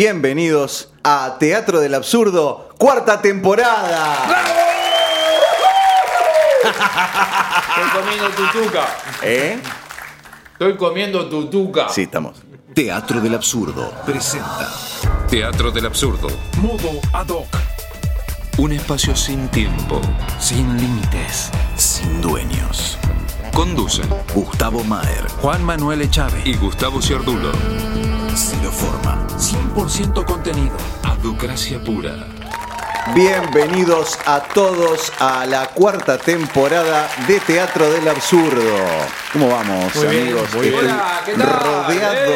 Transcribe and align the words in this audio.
Bienvenidos 0.00 0.90
a 1.02 1.38
Teatro 1.40 1.80
del 1.80 1.94
Absurdo, 1.94 2.68
cuarta 2.76 3.22
temporada. 3.22 4.26
Estoy 7.70 8.02
comiendo 8.02 8.28
tutuca. 8.28 8.86
¿Eh? 9.22 9.58
Estoy 10.52 10.76
comiendo 10.76 11.26
tutuca. 11.30 11.88
Sí, 11.88 12.02
estamos. 12.02 12.42
Teatro 12.74 13.22
del 13.22 13.36
Absurdo 13.36 13.90
presenta 14.04 14.70
Teatro 15.30 15.70
del 15.70 15.86
Absurdo. 15.86 16.28
Modo 16.60 17.00
Ad 17.14 17.30
hoc, 17.30 17.46
Un 18.58 18.72
espacio 18.72 19.16
sin 19.16 19.48
tiempo. 19.48 19.98
sin 20.38 20.76
límites, 20.76 21.50
sin 21.74 22.20
dueños. 22.20 22.98
Conducen 23.56 24.06
Gustavo 24.34 24.84
Maer, 24.84 25.26
Juan 25.40 25.64
Manuel 25.64 26.02
Echave 26.02 26.42
y 26.44 26.54
Gustavo 26.56 27.00
Ciardulo. 27.00 27.52
Ciro 28.34 28.70
Forma, 28.70 29.26
100% 29.38 30.26
contenido. 30.26 30.76
Aducracia 31.02 31.82
pura. 31.82 32.26
Bienvenidos 33.14 34.18
a 34.26 34.42
todos 34.42 35.10
a 35.20 35.46
la 35.46 35.68
cuarta 35.68 36.18
temporada 36.18 37.08
de 37.26 37.40
Teatro 37.40 37.90
del 37.90 38.06
Absurdo. 38.08 38.60
¿Cómo 39.32 39.48
vamos, 39.48 39.96
Muy 39.96 40.06
bien, 40.08 40.22
amigos? 40.24 40.54
muy 40.54 40.68
bien. 40.68 40.74
Estoy 40.74 40.90
Hola, 40.90 41.22
¿qué 41.24 41.32
tal? 41.32 41.60
rodeado 41.60 42.32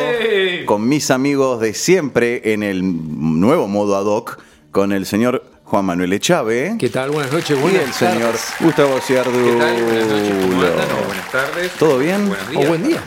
con 0.65 0.89
mis 0.89 1.11
amigos 1.11 1.61
de 1.61 1.75
siempre 1.75 2.55
en 2.55 2.63
el 2.63 2.80
nuevo 2.83 3.69
modo 3.69 3.95
ad 3.99 4.07
hoc 4.07 4.39
con 4.71 4.93
el 4.93 5.05
señor 5.05 5.50
Juan 5.70 5.84
Manuel 5.84 6.12
Echave 6.12 6.74
¿Qué 6.80 6.88
tal? 6.88 7.10
Buenas 7.12 7.33
noches, 7.33 7.56
y 7.56 7.62
buenas 7.62 7.84
el 7.84 7.92
señor 7.92 8.33
tardes. 8.33 8.55
Gustavo 8.59 9.01
Ciardulo. 9.01 9.52
¿Qué 9.52 9.56
tal? 9.56 9.83
Buenas 9.84 10.06
noches, 10.09 10.34
¿cómo 10.41 10.62
andan? 10.62 10.88
O 10.91 11.06
buenas 11.06 11.30
tardes. 11.30 11.73
¿Todo 11.79 11.98
bien? 11.98 12.29
Buenos 12.29 12.56
O 12.56 12.69
buen 12.69 12.83
día. 12.83 13.05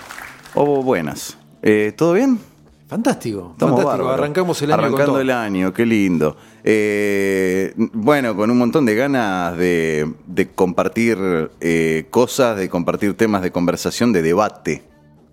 O 0.53 0.81
buenas. 0.83 1.37
Eh, 1.61 1.91
¿Todo 1.93 2.13
bien? 2.13 2.39
Fantástico. 2.87 3.49
Estamos 3.51 3.81
fantástico. 3.81 4.09
Arrancamos 4.09 4.61
el 4.61 4.71
año 4.71 4.77
con 4.77 4.85
Arrancando 4.85 5.11
todo. 5.11 5.21
el 5.21 5.29
año, 5.31 5.73
qué 5.73 5.85
lindo. 5.85 6.37
Eh, 6.63 7.73
bueno, 7.75 8.33
con 8.33 8.49
un 8.49 8.57
montón 8.57 8.85
de 8.85 8.95
ganas 8.95 9.57
de, 9.57 10.13
de 10.25 10.49
compartir 10.51 11.17
eh, 11.59 12.05
cosas, 12.11 12.55
de 12.55 12.69
compartir 12.69 13.13
temas 13.17 13.41
de 13.41 13.51
conversación, 13.51 14.13
de 14.13 14.21
debate. 14.21 14.83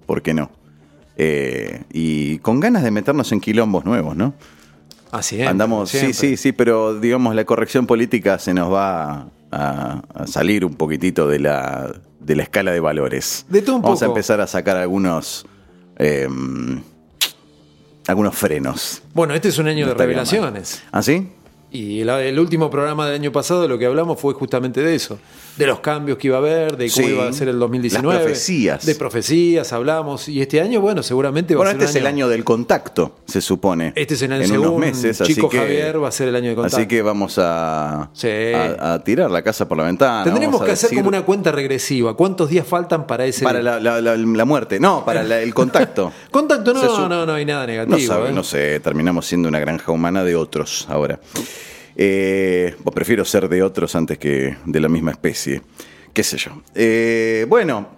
¿Por 0.05 0.21
qué 0.23 0.35
no? 0.35 0.51
Eh, 1.17 1.85
y 1.93 2.39
con 2.39 2.59
ganas 2.59 2.83
de 2.83 2.91
meternos 2.91 3.31
en 3.31 3.41
quilombos 3.41 3.85
nuevos, 3.85 4.17
¿no? 4.17 4.35
Así 5.13 5.41
es. 5.41 5.49
Andamos, 5.49 5.91
sí, 5.91 6.13
sí, 6.13 6.37
sí, 6.37 6.53
pero 6.53 6.99
digamos 6.99 7.35
la 7.35 7.45
corrección 7.45 7.87
política 7.87 8.39
se 8.39 8.55
nos 8.55 8.73
va 8.73 9.27
a, 9.51 10.03
a 10.15 10.27
salir 10.27 10.65
un 10.65 10.75
poquitito 10.75 11.27
de 11.29 11.41
la, 11.41 11.93
de 12.21 12.37
la 12.37 12.43
escala 12.43 12.71
de 12.73 12.81
valores. 12.81 13.47
De 13.49 13.63
todo 13.63 13.77
un 13.77 13.83
Vamos 13.83 14.03
a 14.03 14.07
empezar 14.07 14.41
a 14.41 14.47
sacar 14.47 14.77
algunos 14.77 15.47
eh, 15.99 16.29
algunos 18.07 18.35
frenos. 18.35 19.03
Bueno, 19.15 19.35
este 19.35 19.49
es 19.49 19.59
un 19.59 19.69
año 19.69 19.87
No 19.87 19.93
de 19.93 19.99
revelaciones. 19.99 20.83
¿Ah, 20.93 21.03
sí? 21.03 21.29
Y 21.71 22.01
el, 22.01 22.09
el 22.09 22.39
último 22.39 22.71
programa 22.71 23.07
del 23.07 23.15
año 23.15 23.33
pasado 23.33 23.69
lo 23.69 23.79
que 23.79 23.87
hablamos 23.87 24.21
fue 24.21 24.35
justamente 24.35 24.81
de 24.83 24.95
eso. 24.95 25.19
De 25.61 25.67
los 25.67 25.81
cambios 25.81 26.19
que 26.19 26.27
iba 26.29 26.37
a 26.37 26.41
haber, 26.41 26.77
de 26.77 26.91
cómo 26.91 27.07
Sí. 27.07 27.13
iba 27.13 27.29
a 27.29 27.33
ser 27.33 27.49
el 27.49 27.59
2019. 27.59 28.15
Las 28.15 28.23
profecías. 28.25 28.87
De 28.87 28.95
profecías 28.95 29.73
hablamos. 29.73 30.29
Y 30.29 30.41
este 30.41 30.61
año, 30.61 30.81
bueno, 30.81 31.03
seguramente 31.03 31.55
va 31.55 31.59
Bueno, 31.59 31.71
a 31.71 31.73
ser 31.75 31.83
este 31.83 31.99
es 31.99 32.03
el 32.03 32.07
año 32.07 32.29
del 32.29 32.45
contacto, 32.45 33.17
se 33.27 33.41
supone. 33.41 33.93
Este 33.95 34.15
es 34.15 34.23
el 34.23 34.33
en 34.33 34.47
según 34.49 34.67
unos 34.69 34.79
meses, 34.81 35.21
así 35.21 35.35
Chico 35.35 35.49
que 35.49 35.59
Javier 35.59 36.03
va 36.03 36.09
a 36.09 36.13
ser 36.13 36.29
el 36.29 36.37
año 36.37 36.49
de 36.51 36.55
contacto. 36.57 36.77
Así 36.77 36.87
que 36.89 37.03
vamos 37.03 37.37
a, 37.39 38.11
Sí. 38.13 38.29
a, 38.55 38.95
a 38.95 39.05
tirar 39.05 39.31
la 39.31 39.43
casa 39.43 39.69
por 39.69 39.77
la 39.79 39.85
ventana. 39.85 40.25
Tendremos 40.25 40.63
que 40.63 40.73
hacer 40.73 40.95
como 40.95 41.09
una 41.09 41.23
cuenta 41.23 41.53
regresiva. 41.53 42.17
¿Cuántos 42.17 42.49
días 42.51 42.67
faltan 42.67 43.07
para 43.07 43.27
ese 43.27 43.45
para 43.45 43.63
la, 43.63 43.79
la- 43.79 44.01
la- 44.01 44.17
la 44.17 44.45
muerte, 44.45 44.81
no, 44.81 45.05
para 45.05 45.21
el 45.43 45.55
contacto. 45.55 46.13
contacto? 46.31 46.73
No, 46.73 46.81
su- 46.81 47.09
no, 47.09 47.27
no 47.27 47.35
hay 47.35 47.45
nada 47.45 47.61
No, 47.63 47.67
negativo. 47.67 47.99
sabe, 48.15 48.31
¿eh? 48.31 48.33
no 48.33 48.43
sé, 48.43 48.81
terminamos 48.81 49.27
siendo 49.27 49.49
una 49.49 49.61
granja 49.61 49.93
humana 49.93 50.25
de 50.25 50.37
otros 50.37 50.87
ahora. 50.89 51.21
Eh, 52.03 52.75
o 52.83 52.91
prefiero 52.93 53.27
ser 53.27 53.47
de 53.51 53.63
otros 53.63 53.95
antes 53.95 54.17
que 54.17 54.57
de 54.65 54.81
la 54.81 54.89
misma 54.89 55.11
especie. 55.11 55.61
Qué 56.15 56.23
sé 56.23 56.39
yo. 56.39 56.53
Eh, 56.75 57.45
bueno, 57.47 57.89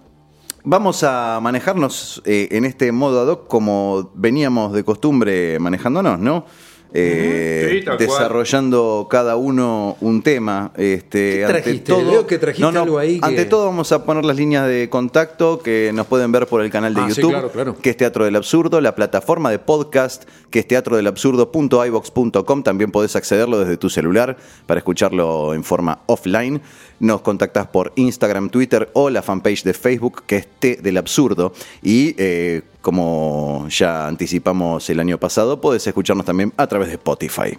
vamos 0.64 1.04
a 1.04 1.38
manejarnos 1.40 2.20
eh, 2.24 2.48
en 2.50 2.64
este 2.64 2.90
modo 2.90 3.20
ad 3.20 3.28
hoc 3.28 3.46
como 3.46 4.10
veníamos 4.16 4.72
de 4.72 4.82
costumbre 4.82 5.56
manejándonos, 5.60 6.18
¿no? 6.18 6.46
Eh, 6.94 7.68
Sí, 7.72 7.84
tal 7.84 7.96
cual. 7.96 8.08
desarrollando 8.08 9.06
cada 9.10 9.36
uno 9.36 9.96
un 10.00 10.22
tema. 10.22 10.72
Este, 10.76 11.36
¿Qué 11.38 11.44
ante 11.46 11.62
trajiste? 11.62 11.92
todo- 11.92 12.10
Veo 12.10 12.26
que 12.26 12.38
trajiste 12.38 12.62
No, 12.62 12.72
no, 12.72 12.82
algo 12.82 12.98
ahí 12.98 13.18
que- 13.20 13.26
Ante 13.26 13.44
todo 13.46 13.66
vamos 13.66 13.90
a 13.92 14.04
poner 14.04 14.24
las 14.24 14.36
líneas 14.36 14.66
de 14.68 14.88
contacto 14.90 15.58
que 15.60 15.90
nos 15.94 16.06
pueden 16.06 16.32
ver 16.32 16.46
por 16.46 16.60
el 16.62 16.70
canal 16.70 16.92
de 16.94 17.00
Ah, 17.00 17.08
sí, 17.10 17.16
YouTube, 17.16 17.30
claro, 17.30 17.50
claro. 17.50 17.76
que 17.80 17.90
es 17.90 17.96
Teatro 17.96 18.24
del 18.26 18.36
Absurdo, 18.36 18.80
la 18.80 18.94
plataforma 18.94 19.50
de 19.50 19.58
podcast, 19.58 20.24
que 20.50 20.58
es 20.60 20.68
teatrodelabsurdo.ibox.com, 20.68 22.62
también 22.62 22.90
podés 22.90 23.16
accederlo 23.16 23.58
desde 23.58 23.76
tu 23.76 23.88
celular 23.90 24.36
para 24.66 24.78
escucharlo 24.78 25.54
en 25.54 25.64
forma 25.64 26.00
offline. 26.06 26.60
Nos 27.00 27.20
contactás 27.22 27.66
por 27.68 27.92
Instagram, 27.96 28.50
Twitter 28.50 28.90
o 28.92 29.10
la 29.10 29.22
fanpage 29.22 29.64
de 29.64 29.74
Facebook, 29.74 30.22
que 30.26 30.36
es 30.36 30.46
T 30.58 30.76
del 30.82 30.96
Absurdo. 30.98 31.52
Y 31.82 32.14
eh, 32.18 32.62
como 32.82 33.66
ya 33.70 34.06
anticipamos 34.06 34.88
el 34.90 35.00
año 35.00 35.16
pasado, 35.18 35.60
podés 35.60 35.86
escucharnos 35.86 36.26
también 36.26 36.52
a 36.56 36.66
través 36.66 36.88
de 36.88 36.94
Spotify. 36.94 37.58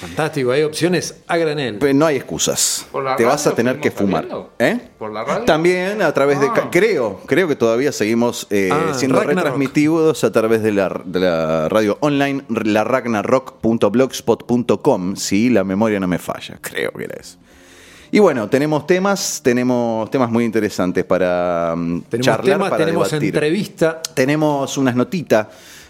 Fantástico, 0.00 0.52
hay 0.52 0.62
opciones 0.62 1.16
a 1.26 1.36
granel. 1.36 1.76
Pero 1.78 1.92
no 1.92 2.06
hay 2.06 2.16
excusas. 2.16 2.86
¿Por 2.90 3.04
la 3.04 3.14
Te 3.16 3.24
vas 3.26 3.46
a 3.46 3.54
tener 3.54 3.78
que 3.78 3.90
fumar. 3.90 4.26
¿Eh? 4.58 4.78
¿Por 4.98 5.12
la 5.12 5.22
radio? 5.24 5.44
También 5.44 6.00
a 6.00 6.14
través 6.14 6.40
de. 6.40 6.46
Ah. 6.46 6.68
Creo, 6.70 7.20
creo 7.26 7.46
que 7.46 7.56
todavía 7.56 7.92
seguimos 7.92 8.46
eh, 8.50 8.70
Ah, 8.72 8.94
siendo 8.94 9.18
Ragnarok. 9.18 9.36
retransmitidos 9.44 10.24
a 10.24 10.32
través 10.32 10.62
de 10.62 10.72
la, 10.72 10.98
de 11.04 11.20
la 11.20 11.68
radio 11.68 11.98
online, 12.00 12.42
la 12.48 12.84
ragnarok.blogspot.com, 12.84 15.16
si 15.16 15.50
la 15.50 15.62
memoria 15.64 16.00
no 16.00 16.08
me 16.08 16.18
falla. 16.18 16.56
Creo 16.62 16.90
que 16.92 17.04
era 17.04 17.16
eso. 17.20 17.36
Y 18.10 18.18
bueno, 18.18 18.48
tenemos 18.48 18.86
temas, 18.86 19.40
tenemos 19.42 20.10
temas 20.10 20.30
muy 20.30 20.44
interesantes 20.44 21.04
para 21.04 21.74
mm, 21.76 22.02
Tenemos 22.02 22.24
charlar, 22.26 22.44
temas, 22.44 22.70
para 22.70 22.84
tenemos 22.84 23.10
debatir. 23.10 23.28
entrevista. 23.34 24.02
Tenemos 24.14 24.78
unas 24.78 24.94
notitas. 24.96 25.46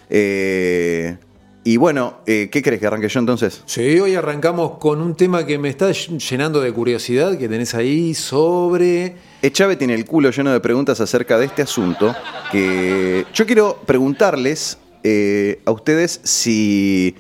eh, 0.09 1.17
y 1.65 1.79
bueno, 1.79 2.19
eh, 2.27 2.49
¿qué 2.49 2.63
crees 2.63 2.79
que 2.79 2.87
arranque 2.87 3.09
yo 3.09 3.19
entonces? 3.19 3.61
Sí, 3.67 3.99
hoy 3.99 4.15
arrancamos 4.15 4.79
con 4.79 5.03
un 5.03 5.17
tema 5.17 5.45
que 5.45 5.59
me 5.59 5.69
está 5.69 5.91
llenando 5.91 6.61
de 6.61 6.73
curiosidad 6.73 7.37
que 7.37 7.49
tenés 7.49 7.75
ahí 7.75 8.15
sobre. 8.15 9.17
Echave 9.43 9.75
tiene 9.75 9.95
el 9.95 10.05
culo 10.05 10.31
lleno 10.31 10.53
de 10.53 10.61
preguntas 10.61 11.01
acerca 11.01 11.39
de 11.39 11.47
este 11.47 11.63
asunto. 11.63 12.15
Que 12.53 13.27
yo 13.35 13.47
quiero 13.47 13.81
preguntarles 13.85 14.79
eh, 15.03 15.61
a 15.65 15.73
ustedes 15.73 16.21
si 16.23 17.17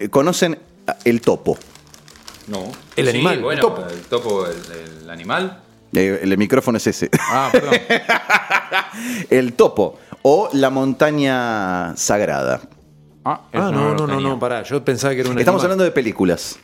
eh, 0.00 0.08
conocen 0.08 0.58
el 1.04 1.20
topo. 1.20 1.56
No. 2.46 2.64
El 2.96 3.04
Sí, 3.06 3.10
animal, 3.10 3.40
Bueno, 3.42 3.52
el 3.52 3.74
topo. 3.74 3.86
el 3.90 4.00
topo, 4.02 4.46
el, 4.46 5.02
el 5.02 5.10
animal. 5.10 5.62
Eh, 5.92 6.20
el 6.22 6.36
micrófono 6.38 6.78
es 6.78 6.86
ese. 6.86 7.10
Ah, 7.20 7.48
perdón. 7.52 7.74
el 9.30 9.52
topo 9.54 9.98
o 10.22 10.48
la 10.52 10.70
montaña 10.70 11.96
sagrada. 11.96 12.60
Ah, 13.24 13.40
Ah, 13.52 13.70
no, 13.72 13.94
no, 13.94 14.06
no, 14.06 14.20
no, 14.20 14.38
pará. 14.38 14.62
Yo 14.62 14.84
pensaba 14.84 15.14
que 15.14 15.20
era 15.20 15.30
un 15.30 15.38
Estamos 15.38 15.60
animal. 15.60 15.66
hablando 15.72 15.84
de 15.84 15.90
películas. 15.90 16.58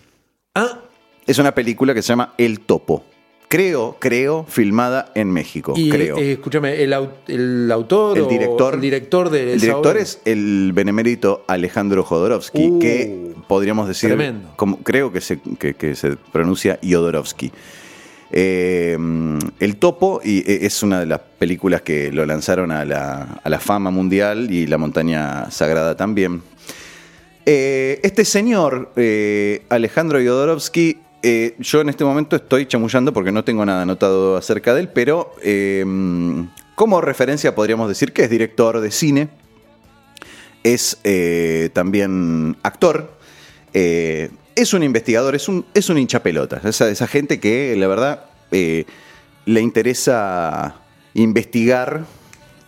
Ah, 0.55 0.79
Es 1.27 1.39
una 1.39 1.53
película 1.55 1.95
que 1.95 2.03
se 2.03 2.09
llama 2.09 2.35
El 2.39 2.61
Topo. 2.61 3.05
Creo, 3.53 3.97
creo, 3.99 4.47
filmada 4.49 5.13
en 5.15 5.31
México. 5.31 5.75
y 5.77 5.91
creo. 5.91 6.17
eh, 6.17 6.33
escúchame, 6.33 6.83
el, 6.83 6.95
au- 6.95 7.11
el 7.29 7.71
autor. 7.71 8.17
El 8.17 8.25
o 8.25 8.27
director. 8.29 8.75
El 8.77 8.81
director 8.81 9.29
de 9.29 9.43
El 9.43 9.49
esa 9.59 9.67
director 9.67 9.97
es 9.99 10.21
el 10.25 10.73
benemérito 10.73 11.45
Alejandro 11.47 12.03
Jodorowsky, 12.03 12.63
Uh, 12.71 12.79
que 12.79 13.35
podríamos 13.47 13.89
decir, 13.89 14.09
tremendo. 14.09 14.49
como, 14.57 14.79
creo 14.79 15.13
que 15.13 15.21
se, 15.21 15.39
que, 15.59 15.75
que 15.75 15.95
se 15.95 16.17
pronuncia 16.33 16.79
Jodorowsky. 16.83 17.53
Eh, 18.31 18.97
el 19.61 19.77
Topo 19.77 20.23
y, 20.25 20.39
eh, 20.51 20.61
es 20.63 20.83
una 20.83 21.01
de 21.01 21.05
las 21.07 21.21
películas 21.39 21.83
que 21.83 22.11
lo 22.11 22.25
lanzaron 22.25 22.71
a 22.73 22.87
la, 22.87 23.41
a 23.45 23.51
la 23.51 23.61
fama 23.61 23.91
mundial 23.91 24.51
y 24.51 24.67
La 24.67 24.79
Montaña 24.79 25.51
Sagrada 25.51 25.95
también. 25.99 26.41
Eh, 27.45 28.01
este 28.03 28.25
señor, 28.25 28.93
eh, 28.97 29.63
Alejandro 29.69 30.19
Jodorowsky, 30.19 30.97
eh, 31.23 31.55
yo 31.59 31.81
en 31.81 31.89
este 31.89 32.05
momento 32.05 32.35
estoy 32.37 32.67
chamullando 32.67 33.13
porque 33.13 33.31
no 33.31 33.45
tengo 33.45 33.65
nada 33.65 33.83
anotado 33.83 34.37
acerca 34.37 34.75
de 34.75 34.81
él, 34.81 34.89
pero 34.89 35.35
eh, 35.43 35.85
como 36.75 37.01
referencia 37.01 37.55
podríamos 37.55 37.89
decir 37.89 38.13
que 38.13 38.25
es 38.25 38.31
director 38.31 38.81
de 38.81 38.91
cine, 38.91 39.29
es 40.65 40.99
eh, 41.05 41.71
también 41.73 42.57
actor, 42.63 43.17
es 43.73 44.75
un 44.75 44.83
investigador, 44.83 45.35
es 45.35 45.49
un, 45.49 45.65
es 45.73 45.89
un 45.89 45.97
hinchapelotas, 45.97 46.65
esa, 46.65 46.91
esa 46.91 47.07
gente 47.07 47.41
que 47.41 47.75
la 47.77 47.87
verdad 47.87 48.27
le 48.51 49.61
interesa 49.61 50.75
investigar 51.15 52.05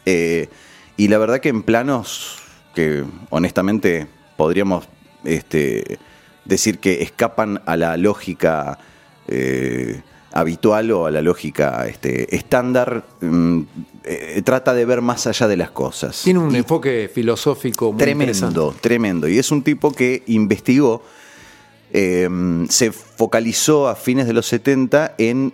y 0.07 1.09
la 1.09 1.19
verdad 1.19 1.41
que 1.41 1.51
en 1.51 1.63
planos 1.63 2.39
que 2.75 3.05
honestamente 3.29 4.07
podríamos 4.37 4.89
este, 5.25 5.99
decir 6.45 6.79
que 6.79 7.03
escapan 7.03 7.63
a 7.67 7.77
la 7.77 7.97
lógica 7.97 8.79
eh, 9.29 10.01
habitual 10.33 10.91
o 10.91 11.07
a 11.07 11.11
la 11.11 11.23
lógica 11.23 11.87
este, 11.87 12.35
estándar, 12.35 13.05
mm, 13.21 13.61
eh, 14.05 14.43
trata 14.45 14.75
de 14.75 14.85
ver 14.85 15.01
más 15.01 15.27
allá 15.27 15.47
de 15.47 15.57
las 15.57 15.71
cosas. 15.71 16.23
Tiene 16.25 16.41
un 16.41 16.55
Y 16.55 16.59
enfoque 16.59 17.11
filosófico 17.13 17.93
muy 17.93 17.99
tremendo, 17.99 18.75
tremendo. 18.81 19.29
Y 19.29 19.39
es 19.39 19.51
un 19.51 19.63
tipo 19.63 19.93
que 19.93 20.23
investigó, 20.27 21.03
eh, 21.93 22.29
se 22.69 22.91
focalizó 22.91 23.89
a 23.89 23.95
fines 23.95 24.27
de 24.27 24.33
los 24.33 24.47
70 24.47 25.15
en 25.19 25.53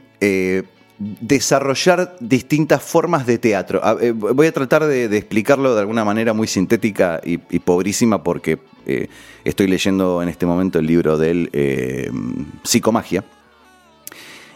desarrollar 1.00 2.14
distintas 2.20 2.82
formas 2.82 3.26
de 3.26 3.38
teatro. 3.38 3.80
Eh, 4.00 4.12
voy 4.12 4.46
a 4.46 4.52
tratar 4.52 4.84
de, 4.84 5.04
explicarlo 5.16 5.74
de 5.74 5.80
alguna 5.80 6.04
manera 6.04 6.34
muy 6.34 6.46
sintética 6.46 7.20
y, 7.24 7.38
pobrísima 7.38 8.22
porque 8.22 8.58
eh, 8.86 9.08
estoy 9.42 9.66
leyendo 9.66 10.22
en 10.22 10.28
este 10.28 10.44
momento 10.44 10.78
el 10.78 10.86
libro 10.86 11.16
de 11.16 11.30
él, 11.30 11.50
eh, 11.54 12.10
Psicomagia. 12.62 13.24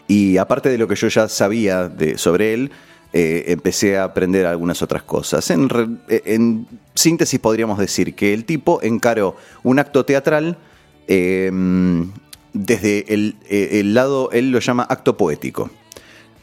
Y 0.06 0.36
aparte 0.36 0.68
de 0.68 0.76
lo 0.76 0.86
que 0.86 0.96
yo 0.96 1.08
ya 1.08 1.28
sabía 1.28 1.88
de, 1.88 2.18
sobre 2.18 2.52
él, 2.52 2.70
eh, 3.14 3.44
empecé 3.46 3.96
a 3.96 4.04
aprender 4.04 4.44
algunas 4.44 4.82
otras 4.82 5.02
cosas. 5.02 5.50
En, 5.50 6.66
síntesis 6.94 7.40
podríamos 7.40 7.78
decir 7.78 8.14
que 8.14 8.34
el 8.34 8.44
tipo 8.44 8.82
encaró 8.82 9.34
un 9.62 9.78
acto 9.78 10.04
teatral 10.04 10.58
desde 11.06 13.04
el 13.08 13.94
lado, 13.94 14.30
él 14.30 14.50
lo 14.50 14.58
llama 14.58 14.86
acto 14.88 15.16
poético. 15.16 15.70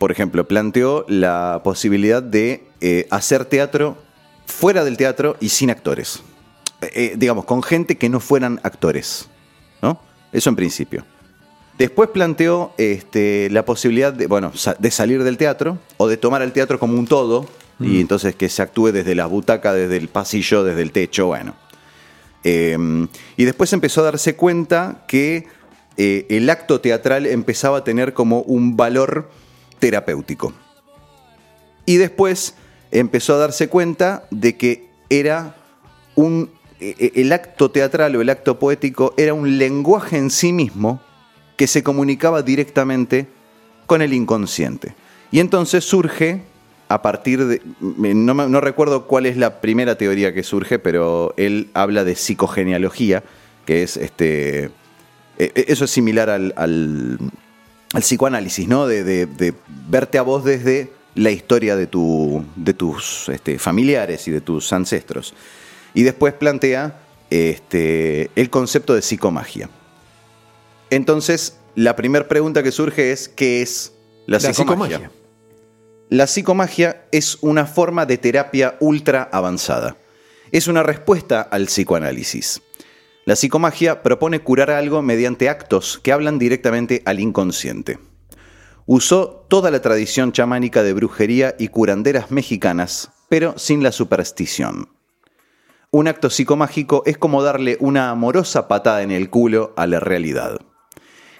Por 0.01 0.11
ejemplo, 0.11 0.47
planteó 0.47 1.05
la 1.07 1.61
posibilidad 1.63 2.23
de 2.23 2.63
eh, 2.81 3.05
hacer 3.11 3.45
teatro 3.45 3.99
fuera 4.47 4.83
del 4.83 4.97
teatro 4.97 5.37
y 5.39 5.49
sin 5.49 5.69
actores. 5.69 6.23
Eh, 6.81 6.89
eh, 6.95 7.13
digamos, 7.17 7.45
con 7.45 7.61
gente 7.61 7.99
que 7.99 8.09
no 8.09 8.19
fueran 8.19 8.59
actores. 8.63 9.29
¿no? 9.79 10.01
Eso 10.31 10.49
en 10.49 10.55
principio. 10.55 11.05
Después 11.77 12.09
planteó 12.09 12.73
este, 12.79 13.47
la 13.51 13.63
posibilidad 13.63 14.11
de, 14.11 14.25
bueno, 14.25 14.51
de 14.79 14.89
salir 14.89 15.23
del 15.23 15.37
teatro 15.37 15.77
o 15.97 16.07
de 16.07 16.17
tomar 16.17 16.41
el 16.41 16.51
teatro 16.51 16.79
como 16.79 16.97
un 16.97 17.05
todo 17.05 17.45
y 17.79 18.01
entonces 18.01 18.33
que 18.33 18.49
se 18.49 18.63
actúe 18.63 18.91
desde 18.91 19.13
las 19.13 19.29
butacas, 19.29 19.75
desde 19.75 19.97
el 19.97 20.07
pasillo, 20.07 20.63
desde 20.63 20.81
el 20.81 20.91
techo, 20.91 21.27
bueno. 21.27 21.53
Eh, 22.43 22.75
y 23.37 23.45
después 23.45 23.71
empezó 23.71 24.01
a 24.01 24.05
darse 24.05 24.35
cuenta 24.35 25.03
que 25.07 25.45
eh, 25.97 26.25
el 26.29 26.49
acto 26.49 26.81
teatral 26.81 27.25
empezaba 27.25 27.79
a 27.79 27.83
tener 27.83 28.13
como 28.13 28.41
un 28.41 28.77
valor 28.77 29.29
terapéutico. 29.81 30.53
Y 31.85 31.97
después 31.97 32.55
empezó 32.91 33.33
a 33.33 33.37
darse 33.39 33.67
cuenta 33.67 34.23
de 34.31 34.55
que 34.55 34.87
era 35.09 35.55
un. 36.15 36.49
e- 36.79 36.95
e- 36.97 37.21
El 37.21 37.33
acto 37.33 37.69
teatral 37.71 38.15
o 38.15 38.21
el 38.21 38.29
acto 38.29 38.57
poético 38.59 39.13
era 39.17 39.33
un 39.33 39.57
lenguaje 39.57 40.17
en 40.17 40.29
sí 40.29 40.53
mismo 40.53 41.01
que 41.57 41.67
se 41.67 41.83
comunicaba 41.83 42.41
directamente 42.43 43.27
con 43.87 44.01
el 44.01 44.13
inconsciente. 44.13 44.93
Y 45.31 45.39
entonces 45.39 45.83
surge, 45.83 46.43
a 46.87 47.01
partir 47.01 47.45
de. 47.45 47.61
No, 47.79 48.33
no 48.33 48.61
recuerdo 48.61 49.07
cuál 49.07 49.25
es 49.25 49.35
la 49.37 49.59
primera 49.61 49.95
teoría 49.97 50.33
que 50.33 50.43
surge, 50.43 50.77
pero 50.79 51.33
él 51.37 51.69
habla 51.73 52.03
de 52.03 52.15
psicogenealogía, 52.15 53.23
que 53.65 53.83
es 53.83 53.97
este. 53.97 54.65
e- 55.37 55.51
Eso 55.67 55.85
es 55.85 55.91
similar 55.91 56.29
al, 56.29 56.53
al- 56.55 57.17
al 57.93 58.01
psicoanálisis, 58.01 58.67
¿no? 58.67 58.87
De, 58.87 59.03
de- 59.03 59.25
de 59.25 59.53
verte 59.89 60.17
a 60.17 60.21
vos 60.21 60.43
desde 60.43 60.91
la 61.15 61.29
historia 61.31 61.75
de, 61.75 61.87
tu, 61.87 62.45
de 62.55 62.73
tus 62.73 63.27
este, 63.29 63.59
familiares 63.59 64.27
y 64.27 64.31
de 64.31 64.41
tus 64.41 64.71
ancestros. 64.71 65.33
Y 65.93 66.03
después 66.03 66.33
plantea 66.33 67.01
este, 67.29 68.31
el 68.35 68.49
concepto 68.49 68.93
de 68.93 69.01
psicomagia. 69.01 69.69
Entonces, 70.89 71.57
la 71.75 71.95
primera 71.95 72.27
pregunta 72.27 72.63
que 72.63 72.71
surge 72.71 73.11
es, 73.11 73.27
¿qué 73.29 73.61
es 73.61 73.93
la, 74.25 74.39
La 74.39 74.53
psicomagia? 74.53 74.97
psicomagia. 74.97 75.11
La 76.09 76.27
psicomagia 76.27 77.05
es 77.11 77.37
una 77.41 77.65
forma 77.65 78.05
de 78.05 78.17
terapia 78.17 78.75
ultra 78.81 79.29
avanzada. 79.31 79.95
Es 80.51 80.67
una 80.67 80.83
respuesta 80.83 81.41
al 81.41 81.65
psicoanálisis. 81.67 82.61
La 83.23 83.35
psicomagia 83.35 84.01
propone 84.01 84.39
curar 84.39 84.71
algo 84.71 85.03
mediante 85.03 85.47
actos 85.47 85.99
que 86.01 86.11
hablan 86.11 86.39
directamente 86.39 87.03
al 87.05 87.19
inconsciente. 87.19 87.99
Usó 88.87 89.45
toda 89.47 89.69
la 89.69 89.79
tradición 89.79 90.31
chamánica 90.31 90.81
de 90.81 90.93
brujería 90.93 91.55
y 91.59 91.67
curanderas 91.67 92.31
mexicanas, 92.31 93.11
pero 93.29 93.53
sin 93.57 93.83
la 93.83 93.91
superstición. 93.91 94.89
Un 95.91 96.07
acto 96.07 96.31
psicomágico 96.31 97.03
es 97.05 97.17
como 97.17 97.43
darle 97.43 97.77
una 97.79 98.09
amorosa 98.09 98.67
patada 98.67 99.03
en 99.03 99.11
el 99.11 99.29
culo 99.29 99.73
a 99.77 99.85
la 99.85 99.99
realidad. 99.99 100.59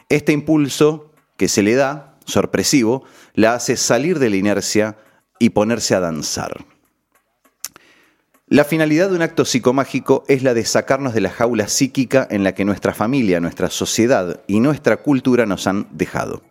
Este 0.08 0.34
impulso 0.34 1.12
que 1.36 1.48
se 1.48 1.64
le 1.64 1.74
da, 1.74 2.20
sorpresivo, 2.26 3.06
la 3.34 3.56
hace 3.56 3.76
salir 3.76 4.20
de 4.20 4.30
la 4.30 4.36
inercia 4.36 4.98
y 5.40 5.50
ponerse 5.50 5.96
a 5.96 6.00
danzar. 6.00 6.66
La 8.52 8.66
finalidad 8.66 9.10
de 9.10 9.16
un 9.16 9.22
acto 9.22 9.46
psicomágico 9.46 10.26
es 10.28 10.44
la 10.44 10.54
de 10.54 10.66
sacarnos 10.66 11.14
de 11.14 11.22
la 11.22 11.30
jaula 11.30 11.70
psíquica 11.70 12.28
en 12.30 12.44
la 12.44 12.54
que 12.54 12.66
nuestra 12.66 12.94
familia, 12.94 13.40
nuestra 13.40 13.70
sociedad 13.70 14.42
y 14.46 14.60
nuestra 14.60 14.98
cultura 14.98 15.46
nos 15.46 15.68
han 15.68 15.88
dejado. 15.94 16.44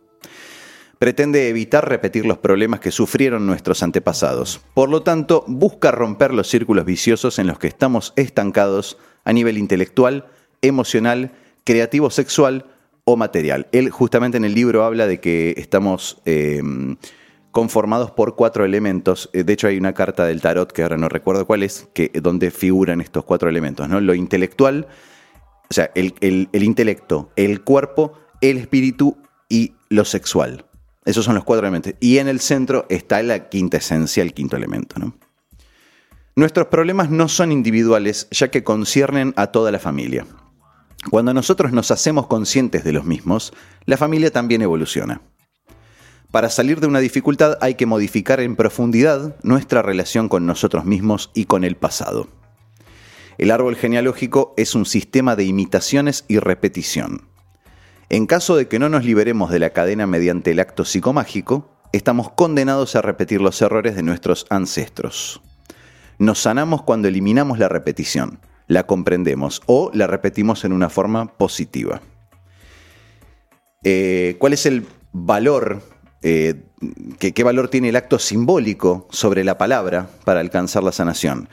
Pretende 0.99 1.50
evitar 1.50 1.87
repetir 1.87 2.25
los 2.25 2.38
problemas 2.38 2.81
que 2.81 2.91
sufrieron 2.91 3.47
nuestros 3.47 3.82
antepasados. 3.82 4.62
Por 4.73 4.88
lo 4.88 5.02
tanto, 5.02 5.44
busca 5.47 5.91
romper 5.91 6.32
los 6.32 6.49
círculos 6.49 6.87
viciosos 6.87 7.38
en 7.38 7.47
los 7.47 7.58
que 7.58 7.67
estamos 7.67 8.14
estancados 8.17 8.97
a 9.26 9.35
nivel 9.35 9.58
intelectual, 9.58 10.25
emocional, 10.62 11.32
creativo 11.64 12.08
sexual 12.08 12.64
o 13.05 13.19
material. 13.19 13.69
Él 13.73 13.91
justamente 13.91 14.38
en 14.38 14.47
el 14.47 14.55
libro 14.55 14.85
habla 14.85 15.06
de 15.06 15.20
que 15.20 15.52
estamos 15.58 16.23
eh, 16.25 16.62
conformados 17.50 18.11
por 18.11 18.37
cuatro 18.37 18.64
elementos. 18.64 19.31
Eh, 19.32 19.44
De 19.44 19.52
hecho, 19.52 19.67
hay 19.69 19.76
una 19.79 19.93
carta 19.94 20.25
del 20.25 20.41
tarot 20.41 20.70
que 20.73 20.82
ahora 20.82 20.97
no 20.97 21.08
recuerdo 21.08 21.47
cuál 21.47 21.62
es, 21.62 21.88
que, 21.94 22.11
donde 22.23 22.50
figuran 22.50 23.00
estos 23.00 23.25
cuatro 23.25 23.49
elementos. 23.49 23.88
¿no? 23.88 24.00
Lo 24.00 24.14
intelectual, 24.14 24.87
o 25.70 25.75
sea, 25.75 25.91
el, 25.94 26.14
el- 26.20 26.49
el 26.52 26.62
intelecto, 26.62 27.31
el 27.37 27.62
cuerpo, 27.62 28.14
el 28.41 28.58
espíritu 28.58 29.17
y 29.49 29.75
lo 29.88 30.05
sexual. 30.05 30.64
Esos 31.05 31.25
son 31.25 31.35
los 31.35 31.44
cuatro 31.44 31.67
elementos. 31.67 31.94
Y 32.00 32.19
en 32.19 32.29
el 32.29 32.41
centro 32.41 32.87
está 32.88 33.23
la 33.23 33.49
quinta 33.49 33.79
esencia, 33.79 34.23
el 34.23 34.35
quinto 34.35 34.56
elemento. 34.56 34.99
¿no? 34.99 35.14
Nuestros 36.37 36.69
problemas 36.69 37.11
no 37.11 37.29
son 37.29 37.52
individuales, 37.52 38.29
ya 38.31 38.50
que 38.50 38.62
conciernen 38.64 39.32
a 39.37 39.49
toda 39.49 39.70
la 39.73 39.79
familia. 39.79 40.26
Cuando 41.11 41.32
nosotros 41.35 41.73
nos 41.73 41.91
hacemos 41.91 42.26
conscientes 42.26 42.85
de 42.85 42.93
los 42.93 43.05
mismos, 43.05 43.52
la 43.87 43.97
familia 43.97 44.31
también 44.31 44.62
evoluciona. 44.62 45.23
Para 46.30 46.48
salir 46.48 46.78
de 46.80 46.86
una 46.86 47.00
dificultad 47.00 47.58
hay 47.60 47.74
que 47.74 47.86
modificar 47.86 48.40
en 48.40 48.54
profundidad 48.54 49.36
nuestra 49.42 49.82
relación 49.82 50.28
con 50.28 50.46
nosotros 50.46 50.84
mismos 50.84 51.30
y 51.34 51.46
con 51.46 51.64
el 51.64 51.76
pasado. 51.76 52.28
El 53.36 53.50
árbol 53.50 53.74
genealógico 53.74 54.54
es 54.56 54.74
un 54.76 54.86
sistema 54.86 55.34
de 55.34 55.44
imitaciones 55.44 56.24
y 56.28 56.38
repetición. 56.38 57.28
En 58.10 58.26
caso 58.26 58.54
de 58.54 58.68
que 58.68 58.78
no 58.78 58.88
nos 58.88 59.04
liberemos 59.04 59.50
de 59.50 59.58
la 59.58 59.70
cadena 59.70 60.06
mediante 60.06 60.52
el 60.52 60.60
acto 60.60 60.84
psicomágico, 60.84 61.70
estamos 61.92 62.30
condenados 62.30 62.94
a 62.94 63.02
repetir 63.02 63.40
los 63.40 63.60
errores 63.60 63.96
de 63.96 64.02
nuestros 64.02 64.46
ancestros. 64.50 65.42
Nos 66.18 66.40
sanamos 66.40 66.82
cuando 66.82 67.08
eliminamos 67.08 67.58
la 67.58 67.68
repetición, 67.68 68.40
la 68.68 68.87
comprendemos 68.87 69.62
o 69.66 69.90
la 69.94 70.06
repetimos 70.06 70.64
en 70.64 70.72
una 70.72 70.90
forma 70.90 71.26
positiva. 71.38 72.02
Eh, 73.82 74.37
¿Cuál 74.38 74.52
es 74.52 74.66
el 74.66 74.87
valor, 75.12 75.82
eh, 76.22 76.62
que- 77.18 77.32
qué 77.32 77.44
valor 77.44 77.68
tiene 77.68 77.88
el 77.88 77.96
acto 77.96 78.18
simbólico 78.18 79.06
sobre 79.10 79.44
la 79.44 79.58
palabra 79.58 80.10
para 80.24 80.40
alcanzar 80.40 80.82
la 80.82 80.92
sanación? 80.92 81.48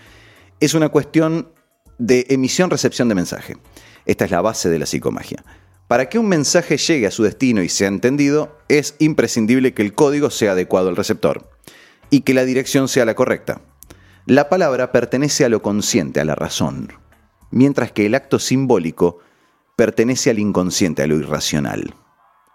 Es 0.59 0.74
una 0.74 0.89
cuestión 0.89 1.50
de 1.97 2.25
emisión-recepción 2.29 3.09
de 3.09 3.15
mensaje. 3.15 3.57
Esta 4.05 4.25
es 4.25 4.31
la 4.31 4.41
base 4.41 4.69
de 4.69 4.79
la 4.79 4.86
psicomagia. 4.86 5.43
Para 5.88 6.09
que 6.09 6.19
un 6.19 6.27
mensaje 6.27 6.77
llegue 6.77 7.07
a 7.07 7.12
su 7.12 7.24
destino 7.24 7.63
y 7.63 7.69
sea 7.69 7.88
entendido, 7.88 8.57
es 8.67 8.95
imprescindible 9.00 9.74
que 9.74 9.81
el 9.83 9.93
código 9.93 10.29
sea 10.29 10.51
adecuado 10.51 10.89
al 10.89 10.95
receptor 10.97 11.50
y 12.09 12.21
que 12.21 12.33
la 12.33 12.43
dirección 12.45 12.88
sea 12.88 13.05
la 13.05 13.15
correcta. 13.15 13.62
La 14.25 14.50
palabra 14.50 14.91
pertenece 14.91 15.45
a 15.45 15.50
lo 15.50 15.62
consciente, 15.62 16.19
a 16.19 16.25
la 16.25 16.36
razón, 16.36 16.91
mientras 17.51 17.93
que 17.93 18.05
el 18.05 18.15
acto 18.15 18.39
simbólico 18.39 19.19
pertenece 19.77 20.29
al 20.29 20.39
inconsciente, 20.39 21.03
a 21.03 21.07
lo 21.07 21.15
irracional. 21.15 21.95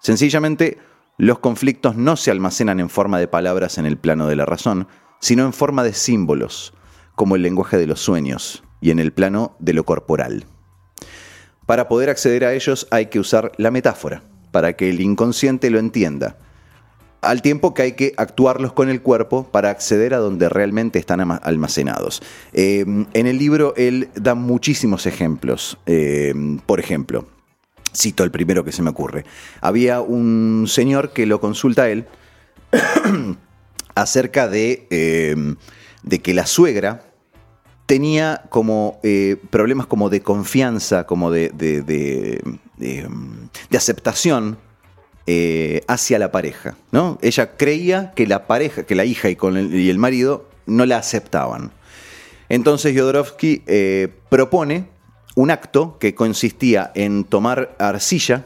Sencillamente, 0.00 0.78
los 1.22 1.38
conflictos 1.38 1.94
no 1.94 2.16
se 2.16 2.32
almacenan 2.32 2.80
en 2.80 2.88
forma 2.88 3.20
de 3.20 3.28
palabras 3.28 3.78
en 3.78 3.86
el 3.86 3.96
plano 3.96 4.26
de 4.26 4.34
la 4.34 4.44
razón, 4.44 4.88
sino 5.20 5.44
en 5.44 5.52
forma 5.52 5.84
de 5.84 5.92
símbolos, 5.92 6.74
como 7.14 7.36
el 7.36 7.42
lenguaje 7.42 7.78
de 7.78 7.86
los 7.86 8.00
sueños, 8.00 8.64
y 8.80 8.90
en 8.90 8.98
el 8.98 9.12
plano 9.12 9.54
de 9.60 9.72
lo 9.72 9.84
corporal. 9.84 10.46
Para 11.64 11.86
poder 11.86 12.10
acceder 12.10 12.44
a 12.44 12.54
ellos 12.54 12.88
hay 12.90 13.06
que 13.06 13.20
usar 13.20 13.52
la 13.56 13.70
metáfora, 13.70 14.24
para 14.50 14.72
que 14.72 14.90
el 14.90 15.00
inconsciente 15.00 15.70
lo 15.70 15.78
entienda, 15.78 16.38
al 17.20 17.40
tiempo 17.40 17.72
que 17.72 17.82
hay 17.82 17.92
que 17.92 18.14
actuarlos 18.16 18.72
con 18.72 18.88
el 18.88 19.00
cuerpo 19.00 19.44
para 19.44 19.70
acceder 19.70 20.14
a 20.14 20.18
donde 20.18 20.48
realmente 20.48 20.98
están 20.98 21.20
almacenados. 21.20 22.20
Eh, 22.52 22.84
en 23.12 23.26
el 23.28 23.38
libro 23.38 23.74
él 23.76 24.08
da 24.16 24.34
muchísimos 24.34 25.06
ejemplos. 25.06 25.78
Eh, 25.86 26.34
por 26.66 26.80
ejemplo, 26.80 27.28
Cito 27.94 28.24
el 28.24 28.30
primero 28.30 28.64
que 28.64 28.72
se 28.72 28.82
me 28.82 28.90
ocurre. 28.90 29.24
Había 29.60 30.00
un 30.00 30.64
señor 30.68 31.12
que 31.12 31.26
lo 31.26 31.40
consulta 31.40 31.82
a 31.82 31.88
él 31.90 32.06
acerca 33.94 34.48
de, 34.48 34.86
eh, 34.90 35.36
de 36.02 36.18
que 36.20 36.34
la 36.34 36.46
suegra 36.46 37.04
tenía 37.86 38.44
como 38.48 38.98
eh, 39.02 39.36
problemas 39.50 39.86
como 39.86 40.08
de 40.08 40.22
confianza, 40.22 41.04
como 41.04 41.30
de, 41.30 41.50
de, 41.50 41.82
de- 41.82 42.40
aceptación 43.76 44.58
eh, 45.26 45.82
hacia 45.88 46.18
la 46.18 46.32
pareja. 46.32 46.76
¿no? 46.90 47.18
Ella 47.20 47.56
creía 47.56 48.12
que 48.16 48.26
la 48.26 48.46
pareja, 48.46 48.84
que 48.84 48.94
la 48.94 49.04
hija 49.04 49.28
y, 49.28 49.36
con 49.36 49.56
el, 49.56 49.74
y 49.74 49.90
el 49.90 49.98
marido 49.98 50.48
no 50.66 50.86
la 50.86 50.96
aceptaban. 50.96 51.72
Entonces 52.48 52.96
Jodorowsky 52.96 53.62
propone 54.28 54.91
un 55.34 55.50
acto 55.50 55.98
que 55.98 56.14
consistía 56.14 56.92
en 56.94 57.24
tomar 57.24 57.74
arcilla. 57.78 58.44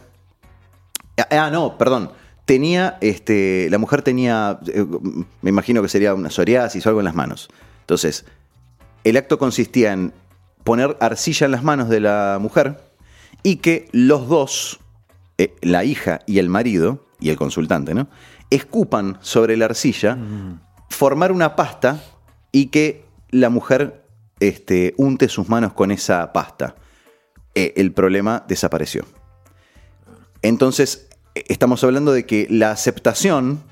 Ah, 1.19 1.28
ah, 1.31 1.50
no, 1.50 1.78
perdón. 1.78 2.12
Tenía, 2.45 2.97
este, 3.00 3.69
la 3.71 3.78
mujer 3.78 4.02
tenía, 4.02 4.61
eh, 4.73 4.87
me 5.43 5.50
imagino 5.50 5.83
que 5.83 5.88
sería 5.88 6.14
una 6.14 6.31
psoriasis 6.31 6.87
o 6.87 6.88
algo 6.88 7.00
en 7.00 7.07
las 7.07 7.14
manos. 7.14 7.49
Entonces, 7.81 8.25
el 9.02 9.16
acto 9.16 9.38
consistía 9.38 9.93
en 9.93 10.12
poner 10.62 10.97
arcilla 11.00 11.47
en 11.47 11.52
las 11.52 11.64
manos 11.64 11.88
de 11.88 12.00
la 12.00 12.38
mujer 12.40 12.81
y 13.43 13.57
que 13.57 13.88
los 13.93 14.28
dos, 14.28 14.78
eh, 15.38 15.55
la 15.61 15.85
hija 15.85 16.21
y 16.26 16.38
el 16.38 16.49
marido, 16.49 17.07
y 17.21 17.31
el 17.31 17.37
consultante, 17.37 17.95
¿no? 17.95 18.09
Escupan 18.50 19.19
sobre 19.21 19.57
la 19.57 19.64
arcilla, 19.66 20.16
formar 20.88 21.33
una 21.33 21.57
pasta 21.57 22.02
y 22.52 22.66
que 22.66 23.05
la 23.31 23.49
mujer 23.50 24.06
este, 24.40 24.95
unte 24.97 25.28
sus 25.28 25.49
manos 25.49 25.73
con 25.73 25.90
esa 25.90 26.33
pasta. 26.33 26.76
Eh, 27.55 27.73
el 27.76 27.93
problema 27.93 28.45
desapareció. 28.47 29.07
Entonces, 30.43 31.09
eh, 31.35 31.45
estamos 31.49 31.83
hablando 31.85 32.12
de 32.12 32.26
que 32.26 32.47
la 32.50 32.71
aceptación 32.71 33.62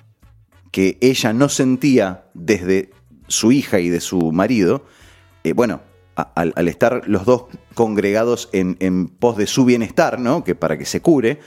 que 0.73 0.99
ella 1.01 1.33
no 1.33 1.49
sentía 1.49 2.25
desde 2.35 2.91
su 3.29 3.53
hija 3.53 3.79
y 3.79 3.91
de 3.91 4.01
su 4.01 4.33
marido, 4.33 4.87
eh, 5.45 5.53
bueno, 5.53 5.83
al, 6.17 6.69
estar 6.69 7.03
los 7.07 7.25
dos 7.25 7.45
congregados 7.75 8.49
en, 8.53 9.09
pos 9.09 9.37
de 9.37 9.47
su 9.47 9.65
bienestar, 9.65 10.19
¿no? 10.19 10.45
Que 10.45 10.55
para 10.55 10.79
que 10.79 10.85
se 10.85 11.01
cure, 11.01 11.41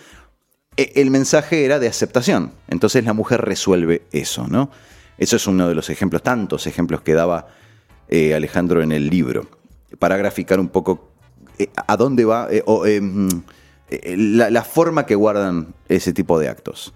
el 0.76 1.10
mensaje 1.10 1.66
era 1.66 1.80
de 1.80 1.88
aceptación. 1.88 2.52
Entonces 2.68 3.04
la 3.04 3.14
mujer 3.14 3.42
resuelve 3.42 4.04
eso, 4.12 4.48
¿no? 4.48 4.70
Eso 5.18 5.38
es 5.38 5.48
uno 5.48 5.68
de 5.68 5.76
los 5.76 5.90
ejemplos, 5.90 6.22
tantos 6.22 6.68
ejemplos 6.68 7.02
que 7.02 7.14
daba 7.14 7.48
eh, 8.10 8.34
Alejandro 8.34 8.82
en 8.82 8.92
el 8.92 9.10
libro, 9.10 9.48
para 10.00 10.18
graficar 10.18 10.60
un 10.60 10.70
poco 10.70 11.10
eh, 11.60 11.70
a 11.88 11.98
dónde 11.98 12.26
va 12.26 12.48
eh, 12.52 12.64
o, 12.66 12.86
mm, 12.86 13.28
la, 14.38 14.50
la 14.50 14.64
forma 14.64 15.06
que 15.06 15.16
guardan 15.16 15.74
ese 15.88 16.14
tipo 16.14 16.40
de 16.40 16.50
actos. 16.50 16.94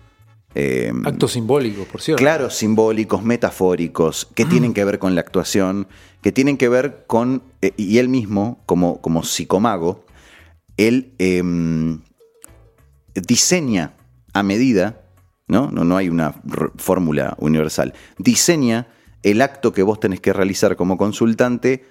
Actos 1.05 1.31
simbólicos, 1.31 1.87
por 1.87 2.01
cierto. 2.01 2.21
Claro, 2.21 2.49
simbólicos, 2.49 3.23
metafóricos, 3.23 4.27
que 4.35 4.43
tienen 4.43 4.73
que 4.73 4.83
ver 4.83 4.99
con 4.99 5.15
la 5.15 5.21
actuación, 5.21 5.87
que 6.21 6.33
tienen 6.33 6.57
que 6.57 6.67
ver 6.67 7.05
con, 7.07 7.43
y 7.77 7.99
él 7.99 8.09
mismo, 8.09 8.61
como, 8.65 8.99
como 8.99 9.23
psicomago, 9.23 10.05
él 10.75 11.13
em, 11.19 12.01
diseña 13.15 13.93
a 14.33 14.43
medida, 14.43 15.01
¿no? 15.47 15.71
No, 15.71 15.83
no 15.83 15.97
hay 15.97 16.09
una 16.09 16.35
fórmula 16.77 17.35
universal, 17.39 17.93
diseña 18.17 18.87
el 19.23 19.41
acto 19.41 19.71
que 19.71 19.83
vos 19.83 19.99
tenés 19.99 20.19
que 20.19 20.33
realizar 20.33 20.75
como 20.75 20.97
consultante 20.97 21.85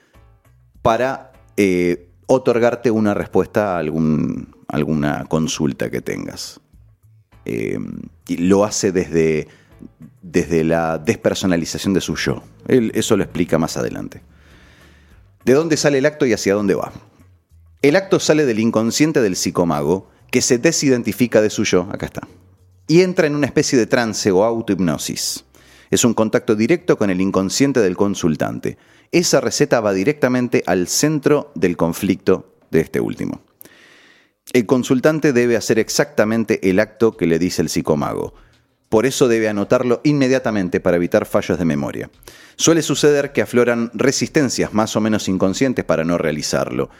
para 0.82 1.32
eh, 1.56 2.08
otorgarte 2.26 2.90
una 2.90 3.14
respuesta 3.14 3.74
a 3.74 3.78
algún, 3.78 4.54
alguna 4.68 5.24
consulta 5.26 5.90
que 5.90 6.00
tengas. 6.00 6.60
Eh, 7.44 7.78
y 8.28 8.36
lo 8.36 8.64
hace 8.64 8.92
desde, 8.92 9.48
desde 10.22 10.64
la 10.64 10.98
despersonalización 10.98 11.94
de 11.94 12.00
su 12.00 12.16
yo. 12.16 12.42
Él 12.68 12.92
eso 12.94 13.16
lo 13.16 13.24
explica 13.24 13.58
más 13.58 13.76
adelante. 13.76 14.22
¿De 15.44 15.54
dónde 15.54 15.76
sale 15.76 15.98
el 15.98 16.06
acto 16.06 16.26
y 16.26 16.32
hacia 16.32 16.54
dónde 16.54 16.74
va? 16.74 16.92
El 17.82 17.96
acto 17.96 18.20
sale 18.20 18.44
del 18.44 18.58
inconsciente 18.58 19.22
del 19.22 19.36
psicomago, 19.36 20.10
que 20.30 20.42
se 20.42 20.58
desidentifica 20.58 21.40
de 21.40 21.50
su 21.50 21.64
yo, 21.64 21.88
acá 21.90 22.06
está, 22.06 22.28
y 22.86 23.00
entra 23.00 23.26
en 23.26 23.34
una 23.34 23.46
especie 23.46 23.78
de 23.78 23.86
trance 23.86 24.30
o 24.30 24.44
autohipnosis. 24.44 25.44
Es 25.90 26.04
un 26.04 26.14
contacto 26.14 26.54
directo 26.54 26.96
con 26.96 27.10
el 27.10 27.20
inconsciente 27.20 27.80
del 27.80 27.96
consultante. 27.96 28.78
Esa 29.10 29.40
receta 29.40 29.80
va 29.80 29.92
directamente 29.92 30.62
al 30.66 30.86
centro 30.86 31.50
del 31.56 31.76
conflicto 31.76 32.54
de 32.70 32.80
este 32.80 33.00
último. 33.00 33.40
El 34.52 34.66
consultante 34.66 35.32
debe 35.32 35.56
hacer 35.56 35.78
exactamente 35.78 36.70
el 36.70 36.78
acto 36.78 37.16
que 37.16 37.26
le 37.26 37.38
dice 37.38 37.62
el 37.62 37.68
psicomago. 37.68 38.34
Por 38.88 39.06
eso 39.06 39.28
debe 39.28 39.48
anotarlo 39.48 40.00
inmediatamente 40.02 40.80
para 40.80 40.96
evitar 40.96 41.26
fallos 41.26 41.58
de 41.58 41.64
memoria. 41.64 42.10
Suele 42.56 42.82
suceder 42.82 43.32
que 43.32 43.42
afloran 43.42 43.90
resistencias 43.94 44.72
más 44.72 44.96
o 44.96 45.00
menos 45.00 45.28
inconscientes 45.28 45.84
para 45.84 46.04
no 46.04 46.18
realizarlo, 46.18 46.90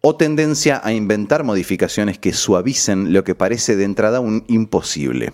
o 0.00 0.16
tendencia 0.16 0.80
a 0.84 0.92
inventar 0.92 1.44
modificaciones 1.44 2.18
que 2.18 2.32
suavicen 2.32 3.12
lo 3.12 3.24
que 3.24 3.34
parece 3.34 3.76
de 3.76 3.84
entrada 3.84 4.20
un 4.20 4.44
imposible. 4.48 5.32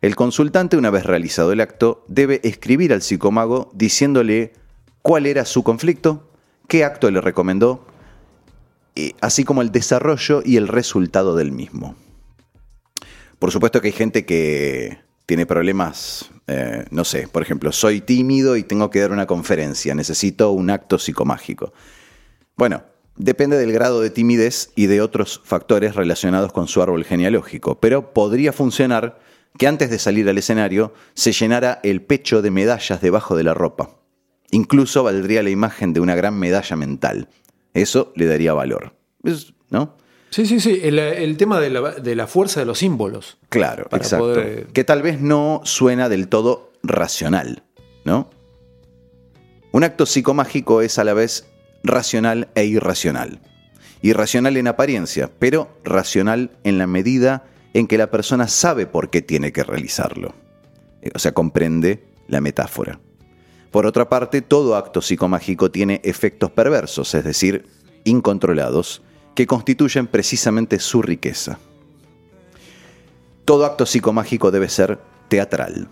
El 0.00 0.16
consultante, 0.16 0.78
una 0.78 0.90
vez 0.90 1.04
realizado 1.04 1.52
el 1.52 1.60
acto, 1.60 2.04
debe 2.08 2.40
escribir 2.42 2.92
al 2.92 3.02
psicomago 3.02 3.70
diciéndole 3.74 4.54
cuál 5.02 5.26
era 5.26 5.44
su 5.44 5.62
conflicto, 5.62 6.30
qué 6.68 6.84
acto 6.84 7.10
le 7.10 7.20
recomendó, 7.20 7.86
eh, 8.96 9.12
así 9.20 9.44
como 9.44 9.60
el 9.60 9.72
desarrollo 9.72 10.42
y 10.44 10.56
el 10.56 10.68
resultado 10.68 11.36
del 11.36 11.52
mismo. 11.52 11.96
Por 13.38 13.50
supuesto 13.50 13.80
que 13.80 13.88
hay 13.88 13.92
gente 13.92 14.24
que 14.24 14.98
tiene 15.26 15.44
problemas, 15.44 16.30
eh, 16.46 16.86
no 16.90 17.04
sé, 17.04 17.28
por 17.28 17.42
ejemplo, 17.42 17.70
soy 17.70 18.00
tímido 18.00 18.56
y 18.56 18.62
tengo 18.62 18.90
que 18.90 19.00
dar 19.00 19.12
una 19.12 19.26
conferencia, 19.26 19.94
necesito 19.94 20.50
un 20.50 20.70
acto 20.70 20.98
psicomágico. 20.98 21.74
Bueno, 22.56 22.84
depende 23.16 23.58
del 23.58 23.72
grado 23.72 24.00
de 24.00 24.08
timidez 24.08 24.72
y 24.76 24.86
de 24.86 25.02
otros 25.02 25.42
factores 25.44 25.94
relacionados 25.94 26.52
con 26.52 26.68
su 26.68 26.82
árbol 26.82 27.04
genealógico, 27.04 27.78
pero 27.78 28.14
podría 28.14 28.52
funcionar 28.52 29.20
que 29.58 29.66
antes 29.66 29.90
de 29.90 29.98
salir 29.98 30.28
al 30.28 30.38
escenario 30.38 30.92
se 31.14 31.32
llenara 31.32 31.80
el 31.82 32.02
pecho 32.02 32.42
de 32.42 32.50
medallas 32.50 33.00
debajo 33.00 33.36
de 33.36 33.44
la 33.44 33.54
ropa. 33.54 33.96
Incluso 34.50 35.02
valdría 35.04 35.42
la 35.42 35.50
imagen 35.50 35.92
de 35.92 36.00
una 36.00 36.14
gran 36.14 36.38
medalla 36.38 36.76
mental. 36.76 37.28
Eso 37.74 38.12
le 38.16 38.26
daría 38.26 38.52
valor. 38.52 38.94
¿No? 39.70 39.96
Sí, 40.30 40.46
sí, 40.46 40.60
sí. 40.60 40.80
El, 40.82 40.98
el 40.98 41.36
tema 41.36 41.60
de 41.60 41.70
la, 41.70 41.90
de 41.92 42.14
la 42.14 42.26
fuerza 42.26 42.60
de 42.60 42.66
los 42.66 42.78
símbolos. 42.78 43.38
Claro, 43.48 43.86
exacto. 43.92 44.26
poder- 44.26 44.66
Que 44.72 44.84
tal 44.84 45.02
vez 45.02 45.20
no 45.20 45.60
suena 45.64 46.08
del 46.08 46.28
todo 46.28 46.72
racional, 46.82 47.62
¿no? 48.04 48.30
Un 49.72 49.84
acto 49.84 50.06
psicomágico 50.06 50.82
es 50.82 50.98
a 50.98 51.04
la 51.04 51.14
vez 51.14 51.46
racional 51.84 52.48
e 52.54 52.64
irracional. 52.64 53.40
Irracional 54.02 54.56
en 54.56 54.66
apariencia, 54.66 55.30
pero 55.38 55.68
racional 55.84 56.50
en 56.64 56.78
la 56.78 56.86
medida 56.86 57.44
en 57.74 57.86
que 57.86 57.98
la 57.98 58.10
persona 58.10 58.48
sabe 58.48 58.86
por 58.86 59.10
qué 59.10 59.22
tiene 59.22 59.52
que 59.52 59.62
realizarlo. 59.62 60.34
Eh, 61.02 61.10
O 61.14 61.18
sea, 61.18 61.32
comprende 61.32 62.04
la 62.28 62.40
metáfora. 62.40 62.98
Por 63.70 63.86
otra 63.86 64.08
parte, 64.08 64.42
todo 64.42 64.76
acto 64.76 65.00
psicomágico 65.00 65.70
tiene 65.70 66.00
efectos 66.04 66.50
perversos, 66.50 67.14
es 67.14 67.24
decir, 67.24 67.66
incontrolados, 68.04 69.02
que 69.34 69.46
constituyen 69.46 70.08
precisamente 70.08 70.80
su 70.80 71.02
riqueza. 71.02 71.58
Todo 73.44 73.64
acto 73.64 73.86
psicomágico 73.86 74.50
debe 74.50 74.68
ser 74.68 74.98
teatral. 75.28 75.88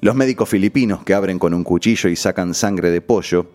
Los 0.00 0.14
médicos 0.14 0.48
filipinos 0.48 1.04
que 1.04 1.14
abren 1.14 1.38
con 1.38 1.54
un 1.54 1.64
cuchillo 1.64 2.08
y 2.08 2.16
sacan 2.16 2.54
sangre 2.54 2.90
de 2.90 3.00
pollo, 3.00 3.50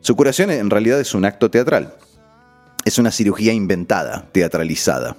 su 0.00 0.14
curación 0.16 0.50
en 0.50 0.70
realidad 0.70 1.00
es 1.00 1.14
un 1.14 1.24
acto 1.24 1.50
teatral. 1.50 1.96
Es 2.84 2.98
una 2.98 3.10
cirugía 3.10 3.52
inventada, 3.52 4.28
teatralizada. 4.32 5.16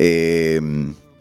Eh, 0.00 0.60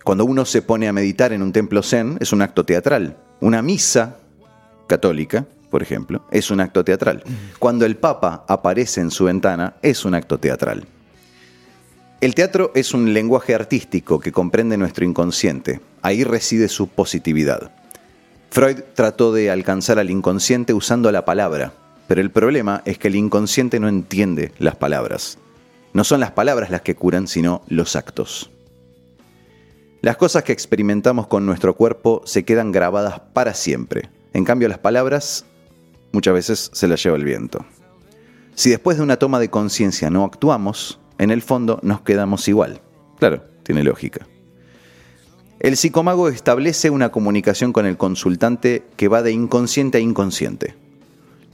cuando 0.04 0.24
uno 0.24 0.46
se 0.46 0.62
pone 0.62 0.88
a 0.88 0.94
meditar 0.94 1.34
en 1.34 1.42
un 1.42 1.52
templo 1.52 1.82
zen, 1.82 2.18
es 2.22 2.32
un 2.32 2.44
acto 2.44 2.64
teatral. 2.64 3.18
Una 3.42 3.64
misa 3.64 4.18
católica, 4.86 5.48
por 5.72 5.82
ejemplo, 5.82 6.24
es 6.32 6.52
un 6.52 6.62
acto 6.62 6.86
teatral. 6.86 7.24
Cuando 7.58 7.86
el 7.86 7.98
Papa 7.98 8.46
aparece 8.48 9.02
en 9.02 9.10
su 9.10 9.26
ventana, 9.26 9.76
es 9.82 10.06
un 10.06 10.14
acto 10.14 10.38
teatral. 10.38 10.86
El 12.22 12.36
teatro 12.36 12.72
es 12.76 12.94
un 12.94 13.14
lenguaje 13.14 13.56
artístico 13.56 14.20
que 14.20 14.32
comprende 14.32 14.78
nuestro 14.78 15.06
inconsciente. 15.06 15.82
Ahí 16.04 16.24
reside 16.24 16.70
su 16.70 16.88
positividad. 16.88 17.72
Freud 18.52 18.78
trató 18.94 19.34
de 19.34 19.50
alcanzar 19.50 19.98
al 19.98 20.12
inconsciente 20.12 20.74
usando 20.74 21.12
la 21.12 21.26
palabra, 21.26 21.74
pero 22.08 22.22
el 22.22 22.30
problema 22.30 22.84
es 22.86 23.00
que 23.00 23.08
el 23.08 23.16
inconsciente 23.16 23.80
no 23.80 23.90
entiende 23.90 24.52
las 24.60 24.76
palabras. 24.76 25.40
No 25.94 26.04
son 26.04 26.20
las 26.20 26.32
palabras 26.32 26.70
las 26.70 26.82
que 26.82 26.96
curan, 26.96 27.28
sino 27.28 27.64
los 27.68 27.96
actos. 27.96 28.52
Las 30.02 30.18
cosas 30.18 30.44
que 30.44 30.54
experimentamos 30.54 31.28
con 31.28 31.46
nuestro 31.46 31.76
cuerpo 31.76 32.22
se 32.26 32.46
quedan 32.46 32.72
grabadas 32.72 33.20
para 33.34 33.54
siempre. 33.54 34.10
En 34.34 34.46
cambio, 34.46 34.68
las 34.68 34.78
palabras 34.78 35.46
muchas 36.12 36.34
veces 36.34 36.70
se 36.72 36.88
las 36.88 37.02
lleva 37.04 37.18
el 37.18 37.24
viento. 37.24 37.66
Si 38.54 38.70
después 38.70 38.98
de 38.98 39.04
una 39.04 39.18
toma 39.18 39.40
de 39.40 39.50
conciencia 39.50 40.10
no 40.10 40.24
actuamos, 40.24 41.00
en 41.18 41.32
el 41.32 41.42
fondo 41.42 41.80
nos 41.82 42.02
quedamos 42.02 42.48
igual. 42.48 42.82
Claro, 43.20 43.44
tiene 43.64 43.84
lógica. 43.84 44.28
El 45.60 45.76
psicomago 45.76 46.30
establece 46.30 46.92
una 46.92 47.10
comunicación 47.10 47.74
con 47.74 47.88
el 47.88 47.98
consultante 47.98 48.84
que 48.96 49.08
va 49.08 49.24
de 49.24 49.32
inconsciente 49.32 49.98
a 49.98 50.02
inconsciente. 50.02 50.76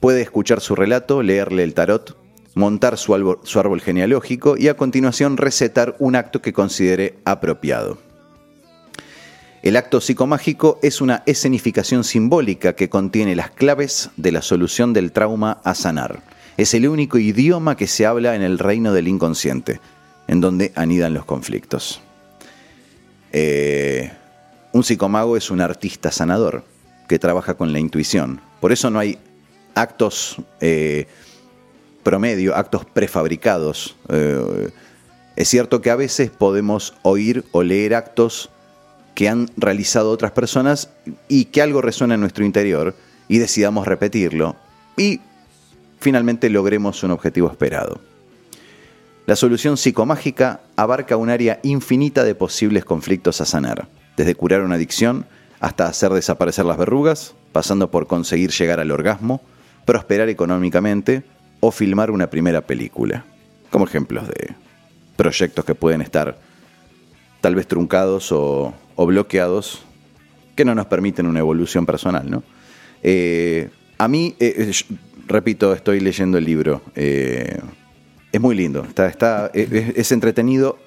Puede 0.02 0.22
escuchar 0.22 0.60
su 0.60 0.76
relato, 0.76 1.24
leerle 1.24 1.64
el 1.64 1.74
tarot, 1.74 2.18
montar 2.56 2.98
su 2.98 3.14
árbol, 3.14 3.82
genealógico 3.82 4.56
y 4.58 4.68
a 4.68 4.76
continuación 4.76 5.38
recetar 5.38 5.96
un 6.00 6.18
acto 6.18 6.42
que 6.42 6.52
considere 6.52 7.16
apropiado. 7.24 7.98
El 9.64 9.78
acto 9.78 10.02
psicomágico 10.02 10.78
es 10.82 11.00
una 11.00 11.24
escenificación 11.26 12.04
simbólica 12.04 12.74
que 12.74 12.90
contiene 12.90 13.34
las 13.34 13.50
claves 13.50 14.10
de 14.18 14.34
la 14.34 14.42
solución 14.42 14.92
del 14.92 15.14
trauma 15.14 15.62
a 15.64 15.74
sanar. 15.74 16.20
Es 16.58 16.74
el 16.74 16.86
único 16.86 17.18
idioma 17.18 17.78
que 17.78 17.88
se 17.88 18.06
habla 18.06 18.36
en 18.36 18.42
el 18.42 18.60
reino 18.60 18.92
del 18.92 19.08
inconsciente, 19.08 19.80
en 20.28 20.42
donde 20.42 20.74
anidan 20.76 21.14
los 21.14 21.24
conflictos. 21.24 22.02
Eh, 23.32 24.12
un 24.74 24.84
psicomago 24.84 25.38
es 25.38 25.50
un 25.50 25.62
artista 25.62 26.12
sanador 26.12 26.66
que 27.08 27.18
trabaja 27.18 27.54
con 27.54 27.72
la 27.72 27.80
intuición. 27.80 28.42
Por 28.60 28.74
eso 28.74 28.90
no 28.90 29.00
hay 29.00 29.18
actos 29.76 30.36
eh, 30.60 31.08
promedio, 32.04 32.54
actos 32.54 32.84
prefabricados. 32.84 33.96
Eh, 34.10 34.72
es 35.38 35.48
cierto 35.48 35.82
que 35.82 35.90
a 35.90 35.96
veces 35.96 36.32
podemos 36.32 36.96
oír 37.02 37.46
o 37.54 37.64
leer 37.64 37.96
actos 37.96 38.50
que 39.16 39.30
han 39.30 39.50
realizado 39.58 40.12
otras 40.12 40.32
personas 40.32 40.90
y 41.28 41.46
que 41.46 41.62
algo 41.62 41.82
resuena 41.82 42.16
en 42.16 42.22
nuestro 42.22 42.46
interior 42.46 42.96
y 43.28 43.38
decidamos 43.38 43.88
repetirlo 43.88 44.56
y 44.98 45.22
finalmente 46.00 46.50
logremos 46.50 47.04
un 47.04 47.12
objetivo 47.12 47.50
esperado. 47.50 48.02
La 49.26 49.36
solución 49.36 49.78
psicomágica 49.78 50.62
abarca 50.76 51.16
un 51.16 51.30
área 51.30 51.60
infinita 51.64 52.24
de 52.24 52.36
posibles 52.36 52.84
conflictos 52.84 53.40
a 53.40 53.46
sanar, 53.46 53.88
desde 54.18 54.36
curar 54.36 54.62
una 54.62 54.76
adicción 54.76 55.26
hasta 55.62 55.88
hacer 55.88 56.12
desaparecer 56.12 56.66
las 56.66 56.78
verrugas, 56.78 57.34
pasando 57.54 57.90
por 57.90 58.08
conseguir 58.08 58.52
llegar 58.52 58.82
al 58.82 58.92
orgasmo, 58.92 59.42
prosperar 59.86 60.28
económicamente 60.28 61.24
o 61.62 61.72
filmar 61.72 62.12
una 62.12 62.30
primera 62.30 62.62
película, 62.62 63.24
como 63.72 63.86
ejemplos 63.86 64.28
de 64.28 64.56
proyectos 65.16 65.64
que 65.64 65.76
pueden 65.76 66.02
estar 66.02 66.38
tal 67.44 67.56
vez 67.56 67.68
truncados 67.68 68.32
o, 68.32 68.74
bloqueados 68.96 69.84
que 70.56 70.64
no 70.64 70.74
nos 70.76 70.86
permiten 70.86 71.28
una 71.28 71.40
evolución 71.40 71.86
personal, 71.86 72.32
¿no? 72.32 72.42
Eh, 73.02 73.70
a 73.98 74.08
mí, 74.08 74.34
eh, 74.40 74.72
eh, 74.72 74.96
repito, 75.28 75.74
estoy 75.74 76.00
leyendo 76.00 76.38
el 76.38 76.46
libro. 76.46 76.82
es 76.96 78.40
muy 78.40 78.56
lindo, 78.56 78.86
está, 78.86 79.08
está, 79.08 79.52
es, 79.54 80.12
entretenido. 80.14 80.78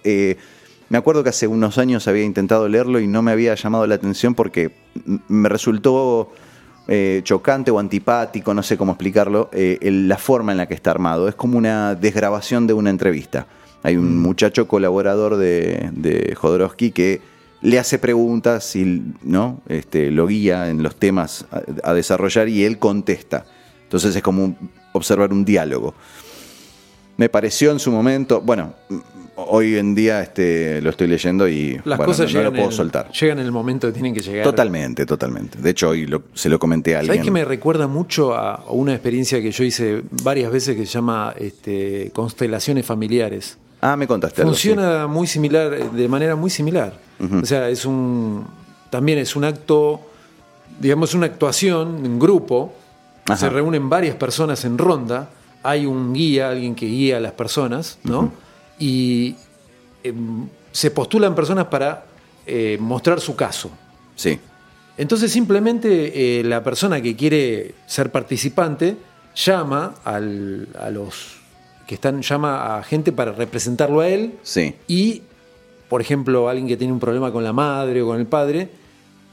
me 0.88 0.96
acuerdo 0.96 1.22
que 1.22 1.28
hace 1.28 1.46
unos 1.46 1.76
años 1.76 2.08
había 2.08 2.24
intentado 2.24 2.66
leerlo 2.70 3.00
y 3.00 3.06
no 3.06 3.20
me 3.20 3.32
había 3.32 3.54
llamado 3.54 3.86
la 3.86 3.96
atención 3.96 4.34
porque 4.34 4.70
me 5.28 5.50
resultó 5.50 6.32
chocante 7.22 7.70
o 7.70 7.78
antipático, 7.78 8.54
no 8.54 8.62
sé 8.62 8.78
cómo 8.78 8.92
explicarlo, 8.92 9.50
la 9.52 10.16
forma 10.16 10.52
en 10.52 10.58
la 10.58 10.66
que 10.66 10.74
está 10.74 10.90
armado. 10.90 11.28
Es 11.28 11.34
como 11.34 11.58
una 11.58 11.94
desgrabación 11.94 12.66
de 12.66 12.72
una 12.72 12.88
entrevista. 12.88 13.46
Hay 13.86 13.96
un 13.96 14.18
muchacho 14.20 14.66
colaborador 14.66 15.36
de, 15.36 15.90
de 15.92 16.34
Jodorowsky 16.34 16.90
que 16.90 17.20
le 17.62 17.78
hace 17.78 17.98
preguntas 17.98 18.74
y 18.76 19.02
¿no? 19.22 19.60
este, 19.68 20.10
lo 20.10 20.26
guía 20.26 20.68
en 20.70 20.82
los 20.82 20.96
temas 20.96 21.46
a, 21.52 21.62
a 21.90 21.94
desarrollar 21.94 22.48
y 22.48 22.64
él 22.64 22.78
contesta. 22.78 23.46
Entonces 23.84 24.16
es 24.16 24.22
como 24.22 24.44
un- 24.44 24.56
observar 24.92 25.32
un 25.32 25.44
diálogo. 25.44 25.94
Me 27.16 27.28
pareció 27.28 27.70
en 27.70 27.78
su 27.78 27.90
momento, 27.90 28.40
bueno, 28.42 28.74
mm, 28.90 28.96
hoy 29.36 29.76
en 29.76 29.94
día 29.94 30.20
este, 30.22 30.82
lo 30.82 30.90
estoy 30.90 31.06
leyendo 31.06 31.48
y 31.48 31.74
Las 31.84 31.96
bueno, 31.98 32.04
cosas 32.06 32.32
no, 32.34 32.42
lo 32.42 32.52
puedo 32.52 32.70
soltar. 32.72 33.10
llegan 33.12 33.38
en 33.38 33.46
el 33.46 33.52
momento 33.52 33.86
que 33.86 33.92
tienen 33.94 34.12
que 34.14 34.20
llegar. 34.20 34.44
Totalmente, 34.44 35.06
totalmente. 35.06 35.58
De 35.58 35.70
hecho, 35.70 35.90
hoy 35.90 36.06
lo- 36.06 36.24
se 36.34 36.48
lo 36.48 36.58
comenté 36.58 36.94
a 36.96 36.98
alguien. 37.00 37.14
¿Sabes 37.16 37.24
que 37.24 37.30
me 37.30 37.44
recuerda 37.44 37.86
mucho 37.86 38.34
a 38.34 38.54
a 38.56 38.70
una 38.72 38.92
experiencia 38.92 39.40
que 39.40 39.50
yo 39.50 39.64
hice 39.64 40.02
varias 40.22 40.50
veces 40.52 40.76
que 40.76 40.84
se 40.84 40.92
llama 40.92 41.34
este, 41.38 42.10
constelaciones 42.12 42.84
familiares? 42.84 43.58
Ah, 43.80 43.96
me 43.96 44.06
contaste 44.06 44.42
algo, 44.42 44.52
Funciona 44.52 45.06
muy 45.06 45.26
similar, 45.26 45.72
eh, 45.74 45.88
de 45.92 46.08
manera 46.08 46.34
muy 46.36 46.50
similar. 46.50 46.98
O 47.42 47.46
sea, 47.46 47.68
es 47.68 47.84
un. 47.86 48.46
También 48.90 49.18
es 49.18 49.36
un 49.36 49.44
acto, 49.44 50.00
digamos, 50.80 51.14
una 51.14 51.26
actuación 51.26 52.04
en 52.04 52.18
grupo. 52.18 52.74
Ajá. 53.26 53.36
Se 53.36 53.48
reúnen 53.48 53.88
varias 53.88 54.16
personas 54.16 54.64
en 54.64 54.78
ronda. 54.78 55.30
Hay 55.62 55.86
un 55.86 56.12
guía, 56.12 56.50
alguien 56.50 56.74
que 56.74 56.86
guía 56.86 57.16
a 57.16 57.20
las 57.20 57.32
personas, 57.32 57.98
¿no? 58.04 58.32
Y 58.78 59.34
em, 60.04 60.46
se 60.72 60.90
postulan 60.90 61.34
personas 61.34 61.66
para 61.66 62.04
eh, 62.46 62.76
mostrar 62.80 63.20
su 63.20 63.34
caso. 63.34 63.70
Sí. 64.14 64.30
Sí. 64.34 64.40
Entonces 64.98 65.30
simplemente 65.32 66.38
eh, 66.40 66.44
la 66.44 66.62
persona 66.64 67.02
que 67.02 67.14
quiere 67.16 67.74
ser 67.86 68.10
participante 68.10 68.96
llama 69.34 69.94
al- 70.04 70.68
a 70.80 70.88
los 70.90 71.36
que 71.86 71.94
están, 71.94 72.22
llama 72.22 72.76
a 72.78 72.82
gente 72.82 73.12
para 73.12 73.32
representarlo 73.32 74.00
a 74.00 74.08
él 74.08 74.34
Sí. 74.42 74.74
y, 74.88 75.22
por 75.88 76.00
ejemplo, 76.00 76.48
alguien 76.48 76.66
que 76.66 76.76
tiene 76.76 76.92
un 76.92 76.98
problema 77.00 77.30
con 77.32 77.44
la 77.44 77.52
madre 77.52 78.02
o 78.02 78.06
con 78.06 78.18
el 78.18 78.26
padre, 78.26 78.68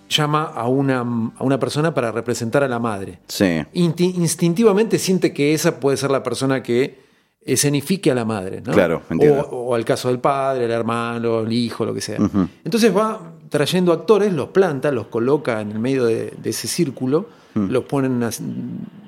llama 0.09 0.43
a 0.43 0.67
una, 0.67 0.99
a 0.99 1.43
una 1.43 1.59
persona 1.59 1.93
para 1.93 2.11
representar 2.11 2.63
a 2.63 2.67
la 2.67 2.77
madre. 2.77 3.19
Sí. 3.27 3.45
Inti- 3.73 4.13
instintivamente 4.15 4.99
siente 4.99 5.33
que 5.33 5.53
esa 5.53 5.79
puede 5.79 5.97
ser 5.97 6.11
la 6.11 6.21
persona 6.21 6.61
que 6.61 7.01
escenifique 7.45 8.11
a 8.11 8.15
la 8.15 8.23
madre. 8.23 8.61
¿no? 8.63 8.71
Claro, 8.73 9.01
entiendo. 9.09 9.41
O, 9.49 9.69
o 9.69 9.75
al 9.75 9.83
caso 9.83 10.09
del 10.09 10.19
padre, 10.19 10.65
el 10.65 10.71
hermano, 10.71 11.39
el 11.41 11.51
hijo, 11.51 11.85
lo 11.85 11.93
que 11.93 12.01
sea. 12.01 12.17
Entonces 12.63 12.95
va 12.95 13.33
trayendo 13.49 13.91
actores, 13.91 14.31
los 14.31 14.49
planta, 14.49 14.91
los 14.91 15.07
coloca 15.07 15.59
en 15.61 15.71
el 15.71 15.79
medio 15.79 16.05
de, 16.05 16.33
de 16.41 16.49
ese 16.51 16.67
círculo, 16.67 17.27
los 17.55 17.83
pone 17.85 18.07
en 18.07 18.13
una 18.13 18.29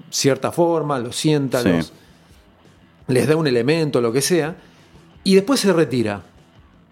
cierta 0.09 0.51
forma, 0.51 0.99
los 0.99 1.15
sienta, 1.15 1.61
Sí. 1.61 1.69
los- 1.69 1.93
les 3.07 3.27
da 3.27 3.35
un 3.35 3.47
elemento, 3.47 4.01
lo 4.01 4.11
que 4.11 4.21
sea, 4.21 4.55
y 5.23 5.35
después 5.35 5.59
se 5.59 5.71
retira. 5.73 6.23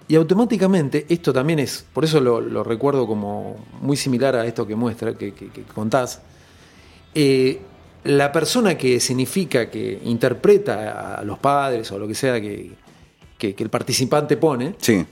Y 0.08 0.16
automáticamente, 0.16 1.06
esto 1.10 1.32
también 1.32 1.60
es, 1.60 1.86
por 1.94 2.04
eso 2.04 2.20
lo, 2.20 2.42
lo 2.42 2.64
recuerdo 2.64 3.08
como 3.08 3.56
muy 3.82 3.96
similar 3.98 4.36
a 4.36 4.46
esto 4.46 4.68
que 4.68 4.76
muestra, 4.76 5.14
que, 5.18 5.34
que- 5.34 5.48
que 5.50 5.64
contás, 5.64 6.22
eh, 7.16 7.62
la 8.04 8.32
persona 8.32 8.78
que 8.78 9.00
significa, 9.00 9.70
que 9.70 10.02
interpreta 10.04 11.16
a 11.16 11.24
los 11.24 11.40
padres 11.40 11.90
o 11.92 11.98
lo 11.98 12.08
que 12.08 12.16
sea 12.16 12.42
que, 12.42 12.72
que- 13.38 13.56
que 13.56 13.64
el 13.64 13.70
participante 13.70 14.36
pone, 14.36 14.76
Sí. 14.80 15.06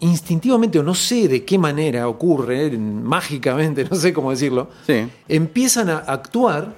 instintivamente 0.00 0.78
o 0.78 0.82
no 0.82 0.94
sé 0.94 1.28
de 1.28 1.44
qué 1.44 1.58
manera 1.58 2.08
ocurre, 2.08 2.70
mágicamente, 2.78 3.84
no 3.90 3.96
sé 3.96 4.12
cómo 4.12 4.30
decirlo, 4.30 4.70
Sí. 4.86 5.06
empiezan 5.28 5.90
a 5.90 5.98
actuar, 5.98 6.74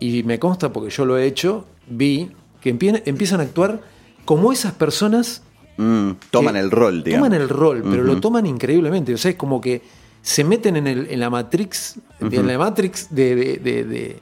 y 0.00 0.22
me 0.22 0.38
consta 0.38 0.72
porque 0.72 0.90
yo 0.90 1.04
lo 1.04 1.16
he 1.18 1.26
hecho, 1.26 1.66
vi 1.88 2.30
que 2.64 2.74
empie- 2.74 3.02
empiezan 3.04 3.38
a 3.40 3.44
actuar 3.44 3.80
como 4.24 4.50
esas 4.52 4.72
personas 4.72 5.42
Mm, 5.76 6.12
toman 6.30 6.54
el 6.56 6.70
rol, 6.70 7.02
digamos. 7.02 7.26
Toman 7.28 7.40
el 7.42 7.48
rol, 7.48 7.82
pero 7.90 8.04
lo 8.04 8.20
toman 8.20 8.46
increíblemente. 8.46 9.12
O 9.12 9.18
sea, 9.18 9.32
es 9.32 9.36
como 9.36 9.60
que 9.60 9.82
se 10.22 10.44
meten 10.44 10.76
en, 10.76 10.86
el- 10.86 11.08
en 11.10 11.18
la 11.20 11.30
Matrix, 11.30 11.96
en 12.20 12.46
la 12.46 12.56
Matrix 12.58 13.08
de, 13.14 13.34
de, 13.34 13.56
de- 13.58 13.84
de- 13.84 14.16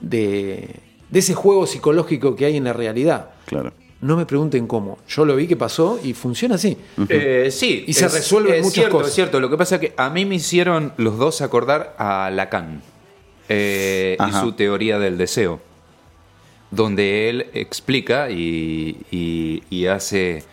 de- 0.00 0.70
de 1.10 1.18
ese 1.18 1.34
juego 1.34 1.66
psicológico 1.66 2.34
que 2.34 2.46
hay 2.46 2.56
en 2.56 2.64
la 2.64 2.72
realidad. 2.72 3.30
Claro. 3.44 3.72
No 4.00 4.16
me 4.16 4.24
pregunten 4.26 4.66
cómo. 4.66 4.98
Yo 5.06 5.24
lo 5.26 5.36
vi 5.36 5.46
que 5.46 5.56
pasó 5.56 6.00
y 6.02 6.14
funciona 6.14 6.54
así. 6.56 6.76
Eh, 7.08 7.48
sí. 7.50 7.84
Y 7.86 7.92
se 7.92 8.08
resuelven 8.08 8.54
es 8.54 8.62
muchas 8.62 8.74
cierto, 8.74 8.96
cosas. 8.96 9.08
Es 9.10 9.14
cierto, 9.14 9.40
lo 9.40 9.48
que 9.50 9.56
pasa 9.58 9.74
es 9.76 9.80
que 9.82 9.94
a 9.98 10.08
mí 10.10 10.24
me 10.24 10.34
hicieron 10.36 10.92
los 10.96 11.18
dos 11.18 11.42
acordar 11.42 11.94
a 11.98 12.30
Lacan 12.32 12.80
eh, 13.48 14.16
y 14.26 14.32
su 14.32 14.52
teoría 14.52 14.98
del 14.98 15.18
deseo, 15.18 15.60
donde 16.74 17.28
él 17.28 17.50
explica 17.54 18.30
y, 18.30 18.98
y- 19.10 19.62
y 19.70 19.86
hace 19.86 20.44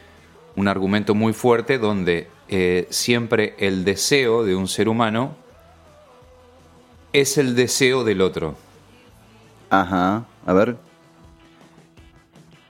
un 0.56 0.68
argumento 0.68 1.16
muy 1.16 1.34
fuerte 1.34 1.78
donde 1.78 2.28
eh, 2.50 2.88
siempre 2.90 3.56
el 3.60 3.86
deseo 3.86 4.44
de 4.44 4.56
un 4.56 4.68
ser 4.68 4.90
humano 4.90 5.36
es 7.14 7.38
el 7.38 7.56
deseo 7.56 8.04
del 8.04 8.22
otro. 8.22 8.56
Ajá. 9.70 10.26
A 10.46 10.54
ver. 10.54 10.76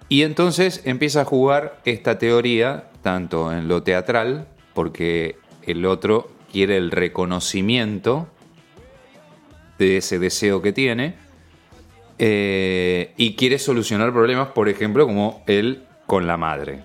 Y 0.09 0.23
entonces 0.23 0.81
empieza 0.85 1.21
a 1.21 1.25
jugar 1.25 1.79
esta 1.85 2.17
teoría 2.19 2.89
tanto 3.01 3.51
en 3.51 3.67
lo 3.67 3.81
teatral, 3.81 4.47
porque 4.73 5.37
el 5.63 5.85
otro 5.85 6.29
quiere 6.51 6.77
el 6.77 6.91
reconocimiento 6.91 8.27
de 9.79 9.97
ese 9.97 10.19
deseo 10.19 10.61
que 10.61 10.73
tiene, 10.73 11.15
eh, 12.23 13.13
y 13.17 13.33
quiere 13.33 13.57
solucionar 13.57 14.13
problemas, 14.13 14.49
por 14.49 14.69
ejemplo, 14.69 15.07
como 15.07 15.41
él 15.47 15.85
con 16.05 16.27
la 16.27 16.37
madre, 16.37 16.83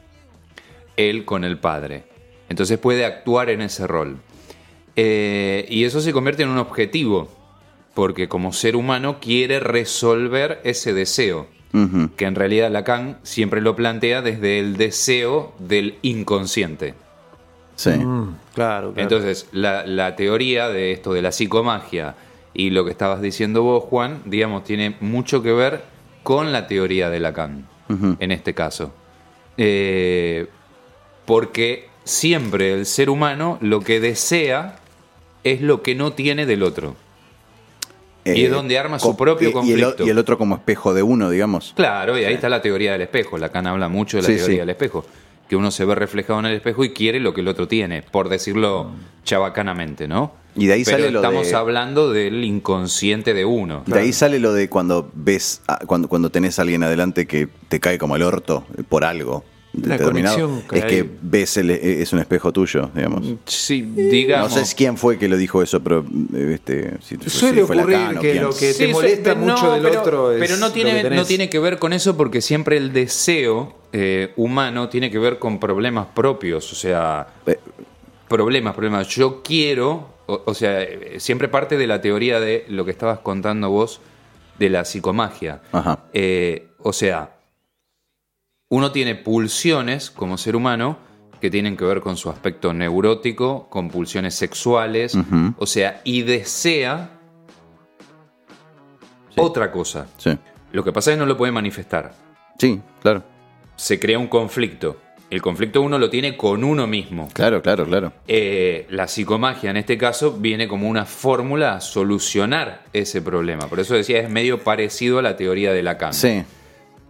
él 0.97 1.27
con 1.27 1.45
el 1.45 1.59
padre. 1.59 2.05
Entonces 2.49 2.79
puede 2.79 3.05
actuar 3.05 3.51
en 3.51 3.61
ese 3.61 3.87
rol. 3.87 4.17
Eh, 4.97 5.67
y 5.69 5.85
eso 5.85 6.01
se 6.01 6.15
convierte 6.15 6.43
en 6.43 6.49
un 6.49 6.57
objetivo, 6.57 7.29
porque 7.93 8.29
como 8.29 8.55
ser 8.55 8.77
humano 8.77 9.19
quiere 9.21 9.61
resolver 9.61 10.63
ese 10.65 10.95
deseo 10.95 11.49
que 12.17 12.25
en 12.25 12.35
realidad 12.35 12.71
Lacan 12.71 13.19
siempre 13.23 13.61
lo 13.61 13.77
plantea 13.77 14.23
desde 14.23 14.59
el 14.59 14.79
deseo 14.79 15.53
del 15.59 15.99
inconsciente. 16.01 16.95
Sí. 17.75 17.91
Mm, 17.91 18.37
claro, 18.55 18.95
claro. 18.95 18.95
Entonces, 18.97 19.49
la, 19.53 19.85
la 19.85 20.17
teoría 20.17 20.71
de 20.71 20.93
esto 20.93 21.13
de 21.13 21.21
la 21.21 21.33
psicomagia 21.33 22.15
y 22.57 22.71
lo 22.71 22.85
que 22.85 22.91
estabas 22.91 23.21
diciendo 23.21 23.63
vos, 23.63 23.85
Juan, 23.85 24.23
digamos, 24.25 24.65
tiene 24.65 24.97
mucho 25.01 25.43
que 25.43 25.53
ver 25.53 25.85
con 26.23 26.53
la 26.53 26.67
teoría 26.67 27.11
de 27.11 27.21
Lacan, 27.21 27.69
en 28.19 28.33
este 28.33 28.55
caso. 28.55 28.93
Eh, 29.59 30.47
porque 31.25 31.89
siempre 32.05 32.73
el 32.73 32.87
ser 32.87 33.11
humano 33.11 33.59
lo 33.61 33.81
que 33.81 34.01
desea 34.01 34.77
es 35.45 35.61
lo 35.61 35.83
que 35.83 35.95
no 35.95 36.13
tiene 36.13 36.47
del 36.47 36.63
otro. 36.63 36.97
Y 38.25 38.45
es 38.45 38.51
donde 38.51 38.77
arma 38.77 38.99
su 38.99 39.17
propio 39.17 39.47
y 39.47 39.49
el 39.51 39.53
conflicto. 39.53 40.05
Y 40.05 40.11
el, 40.11 40.19
otro 40.19 40.37
como 40.37 40.57
espejo 40.57 40.95
de 40.95 41.03
uno, 41.03 41.31
digamos. 41.31 41.73
Claro, 41.77 42.19
y 42.19 42.25
ahí 42.25 42.35
está 42.35 42.49
la 42.49 42.61
teoría 42.61 42.93
del 42.93 43.03
espejo. 43.03 43.39
Lacan 43.39 43.69
habla 43.69 43.89
mucho 43.89 44.17
de 44.17 44.25
la 44.25 44.29
Sí, 44.29 44.35
teoría 44.37 44.55
sí. 44.55 44.59
del 44.59 44.71
espejo. 44.71 45.05
Que 45.49 45.57
uno 45.57 45.71
se 45.71 45.85
ve 45.85 45.95
reflejado 45.95 46.41
en 46.41 46.47
el 46.47 46.55
espejo 46.55 46.85
y 46.85 46.91
quiere 46.91 47.21
lo 47.21 47.33
que 47.35 47.41
el 47.41 47.49
otro 47.49 47.69
tiene, 47.69 48.03
por 48.03 48.29
decirlo 48.29 48.91
chabacanamente, 49.25 50.09
¿no? 50.09 50.33
Y 50.55 50.67
de 50.67 50.73
ahí 50.75 50.85
Pero 50.85 50.97
sale 50.99 51.11
lo 51.11 51.19
estamos 51.21 51.49
de- 51.49 51.55
hablando 51.55 52.13
del 52.13 52.43
inconsciente 52.45 53.35
de 53.35 53.45
uno. 53.45 53.83
De 53.87 53.99
ahí 53.99 54.13
sale 54.13 54.39
lo 54.41 54.53
de 54.55 54.69
cuando 54.71 55.11
ves, 55.15 55.61
a- 55.69 55.79
cuando, 55.87 56.09
cuando 56.09 56.31
tenés 56.31 56.59
a 56.59 56.63
alguien 56.63 56.83
adelante 56.83 57.27
que 57.27 57.49
te 57.69 57.79
cae 57.79 57.99
como 57.99 58.17
el 58.17 58.23
orto 58.23 58.65
por 58.89 59.05
algo. 59.05 59.45
Conexión 60.03 60.63
que 60.69 60.79
es 60.79 60.85
que 60.87 61.09
ves 61.23 61.57
el, 61.59 61.71
eh, 61.71 62.03
es 62.03 62.13
un 62.13 62.19
espejo 62.19 62.53
tuyo, 62.53 62.91
digamos. 62.95 63.27
Sí, 63.47 63.83
No 63.83 63.95
digamos. 64.03 64.53
sé 64.55 64.75
quién 64.77 64.97
fue 64.97 65.19
que 65.19 65.29
lo 65.29 65.37
dijo 65.37 65.63
eso, 65.63 65.81
pero 65.83 66.05
eh, 66.35 66.53
este, 66.55 66.95
si, 67.01 67.17
Suele 67.29 67.61
si 67.61 67.67
fue 67.67 67.77
ocurrir 67.77 67.99
Lacan 67.99 68.19
o 68.19 68.21
que 68.21 68.35
lo 68.37 68.51
que 68.51 68.73
Sí, 68.73 68.87
te 68.87 68.93
molesta 68.93 69.35
mucho 69.35 69.67
no, 69.67 69.73
del 69.75 69.83
pero- 69.83 70.01
otro 70.01 70.33
es 70.33 70.41
Pero 70.41 70.57
no 70.57 70.67
lo 70.69 70.73
tiene, 70.73 70.95
que 70.95 71.03
tenés. 71.03 71.19
no 71.19 71.25
tiene 71.27 71.49
que 71.51 71.59
ver 71.59 71.79
con 71.79 71.93
eso 71.93 72.17
porque 72.17 72.41
siempre 72.41 72.77
el 72.77 72.93
deseo 72.93 73.75
eh, 73.93 74.33
humano 74.37 74.89
tiene 74.89 75.11
que 75.11 75.19
ver 75.19 75.39
con 75.39 75.59
problemas 75.61 76.07
propios. 76.15 76.71
O 76.73 76.75
sea, 76.77 77.27
Eh, 77.47 77.59
problemas, 78.29 78.75
problemas. 78.75 79.09
Yo 79.09 79.43
quiero, 79.43 80.09
o, 80.27 80.43
o 80.45 80.55
sea, 80.55 80.87
siempre 81.19 81.49
parte 81.49 81.77
de 81.77 81.87
la 81.87 82.01
teoría 82.01 82.41
de 82.41 82.65
lo 82.69 82.85
que 82.85 82.91
estabas 82.91 83.21
contando 83.21 83.71
vos 83.71 84.01
de 84.59 84.71
la 84.71 84.85
psicomagia. 84.85 85.61
Ajá. 85.73 86.01
Eh, 86.13 86.69
o 86.79 86.93
sea, 86.93 87.36
uno 88.69 88.93
tiene 88.93 89.15
pulsiones 89.15 90.11
como 90.11 90.39
ser 90.39 90.57
humano 90.57 90.99
que 91.41 91.51
tienen 91.51 91.77
que 91.77 91.85
ver 91.85 92.01
con 92.01 92.17
su 92.17 92.31
aspecto 92.31 92.73
neurótico, 92.73 93.69
con 93.69 93.89
pulsiones 93.91 94.35
sexuales, 94.35 95.17
o 95.59 95.67
sea, 95.67 96.01
y 96.05 96.23
desea 96.23 97.11
otra 99.37 99.71
cosa. 99.71 100.07
Sí. 100.17 100.37
Lo 100.73 100.83
que 100.83 100.93
pasa 100.93 101.11
es 101.11 101.17
que 101.17 101.21
no 101.21 101.27
lo 101.27 101.37
puede 101.37 101.53
manifestar. 101.53 102.15
sí, 102.59 102.81
claro. 103.03 103.23
Se 103.77 104.01
crea 104.01 104.19
un 104.19 104.29
conflicto. 104.29 104.97
El 105.29 105.43
conflicto 105.43 105.83
uno 105.83 105.99
lo 105.99 106.09
tiene 106.09 106.35
con 106.35 106.65
uno 106.65 106.87
mismo. 106.87 107.29
Claro, 107.35 107.61
claro, 107.61 107.85
claro. 107.85 108.13
Eh, 108.27 108.87
la 108.89 109.07
psicomagia 109.07 109.69
en 109.69 109.77
este 109.77 109.99
caso 109.99 110.33
viene 110.33 110.67
como 110.67 110.89
una 110.89 111.05
fórmula 111.05 111.75
a 111.75 111.81
solucionar 111.83 112.85
ese 112.95 113.21
problema. 113.21 113.67
Por 113.69 113.79
eso 113.81 113.95
decía, 113.95 114.21
es 114.21 114.31
medio 114.31 114.61
parecido 114.63 115.19
a 115.19 115.23
la 115.23 115.37
teoría 115.37 115.75
de 115.75 115.83
Lacan. 115.83 116.15
Sí. 116.15 116.43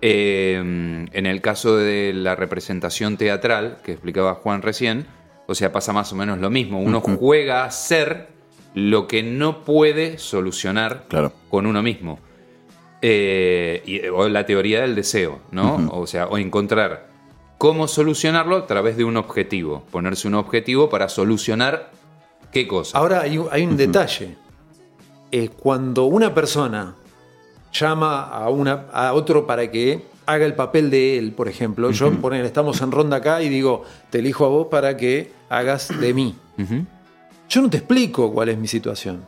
Eh, 0.02 0.54
en 0.56 1.26
el 1.26 1.40
caso 1.40 1.76
de 1.76 2.12
la 2.12 2.36
representación 2.36 3.16
teatral 3.16 3.78
que 3.84 3.92
explicaba 3.92 4.34
Juan 4.34 4.62
recién, 4.62 5.06
o 5.46 5.54
sea, 5.54 5.72
pasa 5.72 5.92
más 5.92 6.12
o 6.12 6.16
menos 6.16 6.38
lo 6.38 6.50
mismo. 6.50 6.80
Uno 6.80 7.00
juega 7.00 7.64
a 7.64 7.70
ser 7.70 8.28
lo 8.74 9.06
que 9.06 9.22
no 9.22 9.64
puede 9.64 10.18
solucionar 10.18 11.04
Claro. 11.08 11.32
con 11.48 11.66
uno 11.66 11.82
mismo. 11.82 12.18
Eh, 13.02 13.82
y, 13.86 14.06
o 14.08 14.28
la 14.28 14.44
teoría 14.46 14.80
del 14.82 14.94
deseo, 14.94 15.40
¿no? 15.50 15.88
O 15.92 16.06
sea, 16.06 16.26
o 16.26 16.38
encontrar 16.38 17.08
cómo 17.58 17.88
solucionarlo 17.88 18.56
a 18.56 18.66
través 18.66 18.96
de 18.96 19.04
un 19.04 19.16
objetivo. 19.16 19.84
Ponerse 19.90 20.28
un 20.28 20.34
objetivo 20.34 20.88
para 20.90 21.08
solucionar 21.08 21.90
qué 22.52 22.66
cosa. 22.66 22.98
Ahora 22.98 23.20
hay, 23.20 23.38
un- 23.38 23.48
hay 23.50 23.64
un 23.64 23.76
detalle. 23.76 24.36
Eh, 25.30 25.48
cuando 25.50 26.04
una 26.04 26.34
persona 26.34 26.94
llama 27.78 28.22
a, 28.22 28.48
una, 28.50 28.86
a 28.92 29.12
otro 29.12 29.46
para 29.46 29.70
que 29.70 30.04
haga 30.26 30.44
el 30.44 30.54
papel 30.54 30.90
de 30.90 31.18
él, 31.18 31.32
por 31.32 31.48
ejemplo, 31.48 31.90
yo 31.90 32.10
poner, 32.20 32.44
estamos 32.44 32.80
en 32.80 32.90
ronda 32.90 33.18
acá 33.18 33.42
y 33.42 33.48
digo, 33.48 33.84
te 34.10 34.18
elijo 34.18 34.44
a 34.44 34.48
vos 34.48 34.66
para 34.70 34.96
que 34.96 35.30
hagas 35.48 35.88
de 36.00 36.12
mí. 36.14 36.34
Yo 37.48 37.62
no 37.62 37.70
te 37.70 37.76
explico 37.78 38.32
cuál 38.32 38.48
es 38.48 38.58
mi 38.58 38.66
situación. 38.66 39.24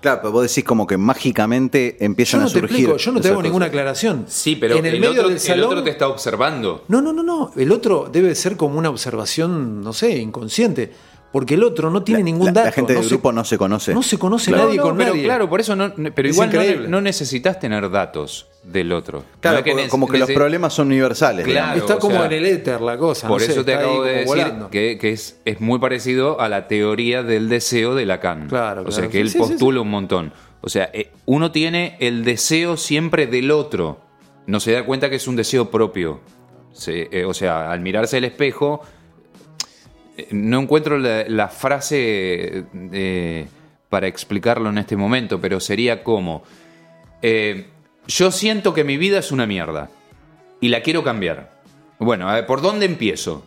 Claro, 0.00 0.20
pero 0.20 0.32
vos 0.32 0.42
decís 0.42 0.64
como 0.64 0.86
que 0.86 0.98
mágicamente 0.98 1.96
Yo 1.98 2.04
empiezan 2.04 2.40
no 2.40 2.46
a 2.46 2.48
te 2.50 2.60
surgir. 2.60 2.76
explico, 2.76 2.96
yo 2.98 3.12
no 3.12 3.20
te 3.22 3.28
hago 3.28 3.42
ninguna 3.42 3.66
aclaración. 3.66 4.26
Sí, 4.28 4.54
pero 4.56 4.76
en 4.76 4.84
el, 4.84 4.94
el, 4.96 5.00
medio 5.00 5.12
otro, 5.12 5.24
del 5.24 5.32
el 5.34 5.40
salón. 5.40 5.64
otro 5.66 5.82
te 5.82 5.90
está 5.90 6.08
observando. 6.08 6.84
No, 6.88 7.00
no, 7.00 7.12
no, 7.14 7.22
no. 7.22 7.52
El 7.56 7.72
otro 7.72 8.10
debe 8.12 8.34
ser 8.34 8.58
como 8.58 8.78
una 8.78 8.90
observación, 8.90 9.80
no 9.80 9.94
sé, 9.94 10.18
inconsciente. 10.18 10.92
Porque 11.34 11.54
el 11.54 11.64
otro 11.64 11.90
no 11.90 12.04
tiene 12.04 12.20
La- 12.20 12.24
ningún 12.26 12.52
dato. 12.52 12.66
la 12.66 12.70
gente 12.72 12.92
no 12.92 13.00
del 13.00 13.08
se- 13.08 13.14
grupo 13.16 13.32
no 13.32 13.44
se 13.44 13.58
conoce. 13.58 13.92
No 13.92 14.04
se 14.04 14.18
conoce 14.20 14.52
Claro. 14.52 14.66
nadie 14.66 14.76
No, 14.76 14.82
no, 14.84 14.88
con 14.90 14.98
pero 14.98 15.10
nadie. 15.10 15.24
claro, 15.24 15.48
por 15.50 15.60
eso 15.60 15.74
no, 15.74 15.92
pero 16.14 16.28
Es 16.28 16.34
igual 16.36 16.86
no, 16.88 17.00
necesitas 17.00 17.58
tener 17.58 17.90
datos 17.90 18.46
del 18.62 18.92
otro. 18.92 19.24
Claro, 19.40 19.56
No 19.56 19.66
es 19.66 19.82
que 19.82 19.88
como, 19.88 20.06
que 20.06 20.18
los 20.18 20.30
problemas 20.30 20.72
son 20.74 20.86
universales. 20.86 21.44
Claro. 21.44 21.80
Está 21.80 21.98
como 21.98 22.14
sea, 22.14 22.26
en 22.26 22.32
el 22.34 22.46
éter 22.46 22.80
la 22.80 22.96
cosa. 22.96 23.26
Por 23.26 23.40
no 23.40 23.46
sé, 23.46 23.50
eso 23.52 23.64
te 23.64 23.74
acabo 23.74 24.04
de 24.04 24.10
decir 24.12 24.26
volando. 24.28 24.70
que, 24.70 24.96
que 25.00 25.10
es, 25.10 25.40
es 25.44 25.60
muy 25.60 25.80
parecido 25.80 26.40
a 26.40 26.48
la 26.48 26.68
teoría 26.68 27.24
del 27.24 27.48
deseo 27.48 27.96
de 27.96 28.06
Lacan. 28.06 28.46
Claro, 28.48 28.82
O 28.86 28.92
sea, 28.92 29.00
claro. 29.08 29.10
que 29.10 29.16
Sí, 29.18 29.20
él 29.22 29.28
sí, 29.30 29.32
sí, 29.32 29.38
postula 29.38 29.80
un 29.80 29.90
montón. 29.90 30.32
O 30.60 30.68
sea, 30.68 30.88
eh, 30.94 31.10
uno 31.26 31.50
tiene 31.50 31.96
el 31.98 32.24
deseo 32.24 32.76
siempre 32.76 33.26
del 33.26 33.50
otro. 33.50 33.98
No 34.46 34.60
se 34.60 34.70
da 34.70 34.84
cuenta 34.86 35.10
que 35.10 35.16
es 35.16 35.26
un 35.26 35.34
deseo 35.34 35.68
propio. 35.68 36.20
Se- 36.72 37.08
eh, 37.10 37.24
o 37.24 37.34
sea, 37.34 37.72
al 37.72 37.80
mirarse 37.80 38.18
al 38.18 38.24
espejo, 38.24 38.82
no 40.30 40.60
encuentro 40.60 40.98
la, 40.98 41.24
la 41.28 41.48
frase 41.48 42.64
eh, 42.92 43.46
para 43.88 44.06
explicarlo 44.06 44.70
en 44.70 44.78
este 44.78 44.96
momento, 44.96 45.40
pero 45.40 45.60
sería 45.60 46.02
como, 46.02 46.42
eh, 47.22 47.66
yo 48.06 48.30
siento 48.30 48.74
que 48.74 48.84
mi 48.84 48.96
vida 48.96 49.18
es 49.18 49.32
una 49.32 49.46
mierda 49.46 49.90
y 50.60 50.68
la 50.68 50.82
quiero 50.82 51.02
cambiar. 51.02 51.52
Bueno, 51.98 52.28
a 52.28 52.34
ver, 52.34 52.46
¿por 52.46 52.60
dónde 52.60 52.86
empiezo? 52.86 53.44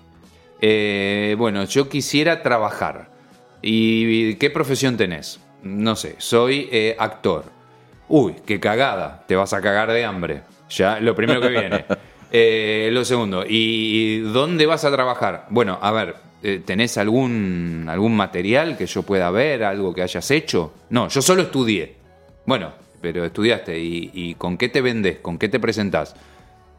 Eh, 0.62 1.36
bueno, 1.38 1.66
yo 1.66 1.90
quisiera 1.90 2.44
trabajar. 2.44 3.10
¿Y 3.62 4.36
qué 4.36 4.50
profesión 4.50 4.98
tenés? 4.98 5.40
No 5.64 5.96
sé, 5.96 6.16
soy 6.20 6.70
actor. 6.98 7.46
Uy, 8.08 8.36
qué 8.46 8.60
cagada, 8.60 9.26
te 9.28 9.36
vas 9.36 9.54
a 9.54 9.62
cagar 9.62 9.92
de 9.92 10.06
hambre. 10.06 10.42
Ya, 10.70 11.00
lo 11.00 11.16
primero 11.16 11.42
que 11.42 11.50
viene. 11.50 11.86
Eh, 12.32 12.90
lo 12.92 13.06
segundo, 13.06 13.46
¿y 13.48 14.20
dónde 14.20 14.66
vas 14.66 14.84
a 14.84 14.92
trabajar? 14.92 15.46
Bueno, 15.50 15.80
a 15.82 15.92
ver, 15.92 16.16
eh, 16.44 16.62
¿tenés 16.66 16.98
algún, 16.98 17.86
algún 17.90 18.16
material 18.16 18.78
que 18.78 18.86
yo 18.86 19.04
pueda 19.04 19.30
ver, 19.32 19.64
algo 19.64 19.94
que 19.94 20.04
hayas 20.04 20.30
hecho? 20.32 20.74
No, 20.90 21.08
yo 21.08 21.22
solo 21.22 21.42
estudié. 21.44 21.96
Bueno, 22.46 22.72
pero 23.02 23.26
estudiaste, 23.26 23.78
¿y, 23.80 24.36
con 24.36 24.58
qué 24.58 24.70
te 24.70 24.82
vendés? 24.82 25.20
¿Con 25.20 25.38
qué 25.38 25.50
te 25.50 25.60
presentás? 25.60 26.16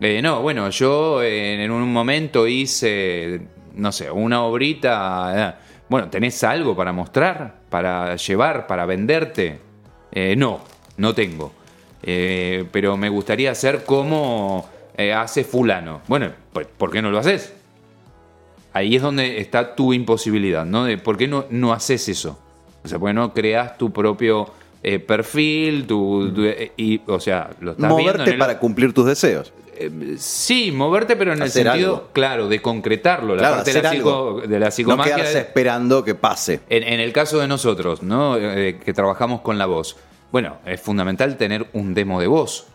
Eh, 0.01 0.23
no, 0.23 0.43
bueno, 0.43 0.71
yo 0.71 1.23
eh, 1.23 1.63
en 1.65 1.71
un 1.71 1.93
momento 1.93 2.47
hice, 2.47 3.41
no 3.75 3.93
sé, 3.93 4.11
una 4.11 4.43
obrita. 4.45 5.57
eh, 5.59 5.65
Bueno, 5.89 6.09
¿tenés 6.09 6.43
algo 6.45 6.77
para 6.77 6.93
mostrar? 6.93 7.61
¿Para 7.69 8.17
llevar? 8.17 8.67
¿Para 8.67 8.87
venderte? 8.87 9.59
Eh, 10.13 10.35
no, 10.37 10.61
no 10.97 11.15
tengo. 11.15 11.53
Pero 12.01 12.97
me 12.97 13.09
gustaría 13.09 13.51
hacer 13.51 13.85
como 13.85 14.69
hace 15.15 15.45
fulano. 15.45 16.01
Bueno, 16.07 16.31
pues, 16.53 16.67
¿por 16.67 16.91
qué 16.91 17.03
no 17.03 17.11
lo 17.11 17.19
haces? 17.19 17.53
Ahí 18.79 18.95
es 18.97 19.03
donde 19.03 19.41
está 19.41 19.75
tu 19.75 19.93
imposibilidad, 19.93 20.65
¿no? 20.65 20.85
De 20.85 20.99
por 20.99 21.17
qué 21.17 21.27
no, 21.27 21.47
no 21.51 21.73
haces 21.73 22.09
eso. 22.09 22.39
O 22.85 22.89
sea, 22.89 22.99
porque 22.99 23.13
no 23.15 23.33
creas 23.35 23.77
tu 23.77 23.91
propio 23.93 24.51
eh, 24.83 24.99
perfil, 25.01 25.87
tu, 25.87 26.31
tu- 26.33 26.45
eh, 26.45 26.73
y, 26.77 27.01
o 27.07 27.19
sea, 27.19 27.51
lo 27.61 27.73
estás 27.73 27.89
viendo 27.89 27.97
Moverte 28.03 28.23
en 28.23 28.29
el- 28.35 28.39
para 28.39 28.59
cumplir 28.59 28.93
tus 28.93 29.07
deseos. 29.07 29.53
Sí, 30.17 30.73
moverte, 30.73 31.15
pero 31.17 31.33
en 31.33 31.43
el 31.43 31.51
sentido, 31.51 31.95
algo. 31.95 32.09
claro, 32.13 32.49
de 32.49 32.61
concretarlo. 32.61 33.35
La 33.37 33.41
Claro, 33.43 33.57
parte 33.57 33.73
de 33.73 33.83
la, 33.83 33.91
psico- 33.93 34.09
algo. 34.09 34.41
de 34.43 34.59
la 34.59 34.71
No 34.87 35.03
quedarse 35.03 35.39
esperando 35.39 36.05
que 36.05 36.15
pase. 36.17 36.61
en, 36.69 36.83
en 36.83 37.01
el 37.01 37.13
caso 37.13 37.39
de 37.39 37.47
nosotros, 37.49 38.03
¿no? 38.03 38.37
Eh, 38.37 38.79
que 38.85 38.93
trabajamos 38.93 39.41
con 39.41 39.57
la 39.59 39.67
voz. 39.67 39.97
Bueno, 40.33 40.57
es 40.67 40.81
fundamental 40.81 41.37
tener 41.37 41.67
un 41.73 41.95
demo 41.95 42.21
de 42.21 42.27
voz. 42.27 42.67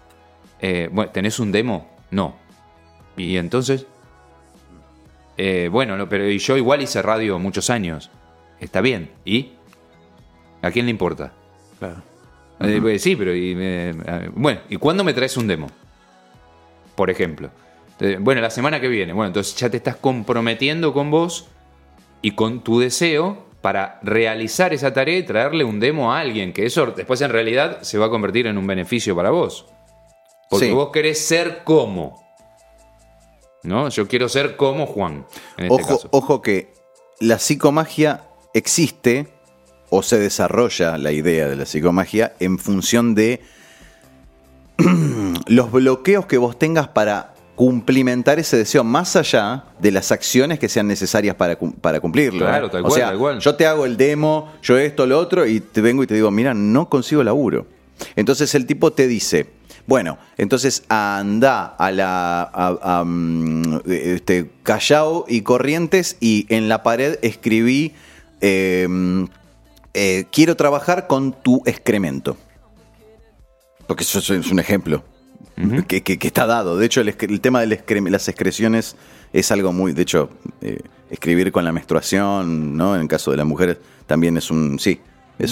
Eh, 0.62 0.89
bueno, 0.92 1.12
¿tenés 1.12 1.39
un 1.39 1.52
demo? 1.52 1.89
No. 2.12 2.36
Y 3.18 3.36
entonces. 3.38 3.86
Eh, 5.38 5.69
bueno, 5.72 5.98
no, 5.98 6.08
pero 6.08 6.28
yo 6.30 6.58
igual 6.58 6.82
hice 6.82 7.02
radio 7.02 7.39
muchos 7.39 7.69
años. 7.69 8.10
Está 8.60 8.82
bien. 8.82 9.12
¿Y? 9.26 9.54
¿A 10.62 10.72
quién 10.72 10.86
le 10.86 10.91
importa? 10.91 11.34
Claro. 11.80 12.02
Eh, 12.60 12.80
pues, 12.82 13.02
sí, 13.02 13.15
pero. 13.15 13.36
y, 13.36 13.56
eh, 13.58 13.93
bueno, 14.36 14.62
¿y 14.69 14.78
cuándo 14.78 15.04
me 15.04 15.13
traes 15.13 15.36
un 15.38 15.48
demo? 15.48 15.67
Por 16.96 17.10
ejemplo. 17.10 17.50
Bueno, 18.19 18.41
la 18.41 18.50
semana 18.50 18.80
que 18.82 18.88
viene. 18.88 19.13
Bueno, 19.13 19.28
entonces 19.28 19.56
ya 19.56 19.69
te 19.69 19.78
estás 19.78 19.96
comprometiendo 19.96 20.93
con 20.93 21.10
vos 21.10 21.48
y 22.22 22.32
con 22.32 22.62
tu 22.63 22.80
deseo 22.80 23.46
para 23.62 24.00
realizar 24.04 24.74
esa 24.74 24.93
tarea 24.93 25.17
y 25.17 25.24
traerle 25.24 25.63
un 25.63 25.80
demo 25.80 26.12
a 26.13 26.19
alguien, 26.19 26.52
que 26.52 26.65
eso 26.65 26.86
después 26.88 27.22
en 27.22 27.30
realidad 27.32 27.82
se 27.82 27.98
va 27.98 28.08
a 28.08 28.10
convertir 28.10 28.48
en 28.48 28.58
un 28.58 28.67
beneficio 28.67 29.15
para 29.15 29.30
vos. 29.30 29.67
Porque 30.50 30.67
Sí. 30.67 30.72
vos 30.74 30.89
querés 30.91 31.26
ser 31.26 31.63
como. 31.63 32.22
¿No? 33.63 33.89
Yo 33.89 34.08
quiero 34.08 34.30
ser 34.30 34.56
como 34.56 34.86
Juan, 34.86 35.26
en 35.58 35.65
este 35.65 35.84
Ojo, 35.84 35.95
caso. 35.95 36.10
ojo 36.12 36.41
que 36.41 36.73
la 37.19 37.39
psicomagia 37.39 38.26
existe 38.54 39.28
o 39.89 40.04
se 40.04 40.19
desarrolla 40.19 40.97
la 40.97 41.12
idea 41.12 41.47
de 41.47 41.56
la 41.56 41.65
psicomagia 41.65 42.34
en 42.39 42.60
función 42.60 43.15
de 43.15 43.41
los 45.47 45.71
bloqueos 45.71 46.26
que 46.26 46.38
vos 46.38 46.58
tengas 46.58 46.88
para 46.88 47.34
cumplimentar 47.56 48.39
ese 48.39 48.58
deseo 48.58 48.84
más 48.84 49.15
allá 49.15 49.65
de 49.80 49.91
las 49.91 50.12
acciones 50.12 50.58
que 50.60 50.67
sean 50.69 50.88
necesarias 50.88 51.36
para, 51.36 51.58
para 51.58 51.99
cumplirlo. 51.99 52.39
Claro, 52.39 52.67
¿eh? 52.67 52.69
tal 52.71 52.82
o 52.82 52.88
cual, 52.88 52.93
sea, 52.95 53.08
tal 53.10 53.17
cual. 53.17 53.39
yo 53.39 53.56
te 53.56 53.67
hago 53.67 53.86
el 53.86 53.95
demo, 53.95 54.52
yo 54.63 54.78
esto, 54.78 55.06
lo 55.06 55.19
otro, 55.19 55.45
y 55.45 55.60
te 55.60 55.82
vengo 55.82 56.04
y 56.04 56.08
te 56.08 56.15
digo, 56.15 56.32
mira, 56.32 56.54
no 56.54 56.89
consigo 56.89 57.23
laburo. 57.23 57.67
Entonces 58.15 58.56
el 58.56 58.65
tipo 58.65 58.91
te 58.91 59.08
dice, 59.08 59.47
bueno, 59.86 60.17
entonces 60.38 60.84
anda 60.89 61.65
a 61.78 61.91
la 61.91 62.41
a, 62.43 63.00
a, 63.00 63.04
mm, 63.04 63.82
este, 63.88 64.50
Callao 64.63 65.26
y 65.28 65.41
Corrientes 65.41 66.17
y 66.19 66.46
en 66.50 66.69
la 66.69 66.84
pared 66.84 67.17
escribí 67.22 67.93
eh, 68.41 68.88
eh, 69.93 70.26
quiero 70.32 70.56
trabajar 70.56 71.08
con 71.08 71.34
tu 71.34 71.62
excremento. 71.65 72.38
Porque 73.88 74.04
eso 74.04 74.19
es- 74.19 74.52
un 74.52 74.60
ejemplo 74.60 75.04
que, 75.88 76.02
que- 76.02 76.17
que 76.17 76.28
está 76.28 76.46
dado. 76.48 76.78
De 76.78 76.86
hecho, 76.86 77.02
el, 77.02 77.10
el 77.19 77.41
tema 77.41 77.62
de 77.62 77.67
las 78.10 78.28
excreciones 78.28 78.96
es 79.34 79.52
algo 79.52 79.72
muy. 79.72 79.93
De 79.93 80.02
hecho, 80.02 80.30
eh, 80.62 80.80
escribir 81.12 81.52
con 81.52 81.63
la 81.63 81.72
menstruación, 81.72 82.76
¿no? 82.76 82.96
En 82.96 83.02
el 83.02 83.08
caso 83.08 83.30
de 83.32 83.38
las 83.38 83.46
mujeres, 83.46 83.78
también 84.08 84.36
es 84.38 84.50
un. 84.50 84.80
Sí. 84.80 85.00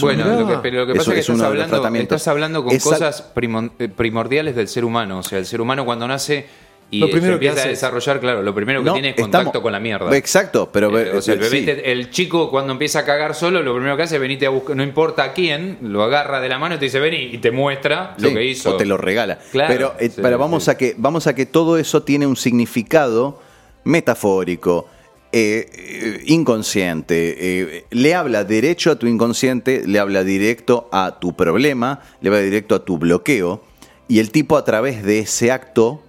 Bueno, 0.02 0.26
lo 0.26 0.48
que, 0.48 0.58
pero 0.62 0.80
lo 0.86 0.88
que 0.88 0.94
pasa 0.96 1.12
es 1.12 1.14
que 1.16 1.20
es 1.22 1.30
estás 1.30 1.42
hablando, 1.42 1.96
estás 2.00 2.28
hablando 2.28 2.64
con 2.64 2.78
cosas 2.78 3.32
eh, 3.80 3.90
primordiales 3.90 4.56
del 4.56 4.68
ser 4.68 4.86
humano. 4.86 5.20
O 5.20 5.24
sea, 5.24 5.40
el 5.40 5.46
ser 5.46 5.60
humano 5.62 5.86
cuando 5.86 6.08
nace 6.08 6.46
y 6.94 7.00
Lo 7.00 7.08
primero 7.10 7.28
se 7.28 7.34
empieza 7.36 7.56
a 7.56 7.60
hace 7.62 7.70
desarrollar, 7.70 8.20
claro, 8.20 8.44
lo 8.44 8.54
primero 8.54 8.82
que 8.82 8.86
No, 8.88 8.94
tiene 8.94 9.10
es 9.12 9.16
contacto 9.16 9.48
estamos- 9.48 9.64
con 9.64 9.72
la 9.72 9.80
mierda. 9.80 10.16
Exacto, 10.18 10.70
pero. 10.74 10.98
Eh, 11.00 11.16
o 11.18 11.22
sea, 11.22 11.36
el 11.36 11.40
bebé, 11.40 11.60
sí. 11.60 11.66
te- 11.66 11.90
el 11.92 12.10
chico 12.10 12.52
cuando 12.52 12.74
empieza 12.74 13.00
a 13.00 13.06
cagar 13.06 13.34
solo, 13.34 13.62
lo 13.64 13.74
primero 13.74 13.96
que 13.96 14.04
hace 14.04 14.16
es 14.16 14.22
venirte 14.22 14.46
a 14.46 14.50
buscar, 14.50 14.76
no 14.76 14.84
importa 14.84 15.24
a 15.24 15.32
quién, 15.34 15.78
lo 15.82 16.04
agarra 16.04 16.42
de 16.42 16.50
la 16.50 16.60
mano 16.60 16.76
y 16.76 16.80
te 16.80 16.86
dice, 16.86 17.00
vení, 17.00 17.30
y 17.32 17.38
te 17.38 17.50
muestra 17.52 18.14
lo 18.18 18.30
que 18.34 18.44
hizo. 18.44 18.72
O 18.72 18.76
te 18.76 18.86
lo 18.86 18.98
regala. 18.98 19.40
Claro, 19.54 19.74
pero 19.74 19.96
eh, 20.00 20.10
sí, 20.10 20.20
pero 20.22 20.38
vamos, 20.38 20.68
a 20.68 20.76
que, 20.76 20.94
vamos 20.98 21.28
a 21.28 21.34
que 21.34 21.46
todo 21.46 21.78
eso 21.78 22.04
tiene 22.04 22.28
un 22.28 22.36
significado 22.36 23.40
metafórico, 23.86 24.88
eh, 25.34 25.70
eh, 25.74 26.24
inconsciente. 26.28 27.36
eh, 27.62 27.86
le 27.92 28.16
habla 28.16 28.44
derecho 28.44 28.92
a 28.92 28.96
tu 28.98 29.08
inconsciente, 29.08 29.84
le 29.88 30.00
habla 30.00 30.24
directo 30.24 30.90
a 30.92 31.20
tu 31.20 31.36
problema, 31.36 32.02
le 32.22 32.30
habla 32.30 32.42
directo 32.42 32.76
a 32.76 32.84
tu 32.86 32.98
bloqueo. 32.98 33.64
Y 34.08 34.20
el 34.20 34.32
tipo 34.32 34.58
a 34.58 34.66
través 34.66 35.04
de 35.04 35.20
ese 35.20 35.52
acto 35.52 36.04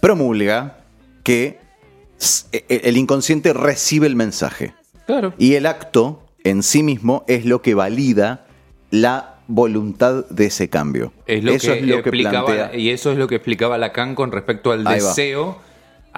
promulga 0.00 0.78
que 1.22 1.58
s- 2.20 2.46
e- 2.52 2.64
el 2.84 2.96
inconsciente 2.96 3.52
recibe 3.52 4.06
el 4.06 4.16
mensaje. 4.16 4.74
Claro. 5.06 5.32
Y 5.38 5.54
el 5.54 5.66
acto 5.66 6.22
en 6.44 6.62
sí 6.62 6.82
mismo 6.82 7.24
es 7.28 7.44
lo 7.44 7.62
que 7.62 7.74
valida 7.74 8.46
la 8.90 9.36
voluntad 9.48 10.24
de 10.28 10.46
ese 10.46 10.68
cambio. 10.68 11.12
Es 11.26 11.44
lo 11.44 11.52
eso 11.52 11.72
que, 11.72 11.78
es 11.78 11.86
lo 11.86 12.02
que 12.02 12.08
explicaba, 12.08 12.46
plantea. 12.46 12.76
y 12.78 12.90
eso 12.90 13.12
es 13.12 13.18
lo 13.18 13.28
que 13.28 13.36
explicaba 13.36 13.78
Lacan 13.78 14.14
con 14.16 14.32
respecto 14.32 14.72
al 14.72 14.84
Ahí 14.86 15.00
va. 15.00 15.08
deseo, 15.08 15.58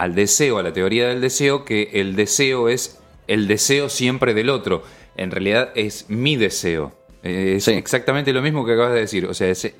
al 0.02 0.14
deseo, 0.14 0.58
a 0.58 0.62
la 0.62 0.72
teoría 0.72 1.08
del 1.08 1.20
deseo, 1.20 1.64
que 1.64 1.90
el 1.94 2.14
deseo 2.16 2.68
es 2.68 2.98
el 3.26 3.46
deseo 3.46 3.88
siempre 3.88 4.34
del 4.34 4.48
otro. 4.50 4.82
En 5.16 5.30
realidad 5.30 5.70
es 5.74 6.06
mi 6.08 6.36
deseo. 6.36 6.92
Eh, 7.22 7.54
Es 7.56 7.64
Sí. 7.64 7.72
exactamente 7.72 8.32
lo 8.32 8.40
mismo 8.42 8.64
que 8.64 8.72
acabas 8.72 8.94
de 8.94 9.00
decir. 9.00 9.26
O 9.26 9.34
sea, 9.34 9.48
es, 9.48 9.72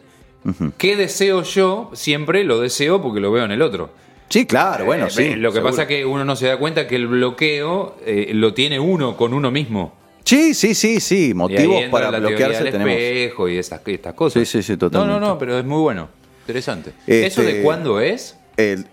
¿qué 0.76 0.96
deseo 0.96 1.42
yo? 1.42 1.90
Siempre 1.94 2.44
lo 2.44 2.60
deseo 2.60 3.00
porque 3.00 3.20
lo 3.20 3.30
veo 3.32 3.44
en 3.44 3.52
el 3.52 3.62
otro. 3.62 3.90
Sí, 4.28 4.44
claro, 4.44 4.84
bueno, 4.84 5.06
Eh, 5.06 5.10
sí. 5.10 5.34
Lo 5.36 5.50
que 5.50 5.54
seguro. 5.56 5.70
pasa 5.70 5.82
es 5.82 5.88
que 5.88 6.04
uno 6.04 6.24
no 6.24 6.36
se 6.36 6.46
da 6.48 6.58
cuenta 6.58 6.86
que 6.86 6.96
el 6.96 7.06
bloqueo 7.06 7.96
eh, 8.04 8.32
lo 8.34 8.52
tiene 8.52 8.78
uno 8.78 9.16
con 9.16 9.32
uno 9.32 9.50
mismo. 9.50 9.94
Sí, 10.24 10.52
sí, 10.52 10.74
sí, 10.74 11.00
sí. 11.00 11.32
Motivos 11.32 11.84
para 11.90 12.10
la 12.10 12.18
bloquearse 12.18 12.64
del 12.64 12.72
tenemos. 12.72 12.92
espejo 12.94 13.48
y 13.48 13.56
estas, 13.56 13.80
y 13.86 13.94
estas 13.94 14.12
cosas. 14.14 14.46
Sí, 14.46 14.58
sí, 14.58 14.62
sí, 14.62 14.76
totalmente. 14.76 15.14
No, 15.14 15.20
no, 15.20 15.26
no, 15.34 15.38
pero 15.38 15.58
es 15.58 15.64
muy 15.64 15.80
bueno. 15.80 16.08
Interesante. 16.42 16.90
Este- 17.06 17.26
¿Eso 17.26 17.42
de 17.42 17.62
cuándo 17.62 18.00
es? 18.00 18.36
El- 18.58 18.84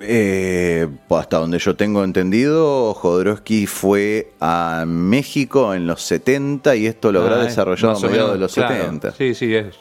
eh, 0.00 0.86
hasta 1.10 1.38
donde 1.38 1.58
yo 1.58 1.76
tengo 1.76 2.02
entendido, 2.04 2.94
Jodorowsky 2.94 3.66
fue 3.66 4.32
a 4.40 4.84
México 4.86 5.74
en 5.74 5.86
los 5.86 6.02
70 6.02 6.76
y 6.76 6.86
esto 6.86 7.12
lo 7.12 7.22
habrá 7.22 7.36
Ah, 7.36 7.40
es 7.42 7.46
desarrollado 7.48 7.90
a 7.90 7.94
más 7.94 8.02
o 8.04 8.06
mediados 8.08 8.32
de 8.34 8.38
los 8.38 8.54
claro. 8.54 8.74
70. 8.74 9.12
Sí, 9.12 9.34
sí, 9.34 9.54
es. 9.54 9.74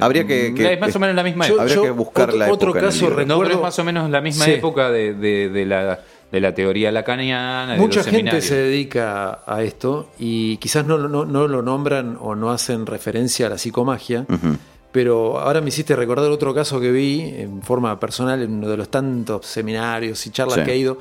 Habría 0.00 0.26
que- 0.26 0.54
que- 0.54 0.72
es 0.74 0.80
más 0.80 0.94
o 0.94 0.98
menos 0.98 1.16
la 1.16 1.22
misma 1.22 1.46
Yo- 1.46 1.54
época. 1.54 1.62
Habría 1.62 1.82
que 1.82 1.90
buscar 1.90 2.28
otro, 2.28 2.38
la 2.38 2.52
otro 2.52 2.68
época 2.70 2.78
el 2.80 2.84
caso 2.86 3.00
libro. 3.08 3.26
no, 3.26 3.34
recuerdo 3.34 3.52
es 3.54 3.62
más 3.62 3.78
o 3.78 3.84
menos 3.84 4.10
la 4.10 4.20
misma 4.20 4.44
Sí. 4.44 4.50
época 4.52 4.90
de, 4.90 5.14
de- 5.14 5.48
de 5.48 5.66
la, 5.66 6.00
de 6.32 6.40
la 6.40 6.54
teoría 6.54 6.90
lacaniana. 6.92 7.74
de 7.74 7.78
Mucha 7.78 7.98
los 8.00 8.06
gente 8.06 8.16
seminarios. 8.18 8.44
se 8.44 8.54
dedica 8.56 9.40
a 9.46 9.62
esto 9.62 10.10
y 10.18 10.56
quizás 10.56 10.84
no, 10.86 10.98
no, 10.98 11.24
no 11.24 11.46
lo 11.48 11.62
nombran 11.62 12.18
o 12.20 12.34
no 12.34 12.50
hacen 12.50 12.84
referencia 12.86 13.46
a 13.46 13.50
la 13.50 13.58
psicomagia, 13.58 14.26
pero 14.96 15.38
ahora 15.38 15.60
me 15.60 15.68
hiciste 15.68 15.94
recordar 15.94 16.30
otro 16.30 16.54
caso 16.54 16.80
que 16.80 16.90
vi 16.90 17.20
en 17.20 17.60
forma 17.60 18.00
personal 18.00 18.40
en 18.40 18.50
uno 18.50 18.66
de 18.66 18.78
los 18.78 18.88
tantos 18.88 19.44
seminarios 19.44 20.26
y 20.26 20.30
charlas 20.30 20.56
Sí. 20.56 20.62
que 20.64 20.72
he 20.72 20.78
ido. 20.78 20.96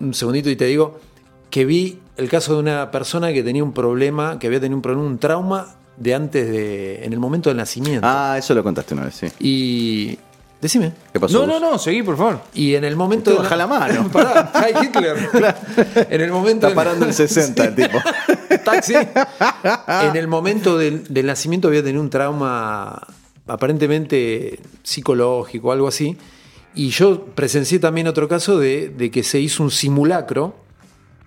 Un 0.00 0.14
segundito 0.14 0.48
y 0.48 0.56
te 0.56 0.64
digo 0.64 0.98
que 1.50 1.66
vi 1.66 1.98
el 2.16 2.30
caso 2.30 2.54
de 2.54 2.60
una 2.60 2.90
persona 2.90 3.30
que 3.34 3.42
tenía 3.42 3.62
un 3.62 3.74
problema, 3.74 4.38
que 4.38 4.46
había 4.46 4.60
tenido 4.60 4.76
un 4.76 4.80
problema, 4.82 5.04
un 5.06 5.18
trauma 5.18 5.74
de 5.98 6.14
antes 6.14 6.50
de, 6.50 7.04
en 7.04 7.12
el 7.12 7.18
momento 7.18 7.50
del 7.50 7.58
nacimiento. 7.58 8.06
Ah, 8.10 8.36
eso 8.38 8.54
lo 8.54 8.62
contaste 8.62 8.94
una 8.94 9.04
vez, 9.04 9.14
sí. 9.14 9.26
Y 9.40 10.18
decime. 10.58 10.92
¿Qué 11.12 11.20
pasó? 11.20 11.46
No, 11.46 11.60
no, 11.60 11.60
no, 11.72 11.78
seguí, 11.78 12.02
por 12.02 12.16
favor. 12.16 12.40
Y 12.54 12.76
en 12.76 12.84
el 12.84 12.96
momento 12.96 13.30
de 13.30 13.36
baja 13.36 13.56
la 13.56 13.66
mano. 13.66 14.08
Pará, 14.12 14.50
Hitler. 14.82 15.16
En 16.08 16.20
el 16.22 16.30
momento 16.30 16.66
Está 16.66 16.74
parando 16.74 17.04
el 17.04 17.12
60 17.12 17.62
el 17.62 17.74
tipo. 17.74 17.98
taxi. 18.62 18.94
En 20.08 20.16
el 20.16 20.28
momento 20.28 20.76
del, 20.78 21.04
del 21.12 21.26
nacimiento 21.26 21.68
había 21.68 21.82
tenido 21.82 22.02
un 22.02 22.10
trauma 22.10 23.06
aparentemente 23.46 24.58
psicológico, 24.82 25.72
algo 25.72 25.88
así. 25.88 26.16
Y 26.74 26.88
yo 26.90 27.26
presencié 27.26 27.78
también 27.78 28.06
otro 28.08 28.28
caso 28.28 28.58
de, 28.58 28.88
de 28.88 29.10
que 29.10 29.22
se 29.22 29.38
hizo 29.40 29.62
un 29.62 29.70
simulacro 29.70 30.54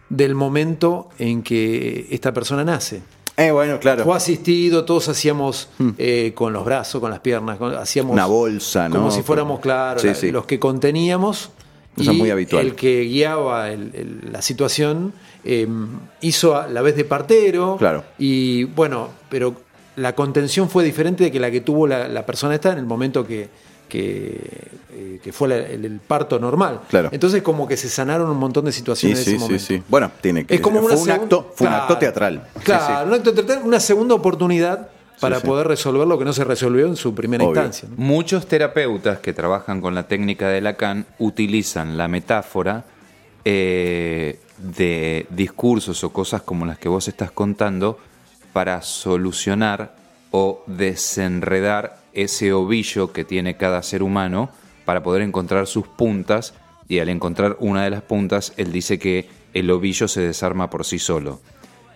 del 0.10 0.36
momento 0.36 1.10
en 1.20 1.44
que 1.44 2.08
esta 2.12 2.34
persona 2.34 2.64
nace. 2.64 3.02
Eh, 3.38 3.52
bueno, 3.52 3.80
claro. 3.80 4.04
Fue 4.06 4.16
asistido, 4.16 4.86
todos 4.86 5.10
hacíamos 5.10 5.70
eh, 5.98 6.32
con 6.36 6.54
los 6.54 6.64
brazos, 6.66 7.02
con 7.02 7.12
las 7.12 7.20
piernas, 7.20 7.58
con- 7.58 7.76
hacíamos 7.76 8.14
Una 8.14 8.26
bolsa, 8.28 8.88
¿no? 8.90 8.96
Como 8.96 9.12
si 9.12 9.24
fuéramos, 9.24 9.60
claro, 9.60 10.00
Sí, 10.00 10.08
la- 10.08 10.16
sí. 10.16 10.32
los 10.32 10.46
que 10.46 10.58
conteníamos. 10.60 11.52
Eso 11.98 12.12
es 12.12 12.18
y 12.18 12.20
muy 12.20 12.30
habitual. 12.32 12.66
El 12.66 12.76
que 12.76 13.02
guiaba 13.02 13.70
el- 13.72 13.92
el- 13.94 14.32
la 14.32 14.42
situación 14.42 15.14
eh, 15.46 15.68
hizo 16.22 16.56
a 16.56 16.68
la 16.68 16.82
vez 16.82 16.96
de 16.96 17.06
partero. 17.06 17.78
Claro. 17.78 18.04
Y 18.18 18.64
bueno, 18.66 19.10
pero 19.30 19.56
la 19.96 20.14
contención 20.16 20.70
fue 20.70 20.84
diferente 20.84 21.24
de 21.26 21.32
que 21.32 21.40
la 21.40 21.50
que 21.52 21.62
tuvo 21.62 21.88
la, 21.88 22.08
la 22.08 22.26
persona 22.26 22.56
esta 22.56 22.72
en 22.74 22.80
el 22.80 22.86
momento 22.86 23.26
que, 23.26 23.48
que, 23.88 24.42
eh, 24.92 25.20
que 25.24 25.32
fue 25.32 25.48
la- 25.48 25.58
el, 25.58 25.86
el 25.86 26.00
parto 26.00 26.40
normal. 26.40 26.82
Claro. 26.90 27.10
Entonces 27.12 27.42
como 27.44 27.68
que 27.68 27.78
se 27.78 27.88
sanaron 27.90 28.30
un 28.30 28.38
montón 28.38 28.66
de 28.66 28.72
situaciones 28.72 29.20
sí, 29.20 29.30
en 29.32 29.36
ese 29.36 29.38
sí, 29.38 29.44
momento. 29.44 29.66
sí. 29.66 29.84
Bueno, 29.88 30.12
tiene 30.20 30.46
que 30.46 30.56
Es 30.56 30.62
como 30.62 30.80
una 30.80 30.90
fue 30.90 30.98
un 30.98 31.08
segun- 31.08 31.24
acto, 31.24 31.54
fue 31.56 31.68
un 31.68 31.74
acto 31.74 31.98
teatral. 31.98 32.48
Claro, 32.64 32.86
sí. 33.04 33.08
un 33.08 33.14
acto 33.14 33.34
teatral, 33.34 33.62
una 33.64 33.80
segunda 33.80 34.16
oportunidad 34.16 34.90
para 35.22 35.40
sí. 35.40 35.48
poder 35.48 35.68
resolver 35.68 36.06
lo 36.06 36.20
que 36.20 36.26
no 36.26 36.34
se 36.34 36.44
resolvió 36.44 36.88
en 36.88 36.98
su 36.98 37.16
primera 37.16 37.46
Obvio. 37.46 37.62
instancia. 37.64 37.88
¿no? 37.90 37.96
Muchos 38.04 38.48
terapeutas 38.48 39.20
que 39.20 39.32
trabajan 39.32 39.80
con 39.80 39.96
la 39.96 40.08
técnica 40.10 40.50
de 40.50 40.60
Lacan 40.60 41.06
utilizan 41.20 41.96
la 41.98 42.10
metáfora 42.10 42.84
eh, 43.46 44.40
de 44.58 45.28
discursos 45.30 46.04
o 46.04 46.12
cosas 46.12 46.42
como 46.42 46.66
las 46.66 46.78
que 46.78 46.90
vos 46.90 47.08
estás 47.08 47.32
contando 47.32 48.00
para 48.54 48.82
solucionar 48.82 49.96
o 50.32 50.64
desenredar 50.68 52.00
ese 52.14 52.54
ovillo 52.54 53.12
que 53.12 53.26
tiene 53.26 53.58
cada 53.58 53.84
ser 53.84 54.02
humano 54.02 54.50
para 54.86 55.04
poder 55.04 55.22
encontrar 55.22 55.68
sus 55.68 55.88
puntas 55.88 56.54
y 56.88 57.00
al 57.00 57.10
encontrar 57.10 57.58
una 57.60 57.84
de 57.84 57.90
las 57.90 58.02
puntas 58.02 58.54
él 58.58 58.72
dice 58.72 59.00
que 59.00 59.28
el 59.54 59.72
ovillo 59.72 60.08
se 60.08 60.22
desarma 60.22 60.70
por 60.70 60.86
sí 60.86 61.00
solo. 61.00 61.40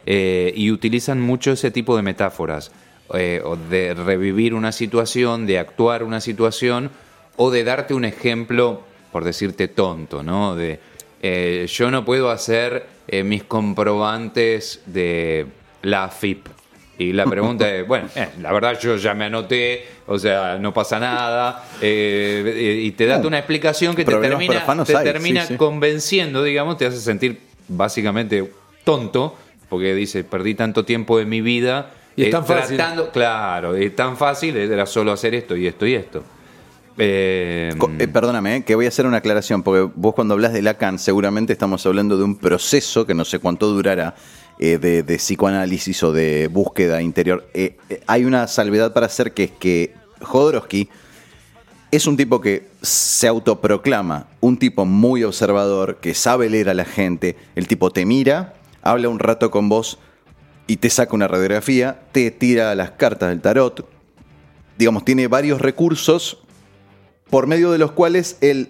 Eh, 0.06 0.54
y 0.56 0.72
utilizan 0.72 1.22
mucho 1.22 1.52
ese 1.52 1.72
tipo 1.72 1.96
de 1.96 2.02
metáforas, 2.02 2.72
eh, 3.14 3.42
o 3.44 3.56
de 3.56 3.94
revivir 3.94 4.54
una 4.54 4.72
situación, 4.72 5.46
de 5.46 5.60
actuar 5.60 6.04
una 6.04 6.22
situación, 6.22 6.90
o 7.36 7.52
de 7.52 7.64
darte 7.64 7.94
un 7.94 8.06
ejemplo, 8.06 8.84
por 9.12 9.24
decirte 9.24 9.68
tonto, 9.68 10.24
¿no? 10.24 10.56
De 10.56 10.80
eh, 11.22 11.68
yo 11.70 11.92
no 11.92 12.06
puedo 12.06 12.30
hacer 12.30 12.88
eh, 13.08 13.24
mis 13.24 13.44
comprobantes 13.44 14.82
de 14.86 15.48
la 15.82 16.06
AFIP. 16.06 16.48
Y 17.00 17.14
la 17.14 17.26
pregunta 17.26 17.74
es, 17.74 17.88
bueno, 17.88 18.10
eh, 18.14 18.28
la 18.42 18.52
verdad 18.52 18.78
yo 18.78 18.98
ya 18.98 19.14
me 19.14 19.24
anoté, 19.24 19.88
o 20.06 20.20
sea, 20.20 20.58
no 20.60 20.74
pasa 20.74 21.00
nada, 21.00 21.64
eh, 21.82 22.82
y 22.84 22.92
te 22.92 23.06
da 23.06 23.20
una 23.20 23.38
explicación 23.38 23.96
que 23.96 24.04
te 24.04 24.14
termina, 24.18 24.66
te 24.84 24.98
hay, 24.98 25.06
termina 25.06 25.46
sí, 25.46 25.56
convenciendo, 25.56 26.44
digamos, 26.44 26.78
te 26.78 26.86
hace 26.86 27.00
sentir 27.00 27.40
básicamente 27.70 28.52
tonto, 28.84 29.38
porque 29.70 29.96
dice, 29.96 30.26
perdí 30.26 30.56
tanto 30.56 30.84
tiempo 30.84 31.18
de 31.18 31.24
mi 31.24 31.40
vida 31.40 31.92
Y 32.18 32.24
es 32.24 32.28
eh, 32.28 32.32
tan 32.32 32.46
fácil. 32.46 32.76
tratando, 32.76 33.12
claro, 33.12 33.76
es 33.76 33.96
tan 33.96 34.18
fácil, 34.18 34.58
era 34.58 34.86
solo 34.86 35.14
hacer 35.14 35.34
esto 35.36 35.56
y 35.56 35.68
esto 35.68 35.88
y 35.88 35.94
esto. 35.94 36.22
Eh, 37.02 37.74
eh, 37.98 38.08
perdóname, 38.10 38.58
eh, 38.58 38.64
que 38.64 38.76
voy 38.76 38.86
a 38.86 38.90
hacer 38.90 39.06
una 39.06 39.18
aclaración, 39.18 39.64
porque 39.64 39.90
vos 39.96 40.14
cuando 40.14 40.34
hablas 40.34 40.52
de 40.52 40.62
Lacan 40.62 41.00
seguramente 41.00 41.54
estamos 41.54 41.86
hablando 41.86 42.18
de 42.18 42.26
un 42.26 42.36
proceso 42.36 43.06
que 43.06 43.14
no 43.14 43.24
sé 43.24 43.40
cuánto 43.40 43.68
durará 43.68 44.16
de, 44.58 44.78
de 44.78 45.16
psicoanálisis 45.16 46.04
o 46.04 46.12
de 46.12 46.50
búsqueda 46.50 47.02
interior. 47.02 47.48
Hay 48.08 48.26
una 48.26 48.46
salvedad 48.48 48.92
para 48.92 49.06
hacer 49.06 49.34
que 49.34 49.46
es 49.46 49.52
que 49.52 49.94
Jodorowsky 50.20 50.90
es 51.92 52.06
un 52.08 52.18
tipo 52.18 52.42
que 52.42 52.68
se 52.82 53.30
autoproclama 53.30 54.28
un 54.42 54.60
tipo 54.60 54.86
muy 54.86 55.24
observador, 55.24 56.00
que 56.02 56.14
sabe 56.14 56.50
leer 56.50 56.70
a 56.70 56.74
la 56.74 56.84
gente. 56.84 57.38
El 57.56 57.70
tipo 57.70 57.92
te 57.92 58.06
mira, 58.06 58.56
habla 58.82 59.08
un 59.08 59.20
rato 59.20 59.50
con 59.50 59.70
vos 59.70 59.98
y 60.68 60.78
te 60.78 60.90
saca 60.90 61.16
una 61.16 61.30
radiografía, 61.30 62.02
te 62.12 62.30
tira 62.30 62.76
las 62.76 62.92
cartas 62.92 63.30
del 63.30 63.40
tarot. 63.40 63.90
Digamos, 64.78 65.06
tiene 65.06 65.28
varios 65.28 65.62
recursos 65.62 66.40
por 67.30 67.48
medio 67.48 67.72
de 67.72 67.78
los 67.78 67.92
cuales 67.92 68.38
él 68.42 68.70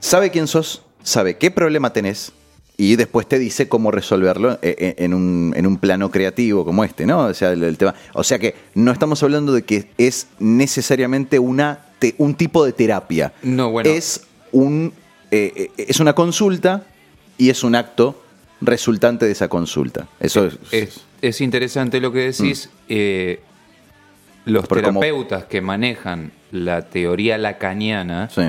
sabe 0.00 0.30
quién 0.30 0.46
sos, 0.46 0.82
sabe 1.02 1.36
qué 1.36 1.50
problema 1.50 1.92
tenés 1.92 2.32
y 2.76 2.96
después 2.96 3.28
te 3.28 3.38
dice 3.38 3.68
cómo 3.68 3.90
resolverlo 3.90 4.52
eh, 4.62 4.74
eh, 4.78 4.94
en 4.98 5.14
un, 5.14 5.52
en 5.56 5.66
un 5.66 5.76
plano 5.76 6.10
creativo 6.10 6.64
como 6.64 6.84
este, 6.84 7.06
¿no? 7.06 7.26
O 7.26 7.34
sea, 7.34 7.52
el, 7.52 7.62
el 7.62 7.76
tema. 7.78 7.94
O 8.14 8.24
sea 8.24 8.38
que 8.38 8.54
no 8.74 8.90
estamos 8.92 9.22
hablando 9.22 9.52
de 9.52 9.62
que 9.62 9.90
es 9.98 10.26
necesariamente 10.38 11.38
una 11.38 11.86
te- 11.98 12.14
un 12.18 12.34
tipo 12.34 12.64
de 12.64 12.72
terapia. 12.72 13.32
No, 13.42 13.70
bueno. 13.70 13.90
Es 13.90 14.22
un 14.52 14.92
eh, 15.30 15.52
eh, 15.76 15.84
es 15.88 16.00
una 16.00 16.14
consulta 16.14 16.84
y 17.38 17.50
es 17.50 17.62
un 17.62 17.74
acto 17.74 18.20
resultante 18.60 19.26
de 19.26 19.32
esa 19.32 19.48
consulta. 19.48 20.08
Eso 20.20 20.46
es, 20.46 20.58
Es, 20.72 21.00
es 21.20 21.40
interesante 21.40 22.00
lo 22.00 22.10
que 22.12 22.20
decís. 22.32 22.70
eh, 22.88 23.40
los 24.44 24.64
Mm. 24.64 24.66
Como- 24.68 24.80
terapeutas 24.80 25.44
que 25.44 25.60
manejan 25.60 26.32
la 26.52 26.82
teoría 26.82 27.36
lacaniana, 27.38 28.28
Sí. 28.30 28.42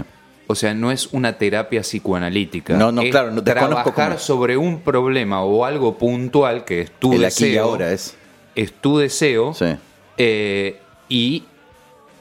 o 0.47 0.53
sea, 0.55 0.73
no 0.75 0.91
es 0.91 1.07
una 1.13 1.37
terapia 1.39 1.81
psicoanalítica. 1.81 2.75
No, 2.75 2.91
no, 2.91 3.01
es 3.01 3.09
claro, 3.11 3.31
no 3.31 3.41
desconozco 3.41 3.91
trabajar 3.93 4.19
sobre 4.19 4.55
un 4.57 4.81
problema 4.81 5.41
o 5.43 5.65
algo 5.65 5.97
puntual 5.97 6.63
que 6.65 6.81
es 6.81 6.91
tu 6.91 7.13
el 7.13 7.25
aquí 7.25 7.45
y 7.45 7.47
deseo. 7.49 7.63
ahora 7.63 7.91
es. 7.91 8.15
es 8.55 8.71
tu 8.73 8.97
deseo. 8.99 9.53
Sí. 9.55 9.65
eh, 10.17 10.79
y 11.09 11.43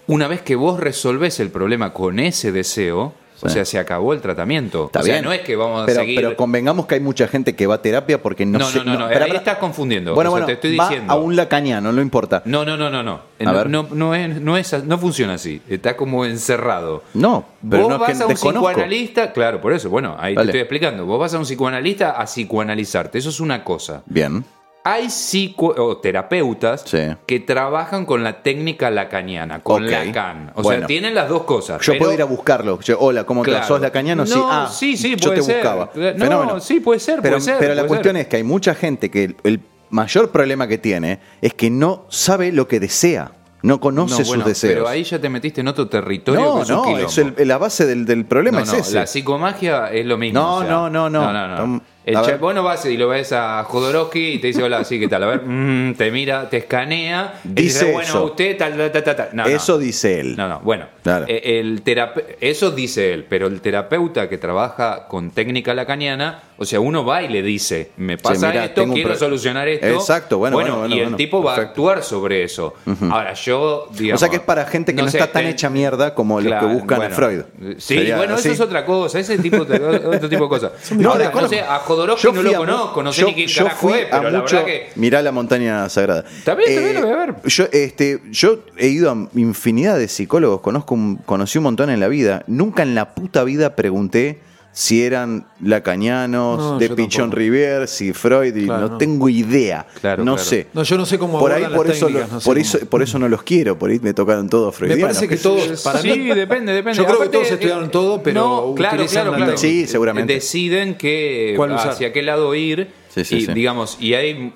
una 0.07 0.29
vez 0.29 0.41
que 0.43 0.55
vos 0.57 0.81
resolvés 0.81 1.39
el 1.41 1.51
problema 1.51 1.93
con 1.93 2.19
ese 2.19 2.53
deseo, 2.53 3.13
o 3.43 3.49
sea, 3.49 3.65
se 3.65 3.79
acabó 3.79 4.13
el 4.13 4.21
tratamiento. 4.21 4.87
Está 4.87 5.01
o 5.01 5.03
sea, 5.03 5.15
bien. 5.15 5.25
no 5.25 5.33
es 5.33 5.41
que 5.41 5.57
vamos 5.57 5.83
a 5.83 5.87
pero, 5.87 6.01
seguir. 6.01 6.17
Pero 6.17 6.37
convengamos 6.37 6.87
que 6.87 6.95
hay 6.95 7.01
mucha 7.01 7.27
gente 7.29 7.55
que 7.57 7.67
va 7.67 7.75
a 7.77 7.83
terapia 7.83 8.23
porque 8.23 8.47
no 8.47 8.59
No, 8.59 8.65
sé- 8.67 8.79
no, 8.79 8.85
no, 8.85 8.99
no, 9.01 9.05
espera, 9.07 9.25
ahí 9.27 9.33
estás 9.37 9.59
confundiendo. 9.59 10.15
Bueno, 10.15 10.31
O 10.31 10.37
sea, 10.37 10.45
bueno, 10.45 10.47
te 10.47 10.53
estoy 10.55 10.77
va 10.77 10.89
diciendo. 10.89 11.13
a 11.13 11.17
un 11.17 11.35
lacaniano, 11.37 11.93
no 11.93 12.01
importa. 12.01 12.43
No, 12.45 12.65
no, 12.65 12.77
no, 12.77 12.91
no, 12.91 13.03
no. 13.03 13.21
A 13.41 13.45
No, 13.45 13.53
ver. 13.55 13.71
no, 13.71 13.89
no 13.93 14.15
es, 14.15 14.41
no, 14.41 14.57
es, 14.57 14.85
no 14.85 14.99
funciona 14.99 15.35
así. 15.35 15.61
Está 15.69 15.97
como 15.97 16.25
encerrado. 16.25 17.03
No, 17.15 17.45
pero 17.69 17.83
Vos 17.83 17.89
no 17.91 17.95
es 17.97 18.01
vas 18.01 18.17
que 18.17 18.23
a 18.23 18.27
un 18.27 18.33
desconozco. 18.33 18.69
psicoanalista, 18.69 19.33
claro, 19.33 19.61
por 19.61 19.73
eso, 19.73 19.91
bueno, 19.91 20.17
ahí 20.19 20.35
Vale. 20.35 20.47
te 20.47 20.51
estoy 20.59 20.61
explicando. 20.63 21.05
Vos 21.07 21.19
vas 21.21 21.35
a 21.35 21.39
un 21.39 21.45
psicoanalista 21.45 22.13
a 22.13 22.25
psicoanalizarte, 22.27 23.19
eso 23.19 23.31
es 23.31 23.41
una 23.41 23.65
cosa. 23.65 24.03
Bien. 24.07 24.45
Hay 24.85 25.11
psico 25.11 25.67
o 25.77 25.99
terapeutas 25.99 26.83
Sí. 26.85 26.99
que 27.25 27.39
trabajan 27.39 28.05
con 28.05 28.25
la 28.25 28.43
técnica 28.43 28.91
lacaniana, 28.91 29.61
con 29.61 29.85
Ok. 29.85 29.91
Lacan. 29.91 30.53
O 30.57 30.63
Bueno. 30.63 30.81
sea, 30.81 30.87
tienen 30.89 31.15
las 31.15 31.29
dos 31.29 31.45
cosas. 31.45 31.81
Yo 31.83 31.93
pero- 31.93 31.99
puedo 32.01 32.15
ir 32.15 32.23
a 32.23 32.25
buscarlo. 32.25 32.81
Yo, 32.81 32.99
hola, 32.99 33.23
¿cómo 33.25 33.43
te? 33.45 33.51
Claro. 33.51 33.67
¿Sos 33.67 33.81
lacaniano? 33.81 34.27
sí. 34.27 34.35
No, 34.35 34.49
Ah, 34.51 34.69
sí, 34.73 34.97
sí, 34.97 35.11
yo 35.17 35.19
puede 35.29 35.37
te 35.37 35.43
ser. 35.43 35.57
buscaba. 35.59 35.91
No, 35.95 36.03
Fenómeno. 36.25 36.61
sí, 36.61 36.81
puede 36.81 36.99
ser, 36.99 37.21
Pero, 37.23 37.35
puede 37.37 37.41
ser, 37.43 37.57
pero 37.61 37.75
la 37.77 37.87
cuestión 37.87 38.15
ser. 38.17 38.23
es 38.23 38.29
que 38.29 38.37
hay 38.39 38.43
mucha 38.43 38.75
gente 38.75 39.09
que 39.11 39.25
el, 39.25 39.37
el 39.45 39.61
mayor 39.91 40.31
problema 40.31 40.67
que 40.67 40.79
tiene 40.79 41.21
es 41.41 41.55
que 41.55 41.71
no 41.71 42.07
sabe 42.09 42.51
lo 42.51 42.67
que 42.67 42.81
desea. 42.81 43.33
No 43.65 43.79
conoce 43.79 44.23
No, 44.23 44.27
bueno, 44.27 44.43
sus 44.43 44.49
deseos. 44.51 44.75
Pero 44.75 44.89
ahí 44.89 45.05
ya 45.05 45.21
te 45.21 45.29
metiste 45.29 45.61
en 45.61 45.69
otro 45.69 45.87
territorio 45.87 46.41
no, 46.41 46.65
no, 46.65 46.99
es 46.99 47.17
el- 47.19 47.35
la 47.47 47.59
base 47.59 47.87
del, 47.87 48.05
del 48.05 48.25
problema 48.25 48.59
No, 48.59 48.65
es 48.65 48.73
no, 48.73 48.79
ese. 48.79 48.95
la 48.97 49.07
psicomagia 49.07 49.87
es 49.93 50.05
lo 50.05 50.19
mismo. 50.19 50.41
No, 50.41 50.57
o 50.57 50.61
sea, 50.63 50.69
no, 50.69 50.91
no, 50.91 51.09
no. 51.09 51.33
no, 51.33 51.67
no. 51.67 51.83
El 52.05 52.17
a 52.17 52.23
che- 52.23 52.33
ver. 52.33 52.41
vos 52.41 52.53
no 52.55 52.63
vas 52.65 52.85
y 52.87 52.97
lo 52.97 53.09
ves 53.09 53.33
a 53.33 53.63
Jodorowsky 53.65 54.33
y 54.33 54.39
te 54.41 54.49
dice, 54.49 54.63
hola, 54.63 54.83
sí, 54.83 54.99
¿qué 54.99 55.07
tal? 55.07 55.23
A 55.23 55.27
ver, 55.27 55.43
mm, 55.45 55.95
te 55.95 56.11
mira, 56.11 56.49
te 56.51 56.57
escanea. 56.57 57.35
y 57.45 57.49
Dice 57.51 57.85
dice, 57.85 57.93
bueno, 57.93 58.09
eso. 58.09 58.25
usted, 58.25 58.57
tal, 58.57 58.77
tal, 58.91 59.03
tal, 59.05 59.17
tal, 59.17 59.29
no. 59.35 59.47
Eso 59.47 59.79
dice 59.79 60.19
él. 60.19 60.37
No, 60.37 60.49
no, 60.49 60.61
bueno. 60.61 60.87
Claro. 61.05 61.27
eh, 61.29 61.61
El 61.61 61.85
terape- 61.85 62.37
eso 62.41 62.71
dice 62.73 63.13
él, 63.13 63.25
pero 63.29 63.47
el 63.47 63.61
terapeuta 63.61 64.29
que 64.29 64.37
trabaja 64.39 65.07
con 65.07 65.31
técnica 65.31 65.75
lacaniana, 65.75 66.43
o 66.63 66.67
sea, 66.67 66.81
uno 66.81 67.05
va 67.05 67.23
y 67.23 67.29
le 67.29 67.43
dice, 67.43 67.91
me 67.97 68.19
pasa 68.19 68.65
esto, 68.65 68.85
quiero 68.93 69.15
solucionar 69.17 69.69
esto. 69.69 69.87
Exacto, 69.87 70.39
bueno, 70.39 70.57
bueno, 70.57 70.79
bueno, 70.81 70.95
Y 70.95 70.99
el 70.99 71.05
bueno, 71.05 71.17
tipo 71.17 71.43
va 71.43 71.55
a 71.57 71.61
actuar 71.61 72.03
sobre 72.03 72.43
eso. 72.45 72.75
Ahora, 73.11 73.35
yo, 73.35 73.89
digamos. 73.93 74.21
o 74.21 74.25
sea 74.25 74.29
que 74.31 74.37
es 74.37 74.43
para 74.43 74.65
gente 74.67 74.95
que 74.95 75.03
no, 75.03 75.09
sé, 75.11 75.19
está 75.19 75.31
tan 75.31 75.47
hecha 75.47 75.69
mierda 75.71 76.15
como 76.15 76.39
Claro, 76.39 76.67
los 76.67 76.71
que 76.75 76.79
buscan 76.81 76.99
bueno. 76.99 77.13
a 77.13 77.17
Freud. 77.17 77.41
Sí, 77.79 77.97
Sería 77.97 78.17
bueno, 78.17 78.37
eso 78.37 78.51
es 78.51 78.61
otra 78.61 78.85
cosa, 78.87 79.19
ese 79.19 79.39
tipo 79.39 79.65
de, 79.65 79.77
otro 80.07 80.29
tipo 80.29 80.45
de 80.45 80.49
cosas. 80.49 80.73
No, 81.03 81.13
Ahora, 81.13 81.31
no 81.35 81.49
sé, 81.49 81.61
a 81.61 81.79
Jodorowsky 81.81 82.33
no 82.33 82.43
lo 82.43 82.51
a 82.51 82.55
conozco, 82.57 83.03
no 83.03 83.13
sé 83.13 83.21
yo- 83.23 83.27
ni 83.29 83.35
quién 83.35 83.49
carajo 83.55 83.95
es, 83.95 84.05
pero 84.07 84.17
a 84.29 84.31
la 84.31 84.41
verdad 84.43 84.65
que. 84.65 84.91
Mirá 84.97 85.21
la 85.23 85.33
montaña 85.33 85.89
sagrada. 85.89 86.21
Eh, 86.21 86.55
bien, 86.57 86.69
está 86.69 86.81
bien, 86.81 86.95
lo 86.95 87.01
voy 87.03 87.11
a 87.11 87.17
ver. 87.17 87.35
Yo, 87.45 87.65
este, 87.73 88.21
yo 88.31 88.59
he 88.77 88.87
ido 88.89 89.11
a 89.11 89.29
infinidad 89.35 89.99
de 89.99 90.09
psicólogos, 90.09 90.61
conozco 90.61 90.95
un- 90.95 91.17
conocí 91.17 91.59
un 91.59 91.65
montón 91.65 91.91
en 91.91 91.99
la 92.01 92.09
vida. 92.09 92.45
Nunca 92.47 92.83
en 92.83 92.95
la 92.95 93.15
puta 93.15 93.43
vida 93.45 93.75
pregunté 93.75 94.39
si 94.75 95.03
eran 95.05 95.47
lacanianos, 95.61 96.59
No, 96.59 96.79
de 96.79 96.89
yo 96.89 96.97
Pichón 96.97 97.25
tampoco. 97.25 97.39
Rivier, 97.39 97.87
si 97.89 98.13
Freud, 98.13 98.57
y 98.57 98.65
Claro, 98.65 98.83
no, 98.83 98.89
no. 98.91 98.99
tengo 98.99 99.29
idea. 99.29 99.87
Claro, 100.01 100.25
no 100.25 100.35
claro. 100.37 100.49
sé. 100.49 100.67
No, 100.73 100.83
yo 100.83 100.97
no 100.97 101.05
sé 101.07 101.19
cómo 101.19 101.39
por 101.39 101.53
ahí, 101.53 101.65
por 101.75 101.87
las 101.87 101.97
eso, 101.97 102.07
técnicas, 102.07 102.29
lo- 102.31 102.35
no 102.35 102.41
sé 102.41 102.45
por, 102.47 102.55
cómo. 102.57 102.63
eso, 102.67 102.79
por 102.89 103.03
eso 103.03 103.19
no 103.19 103.29
los 103.29 103.43
quiero, 103.43 103.79
por 103.79 103.91
ahí 103.91 103.99
me 104.01 104.15
tocaron 104.15 104.49
todos 104.49 104.73
Me 104.75 104.79
freudianos. 104.89 105.17
parece 105.19 105.29
que 105.29 105.37
todos, 105.37 105.83
para 105.83 106.01
sí, 106.01 106.09
mí, 106.11 106.19
depende, 106.35 106.73
depende. 106.73 106.97
Yo 106.97 107.05
creo 107.07 107.21
que 107.21 107.29
todos 107.29 107.51
estudiaron 107.51 107.91
todo, 107.91 108.23
pero 108.23 108.41
no, 108.41 108.75
claro, 108.75 109.05
claro, 109.07 109.31
la 109.33 109.37
claro. 109.37 109.57
Sí, 109.59 109.87
seguramente. 109.87 110.33
Deciden 110.35 110.95
que 110.97 111.57
hacia 111.79 112.13
qué 112.13 112.23
lado 112.23 112.55
ir. 112.55 112.91
Sí, 113.11 113.25
sí, 113.27 113.37
y 113.37 113.41
sí. 113.47 113.53
digamos, 113.53 113.99
y 114.01 114.15
hay, 114.15 114.55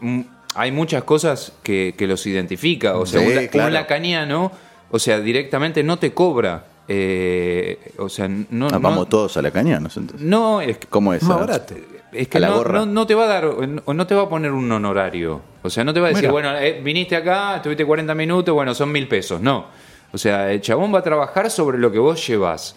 hay 0.54 0.72
muchas 0.72 1.04
cosas 1.04 1.52
que, 1.62 1.94
que 1.96 2.06
los 2.06 2.26
identifica. 2.26 2.96
O 2.96 3.04
sea, 3.04 3.20
Sí, 3.20 3.26
un, 3.58 3.60
un 3.60 3.72
lacaniano, 3.74 4.50
o 4.90 4.98
sea, 4.98 5.20
directamente 5.20 5.82
no 5.82 5.98
te 5.98 6.14
cobra. 6.14 6.64
Eh, 6.88 7.92
o 7.98 8.08
sea, 8.08 8.28
no. 8.28 8.66
Ah, 8.68 8.78
vamos 8.78 8.98
no, 9.00 9.06
todos 9.06 9.36
a 9.36 9.42
lacanianos 9.42 9.96
entonces. 9.96 10.26
no, 10.26 10.60
es 10.60 10.78
que 10.78 10.86
¿Cómo 10.86 11.12
es? 11.14 11.22
Más 11.22 11.38
barato. 11.40 11.74
es 12.12 12.28
que 12.28 12.38
A 12.38 12.40
la 12.40 12.48
no, 12.48 12.56
gorra. 12.58 12.78
no- 12.80 12.86
no 12.86 13.06
te 13.06 13.14
va 13.14 13.24
a 13.24 13.28
dar, 13.28 13.44
o 13.46 13.94
no 13.94 14.06
te 14.06 14.14
va 14.14 14.22
a 14.22 14.28
poner 14.28 14.52
un 14.52 14.70
honorario. 14.70 15.40
O 15.62 15.70
sea, 15.70 15.84
no 15.84 15.92
te 15.92 16.00
va 16.00 16.06
a 16.06 16.08
decir, 16.10 16.22
Mira. 16.24 16.32
bueno, 16.32 16.56
eh, 16.56 16.80
viniste 16.82 17.16
acá, 17.16 17.56
estuviste 17.56 17.84
40 17.84 18.14
minutos, 18.14 18.54
bueno, 18.54 18.74
son 18.74 18.92
mil 18.92 19.08
pesos. 19.08 19.40
No. 19.40 19.66
O 20.12 20.18
sea, 20.18 20.50
el 20.52 20.60
chabón 20.60 20.94
va 20.94 21.00
a 21.00 21.02
trabajar 21.02 21.50
sobre 21.50 21.78
lo 21.78 21.90
que 21.90 21.98
vos 21.98 22.24
llevas. 22.26 22.76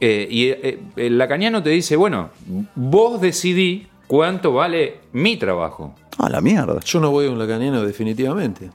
Eh, 0.00 0.28
y 0.30 0.44
eh, 0.50 0.78
el 0.96 1.18
lacaniano 1.18 1.60
te 1.62 1.70
dice, 1.70 1.96
bueno, 1.96 2.30
vos 2.76 3.20
decidí 3.20 3.88
cuánto 4.06 4.52
vale 4.52 4.98
mi 5.12 5.36
trabajo. 5.36 5.94
Ah, 6.18 6.28
la 6.30 6.40
mierda. 6.40 6.78
Yo 6.80 7.00
no 7.00 7.10
voy 7.10 7.26
a 7.26 7.30
un 7.30 7.38
lacaniano 7.38 7.82
definitivamente. 7.82 8.70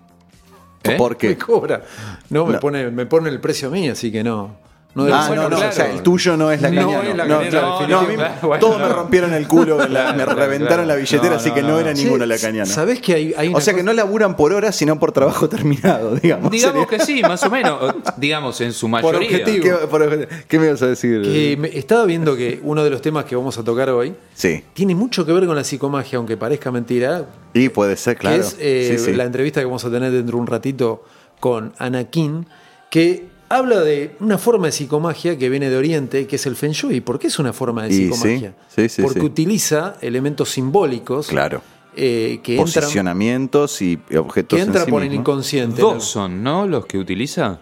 ¿Eh? 0.83 0.95
¿Por 0.97 1.17
Me 1.23 1.37
cobra. 1.37 1.81
No, 2.29 2.45
me 2.45 2.53
No. 2.53 2.59
pone, 2.59 2.91
me 2.91 3.05
pone 3.05 3.29
el 3.29 3.39
precio 3.39 3.69
a 3.69 3.71
mí, 3.71 3.87
así 3.87 4.11
que 4.11 4.21
no. 4.23 4.57
No 4.95 5.05
Ah, 5.11 5.27
no, 5.29 5.49
no, 5.49 5.57
por 5.57 5.65
o 5.67 5.71
sea, 5.71 5.91
el 5.91 6.03
tuyo 6.03 6.37
no 6.37 6.51
es 6.51 6.61
No 6.61 6.69
claro. 6.69 6.87
definitivamente. 7.01 7.57
No, 7.91 7.99
a 7.99 8.03
mí 8.03 8.15
Bueno, 8.43 8.59
todos 8.59 8.77
no. 8.79 8.87
me 8.87 8.93
rompieron 8.93 9.33
el 9.33 9.47
culo, 9.47 9.77
me, 9.77 9.89
la- 9.89 10.11
reventaron 10.13 10.87
la 10.87 10.95
billetera, 10.95 11.31
No, 11.31 11.35
así 11.37 11.49
no, 11.49 11.55
que 11.55 11.61
no, 11.63 11.67
no, 11.69 11.79
era 11.79 11.89
no. 11.91 11.95
Sí, 11.97 12.03
ninguno 12.03 12.25
lacaniano. 12.27 12.65
¿Sabés 12.71 13.01
que 13.01 13.13
hay, 13.15 13.33
hay 13.35 13.47
una 13.47 13.57
O 13.57 13.61
sea 13.61 13.73
que 13.73 13.81
no 13.81 13.91
laburan 13.91 14.35
por 14.35 14.53
hora, 14.53 14.71
sino 14.71 14.99
por 14.99 15.11
trabajo 15.11 15.49
terminado, 15.49 16.15
digamos. 16.15 16.51
Digamos 16.51 16.87
Sería- 16.87 16.99
que 16.99 17.05
sí, 17.05 17.21
más 17.23 17.41
o 17.43 17.49
menos. 17.49 17.95
Digamos, 18.17 18.61
en 18.61 18.71
su 18.71 18.87
mayoría. 18.87 19.19
objetivo. 19.21 19.63
¿Qué, 19.63 19.87
por- 19.87 20.27
qué 20.47 20.59
me 20.59 20.67
ibas 20.67 20.81
a 20.83 20.87
decir? 20.87 21.23
que 21.23 21.57
me- 21.59 21.75
estaba 21.75 22.05
viendo 22.05 22.35
que 22.35 22.59
uno 22.63 22.83
de 22.83 22.91
los 22.91 23.01
temas 23.01 23.25
que 23.25 23.35
vamos 23.35 23.57
a 23.57 23.63
tocar 23.63 23.89
hoy 23.89 24.13
Sí, 24.35 24.63
tiene 24.73 24.93
mucho 24.93 25.25
que 25.25 25.33
ver 25.33 25.47
con 25.47 25.55
la 25.55 25.63
psicomagia, 25.63 26.17
aunque 26.17 26.37
parezca 26.37 26.71
mentira, 26.71 27.25
y 27.55 27.69
puede 27.69 27.97
ser, 27.97 28.17
claro. 28.17 28.35
que 28.35 28.41
es 28.43 28.57
eh, 28.59 28.95
Sí, 28.99 29.05
sí. 29.05 29.13
la 29.13 29.23
entrevista 29.23 29.59
que 29.59 29.65
vamos 29.65 29.83
a 29.85 29.89
tener 29.89 30.11
dentro 30.11 30.35
de 30.37 30.41
un 30.41 30.47
ratito 30.47 31.03
con 31.39 31.73
Anakin, 31.79 32.45
que 32.91 33.32
habla 33.57 33.79
de 33.81 34.15
una 34.19 34.37
forma 34.37 34.67
de 34.67 34.71
psicomagia 34.71 35.37
que 35.37 35.49
viene 35.49 35.69
de 35.69 35.77
Oriente, 35.77 36.27
que 36.27 36.35
es 36.37 36.45
el 36.45 36.55
Feng 36.55 36.71
Shui. 36.71 37.01
¿Por 37.01 37.19
qué 37.19 37.27
es 37.27 37.39
una 37.39 37.53
forma 37.53 37.83
de 37.83 37.89
Y 37.93 37.93
psicomagia? 38.11 38.53
sí, 38.67 38.81
sí, 38.83 38.89
sí, 38.89 39.01
Porque 39.01 39.19
sí. 39.19 39.25
utiliza 39.25 39.95
elementos 40.01 40.49
simbólicos 40.49 41.27
Claro. 41.27 41.61
eh, 41.95 42.39
que 42.43 42.53
entran, 42.57 42.65
Posicionamientos 42.83 43.81
y 43.81 43.99
objetos 44.17 44.57
que 44.57 44.61
en 44.61 44.67
entran 44.69 44.85
sí 44.85 44.91
por 44.91 45.03
el 45.03 45.13
inconsciente. 45.13 45.81
Dos 45.81 46.03
son, 46.03 46.41
¿no? 46.43 46.65
Los 46.67 46.85
que 46.85 46.97
utiliza 46.97 47.59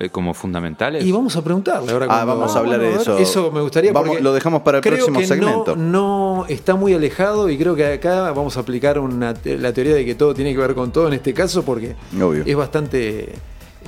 eh, 0.00 0.10
como 0.10 0.32
fundamentales. 0.32 1.04
Y 1.04 1.10
vamos 1.10 1.34
a 1.36 1.42
preguntarle 1.42 1.90
ahora. 1.92 2.06
Ah, 2.08 2.24
vamos 2.24 2.54
a 2.54 2.58
hablar 2.60 2.78
de 2.80 2.94
eso. 2.94 3.18
Eso 3.18 3.50
me 3.50 3.60
gustaría. 3.60 3.92
Vamos- 3.92 4.08
porque 4.10 4.22
lo 4.22 4.32
dejamos 4.32 4.62
para 4.62 4.78
el 4.78 4.82
creo 4.82 4.94
próximo 4.94 5.18
que 5.18 5.26
segmento. 5.26 5.74
No, 5.74 6.36
no 6.44 6.46
está 6.48 6.76
muy 6.76 6.94
alejado 6.94 7.48
y 7.50 7.58
creo 7.58 7.74
que 7.74 7.84
acá 7.84 8.30
vamos 8.32 8.56
a 8.56 8.60
aplicar 8.60 8.98
una, 9.00 9.34
la 9.44 9.72
teoría 9.72 9.94
de 9.94 10.04
que 10.04 10.14
todo 10.14 10.34
tiene 10.34 10.52
que 10.52 10.58
ver 10.58 10.74
con 10.76 10.92
todo 10.92 11.08
en 11.08 11.14
este 11.14 11.34
caso 11.34 11.64
porque 11.64 11.96
Obvio. 12.20 12.44
es 12.46 12.56
bastante 12.56 13.28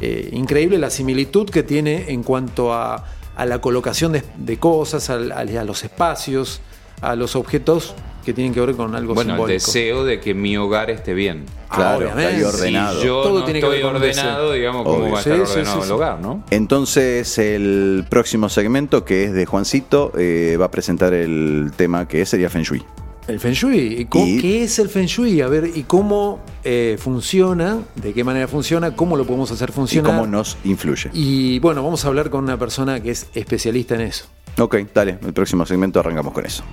eh, 0.00 0.28
increíble 0.32 0.78
la 0.78 0.90
similitud 0.90 1.48
que 1.50 1.62
tiene 1.62 2.06
en 2.10 2.22
cuanto 2.22 2.72
a, 2.72 3.04
a 3.36 3.46
la 3.46 3.60
colocación 3.60 4.12
de, 4.12 4.22
de 4.36 4.58
cosas, 4.58 5.10
al- 5.10 5.32
al- 5.32 5.56
a, 5.56 5.64
los 5.64 5.84
espacios, 5.84 6.60
a 7.00 7.16
los 7.16 7.36
objetos 7.36 7.94
que 8.24 8.34
tienen 8.34 8.52
que 8.52 8.60
ver 8.60 8.74
con 8.76 8.94
algo 8.94 9.14
bueno, 9.14 9.30
el 9.32 9.36
simbólico. 9.36 9.52
deseo 9.66 10.04
de 10.04 10.20
que 10.20 10.34
mi 10.34 10.54
hogar 10.58 10.90
esté 10.90 11.14
bien. 11.14 11.46
Claro, 11.70 11.98
obviamente. 11.98 12.44
ordenado. 12.44 13.00
Si 13.00 13.06
yo 13.06 13.22
Todo 13.22 13.38
no 13.38 13.44
tiene 13.44 13.60
que 13.60 13.66
estoy 13.66 13.82
ver 13.82 13.92
con 13.92 14.00
DC. 14.02 14.20
ordenado, 14.20 14.52
digamos, 14.52 14.82
¿cómo 14.84 14.96
Obvio. 14.98 15.12
va 15.12 15.18
a 15.18 15.20
estar 15.22 15.36
Sí, 15.38 15.42
sí, 15.46 15.50
ordenado 15.52 15.76
sí, 15.76 15.80
el 15.82 15.86
sí. 15.86 15.92
hogar, 15.92 16.20
no? 16.20 16.44
Entonces, 16.50 17.38
el 17.38 18.04
próximo 18.10 18.48
segmento, 18.50 19.04
que 19.06 19.24
es 19.24 19.32
de 19.32 19.46
Juancito, 19.46 20.12
eh, 20.18 20.56
va 20.60 20.66
a 20.66 20.70
presentar 20.70 21.14
el 21.14 21.72
tema 21.76 22.06
que 22.06 22.26
sería 22.26 22.50
Feng 22.50 22.62
Shui. 22.64 22.82
El 23.30 23.38
Feng 23.40 23.52
Shui. 23.52 24.00
¿Y 24.00 24.04
cómo- 24.06 24.26
Y- 24.26 24.40
¿Qué 24.40 24.64
es 24.64 24.78
el 24.80 24.88
Feng 24.88 25.06
Shui? 25.06 25.40
A 25.40 25.46
ver, 25.48 25.70
¿y 25.74 25.84
cómo 25.84 26.40
eh, 26.64 26.96
funciona? 27.00 27.78
¿De 27.94 28.12
qué 28.12 28.24
manera 28.24 28.48
funciona? 28.48 28.94
¿Cómo 28.96 29.16
lo 29.16 29.24
podemos 29.24 29.50
hacer 29.52 29.70
Y 29.70 29.72
funcionar? 29.72 30.12
cómo 30.12 30.26
nos 30.26 30.58
influye. 30.64 31.10
Y 31.12 31.58
bueno, 31.60 31.82
vamos 31.82 32.04
a 32.04 32.08
hablar 32.08 32.28
con 32.28 32.42
una 32.44 32.58
persona 32.58 33.00
que 33.00 33.12
es 33.12 33.28
especialista 33.34 33.94
en 33.94 34.02
eso. 34.02 34.26
Ok, 34.58 34.76
dale, 34.92 35.18
el 35.24 35.32
próximo 35.32 35.64
segmento 35.64 36.00
arrancamos 36.00 36.32
con 36.34 36.44
eso. 36.44 36.64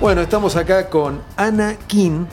Bueno, 0.00 0.20
estamos 0.20 0.54
acá 0.56 0.88
con 0.88 1.20
Ana 1.36 1.76
King. 1.86 2.26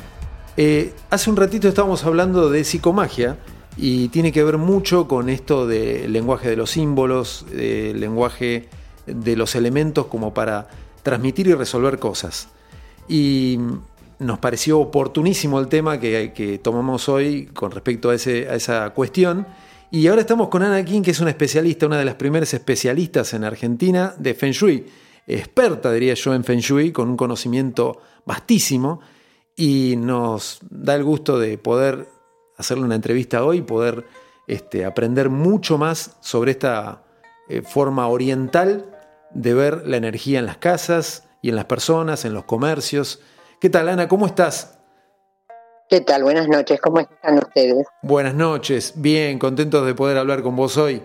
Eh, 0.58 0.94
hace 1.10 1.30
un 1.30 1.36
ratito 1.36 1.68
estábamos 1.68 2.06
hablando 2.06 2.50
de 2.50 2.64
psicomagia 2.64 3.38
y 3.76 4.08
tiene 4.08 4.32
que 4.32 4.44
ver 4.44 4.58
mucho 4.58 5.08
con 5.08 5.30
esto 5.30 5.68
del 5.68 6.14
lenguaje 6.14 6.50
de 6.50 6.56
los 6.56 6.72
símbolos, 6.72 7.46
del 7.52 8.00
lenguaje 8.00 8.70
de 9.06 9.36
los 9.36 9.56
elementos 9.56 10.06
como 10.08 10.34
para 10.34 10.70
transmitir 11.04 11.48
y 11.48 11.54
resolver 11.54 12.00
cosas. 12.00 12.48
Y 13.10 13.60
nos 14.20 14.40
pareció 14.40 14.80
oportunísimo 14.80 15.60
el 15.60 15.68
tema 15.68 16.00
que, 16.00 16.32
que 16.34 16.58
tomamos 16.60 17.10
hoy 17.10 17.48
con 17.48 17.72
respecto 17.72 18.10
a, 18.10 18.14
a 18.14 18.16
esa 18.16 18.90
cuestión. 18.92 19.46
Y 19.92 20.08
ahora 20.08 20.22
estamos 20.22 20.48
con 20.48 20.64
Ana 20.64 20.84
King, 20.86 21.02
que 21.02 21.12
es 21.12 21.20
una 21.20 21.30
especialista, 21.32 21.86
una 21.86 22.00
de 22.00 22.06
las 22.06 22.16
primeras 22.16 22.54
especialistas 22.54 23.34
en 23.34 23.44
Argentina 23.44 24.14
de 24.18 24.34
Feng 24.34 24.52
Shui, 24.52 24.86
experta, 25.28 25.92
diría 25.92 26.14
yo, 26.14 26.34
en 26.34 26.44
Feng 26.44 26.60
Shui, 26.60 26.92
con 26.92 27.10
un 27.10 27.18
conocimiento 27.18 28.00
vastísimo. 28.26 29.02
Y 29.56 29.96
nos 29.98 30.60
da 30.70 30.96
el 30.96 31.04
gusto 31.04 31.40
de 31.40 31.58
poder 31.58 32.08
hacerle 32.58 32.84
una 32.84 32.96
entrevista 32.96 33.44
hoy, 33.44 33.62
poder 33.62 34.06
este, 34.48 34.86
aprender 34.86 35.30
mucho 35.30 35.78
más 35.78 36.18
sobre 36.22 36.52
esta 36.52 37.04
eh, 37.48 37.62
forma 37.62 38.08
oriental 38.08 38.92
de 39.32 39.54
ver 39.54 39.88
la 39.88 39.98
energía 39.98 40.40
en 40.40 40.46
las 40.46 40.58
casas 40.58 41.24
y 41.42 41.50
en 41.50 41.56
las 41.56 41.66
personas, 41.66 42.26
en 42.26 42.34
los 42.34 42.46
comercios. 42.46 43.22
¿Qué 43.60 43.70
tal, 43.70 43.90
Ana? 43.90 44.08
¿Cómo 44.08 44.26
estás? 44.26 44.78
¿Qué 45.88 46.02
tal? 46.02 46.24
Buenas 46.24 46.48
noches, 46.48 46.82
¿cómo 46.82 47.00
están 47.00 47.38
ustedes? 47.38 47.86
Buenas 48.02 48.34
noches, 48.34 48.94
bien, 48.96 49.38
contentos 49.38 49.86
de 49.86 49.94
poder 49.94 50.18
hablar 50.18 50.42
con 50.42 50.56
vos 50.56 50.78
hoy. 50.78 51.02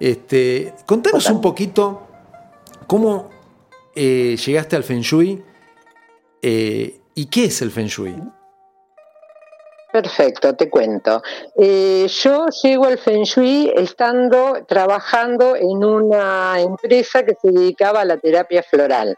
Este, 0.00 0.72
contanos 0.86 1.28
un 1.28 1.40
poquito 1.40 2.06
cómo 2.86 3.28
eh, 3.94 4.36
llegaste 4.44 4.76
al 4.76 4.82
Feng 4.82 5.02
Shui 5.02 5.44
eh, 6.40 7.00
y 7.14 7.26
qué 7.26 7.44
es 7.46 7.62
el 7.62 7.70
Feng 7.70 7.86
Shui. 7.86 8.16
Perfecto, 9.92 10.54
te 10.56 10.68
cuento. 10.68 11.22
Eh, 11.56 12.08
yo 12.08 12.46
llego 12.62 12.86
al 12.86 12.98
Feng 12.98 13.22
Shui 13.22 13.72
estando 13.76 14.64
trabajando 14.66 15.54
en 15.54 15.84
una 15.84 16.60
empresa 16.60 17.22
que 17.24 17.34
se 17.40 17.52
dedicaba 17.52 18.00
a 18.00 18.04
la 18.04 18.16
terapia 18.16 18.62
floral. 18.64 19.16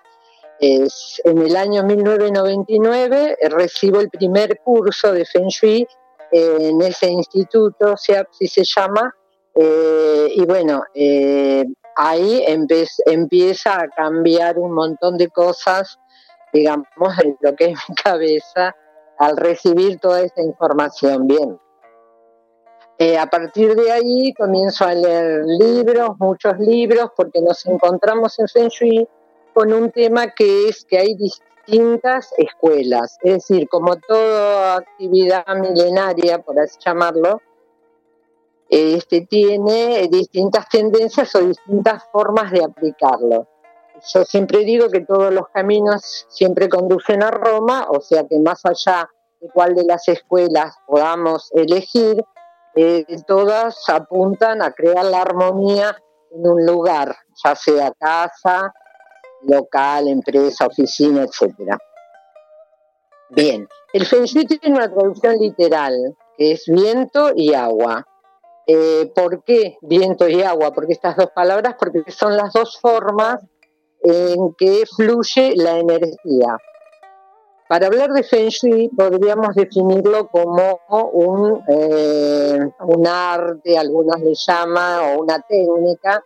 Es- 0.61 1.21
en 1.25 1.39
el 1.39 1.57
año 1.57 1.83
1999 1.83 3.37
eh, 3.41 3.49
recibo 3.49 4.01
el 4.01 4.11
primer 4.11 4.61
curso 4.61 5.13
de 5.13 5.25
Feng 5.25 5.49
Shui 5.49 5.87
en 6.31 6.83
ese 6.83 7.09
instituto, 7.09 7.97
SEAPSI 7.97 8.49
se 8.49 8.65
llama, 8.65 9.15
eh, 9.55 10.29
y 10.35 10.45
bueno, 10.45 10.83
ahí 11.97 12.45
empieza 13.07 13.81
a 13.81 13.89
cambiar 13.89 14.59
un 14.59 14.73
montón 14.73 15.17
de 15.17 15.29
cosas, 15.29 15.99
digamos, 16.57 16.87
lo 17.41 17.55
que 17.55 17.67
es 17.67 17.79
mi 17.89 17.95
cabeza 18.05 18.75
al 19.19 19.37
recibir 19.37 19.99
toda 19.99 20.23
esa 20.23 20.43
información. 20.43 21.27
Bien. 21.27 21.59
Eh, 22.99 23.19
a 23.19 23.27
partir 23.27 23.75
de 23.75 23.93
ahí 23.93 24.33
comienzo 24.33 24.85
a 24.85 24.95
leer 24.95 25.45
libros, 25.45 26.11
muchos 26.19 26.59
libros, 26.59 27.11
porque 27.15 27.41
nos 27.43 27.65
encontramos 27.67 28.39
en 28.39 28.49
Feng 28.49 29.07
con 29.53 29.73
un 29.73 29.91
tema 29.91 30.29
que 30.35 30.69
es 30.69 30.85
que 30.85 30.99
hay 30.99 31.15
distintas 31.15 32.33
escuelas, 32.39 33.19
es 33.23 33.35
decir, 33.35 33.69
como 33.69 33.97
toda 33.97 34.77
actividad 34.77 35.47
milenaria, 35.57 36.39
por 36.39 36.59
así 36.59 36.79
llamarlo, 36.85 37.41
este 38.69 39.23
tiene 39.23 40.09
distintas 40.11 40.69
tendencias 40.69 41.35
o 41.35 41.41
distintas 41.41 42.03
formas 42.11 42.51
de 42.51 42.65
aplicarlo. 42.65 43.47
Yo 44.15 44.25
siempre 44.25 44.61
digo 44.61 44.89
que 44.89 45.01
todos 45.01 45.33
los 45.33 45.49
caminos 45.49 46.27
siempre 46.29 46.69
conducen 46.69 47.23
a 47.23 47.31
Roma, 47.31 47.87
o 47.89 48.01
sea 48.01 48.25
que 48.29 48.39
más 48.39 48.65
allá 48.65 49.09
de 49.41 49.49
cuál 49.51 49.75
de 49.75 49.85
las 49.85 50.07
escuelas 50.09 50.77
podamos 50.87 51.51
elegir, 51.53 52.25
eh, 52.77 53.05
todas 53.27 53.89
apuntan 53.89 54.63
a 54.63 54.71
crear 54.73 55.05
la 55.05 55.23
armonía 55.23 55.97
en 56.31 56.49
un 56.49 56.65
lugar, 56.65 57.17
ya 57.43 57.57
sea 57.57 57.93
casa, 57.99 58.73
local, 59.43 60.09
empresa, 60.09 60.67
oficina, 60.67 61.23
etcétera. 61.23 61.79
Bien, 63.31 63.67
el 63.93 64.07
Feng 64.07 64.25
Shui 64.25 64.47
tiene 64.47 64.77
una 64.77 64.93
traducción 64.93 65.37
literal, 65.39 65.95
que 66.37 66.53
es 66.53 66.65
viento 66.67 67.33
y 67.35 67.55
agua. 67.55 68.07
Eh, 68.69 69.11
¿Por 69.15 69.43
qué 69.43 69.79
viento 69.81 70.29
y 70.29 70.43
agua? 70.43 70.73
Porque 70.73 70.93
estas 70.93 71.17
dos 71.17 71.31
palabras, 71.35 71.75
porque 71.79 72.05
son 72.11 72.37
las 72.37 72.53
dos 72.53 72.79
formas 72.81 73.41
en 74.03 74.55
que 74.55 74.85
fluye 74.97 75.55
la 75.57 75.79
energía. 75.79 76.57
Para 77.69 77.89
hablar 77.89 78.11
de 78.13 78.23
Feng 78.23 78.49
Shui 78.49 78.89
podríamos 78.91 79.55
definirlo 79.57 80.29
como 80.29 80.79
un, 81.13 81.63
eh, 81.69 82.61
un 82.81 83.07
arte, 83.07 83.77
algunos 83.77 84.21
le 84.21 84.35
llaman, 84.35 85.01
o 85.17 85.23
una 85.23 85.41
técnica 85.41 86.23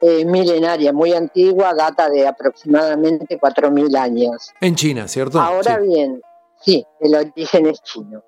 eh, 0.00 0.24
milenaria, 0.24 0.92
muy 0.92 1.12
antigua, 1.12 1.72
data 1.72 2.10
de 2.10 2.26
aproximadamente 2.26 3.38
4.000 3.38 3.96
años. 3.96 4.52
En 4.60 4.74
China, 4.74 5.06
¿cierto? 5.08 5.40
Ahora 5.40 5.78
Sí. 5.80 5.86
bien, 5.88 6.20
sí, 6.60 6.84
el 7.00 7.14
origen 7.14 7.66
es 7.66 7.80
chino. 7.82 8.22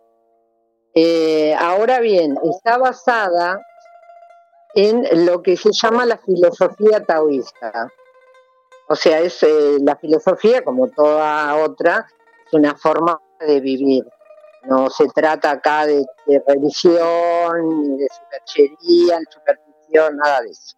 Eh, 0.95 1.55
ahora 1.59 2.01
bien, 2.01 2.37
está 2.43 2.79
basada 2.79 3.61
en 4.75 5.27
lo 5.27 5.43
que 5.43 5.57
se 5.57 5.71
llama 5.73 6.07
la 6.07 6.19
filosofía 6.19 7.05
taoísta. 7.05 7.93
O 8.89 8.97
sea, 8.97 9.21
es 9.21 9.43
eh, 9.43 9.79
la 9.81 9.97
filosofía, 9.97 10.65
como 10.65 10.89
toda 10.89 11.55
otra, 11.57 12.07
es 12.47 12.53
una 12.55 12.75
forma 12.75 13.21
de 13.41 13.61
vivir. 13.61 14.07
No 14.65 14.89
se 14.91 15.07
trata 15.09 15.53
acá 15.53 15.87
de, 15.87 16.05
religión, 16.47 17.69
ni 17.69 17.99
de 17.99 18.09
superchería, 18.09 19.19
ni 19.19 19.25
superstición, 19.31 20.17
nada 20.17 20.41
de 20.41 20.51
eso. 20.51 20.77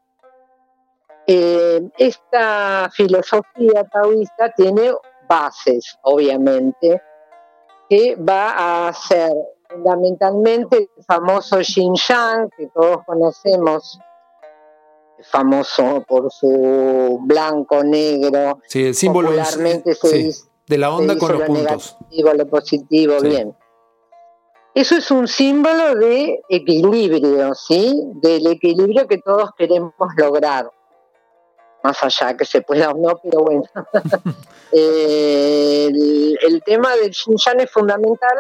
Eh, 1.27 1.91
esta 1.99 2.91
filosofía 2.93 3.85
taoísta 3.93 4.53
tiene 4.57 4.93
bases, 5.29 5.97
obviamente, 6.03 7.01
que 7.89 8.17
va 8.17 8.89
a 8.89 8.93
ser 8.93 9.33
fundamentalmente 9.69 10.91
el 10.97 11.05
famoso 11.05 11.61
Yin 11.61 11.95
Yang, 11.95 12.51
que 12.57 12.67
todos 12.75 13.05
conocemos, 13.07 14.01
famoso 15.31 16.05
por 16.09 16.31
su 16.33 17.19
blanco, 17.23 17.83
negro, 17.83 18.59
Sí, 18.69 18.87
el 18.87 18.95
símbolo 18.95 19.33
es- 19.33 19.49
se 19.49 19.95
sí, 19.95 20.23
dice- 20.25 20.45
de 20.67 20.79
la 20.79 20.91
onda 20.95 21.19
con 21.19 21.33
los 21.33 21.41
lo 21.41 21.47
puntos. 21.47 21.97
negativo, 22.01 22.33
lo 22.35 22.47
positivo, 22.47 23.19
Sí. 23.21 23.27
bien. 23.29 23.57
Eso 24.75 24.97
es 24.97 25.11
un 25.11 25.27
símbolo 25.27 25.97
de 25.97 26.41
equilibrio, 26.49 27.55
¿sí? 27.57 28.01
Del 28.23 28.47
equilibrio 28.47 29.09
que 29.09 29.19
todos 29.19 29.51
queremos 29.59 29.93
lograr. 30.17 30.71
Más 31.83 32.01
allá 32.05 32.37
que 32.37 32.45
se 32.45 32.63
pueda 32.63 32.91
o 32.91 32.97
no, 32.97 33.19
pero 33.23 33.41
bueno. 33.43 33.65
El, 34.73 36.39
el 36.41 36.63
tema 36.63 36.95
del 36.97 37.13
Xinjiang 37.13 37.61
es 37.61 37.71
fundamental, 37.71 38.39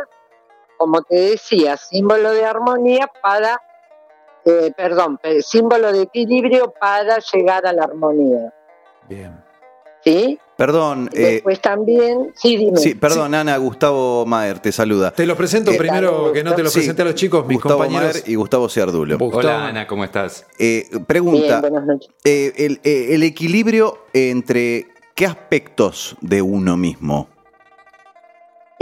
como 0.79 1.03
te 1.03 1.17
decía, 1.33 1.77
símbolo 1.77 2.31
de 2.33 2.45
armonía 2.45 3.11
para, 3.23 3.61
eh, 4.45 4.73
perdón, 4.77 5.19
pe- 5.19 5.43
símbolo 5.43 5.93
de 5.93 6.03
equilibrio 6.03 6.73
para 6.81 7.19
llegar 7.33 7.67
a 7.67 7.73
la 7.73 7.85
armonía, 7.85 8.53
Bien. 9.09 9.33
¿sí? 10.05 10.39
Perdón, 10.57 11.09
eh, 11.15 11.21
Después 11.35 11.59
también, 11.61 12.33
sí, 12.35 12.59
dime. 12.59 12.77
sí, 12.79 12.95
perdón, 12.95 13.35
Ana, 13.35 13.57
Gustavo 13.57 14.27
Maer 14.27 14.59
te 14.59 14.73
saluda. 14.73 15.11
Te 15.11 15.25
los 15.25 15.37
presento 15.37 15.71
Eh, 15.71 15.79
primero, 15.79 16.33
que 16.35 16.45
no 16.45 16.55
te 16.55 16.63
los 16.63 16.71
Sí, 16.73 16.81
presenté 16.81 17.01
a 17.01 17.07
los 17.07 17.15
chicos, 17.15 17.47
mis 17.47 17.57
Gustavo 17.57 17.79
compañeros. 17.81 18.13
Maer 18.17 18.29
y 18.29 18.35
Gustavo 18.35 18.69
Ciardulo. 18.69 19.17
Gustavo- 19.17 19.39
Hola 19.39 19.67
Ana, 19.69 19.87
¿cómo 19.87 20.05
estás? 20.05 20.47
Eh, 20.59 20.87
Bien, 20.91 21.05
pregunta, 21.07 21.61
buenas 21.63 21.87
noches. 21.87 22.11
eh, 22.25 22.53
el, 22.59 22.81
eh, 22.85 23.15
el 23.15 23.23
equilibrio 23.23 24.05
entre 24.13 24.89
qué 25.15 25.25
aspectos 25.25 26.15
de 26.21 26.43
uno 26.43 26.77
mismo. 26.77 27.29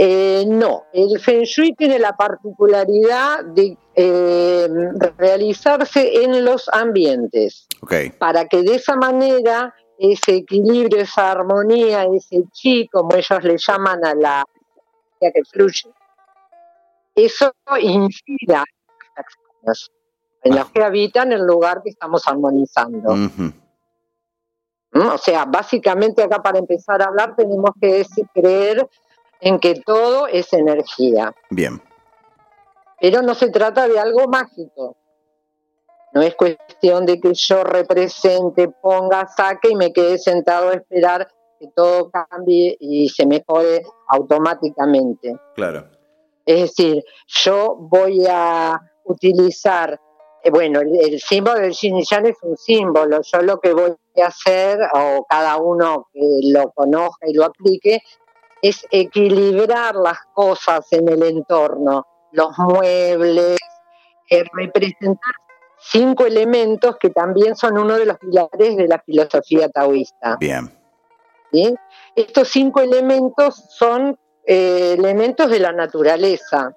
Eh, 0.01 0.45
no, 0.47 0.85
el 0.93 1.19
Feng 1.19 1.43
Shui 1.43 1.73
tiene 1.75 1.99
la 1.99 2.15
particularidad 2.15 3.43
de 3.43 3.77
eh, 3.95 4.69
realizarse 5.17 6.23
en 6.23 6.45
los 6.45 6.69
ambientes, 6.69 7.67
para 8.17 8.47
que 8.47 8.61
de 8.61 8.75
esa 8.75 8.95
manera 8.95 9.75
ese 9.97 10.37
equilibrio, 10.37 11.01
esa 11.01 11.31
armonía, 11.31 12.05
ese 12.05 12.43
chi, 12.53 12.87
como 12.87 13.13
ellos 13.13 13.43
le 13.43 13.57
llaman 13.57 14.05
a 14.05 14.15
la 14.15 14.45
energía 15.19 15.31
que 15.33 15.43
fluye, 15.51 15.91
eso 17.15 17.53
incida 17.81 18.63
en 18.63 19.23
las 19.63 19.91
en 20.43 20.55
los 20.55 20.69
que 20.71 20.81
habitan 20.81 21.33
el 21.33 21.45
lugar 21.45 21.81
que 21.83 21.89
estamos 21.89 22.25
armonizando. 22.25 23.13
¿Mm? 23.13 23.51
O 24.93 25.17
sea, 25.17 25.43
básicamente 25.43 26.23
acá 26.23 26.41
para 26.41 26.59
empezar 26.59 27.01
a 27.01 27.07
hablar 27.07 27.35
tenemos 27.35 27.71
que 27.81 28.05
decir- 28.05 28.29
creer 28.33 28.87
en 29.39 29.59
que 29.59 29.75
todo 29.85 30.27
es 30.27 30.51
energía, 30.53 31.33
Bien. 31.49 31.81
pero 32.99 33.21
no 33.21 33.33
se 33.35 33.49
trata 33.49 33.87
de 33.87 33.99
algo 33.99 34.27
mágico. 34.27 34.95
No 36.11 36.21
es 36.21 36.35
cuestión 36.35 37.05
de 37.05 37.19
que 37.19 37.33
yo 37.33 37.63
represente, 37.63 38.67
ponga, 38.67 39.27
saque 39.27 39.69
y 39.69 39.75
me 39.75 39.93
quede 39.93 40.17
sentado 40.17 40.69
a 40.69 40.73
esperar 40.73 41.27
que 41.59 41.67
todo 41.75 42.09
cambie 42.09 42.77
y 42.79 43.09
se 43.09 43.25
mejore 43.27 43.83
automáticamente. 44.07 45.35
Claro. 45.55 45.87
Es 46.45 46.61
decir, 46.61 47.03
yo 47.27 47.75
voy 47.77 48.25
a 48.27 48.79
utilizar, 49.03 49.99
eh, 50.43 50.49
bueno, 50.49 50.79
el, 50.79 50.95
el 50.99 51.19
símbolo 51.19 51.59
del 51.59 51.73
yin 51.73 51.97
es 51.97 52.09
un 52.41 52.57
símbolo. 52.57 53.21
Yo 53.21 53.41
lo 53.41 53.59
que 53.59 53.73
voy 53.73 53.93
a 54.23 54.27
hacer, 54.27 54.79
o 54.95 55.25
cada 55.29 55.57
uno 55.57 56.07
que 56.11 56.21
lo 56.51 56.71
conozca 56.71 57.27
y 57.27 57.33
lo 57.33 57.45
aplique, 57.45 58.01
es 58.61 58.85
equilibrar 58.91 59.95
las 59.95 60.19
cosas 60.33 60.91
en 60.91 61.09
el 61.09 61.23
entorno, 61.23 62.05
los 62.31 62.57
muebles, 62.57 63.57
eh, 64.29 64.43
representar 64.53 65.33
cinco 65.79 66.25
elementos 66.25 66.97
que 66.99 67.09
también 67.09 67.55
son 67.55 67.77
uno 67.77 67.97
de 67.97 68.05
los 68.05 68.17
pilares 68.17 68.75
de 68.75 68.87
la 68.87 68.99
filosofía 68.99 69.69
taoísta. 69.69 70.37
Bien. 70.39 70.71
¿sí? 71.51 71.73
Estos 72.15 72.49
cinco 72.49 72.81
elementos 72.81 73.65
son 73.69 74.17
eh, 74.45 74.95
elementos 74.97 75.49
de 75.49 75.59
la 75.59 75.71
naturaleza. 75.71 76.75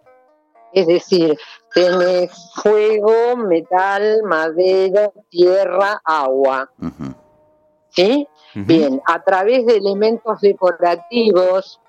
Es 0.72 0.86
decir, 0.86 1.36
tenés 1.74 2.30
fuego, 2.54 3.36
metal, 3.36 4.22
madera, 4.24 5.10
tierra, 5.28 6.00
agua. 6.04 6.70
¿Sí? 7.92 8.28
Bien, 8.54 9.00
a 9.06 9.22
través 9.22 9.64
de 9.66 9.76
elementos 9.76 10.40
decorativos, 10.40 11.80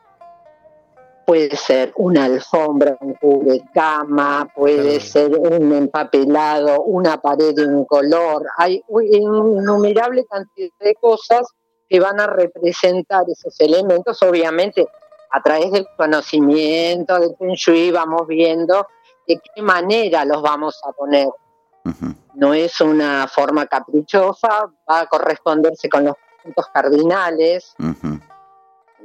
puede 1.26 1.56
ser 1.56 1.94
una 1.96 2.26
alfombra, 2.26 2.98
un 3.00 3.60
cama, 3.74 4.48
puede 4.56 5.00
Claro. 5.00 5.00
ser 5.02 5.38
un 5.38 5.74
empapelado, 5.74 6.84
una 6.84 7.22
pared 7.22 7.54
de 7.56 7.66
un 7.66 7.86
color. 7.86 8.46
Hay 8.58 8.84
innumerable 8.90 10.26
cantidad 10.26 10.70
de 10.80 10.96
cosas 10.96 11.48
que 11.90 12.00
van 12.00 12.20
a 12.20 12.28
representar 12.28 13.24
esos 13.28 13.60
elementos, 13.60 14.22
obviamente 14.24 14.88
a 15.32 15.42
través 15.42 15.72
del 15.72 15.88
conocimiento 15.98 17.20
del 17.20 17.36
Feng 17.38 17.56
Shui 17.56 17.92
vamos 17.92 18.28
viendo 18.28 18.86
de 19.28 19.40
qué 19.56 19.62
manera 19.62 20.26
los 20.26 20.42
vamos 20.42 20.80
a 20.88 20.92
poner 20.92 21.28
No 22.36 22.54
es 22.54 22.80
una 22.82 23.28
forma 23.28 23.66
caprichosa, 23.68 24.70
va 24.90 25.00
a 25.02 25.06
corresponderse 25.08 25.90
con 25.90 26.06
los 26.06 26.16
puntos 26.44 26.66
cardinales. 26.74 27.76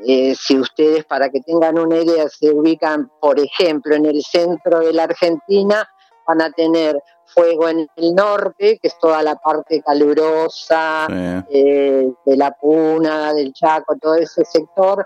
Eh, 0.06 0.34
si 0.36 0.58
ustedes, 0.58 1.04
para 1.04 1.28
que 1.28 1.40
tengan 1.40 1.78
una 1.78 1.96
idea, 1.96 2.28
se 2.28 2.50
ubican, 2.50 3.10
por 3.20 3.38
ejemplo, 3.40 3.96
en 3.96 4.06
el 4.06 4.22
centro 4.22 4.78
de 4.80 4.92
la 4.92 5.04
Argentina, 5.04 5.88
van 6.26 6.40
a 6.42 6.50
tener 6.52 7.02
fuego 7.26 7.68
en 7.68 7.88
el 7.96 8.14
norte, 8.14 8.78
que 8.80 8.88
es 8.88 8.98
toda 8.98 9.22
la 9.22 9.34
parte 9.36 9.82
calurosa, 9.82 11.06
Sí. 11.08 11.44
eh, 11.50 12.12
de 12.24 12.36
la 12.36 12.52
Puna, 12.52 13.34
del 13.34 13.52
Chaco, 13.52 13.96
todo 14.00 14.14
ese 14.14 14.44
sector, 14.44 15.04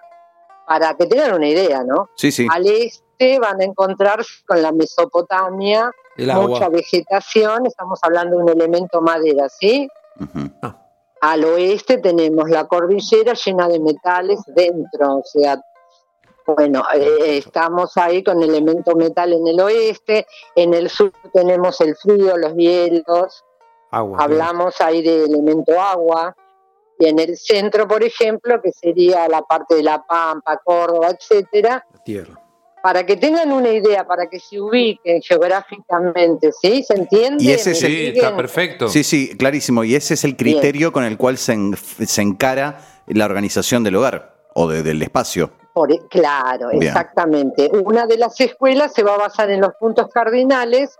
para 0.66 0.94
que 0.94 1.06
tengan 1.06 1.34
una 1.34 1.48
idea, 1.48 1.82
¿no? 1.84 2.08
Sí, 2.16 2.30
sí. 2.30 2.46
Al 2.50 2.66
este 2.66 3.38
van 3.38 3.60
a 3.60 3.64
encontrarse 3.64 4.44
con 4.46 4.60
la 4.60 4.72
Mesopotamia, 4.72 5.90
El 6.16 6.30
agua. 6.30 6.48
mucha 6.48 6.68
vegetación, 6.68 7.66
estamos 7.66 7.98
hablando 8.02 8.36
de 8.36 8.42
un 8.42 8.48
elemento 8.50 9.00
madera, 9.00 9.48
¿sí? 9.48 9.88
Ujú. 10.20 10.50
Al 11.20 11.44
oeste 11.44 11.98
tenemos 11.98 12.50
la 12.50 12.66
cordillera 12.66 13.34
llena 13.34 13.68
de 13.68 13.80
metales 13.80 14.40
dentro, 14.48 15.18
o 15.18 15.22
sea, 15.24 15.62
bueno, 16.46 16.84
eh, 16.94 17.38
estamos 17.38 17.96
ahí 17.96 18.24
con 18.24 18.42
elemento 18.42 18.96
metal 18.96 19.32
en 19.32 19.46
el 19.46 19.60
oeste, 19.60 20.26
en 20.56 20.74
el 20.74 20.90
sur 20.90 21.12
tenemos 21.32 21.80
el 21.80 21.94
frío, 21.96 22.36
los 22.36 22.54
hielos, 22.54 23.44
Agua. 23.90 24.18
hablamos 24.20 24.80
ahí 24.80 25.02
de 25.02 25.24
elemento 25.24 25.80
agua, 25.80 26.34
y 26.98 27.06
en 27.06 27.18
el 27.18 27.36
centro, 27.36 27.86
por 27.86 28.02
ejemplo, 28.02 28.60
que 28.60 28.72
sería 28.72 29.28
la 29.28 29.42
parte 29.42 29.76
de 29.76 29.82
La 29.82 30.04
Pampa, 30.04 30.60
Córdoba, 30.64 31.10
etcétera, 31.10 31.86
La 31.92 32.02
tierra. 32.02 32.41
Para 32.82 33.06
que 33.06 33.16
tengan 33.16 33.52
una 33.52 33.70
idea, 33.70 34.04
para 34.06 34.28
que 34.28 34.40
se 34.40 34.60
ubiquen 34.60 35.22
geográficamente, 35.22 36.50
¿sí? 36.52 36.82
¿Se 36.82 36.94
entiende? 36.94 37.42
Y 37.44 37.52
ese 37.52 37.70
¿Me 37.70 37.76
es 37.76 37.82
el- 37.84 37.90
Sí, 37.92 38.06
está 38.08 38.36
perfecto. 38.36 38.88
Sí, 38.88 39.04
sí, 39.04 39.36
clarísimo. 39.36 39.84
Y 39.84 39.94
ese 39.94 40.14
es 40.14 40.24
el 40.24 40.36
criterio 40.36 40.92
con 40.92 41.04
el 41.04 41.16
cual 41.16 41.38
se, 41.38 41.52
en- 41.52 41.76
se 41.76 42.22
encara 42.22 42.80
la 43.06 43.24
organización 43.24 43.84
del 43.84 43.96
hogar 43.96 44.34
o 44.54 44.68
de- 44.68 44.82
del 44.82 45.00
espacio. 45.02 45.50
Por- 45.72 45.92
e, 45.92 46.00
claro, 46.10 46.68
Bien. 46.70 46.82
exactamente. 46.82 47.70
Una 47.84 48.06
de 48.06 48.18
las 48.18 48.38
escuelas 48.40 48.92
se 48.92 49.02
va 49.02 49.14
a 49.14 49.18
basar 49.18 49.50
en 49.50 49.60
los 49.60 49.72
puntos 49.80 50.08
cardinales 50.12 50.96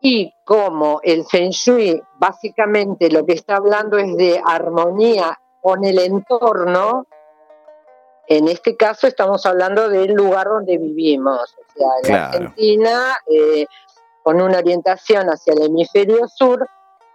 y 0.00 0.32
como 0.44 1.00
el 1.02 1.24
Feng 1.24 1.50
Shui 1.50 2.00
básicamente 2.18 3.10
lo 3.10 3.24
que 3.24 3.34
está 3.34 3.56
hablando 3.56 3.96
es 3.98 4.16
de 4.16 4.40
armonía 4.44 5.38
con 5.62 5.84
el 5.84 5.98
entorno, 5.98 7.06
en 8.28 8.48
este 8.48 8.76
caso 8.76 9.06
estamos 9.06 9.46
hablando 9.46 9.88
del 9.88 10.12
lugar 10.12 10.46
donde 10.48 10.78
vivimos, 10.78 11.56
o 11.58 11.72
sea, 11.78 11.88
en 11.98 12.02
Claro. 12.04 12.24
Argentina, 12.24 13.16
eh, 13.28 13.66
con 14.22 14.40
una 14.40 14.58
orientación 14.58 15.28
hacia 15.28 15.52
el 15.52 15.62
hemisferio 15.62 16.26
sur, 16.28 16.66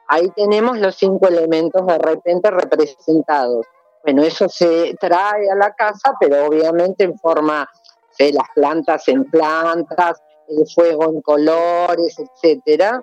ahí 0.07 0.29
tenemos 0.35 0.77
los 0.79 0.95
cinco 0.95 1.27
elementos 1.27 1.85
de 1.85 1.97
repente 1.97 2.49
representados. 2.51 3.65
Bueno, 4.03 4.23
eso 4.23 4.47
se 4.49 4.95
trae 4.99 5.49
a 5.51 5.55
la 5.55 5.73
casa, 5.73 6.15
pero 6.19 6.45
obviamente 6.47 7.03
en 7.03 7.17
forma 7.19 7.69
de 8.17 8.33
las 8.33 8.47
plantas 8.55 9.07
en 9.07 9.25
plantas, 9.25 10.21
el 10.47 10.65
fuego 10.73 11.05
en 11.05 11.21
colores, 11.21 12.17
etcétera. 12.17 13.01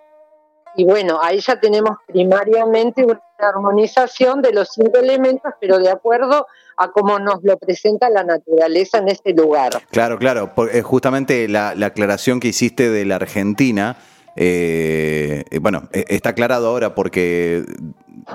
Y 0.77 0.85
bueno, 0.85 1.19
ahí 1.23 1.41
ya 1.41 1.59
tenemos 1.59 1.97
primariamente 2.07 3.05
una 3.05 3.21
armonización 3.39 4.43
de 4.43 4.53
los 4.53 4.69
cinco 4.73 4.99
elementos, 4.99 5.53
pero 5.61 5.79
de 5.79 5.91
acuerdo 5.91 6.47
a 6.77 6.91
cómo 6.93 7.19
nos 7.19 7.43
lo 7.43 7.57
presenta 7.57 8.09
la 8.11 8.23
naturaleza 8.23 8.99
en 8.99 9.09
este 9.09 9.33
lugar. 9.33 9.73
Claro, 9.91 10.19
claro. 10.19 10.53
eh, 10.73 10.83
justamente 10.83 11.49
la, 11.49 11.75
la 11.75 11.87
aclaración 11.87 12.39
que 12.39 12.49
hiciste 12.49 12.91
de 12.91 13.05
la 13.05 13.17
Argentina, 13.17 13.97
eh, 14.41 15.43
eh, 15.51 15.59
bueno, 15.59 15.89
eh, 15.93 16.05
está 16.09 16.31
aclarado 16.31 16.69
ahora 16.69 16.95
porque 16.95 17.65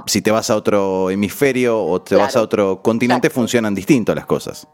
si 0.05 0.21
te 0.21 0.31
vas 0.31 0.49
a 0.49 0.57
otro 0.57 1.09
hemisferio 1.09 1.81
o 1.81 2.01
te 2.01 2.15
vas 2.17 2.35
a 2.35 2.41
otro 2.41 2.81
continente, 2.81 3.27
Exacto. 3.27 3.39
funcionan 3.41 3.73
distinto 3.73 4.13
las 4.13 4.25
cosas. 4.25 4.67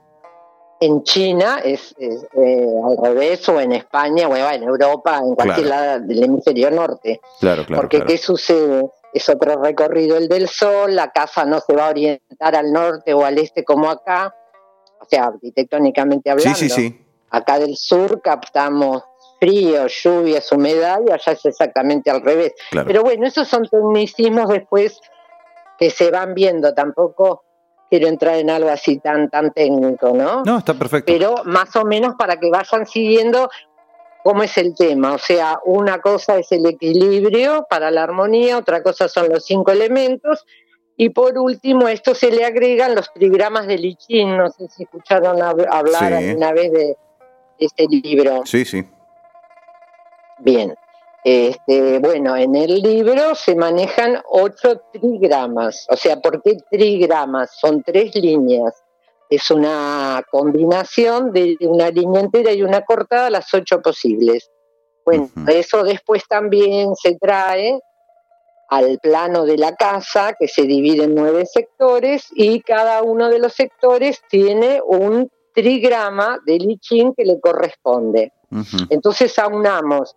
En 0.81 1.03
China 1.03 1.59
es, 1.63 1.93
es, 1.97 2.25
eh, 2.37 2.67
al 2.85 2.97
revés, 3.03 3.47
o 3.49 3.59
en 3.59 3.73
España, 3.73 4.27
o 4.27 4.35
en 4.35 4.63
Europa, 4.63 5.17
en 5.23 5.35
cualquier 5.35 5.67
Claro. 5.67 5.85
lado 5.85 5.99
del 6.07 6.23
hemisferio 6.23 6.71
norte. 6.71 7.19
Claro, 7.39 7.65
claro. 7.65 7.81
Porque 7.81 7.97
claro. 7.97 8.09
¿qué 8.09 8.17
sucede? 8.17 8.89
Es 9.13 9.27
otro 9.27 9.61
recorrido 9.61 10.15
el 10.15 10.27
del 10.29 10.47
sol, 10.47 10.95
la 10.95 11.11
casa 11.11 11.43
no 11.43 11.59
se 11.59 11.75
va 11.75 11.87
a 11.87 11.89
orientar 11.89 12.55
al 12.55 12.71
norte 12.71 13.13
o 13.13 13.25
al 13.25 13.37
este 13.39 13.63
como 13.63 13.89
acá, 13.89 14.33
o 15.01 15.05
sea, 15.05 15.25
arquitectónicamente 15.25 16.29
hablando. 16.29 16.57
Sí, 16.57 16.69
sí, 16.69 16.89
sí. 16.89 17.05
Acá 17.31 17.59
del 17.59 17.75
sur 17.75 18.21
captamos 18.21 19.03
frío, 19.39 19.87
lluvias, 19.87 20.51
humedad 20.51 20.99
y 21.07 21.11
allá 21.11 21.31
es 21.31 21.45
exactamente 21.45 22.09
al 22.09 22.21
revés. 22.21 22.53
Claro. 22.71 22.87
Pero 22.87 23.03
bueno, 23.03 23.25
esos 23.27 23.47
son 23.47 23.67
tecnicismos 23.67 24.47
después 24.49 24.99
que 25.77 25.89
se 25.89 26.11
van 26.11 26.33
viendo, 26.33 26.73
tampoco 26.73 27.43
quiero 27.89 28.07
entrar 28.07 28.35
en 28.35 28.49
algo 28.49 28.69
así 28.69 28.99
tan, 28.99 29.29
tan 29.29 29.51
técnico, 29.51 30.09
¿no? 30.13 30.43
No, 30.43 30.57
está 30.59 30.73
perfecto. 30.73 31.11
pero 31.11 31.43
más 31.45 31.75
o 31.75 31.83
menos 31.85 32.15
para 32.17 32.37
que 32.37 32.49
vayan 32.49 32.85
siguiendo 32.85 33.49
cómo 34.23 34.43
es 34.43 34.57
el 34.57 34.75
tema. 34.75 35.13
O 35.13 35.17
sea, 35.17 35.59
una 35.65 35.99
cosa 35.99 36.37
es 36.37 36.51
el 36.51 36.65
equilibrio 36.65 37.65
para 37.69 37.89
la 37.91 38.03
armonía, 38.03 38.57
otra 38.57 38.83
cosa 38.83 39.07
son 39.07 39.29
los 39.29 39.45
cinco 39.45 39.71
elementos, 39.71 40.45
y 40.97 41.09
por 41.11 41.37
último, 41.37 41.85
a 41.87 41.93
esto 41.93 42.13
se 42.13 42.29
le 42.29 42.43
agregan 42.43 42.93
los 42.93 43.11
trigramas 43.13 43.65
de 43.67 43.77
Lichín. 43.77 44.35
No 44.37 44.49
sé 44.51 44.67
si 44.67 44.83
escucharon 44.83 45.37
hab- 45.37 45.65
hablar 45.71 46.09
Sí. 46.09 46.13
alguna 46.29 46.51
vez 46.51 46.71
de 46.73 46.97
este 47.57 47.87
libro. 47.87 48.41
Sí, 48.45 48.65
sí. 48.65 48.85
Bien. 50.39 50.75
Este, 51.23 51.99
bueno, 51.99 52.35
en 52.37 52.55
el 52.55 52.81
libro 52.81 53.35
se 53.35 53.55
manejan 53.55 54.21
ocho 54.29 54.81
trigramas. 54.93 55.85
O 55.89 55.95
sea, 55.95 56.19
¿por 56.19 56.41
qué 56.41 56.57
trigramas? 56.71 57.51
Son 57.59 57.83
tres 57.83 58.15
líneas. 58.15 58.73
Es 59.29 59.51
una 59.51 60.23
combinación 60.31 61.31
de 61.31 61.55
una 61.61 61.89
línea 61.89 62.21
entera 62.21 62.51
y 62.51 62.63
una 62.63 62.83
cortada, 62.83 63.29
las 63.29 63.53
ocho 63.53 63.81
posibles. 63.81 64.49
Bueno, 65.05 65.29
eso 65.47 65.83
después 65.83 66.23
también 66.27 66.95
se 66.95 67.15
trae 67.15 67.79
al 68.69 68.99
plano 68.99 69.45
de 69.45 69.57
la 69.57 69.75
casa, 69.75 70.35
que 70.39 70.47
se 70.47 70.63
divide 70.63 71.05
en 71.05 71.15
nueve 71.15 71.45
sectores, 71.45 72.27
y 72.31 72.61
cada 72.61 73.01
uno 73.01 73.29
de 73.29 73.39
los 73.39 73.53
sectores 73.53 74.21
tiene 74.29 74.81
un 74.85 75.29
trigrama 75.53 76.39
de 76.45 76.57
lichín 76.59 77.13
que 77.15 77.25
le 77.25 77.39
corresponde. 77.39 78.31
Entonces 78.89 79.37
aunamos 79.39 80.15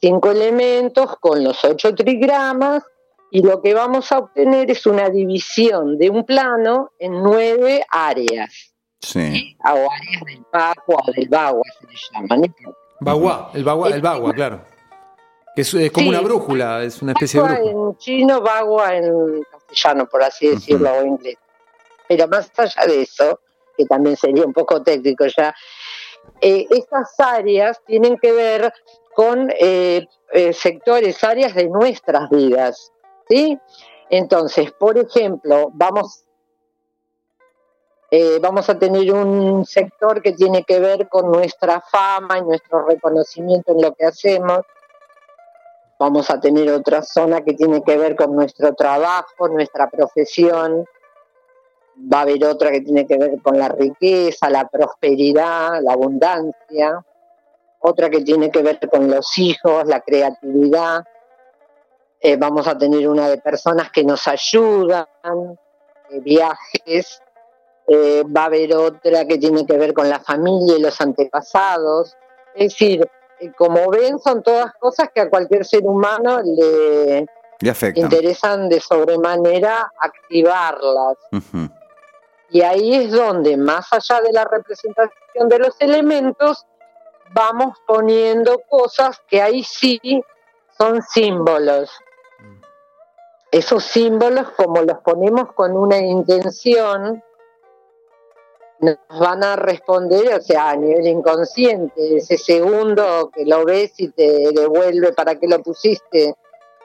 cinco 0.00 0.30
elementos 0.30 1.16
con 1.20 1.42
los 1.42 1.64
ocho 1.64 1.94
trigramas 1.94 2.82
y 3.30 3.42
lo 3.42 3.60
que 3.62 3.74
vamos 3.74 4.12
a 4.12 4.18
obtener 4.18 4.70
es 4.70 4.86
una 4.86 5.08
división 5.10 5.98
de 5.98 6.10
un 6.10 6.24
plano 6.24 6.92
en 6.98 7.22
nueve 7.22 7.84
áreas, 7.90 8.72
Sí. 9.00 9.56
o 9.64 9.68
áreas 9.68 10.22
del 10.26 10.44
Bagua 10.52 11.02
o 11.06 11.12
del 11.12 11.28
Bagua 11.28 11.64
se 11.80 11.86
le 11.86 11.94
llaman. 12.12 12.54
¿no? 12.60 12.74
Bagua, 13.00 13.50
el 13.54 13.64
bagua, 13.64 13.88
el 13.90 14.00
bagua, 14.00 14.32
claro. 14.32 14.64
Que 15.54 15.62
es, 15.62 15.74
es 15.74 15.90
como 15.92 16.04
Sí. 16.04 16.08
una 16.10 16.20
brújula, 16.20 16.82
es 16.84 17.02
una 17.02 17.12
especie 17.12 17.40
de 17.40 17.46
Bagua 17.48 17.60
brújula. 17.60 17.90
en 17.90 17.98
chino, 17.98 18.40
Bagua 18.40 18.94
en 18.96 19.42
castellano, 19.50 20.06
por 20.08 20.22
así 20.22 20.48
decirlo, 20.48 20.90
o 20.92 21.04
inglés. 21.04 21.36
Pero 22.08 22.28
más 22.28 22.50
allá 22.56 22.86
de 22.86 23.02
eso, 23.02 23.40
que 23.76 23.84
también 23.86 24.16
sería 24.16 24.44
un 24.44 24.52
poco 24.52 24.82
técnico 24.82 25.26
ya, 25.26 25.54
eh, 26.40 26.66
estas 26.70 27.18
áreas 27.18 27.80
tienen 27.86 28.16
que 28.18 28.32
ver 28.32 28.72
con 29.14 29.50
eh, 29.58 30.06
eh, 30.32 30.52
sectores, 30.52 31.22
áreas 31.22 31.54
de 31.54 31.68
nuestras 31.68 32.28
vidas, 32.28 32.92
¿sí? 33.28 33.58
Entonces, 34.10 34.72
por 34.72 34.98
ejemplo, 34.98 35.70
vamos, 35.72 36.24
eh, 38.10 38.38
vamos 38.40 38.68
a 38.68 38.78
tener 38.78 39.12
un 39.12 39.64
sector 39.64 40.20
que 40.20 40.32
tiene 40.32 40.64
que 40.64 40.78
ver 40.80 41.08
con 41.08 41.30
nuestra 41.30 41.80
fama 41.80 42.38
y 42.38 42.42
nuestro 42.42 42.84
reconocimiento 42.86 43.72
en 43.72 43.82
lo 43.82 43.94
que 43.94 44.04
hacemos. 44.04 44.60
Vamos 45.98 46.28
a 46.30 46.40
tener 46.40 46.70
otra 46.70 47.02
zona 47.02 47.42
que 47.42 47.54
tiene 47.54 47.82
que 47.82 47.96
ver 47.96 48.16
con 48.16 48.34
nuestro 48.34 48.74
trabajo, 48.74 49.48
nuestra 49.48 49.88
profesión. 49.88 50.84
Va 52.12 52.18
a 52.18 52.22
haber 52.22 52.44
otra 52.44 52.72
que 52.72 52.80
tiene 52.80 53.06
que 53.06 53.16
ver 53.16 53.40
con 53.40 53.58
la 53.58 53.68
riqueza, 53.68 54.50
la 54.50 54.68
prosperidad, 54.68 55.80
la 55.80 55.92
abundancia. 55.92 57.04
Otra 57.86 58.08
que 58.08 58.22
tiene 58.22 58.50
que 58.50 58.62
ver 58.62 58.78
con 58.90 59.10
los 59.10 59.38
hijos, 59.38 59.84
la 59.86 60.00
creatividad. 60.00 61.04
Eh, 62.18 62.36
vamos 62.36 62.66
a 62.66 62.78
tener 62.78 63.06
una 63.06 63.28
de 63.28 63.36
personas 63.36 63.90
que 63.90 64.02
nos 64.02 64.26
ayudan, 64.26 65.06
viajes. 66.22 67.20
Eh, 67.86 68.22
va 68.24 68.44
a 68.44 68.46
haber 68.46 68.74
otra 68.74 69.26
que 69.26 69.36
tiene 69.36 69.66
que 69.66 69.76
ver 69.76 69.92
con 69.92 70.08
la 70.08 70.18
familia 70.18 70.78
y 70.78 70.80
los 70.80 70.98
antepasados. 70.98 72.16
Es 72.54 72.72
decir, 72.72 73.06
eh, 73.38 73.52
como 73.52 73.90
ven, 73.90 74.18
son 74.18 74.42
todas 74.42 74.72
cosas 74.80 75.10
que 75.14 75.20
a 75.20 75.28
cualquier 75.28 75.66
ser 75.66 75.82
humano 75.82 76.40
le 76.42 77.26
interesan 77.96 78.70
de 78.70 78.80
sobremanera 78.80 79.92
activarlas. 80.00 81.18
Y 82.48 82.62
ahí 82.62 82.94
es 82.94 83.12
donde, 83.12 83.58
más 83.58 83.92
allá 83.92 84.22
de 84.22 84.32
la 84.32 84.46
representación 84.46 85.50
de 85.50 85.58
los 85.58 85.78
elementos, 85.80 86.64
vamos 87.32 87.76
poniendo 87.86 88.60
cosas 88.68 89.20
que 89.28 89.40
ahí 89.40 89.62
sí 89.64 90.00
son 90.76 91.02
símbolos. 91.02 91.90
Esos 93.50 93.84
símbolos, 93.84 94.50
como 94.56 94.82
los 94.82 94.98
ponemos 94.98 95.52
con 95.52 95.76
una 95.76 95.98
intención, 95.98 97.22
nos 98.80 98.98
van 99.08 99.44
a 99.44 99.56
responder, 99.56 100.34
o 100.34 100.40
sea, 100.40 100.70
a 100.70 100.76
nivel 100.76 101.06
inconsciente, 101.06 102.16
ese 102.16 102.36
segundo 102.36 103.30
que 103.32 103.44
lo 103.46 103.64
ves 103.64 103.92
y 103.98 104.08
te 104.08 104.50
devuelve 104.52 105.12
para 105.12 105.36
qué 105.36 105.46
lo 105.46 105.62
pusiste. 105.62 106.34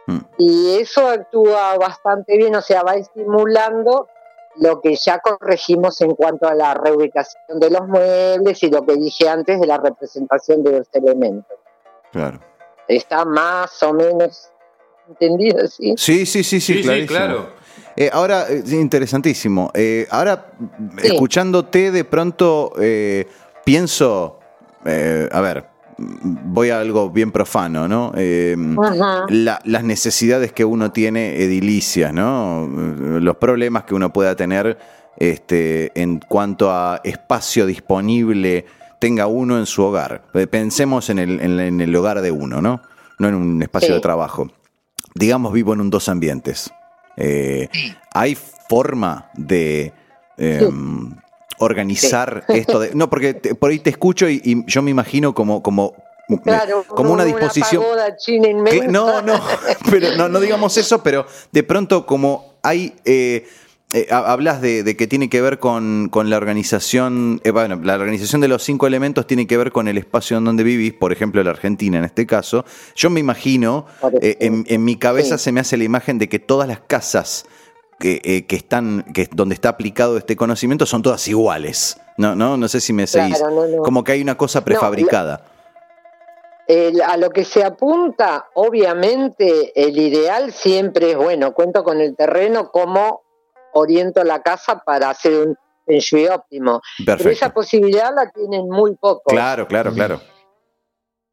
Mm. 0.06 0.20
Y 0.38 0.80
eso 0.80 1.08
actúa 1.08 1.76
bastante 1.78 2.38
bien, 2.38 2.56
o 2.56 2.62
sea, 2.62 2.84
va 2.84 2.94
estimulando 2.94 4.08
lo 4.58 4.82
que 4.82 4.96
ya 4.96 5.20
corregimos 5.20 6.02
en 6.02 6.16
cuanto 6.16 6.48
a 6.48 6.54
la 6.56 6.74
reubicación 6.74 7.60
de 7.60 7.70
los 7.70 7.88
muebles 7.88 8.62
y 8.64 8.70
lo 8.70 8.86
que 8.86 8.96
dije 8.98 9.30
antes 9.30 9.60
de 9.60 9.68
la 9.68 9.78
representación 9.78 10.64
de 10.64 10.80
los 10.80 10.88
elementos. 10.94 11.58
Claro. 12.12 12.40
Está 12.88 13.24
más 13.26 13.82
o 13.84 13.94
menos 13.94 14.52
entendido, 15.08 15.68
¿sí? 15.68 15.94
Sí, 15.98 16.26
sí, 16.26 16.44
sí, 16.44 16.60
sí, 16.60 16.84
Sí, 16.84 17.06
claro. 17.08 17.50
Eh, 17.96 18.10
ahora, 18.12 18.46
eh, 18.50 18.64
interesantísimo. 18.72 19.72
Eh, 19.74 20.08
ahora, 20.10 20.52
Sí. 21.02 21.08
escuchándote, 21.14 21.92
de 21.92 22.04
pronto 22.06 22.74
eh, 22.80 23.28
pienso, 23.66 24.40
eh, 24.86 25.28
a 25.32 25.42
ver, 25.42 25.69
voy 26.00 26.70
a 26.70 26.80
algo 26.80 27.10
bien 27.10 27.32
profano, 27.32 27.88
¿no? 27.88 28.12
Eh, 28.16 28.56
la- 29.30 29.60
las 29.64 29.84
necesidades 29.84 30.52
que 30.54 30.66
uno 30.66 30.92
tiene 30.92 31.42
edilicias, 31.44 32.14
¿no? 32.14 32.68
Los 32.68 33.36
problemas 33.38 33.84
que 33.84 33.96
uno 33.96 34.12
pueda 34.14 34.36
tener 34.36 34.78
este, 35.18 35.92
en 36.02 36.20
cuanto 36.20 36.72
a 36.72 37.02
espacio 37.04 37.66
disponible 37.66 38.66
tenga 39.00 39.28
uno 39.28 39.58
en 39.60 39.66
su 39.66 39.84
hogar. 39.84 40.24
Eh, 40.34 40.48
Pensemos 40.48 41.10
en 41.10 41.20
el, 41.20 41.40
en- 41.42 41.60
en 41.60 41.82
el 41.82 41.96
hogar 41.96 42.22
de 42.22 42.32
uno, 42.32 42.62
¿no? 42.62 42.82
No 43.18 43.28
en 43.28 43.36
un 43.36 43.62
espacio 43.62 43.90
Sí. 43.90 43.94
de 43.96 44.00
trabajo. 44.00 44.50
Digamos, 45.16 45.52
vivo 45.52 45.74
en 45.74 45.82
un 45.82 45.90
dos 45.90 46.08
ambientes. 46.08 46.72
Eh, 47.18 47.68
¿Hay 48.14 48.38
forma 48.70 49.30
de 49.36 49.92
eh, 50.38 50.70
organizar 51.60 52.44
esto? 52.50 52.80
De, 52.80 52.94
no, 52.96 53.10
porque 53.10 53.34
te- 53.36 53.56
por 53.56 53.72
ahí 53.72 53.80
te 53.80 53.90
escucho 53.90 54.28
y, 54.30 54.42
y 54.44 54.64
yo 54.66 54.82
me 54.82 54.92
imagino 54.92 55.34
como, 55.34 55.62
como, 55.64 55.94
Claro, 56.44 56.84
como 56.88 57.12
una 57.14 57.26
disposición. 57.26 57.84
china 58.20 58.50
no, 58.88 59.22
no, 59.24 59.42
pero 59.90 60.16
no, 60.16 60.30
no 60.30 60.40
digamos 60.40 60.78
eso, 60.78 61.02
pero 61.02 61.26
de 61.52 61.64
pronto 61.64 62.06
como 62.06 62.54
hay, 62.62 62.94
eh, 63.06 63.48
eh, 63.94 64.08
ha- 64.12 64.32
hablas 64.32 64.62
de, 64.62 64.84
de 64.84 64.96
que 64.96 65.08
tiene 65.08 65.28
que 65.28 65.42
ver 65.42 65.58
con, 65.58 66.08
con 66.12 66.30
la 66.30 66.38
organización, 66.38 67.42
eh, 67.44 67.50
bueno, 67.50 67.80
la 67.84 67.96
organización 67.96 68.42
de 68.42 68.48
los 68.48 68.62
cinco 68.62 68.86
elementos 68.86 69.26
tiene 69.26 69.48
que 69.48 69.58
ver 69.58 69.72
con 69.72 69.88
el 69.88 69.98
espacio 69.98 70.38
en 70.38 70.46
donde 70.46 70.64
vivís, 70.64 70.94
por 70.94 71.12
ejemplo 71.12 71.44
la 71.44 71.50
Argentina 71.50 71.98
en 71.98 72.06
este 72.06 72.28
caso. 72.28 72.64
Yo 72.96 73.10
me 73.10 73.20
imagino, 73.20 73.88
en, 74.22 74.84
mi 74.86 74.98
cabeza 74.98 75.40
Sí. 75.40 75.46
se 75.46 75.52
me 75.52 75.62
hace 75.62 75.78
la 75.78 75.84
imagen 75.86 76.20
de 76.20 76.30
que 76.30 76.38
todas 76.38 76.68
las 76.68 76.82
casas 76.82 77.46
que, 78.00 78.22
eh, 78.24 78.46
que 78.46 78.56
están, 78.56 79.04
que 79.14 79.28
donde 79.32 79.56
está 79.56 79.70
aplicado 79.70 80.18
este 80.18 80.36
conocimiento 80.36 80.86
son 80.86 81.02
todas 81.02 81.28
iguales. 81.28 82.00
No, 82.18 82.36
no, 82.36 82.58
no 82.58 82.68
sé 82.68 82.80
si 82.82 82.94
me 82.94 83.06
seguís. 83.08 83.38
Claro, 83.38 83.54
no, 83.54 83.66
no. 83.68 83.84
Como 83.84 84.04
que 84.04 84.14
hay 84.14 84.22
una 84.22 84.36
cosa 84.38 84.64
prefabricada. 84.64 85.46
El- 86.68 87.02
a 87.02 87.18
lo 87.18 87.30
que 87.32 87.46
se 87.46 87.64
apunta, 87.64 88.46
obviamente, 88.54 89.72
el 89.76 89.98
ideal 89.98 90.52
siempre 90.54 91.12
es, 91.12 91.18
bueno, 91.18 91.54
cuento 91.54 91.84
con 91.84 92.00
el 92.00 92.16
terreno, 92.16 92.72
cómo 92.72 93.22
oriento 93.74 94.24
la 94.24 94.42
casa 94.42 94.82
para 94.86 95.10
hacer 95.10 95.48
un 95.48 95.56
feng 95.86 96.00
shui 96.00 96.28
óptimo. 96.28 96.82
Pero 97.00 97.14
esa 97.16 97.24
Perfecto. 97.24 97.54
posibilidad 97.54 98.14
la 98.16 98.30
tienen 98.30 98.70
muy 98.70 98.96
pocos. 98.96 99.24
Claro, 99.34 99.68
claro, 99.68 99.92
claro. 99.94 100.22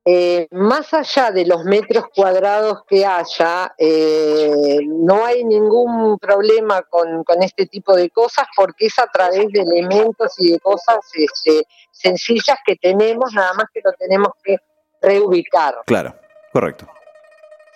Eh, 0.08 0.46
más 0.52 0.94
allá 0.94 1.32
de 1.32 1.44
los 1.44 1.64
metros 1.64 2.04
cuadrados 2.14 2.84
que 2.86 3.04
haya, 3.04 3.74
eh, 3.76 4.78
no 4.86 5.24
hay 5.24 5.44
ningún 5.44 6.16
problema 6.18 6.82
con, 6.82 7.24
con 7.24 7.42
este 7.42 7.66
tipo 7.66 7.92
de 7.96 8.08
cosas 8.10 8.46
porque 8.54 8.86
es 8.86 8.96
a 9.00 9.08
través 9.08 9.48
de 9.48 9.62
elementos 9.62 10.32
y 10.38 10.52
de 10.52 10.60
cosas 10.60 10.98
este, 11.12 11.66
sencillas 11.90 12.56
que 12.64 12.76
tenemos, 12.76 13.32
nada 13.32 13.52
más 13.54 13.66
que 13.74 13.80
lo 13.84 13.92
tenemos 13.94 14.28
que 14.44 14.58
reubicar. 15.02 15.74
Claro, 15.86 16.14
correcto. 16.52 16.86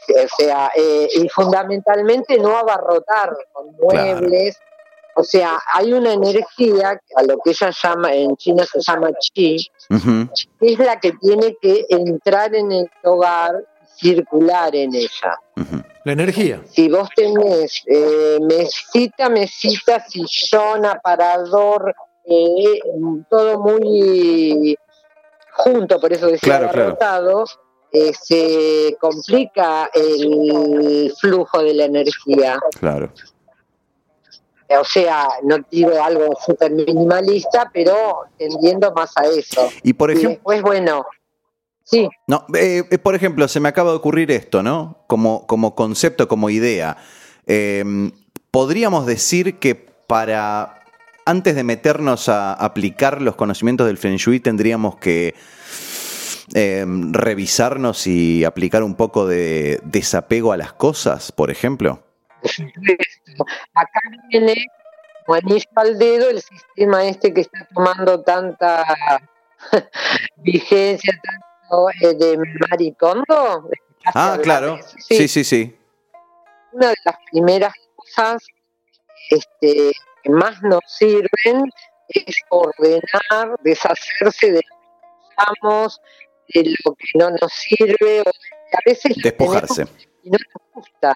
O 0.09 0.29
sea, 0.39 0.71
eh, 0.77 1.09
y 1.13 1.29
fundamentalmente 1.31 2.39
no 2.39 2.57
abarrotar 2.57 3.37
con 3.53 3.73
muebles. 3.73 4.57
O 5.17 5.25
sea, 5.25 5.59
hay 5.75 5.93
una 5.93 6.13
energía, 6.13 7.01
a 7.17 7.23
lo 7.23 7.39
que 7.45 7.51
ella 7.51 7.71
llama, 7.83 8.15
en 8.15 8.37
China 8.37 8.65
se 8.65 8.81
llama 8.81 9.11
chi, 9.21 9.59
que 9.89 10.73
es 10.73 10.79
la 10.79 10.99
que 11.01 11.13
tiene 11.21 11.57
que 11.61 11.85
entrar 11.89 12.55
en 12.55 12.73
el 12.73 12.91
hogar, 13.05 13.65
circular 13.97 14.75
en 14.75 14.95
ella. 14.95 15.39
La 16.05 16.13
energía. 16.13 16.63
Si 16.71 16.89
vos 16.89 17.09
tenés 17.15 17.83
eh, 17.87 18.39
mesita, 18.41 19.29
mesita, 19.29 20.03
sillón, 20.09 20.87
aparador, 20.87 21.95
eh, 22.25 22.81
todo 23.29 23.61
muy 23.61 24.77
junto, 25.53 26.01
por 26.01 26.13
eso 26.13 26.29
decía 26.29 26.71
Claro, 26.71 27.45
eh, 27.93 28.13
se 28.15 28.97
complica 29.01 29.91
el 29.93 31.13
flujo 31.21 31.63
de 31.63 31.75
la 31.75 31.85
energía. 31.85 32.59
Claro. 32.79 33.13
O 34.79 34.85
sea, 34.85 35.29
no 35.43 35.59
digo 35.71 36.03
algo 36.03 36.37
súper 36.45 36.71
minimalista, 36.71 37.71
pero 37.73 38.25
tendiendo 38.39 38.93
más 38.93 39.17
a 39.17 39.27
eso. 39.27 39.69
Y 39.83 39.93
por 39.93 40.11
ejemplo, 40.11 40.31
después, 40.31 40.63
bueno, 40.63 41.05
sí, 41.83 42.09
no, 42.27 42.45
eh, 42.55 42.85
eh, 42.91 42.99
por 42.99 43.15
ejemplo, 43.15 43.49
se 43.49 43.61
me 43.61 43.69
acaba 43.69 43.91
de 43.91 43.97
ocurrir 43.97 44.31
esto, 44.31 44.63
¿no? 44.63 45.05
Como, 45.07 45.47
como 45.47 45.75
concepto, 45.75 46.29
como 46.29 46.51
idea. 46.51 46.97
Eh, 47.47 47.85
podríamos 48.51 49.07
decir 49.07 49.59
que 49.59 49.75
para 49.75 50.81
antes 51.27 51.55
de 51.55 51.65
meternos 51.65 52.29
a 52.29 52.53
aplicar 52.53 53.23
los 53.23 53.37
conocimientos 53.37 53.87
del 53.87 53.99
Feng 53.99 54.17
Shui, 54.17 54.41
tendríamos 54.41 54.97
que 54.97 55.35
eh, 56.55 56.85
revisarnos 57.13 58.07
y 58.07 58.45
aplicar 58.45 58.83
un 58.83 58.97
poco 58.97 59.27
de 59.27 59.81
desapego 59.85 60.53
a 60.53 60.57
las 60.57 60.73
cosas, 60.73 61.31
por 61.31 61.51
ejemplo. 61.51 62.03
Acá 63.75 64.01
viene, 64.29 64.55
como 65.27 65.39
anillo 65.39 65.67
al 65.77 65.99
dedo, 65.99 66.31
el 66.31 66.41
sistema 66.41 67.05
este 67.05 67.33
que 67.33 67.43
está 67.43 67.69
tomando 67.75 68.23
tanta 68.23 68.85
vigencia, 70.37 71.13
tanto 71.23 71.91
eh, 72.01 72.15
de 72.15 72.39
Maricondo. 72.71 73.71
Ah, 74.07 74.39
claro. 74.43 74.79
Sí, 74.99 75.29
sí, 75.29 75.45
sí. 75.45 75.77
Una 76.73 76.89
de 76.89 76.97
las 77.05 77.17
primeras 77.31 77.75
cosas 77.97 78.45
este, 79.31 79.93
que 80.23 80.31
más 80.31 80.63
nos 80.63 80.81
sirven 80.87 81.71
es 82.09 82.35
ordenar, 82.49 83.57
deshacerse 83.63 84.53
de 84.53 84.61
lo 84.69 84.77
que 84.81 85.27
usamos, 85.29 86.01
de 86.55 86.75
lo 86.85 86.95
que 86.95 87.07
no 87.15 87.31
nos 87.31 87.53
sirve, 87.53 88.23
o 88.23 88.31
a 88.31 88.79
veces 88.85 89.17
Despojarse. 89.23 89.87
y 90.23 90.31
no 90.31 90.39
nos 90.55 90.75
gusta. 90.75 91.15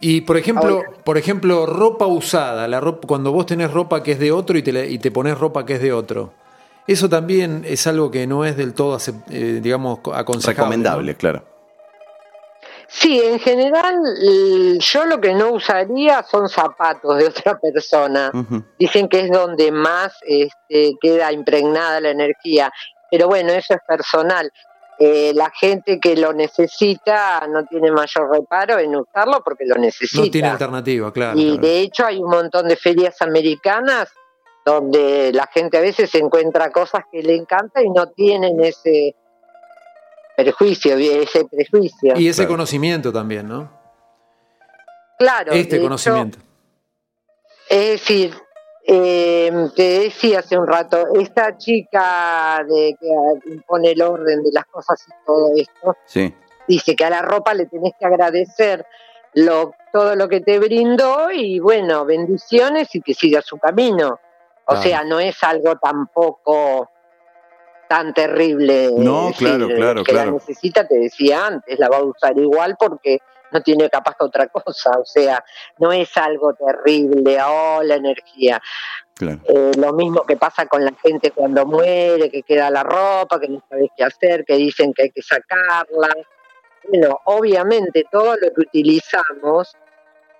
Y 0.00 0.20
por 0.20 0.36
ejemplo, 0.36 0.76
Ahora. 0.76 0.90
por 1.04 1.18
ejemplo, 1.18 1.66
ropa 1.66 2.06
usada, 2.06 2.68
la 2.68 2.80
ropa, 2.80 3.06
cuando 3.08 3.32
vos 3.32 3.46
tenés 3.46 3.72
ropa 3.72 4.02
que 4.02 4.12
es 4.12 4.18
de 4.20 4.30
otro 4.30 4.56
y 4.56 4.62
te, 4.62 4.88
y 4.88 4.98
te 4.98 5.10
pones 5.10 5.36
ropa 5.38 5.66
que 5.66 5.74
es 5.74 5.82
de 5.82 5.92
otro. 5.92 6.32
Eso 6.86 7.08
también 7.08 7.64
es 7.66 7.86
algo 7.86 8.10
que 8.10 8.26
no 8.26 8.44
es 8.44 8.56
del 8.56 8.74
todo, 8.74 8.96
acep- 8.96 9.24
eh, 9.30 9.58
digamos, 9.62 9.98
aconsejable. 10.14 10.54
Recomendable, 10.56 11.12
¿no? 11.12 11.18
claro. 11.18 11.42
Sí, 12.90 13.20
en 13.22 13.38
general 13.38 13.96
yo 14.80 15.04
lo 15.04 15.20
que 15.20 15.34
no 15.34 15.50
usaría 15.50 16.22
son 16.22 16.48
zapatos 16.48 17.18
de 17.18 17.26
otra 17.26 17.58
persona. 17.58 18.30
Dicen 18.78 19.08
que 19.10 19.20
es 19.20 19.30
donde 19.30 19.70
más 19.70 20.14
este, 20.22 20.94
queda 20.98 21.30
impregnada 21.30 22.00
la 22.00 22.10
energía, 22.10 22.72
pero 23.10 23.26
bueno, 23.28 23.52
eso 23.52 23.74
es 23.74 23.80
personal. 23.86 24.50
Eh, 25.00 25.32
la 25.34 25.50
gente 25.50 26.00
que 26.00 26.16
lo 26.16 26.32
necesita 26.32 27.46
no 27.48 27.64
tiene 27.66 27.92
mayor 27.92 28.30
reparo 28.32 28.78
en 28.80 28.96
usarlo 28.96 29.42
porque 29.44 29.64
lo 29.64 29.76
necesita. 29.76 30.24
No 30.24 30.30
tiene 30.30 30.48
alternativa, 30.48 31.12
claro. 31.12 31.38
y 31.38 31.52
claro. 31.52 31.60
de 31.62 31.80
hecho 31.80 32.04
hay 32.06 32.18
un 32.18 32.28
montón 32.30 32.66
de 32.66 32.74
ferias 32.76 33.22
americanas 33.22 34.08
donde 34.66 35.30
la 35.32 35.46
gente 35.46 35.78
a 35.78 35.80
veces 35.80 36.12
encuentra 36.16 36.70
cosas 36.72 37.04
que 37.12 37.22
le 37.22 37.36
encantan 37.36 37.86
y 37.86 37.90
no 37.90 38.08
tienen 38.08 38.58
ese 38.62 39.14
perjuicio, 40.36 40.96
ese 40.96 41.44
prejuicio. 41.44 42.14
Y 42.16 42.28
ese 42.28 42.42
Claro. 42.42 42.54
conocimiento 42.54 43.12
también, 43.12 43.48
¿no? 43.48 43.70
claro, 45.18 45.52
Este 45.52 45.76
hecho, 45.76 45.84
conocimiento. 45.84 46.38
Es 47.68 47.90
decir, 48.00 48.34
eh, 48.90 49.52
te 49.76 50.00
decía 50.00 50.38
hace 50.38 50.56
un 50.56 50.66
rato, 50.66 51.08
esta 51.14 51.58
chica 51.58 52.64
de 52.66 52.96
que 52.98 53.50
impone 53.52 53.90
el 53.92 54.00
orden 54.00 54.42
de 54.42 54.50
las 54.50 54.64
cosas 54.64 55.04
y 55.06 55.12
todo 55.26 55.50
esto, 55.54 55.96
Sí. 56.06 56.34
dice 56.66 56.96
que 56.96 57.04
a 57.04 57.10
la 57.10 57.20
ropa 57.20 57.52
le 57.52 57.66
tenés 57.66 57.92
que 58.00 58.06
agradecer 58.06 58.86
lo, 59.34 59.72
todo 59.92 60.16
lo 60.16 60.26
que 60.26 60.40
te 60.40 60.58
brindó 60.58 61.30
y 61.30 61.58
bueno, 61.60 62.06
bendiciones 62.06 62.94
y 62.94 63.02
que 63.02 63.12
siga 63.12 63.42
su 63.42 63.58
camino. 63.58 64.18
O 64.64 64.76
sea, 64.76 65.04
no 65.04 65.20
es 65.20 65.42
algo 65.44 65.76
tampoco 65.76 66.90
tan 67.88 68.12
terrible. 68.14 68.90
No, 68.96 69.30
Es 69.30 69.36
claro, 69.36 69.66
claro, 69.68 70.02
que 70.04 70.12
claro. 70.12 70.30
la 70.30 70.34
necesita, 70.36 70.86
te 70.86 70.98
decía 70.98 71.46
antes, 71.46 71.78
la 71.78 71.88
va 71.88 71.98
a 71.98 72.04
usar 72.04 72.36
igual 72.38 72.76
porque 72.78 73.18
no 73.52 73.62
tiene 73.62 73.88
capaz 73.90 74.14
que 74.18 74.24
otra 74.24 74.46
cosa. 74.48 74.98
O 74.98 75.04
sea, 75.04 75.44
no 75.78 75.92
es 75.92 76.16
algo 76.16 76.54
terrible, 76.54 77.38
oh, 77.44 77.82
la 77.82 77.96
energía. 77.96 78.60
Claro. 79.14 79.40
Eh, 79.48 79.72
lo 79.76 79.92
mismo 79.92 80.24
que 80.24 80.36
pasa 80.36 80.66
con 80.66 80.84
la 80.84 80.92
gente 81.02 81.32
cuando 81.32 81.66
muere, 81.66 82.30
que 82.30 82.42
queda 82.42 82.70
la 82.70 82.84
ropa, 82.84 83.40
que 83.40 83.48
no 83.48 83.62
sabes 83.68 83.90
qué 83.96 84.04
hacer, 84.04 84.44
que 84.44 84.56
dicen 84.56 84.92
que 84.92 85.04
hay 85.04 85.10
que 85.10 85.22
sacarla. 85.22 86.14
Bueno, 86.88 87.20
obviamente 87.24 88.04
todo 88.10 88.36
lo 88.36 88.52
que 88.54 88.60
utilizamos 88.60 89.72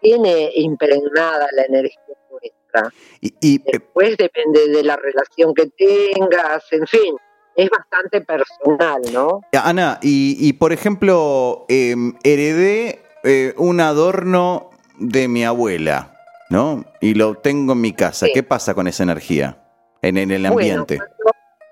tiene 0.01 0.51
impregnada 0.55 1.49
la 1.53 1.63
energía 1.63 2.15
nuestra. 2.31 2.93
Y, 3.21 3.35
y, 3.41 3.57
eh, 3.57 3.63
Después 3.73 4.17
depende 4.17 4.69
de 4.69 4.83
la 4.85 4.97
relación 4.97 5.55
que 5.55 5.67
tengas, 5.77 6.73
en 6.73 6.87
fin, 6.87 7.17
es 7.59 7.69
bastante 7.71 8.21
personal, 8.21 9.03
¿no? 9.13 9.41
Ana, 9.53 9.99
y, 10.01 10.37
y, 10.39 10.53
por 10.55 10.73
ejemplo, 10.73 11.67
eh, 11.69 11.95
heredé 12.23 13.03
eh, 13.25 13.53
un 13.57 13.81
adorno 13.81 14.71
de 14.99 15.27
mi 15.29 15.45
abuela, 15.45 16.15
¿no? 16.51 16.85
Y 17.01 17.15
lo 17.15 17.35
tengo 17.35 17.73
en 17.73 17.81
mi 17.81 17.93
casa. 17.93 18.27
Sí. 18.27 18.33
¿Qué 18.33 18.43
pasa 18.45 18.75
con 18.75 18.87
esa 18.87 19.03
energía 19.03 19.59
en, 20.03 20.17
en 20.19 20.31
el 20.31 20.43
Bueno, 20.43 20.55
ambiente? 20.55 20.99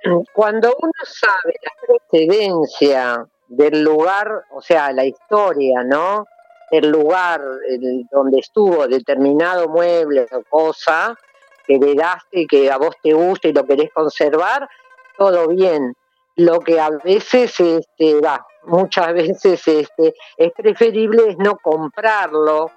cuando, 0.02 0.24
cuando 0.34 0.76
uno 0.82 0.92
sabe 1.04 1.54
la 1.62 1.98
precedencia 2.10 3.24
del 3.48 3.82
lugar, 3.84 4.28
o 4.50 4.60
sea, 4.60 4.92
la 4.92 5.04
historia, 5.04 5.82
¿no? 5.84 6.26
El 6.72 6.90
lugar 6.90 7.40
el- 7.68 8.06
donde 8.10 8.40
estuvo 8.40 8.88
determinado 8.88 9.68
mueble 9.68 10.26
o 10.32 10.42
cosa 10.50 11.16
que 11.64 11.76
heredaste 11.76 12.40
y 12.40 12.46
que 12.46 12.70
a 12.70 12.76
vos 12.76 12.94
te 13.02 13.12
gusta 13.12 13.48
y 13.48 13.52
lo 13.52 13.64
querés 13.64 13.90
conservar, 13.92 14.68
todo 15.16 15.48
bien. 15.48 15.94
Lo 16.36 16.60
que 16.60 16.78
a 16.78 16.90
veces, 16.90 17.58
este, 17.60 18.20
va, 18.20 18.46
muchas 18.64 19.14
veces 19.14 19.66
este, 19.66 20.14
es 20.36 20.52
preferible 20.52 21.30
es 21.30 21.38
no 21.38 21.56
comprarlo 21.56 22.70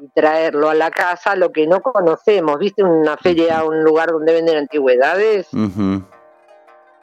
y 0.00 0.08
traerlo 0.08 0.68
a 0.68 0.74
la 0.74 0.90
casa, 0.90 1.36
lo 1.36 1.52
que 1.52 1.66
no 1.66 1.80
conocemos. 1.80 2.58
¿Viste 2.58 2.82
una 2.82 3.16
feria, 3.16 3.64
un 3.64 3.84
lugar 3.84 4.10
donde 4.10 4.32
venden 4.32 4.56
antigüedades? 4.56 5.48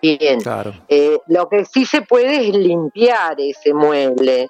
Bien. 0.01 0.41
Claro. 0.41 0.73
Eh, 0.87 1.19
lo 1.27 1.47
que 1.47 1.63
sí 1.63 1.85
se 1.85 2.01
puede 2.01 2.47
es 2.47 2.55
limpiar 2.55 3.35
ese 3.39 3.73
mueble 3.73 4.49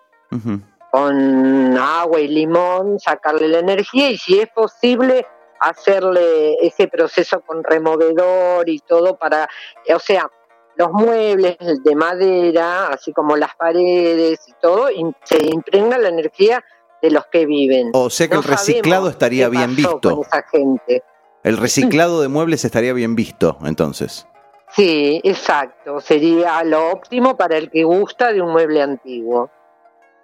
con 0.92 1.78
agua 1.78 2.20
y 2.20 2.28
limón, 2.28 3.00
sacarle 3.00 3.48
la 3.48 3.60
energía 3.60 4.10
y 4.10 4.18
si 4.18 4.40
es 4.40 4.50
posible 4.50 5.26
hacerle 5.62 6.56
ese 6.62 6.88
proceso 6.88 7.42
con 7.42 7.64
removedor 7.64 8.68
y 8.70 8.80
todo 8.80 9.18
para, 9.18 9.48
o 9.94 10.00
sea, 10.00 10.30
los 10.76 10.92
muebles 10.92 11.58
de 11.84 11.96
madera, 11.96 12.88
así 12.88 13.14
como 13.14 13.36
las 13.36 13.56
paredes 13.56 14.40
y 14.48 14.54
todo, 14.62 14.88
se 15.24 15.46
impregna 15.46 15.98
la 15.98 16.10
energía 16.10 16.64
de 17.02 17.12
los 17.12 17.26
que 17.28 17.46
viven. 17.46 17.92
O 17.94 18.10
sea 18.10 18.28
que 18.28 18.36
No 18.36 18.42
el 18.42 18.48
reciclado 18.48 19.10
estaría 19.10 19.46
qué 19.46 19.52
bien 19.52 19.76
pasó 19.76 19.94
visto. 19.94 20.16
con 20.16 20.26
esa 20.26 20.44
gente. 20.52 21.04
El 21.44 21.58
reciclado 21.58 22.22
de 22.22 22.28
muebles 22.28 22.64
estaría 22.66 22.94
bien 22.94 23.16
visto, 23.16 23.58
entonces. 23.64 24.28
Sí, 24.70 25.20
exacto. 25.24 26.00
Sería 26.00 26.64
lo 26.64 26.92
óptimo 26.92 27.36
para 27.36 27.58
el 27.58 27.70
que 27.70 27.84
gusta 27.84 28.32
de 28.32 28.42
un 28.42 28.52
mueble 28.52 28.82
antiguo. 28.82 29.50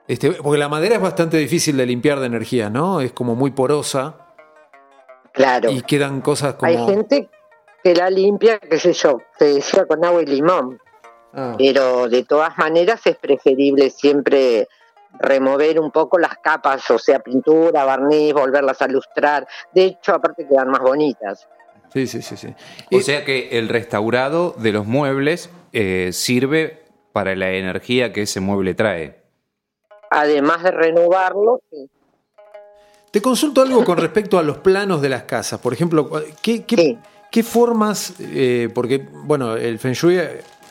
Este, 0.07 0.31
porque 0.31 0.57
la 0.57 0.69
madera 0.69 0.95
es 0.95 1.01
bastante 1.01 1.37
difícil 1.37 1.75
de 1.75 1.85
limpiar 1.85 2.19
de 2.19 2.27
energía, 2.27 2.69
¿no? 2.69 3.01
Es 3.01 3.11
como 3.11 3.35
muy 3.35 3.51
porosa 3.51 4.26
Claro. 5.37 5.71
y 5.71 5.81
quedan 5.83 6.19
cosas 6.21 6.55
como. 6.55 6.69
Hay 6.69 6.77
gente 6.85 7.29
que 7.83 7.93
la 7.95 8.09
limpia, 8.09 8.59
qué 8.59 8.77
sé 8.79 8.91
yo, 8.93 9.21
se 9.39 9.45
decía 9.53 9.85
con 9.85 10.03
agua 10.03 10.21
y 10.21 10.25
limón, 10.25 10.79
Ah, 11.33 11.55
pero 11.57 12.09
de 12.09 12.23
todas 12.23 12.57
maneras 12.57 13.01
es 13.05 13.15
preferible 13.17 13.89
siempre 13.91 14.67
remover 15.19 15.79
un 15.79 15.91
poco 15.91 16.17
las 16.17 16.37
capas, 16.39 16.89
o 16.91 16.97
sea, 16.99 17.19
pintura, 17.19 17.83
barniz, 17.85 18.33
volverlas 18.33 18.81
a 18.81 18.87
lustrar. 18.87 19.47
De 19.73 19.83
hecho, 19.85 20.13
aparte 20.15 20.47
quedan 20.47 20.69
más 20.69 20.81
bonitas. 20.81 21.47
sí, 21.93 22.07
sí, 22.07 22.21
sí, 22.21 22.35
sí. 22.37 22.47
O 22.91 22.97
Y- 22.97 23.01
sea 23.03 23.23
que 23.23 23.57
el 23.59 23.69
restaurado 23.69 24.53
de 24.57 24.71
los 24.71 24.85
muebles 24.85 25.49
eh, 25.73 26.09
sirve 26.13 26.83
para 27.13 27.35
la 27.35 27.51
energía 27.51 28.11
que 28.13 28.23
ese 28.23 28.39
mueble 28.39 28.73
trae. 28.73 29.21
Además 30.09 30.63
de 30.63 30.71
renovarlo, 30.71 31.61
sí. 31.71 31.89
Te 33.11 33.21
consulto 33.21 33.61
algo 33.61 33.83
con 33.83 33.97
respecto 33.97 34.37
a 34.37 34.43
los 34.43 34.57
planos 34.57 35.01
de 35.01 35.09
las 35.09 35.23
casas. 35.23 35.59
Por 35.59 35.73
ejemplo, 35.73 36.09
¿qué, 36.41 36.63
qué- 36.63 36.75
Sí. 36.75 36.97
qué 37.31 37.43
formas? 37.43 38.13
eh, 38.19 38.69
porque, 38.73 39.07
bueno, 39.23 39.55
el 39.55 39.79
Feng 39.79 39.93
Shui 39.93 40.17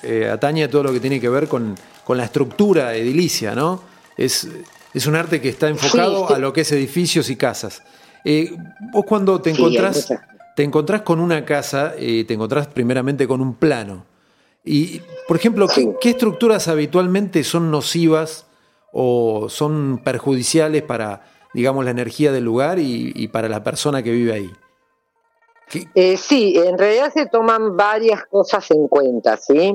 eh, 0.03 0.29
atañe 0.31 0.65
a 0.65 0.71
todo 0.71 0.85
lo 0.85 0.93
que 0.93 1.01
tiene 1.01 1.21
que 1.21 1.29
ver 1.29 1.49
con, 1.49 1.75
con 2.05 2.17
la 2.19 2.25
estructura 2.25 2.95
edilicia, 2.95 3.55
¿no? 3.55 3.83
Es, 4.17 4.49
es 4.95 5.07
un 5.07 5.17
arte 5.17 5.41
que 5.41 5.49
está 5.49 5.69
enfocado 5.69 6.29
sí. 6.29 6.35
a 6.35 6.39
lo 6.39 6.53
que 6.53 6.61
es 6.61 6.73
edificios 6.73 7.31
y 7.31 7.37
casas. 7.37 7.83
Eh, 8.25 8.55
vos 8.93 9.05
cuando 9.07 9.41
te 9.41 9.51
encontrás, 9.51 10.13
te 10.55 10.63
encontrás 10.63 11.03
con 11.03 11.21
una 11.21 11.45
casa, 11.45 11.95
te 11.97 12.33
encontrás 12.33 12.67
primeramente 12.69 13.27
con 13.27 13.41
un 13.41 13.55
plano. 13.55 14.05
Y, 14.65 15.01
por 15.29 15.37
ejemplo, 15.37 15.67
¿qué, 15.69 15.75
Sí. 15.83 15.89
qué 16.01 16.11
estructuras 16.11 16.69
habitualmente 16.69 17.45
son 17.45 17.71
nocivas 17.71 18.47
o 18.93 19.49
son 19.49 20.01
perjudiciales 20.05 20.83
para, 20.83 21.23
digamos, 21.57 21.87
la 21.87 21.91
energía 21.91 22.33
del 22.33 22.45
lugar 22.45 22.79
y, 22.79 23.13
y 23.15 23.29
para 23.29 23.49
la 23.49 23.65
persona 23.65 24.03
que 24.03 24.11
vive 24.11 24.35
ahí? 24.35 24.53
¿Qué- 25.71 25.89
Eh, 25.95 26.19
sí, 26.19 26.55
en 26.59 26.77
realidad 26.77 27.11
se 27.15 27.25
toman 27.27 27.77
varias 27.79 28.27
cosas 28.27 28.71
en 28.71 28.87
cuenta, 28.89 29.39
¿sí? 29.39 29.75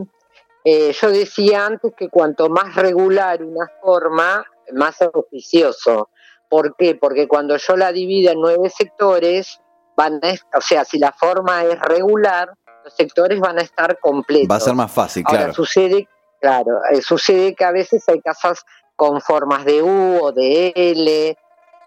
Eh, 0.63 0.93
yo 0.93 1.09
decía 1.09 1.65
antes 1.65 1.91
que 1.97 2.07
cuanto 2.07 2.49
más 2.49 2.75
regular 2.75 3.41
una 3.43 3.67
forma, 3.81 4.45
más 4.73 5.01
auspicioso. 5.01 6.09
¿Por 6.49 6.75
qué? 6.75 6.93
Porque 6.93 7.27
cuando 7.27 7.57
yo 7.57 7.75
la 7.75 7.91
divido 7.91 8.31
en 8.31 8.41
nueve 8.41 8.69
sectores, 8.69 9.59
van 9.97 10.19
a, 10.23 10.57
o 10.57 10.61
sea, 10.61 10.85
si 10.85 10.99
la 10.99 11.11
forma 11.13 11.63
es 11.63 11.79
regular, 11.79 12.53
los 12.83 12.93
sectores 12.95 13.39
van 13.39 13.57
a 13.57 13.63
estar 13.63 13.97
completos. 13.99 14.51
Va 14.51 14.57
a 14.57 14.59
ser 14.59 14.75
más 14.75 14.91
fácil, 14.91 15.23
Ahora 15.25 15.39
claro. 15.39 15.53
sucede, 15.55 16.07
claro, 16.39 16.73
eh, 16.91 17.01
sucede 17.01 17.55
que 17.55 17.65
a 17.65 17.71
veces 17.71 18.07
hay 18.07 18.21
casas 18.21 18.63
con 18.95 19.19
formas 19.19 19.65
de 19.65 19.81
U 19.81 20.19
o 20.21 20.31
de 20.31 20.73
L, 20.75 21.35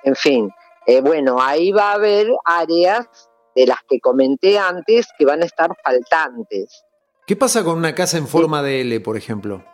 en 0.05 0.15
fin. 0.15 0.51
Eh, 0.87 1.01
bueno, 1.01 1.41
ahí 1.41 1.73
va 1.73 1.93
a 1.93 1.95
haber 1.95 2.29
áreas 2.45 3.09
de 3.55 3.67
las 3.67 3.79
que 3.89 4.01
comenté 4.01 4.59
antes 4.59 5.07
que 5.19 5.25
van 5.25 5.43
a 5.43 5.47
estar 5.47 5.71
faltantes. 5.83 6.85
¿Qué 7.27 7.37
pasa 7.37 7.65
con 7.65 7.79
una 7.79 7.95
casa 7.95 8.19
en 8.19 8.29
forma 8.29 8.63
de 8.63 8.83
L, 8.83 9.01
por 9.01 9.17
ejemplo? 9.17 9.65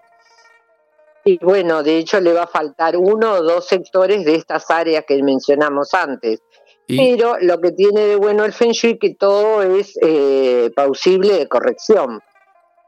Y 1.24 1.38
bueno, 1.38 1.82
de 1.82 1.98
hecho 1.98 2.20
le 2.20 2.32
va 2.32 2.44
a 2.44 2.46
faltar 2.46 2.96
uno 2.96 3.32
o 3.32 3.42
dos 3.42 3.66
sectores 3.66 4.24
de 4.24 4.36
estas 4.36 4.70
áreas 4.70 5.04
que 5.06 5.22
mencionamos 5.22 5.92
antes. 5.94 6.40
Y, 6.86 6.96
Pero 6.96 7.36
lo 7.40 7.60
que 7.60 7.72
tiene 7.72 8.00
de 8.00 8.16
bueno 8.16 8.44
el 8.44 8.52
Feng 8.52 8.72
Shui 8.72 8.98
que 8.98 9.14
todo 9.14 9.62
es 9.62 9.98
eh, 10.02 10.70
pausible 10.74 11.34
de 11.34 11.48
corrección. 11.48 12.20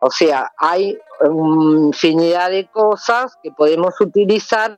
O 0.00 0.10
sea, 0.10 0.50
hay 0.56 0.98
infinidad 1.24 2.50
de 2.50 2.66
cosas 2.68 3.36
que 3.42 3.52
podemos 3.52 4.00
utilizar 4.00 4.76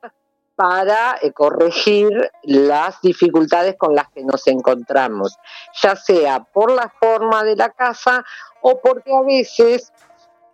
para 0.57 1.19
eh, 1.21 1.33
corregir 1.33 2.31
las 2.43 3.01
dificultades 3.03 3.77
con 3.77 3.95
las 3.95 4.09
que 4.11 4.23
nos 4.23 4.47
encontramos, 4.47 5.37
ya 5.83 5.97
sea 5.97 6.45
por 6.45 6.73
la 6.73 6.93
forma 7.01 7.43
de 7.45 7.57
la 7.57 7.71
casa 7.71 8.25
o 8.63 8.81
porque 8.81 9.13
a 9.13 9.23
veces, 9.23 9.93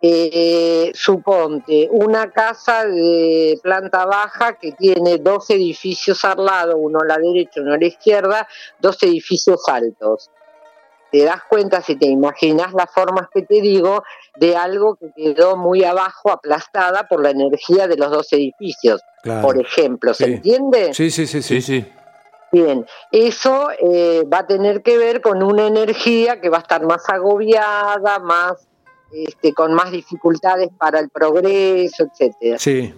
eh, 0.01 0.91
suponte, 0.95 1.87
una 1.91 2.31
casa 2.31 2.85
de 2.85 3.59
planta 3.61 4.05
baja 4.05 4.57
que 4.57 4.71
tiene 4.71 5.17
dos 5.19 5.49
edificios 5.51 6.25
al 6.25 6.43
lado, 6.43 6.77
uno 6.77 6.99
a 7.01 7.05
la 7.05 7.17
derecha, 7.17 7.61
uno 7.61 7.73
a 7.73 7.77
la 7.77 7.85
izquierda, 7.85 8.47
dos 8.79 9.01
edificios 9.03 9.61
altos. 9.67 10.31
Te 11.11 11.23
das 11.25 11.41
cuenta, 11.49 11.81
si 11.81 11.95
te 11.97 12.05
imaginas 12.07 12.73
las 12.73 12.89
formas 12.91 13.27
que 13.33 13.41
te 13.41 13.61
digo, 13.61 14.03
de 14.37 14.55
algo 14.55 14.95
que 14.95 15.11
quedó 15.15 15.57
muy 15.57 15.83
abajo, 15.83 16.31
aplastada 16.31 17.07
por 17.09 17.21
la 17.21 17.31
energía 17.31 17.87
de 17.87 17.97
los 17.97 18.09
dos 18.11 18.31
edificios, 18.33 19.01
claro. 19.21 19.41
por 19.41 19.59
ejemplo. 19.59 20.13
¿Se 20.13 20.25
Sí. 20.25 20.33
entiende? 20.33 20.93
Sí, 20.93 21.11
sí, 21.11 21.27
sí, 21.27 21.41
sí. 21.41 21.61
Sí, 21.61 21.81
sí. 21.81 21.91
Bien, 22.53 22.85
eso 23.11 23.69
eh, 23.79 24.23
va 24.31 24.39
a 24.39 24.47
tener 24.47 24.81
que 24.83 24.97
ver 24.97 25.21
con 25.21 25.41
una 25.41 25.67
energía 25.67 26.41
que 26.41 26.49
va 26.49 26.57
a 26.57 26.61
estar 26.61 26.85
más 26.85 27.07
agobiada, 27.09 28.19
más 28.19 28.67
este, 29.13 29.53
con 29.53 29.73
más 29.73 29.91
dificultades 29.91 30.69
para 30.77 30.99
el 30.99 31.09
progreso, 31.09 32.05
etcétera. 32.05 32.57
Sí. 32.57 32.93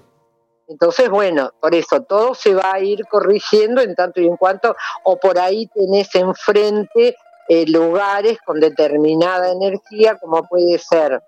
Entonces, 0.68 1.10
bueno, 1.10 1.52
por 1.60 1.76
eso 1.76 2.02
todo 2.04 2.34
se 2.36 2.54
va 2.54 2.72
a 2.74 2.80
ir 2.80 3.06
corrigiendo 3.08 3.82
en 3.82 3.94
tanto 3.96 4.22
y 4.22 4.28
en 4.28 4.38
cuanto, 4.38 4.76
o 5.04 5.18
por 5.20 5.38
ahí 5.38 5.68
tenés 5.74 6.14
enfrente 6.16 7.16
eh, 7.50 7.66
lugares 7.68 8.38
con 8.46 8.60
determinada 8.60 9.52
energía, 9.52 10.18
como 10.18 10.44
puede 10.44 10.78
ser 10.80 11.22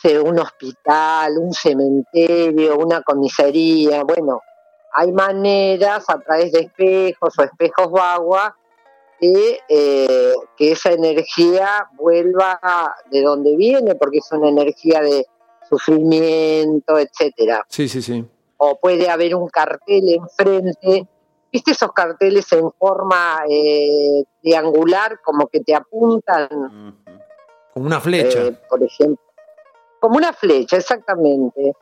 sé, 0.00 0.18
un 0.18 0.38
hospital, 0.38 1.38
un 1.38 1.52
cementerio, 1.52 2.78
una 2.78 3.02
comisaría, 3.02 4.02
bueno, 4.04 4.40
hay 4.92 5.12
maneras 5.12 6.04
a 6.08 6.18
través 6.18 6.52
de 6.52 6.60
espejos 6.60 7.38
o 7.38 7.42
espejos 7.42 7.90
bagua 7.90 8.56
de 9.20 9.60
eh, 9.68 10.34
que 10.56 10.72
esa 10.72 10.92
energía 10.92 11.88
vuelva 11.92 12.58
de 13.10 13.22
donde 13.22 13.56
viene, 13.56 13.94
porque 13.94 14.18
es 14.18 14.32
una 14.32 14.48
energía 14.48 15.00
de 15.00 15.26
sufrimiento, 15.68 16.98
etcétera. 16.98 17.64
Sí, 17.68 17.88
sí, 17.88 18.02
sí. 18.02 18.24
O 18.56 18.78
puede 18.80 19.08
haber 19.08 19.34
un 19.34 19.48
cartel 19.48 20.02
enfrente, 20.08 21.06
¿viste 21.52 21.72
esos 21.72 21.92
carteles 21.92 22.50
en 22.52 22.70
forma 22.72 23.42
eh, 23.48 24.24
triangular, 24.42 25.20
como 25.22 25.48
que 25.48 25.60
te 25.60 25.74
apuntan? 25.74 26.48
Como 27.72 27.86
una 27.86 28.00
flecha. 28.00 28.46
Eh, 28.46 28.58
por 28.68 28.82
ejemplo. 28.82 29.24
Como 30.00 30.16
una 30.16 30.32
flecha, 30.32 30.76
exactamente. 30.76 31.74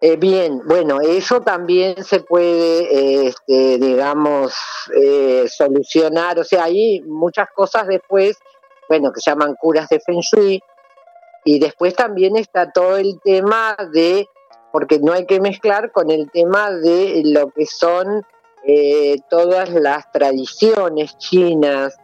Eh, 0.00 0.16
bien, 0.16 0.62
bueno, 0.64 1.00
eso 1.00 1.40
también 1.40 2.02
se 2.04 2.20
puede, 2.20 3.26
este, 3.26 3.78
digamos, 3.78 4.54
solucionar. 5.48 6.38
O 6.38 6.44
sea, 6.44 6.64
hay 6.64 7.02
muchas 7.02 7.48
cosas 7.54 7.86
después, 7.86 8.38
bueno, 8.88 9.12
que 9.12 9.20
se 9.20 9.30
llaman 9.30 9.56
curas 9.56 9.88
de 9.88 10.00
Feng 10.00 10.20
Shui. 10.20 10.62
Y 11.44 11.58
después 11.58 11.94
también 11.94 12.36
está 12.36 12.70
todo 12.72 12.96
el 12.96 13.20
tema 13.22 13.76
de, 13.92 14.26
porque 14.72 14.98
no 15.00 15.12
hay 15.12 15.26
que 15.26 15.40
mezclar 15.40 15.92
con 15.92 16.10
el 16.10 16.30
tema 16.30 16.70
de 16.70 17.22
lo 17.24 17.50
que 17.50 17.66
son 17.66 18.24
eh, 18.64 19.16
todas 19.30 19.70
las 19.70 20.10
tradiciones 20.12 21.16
chinas, 21.18 21.96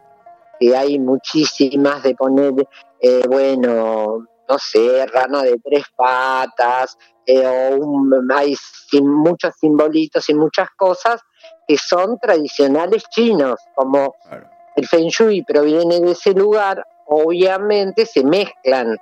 que 0.59 0.75
hay 0.75 0.99
muchísimas 0.99 2.01
de 2.03 2.15
poner, 2.15 2.53
eh, 3.01 3.23
bueno, 3.27 4.25
no 4.47 4.57
sé, 4.59 5.05
rana 5.07 5.43
de 5.43 5.59
tres 5.63 5.83
patas, 5.95 6.97
eh, 7.25 7.45
o 7.45 7.75
un- 7.77 8.31
hay 8.33 8.55
muchos 9.01 9.53
simbolitos 9.59 10.29
y 10.29 10.33
muchas 10.35 10.69
cosas 10.77 11.19
que 11.67 11.77
son 11.77 12.17
tradicionales 12.19 13.03
chinos, 13.09 13.59
como 13.75 14.13
Claro. 14.29 14.47
el 14.75 14.87
Feng 14.87 15.07
Shui 15.09 15.43
proviene 15.43 15.99
de 15.99 16.11
ese 16.11 16.31
lugar, 16.33 16.85
obviamente 17.07 18.05
se 18.05 18.23
mezclan, 18.23 18.97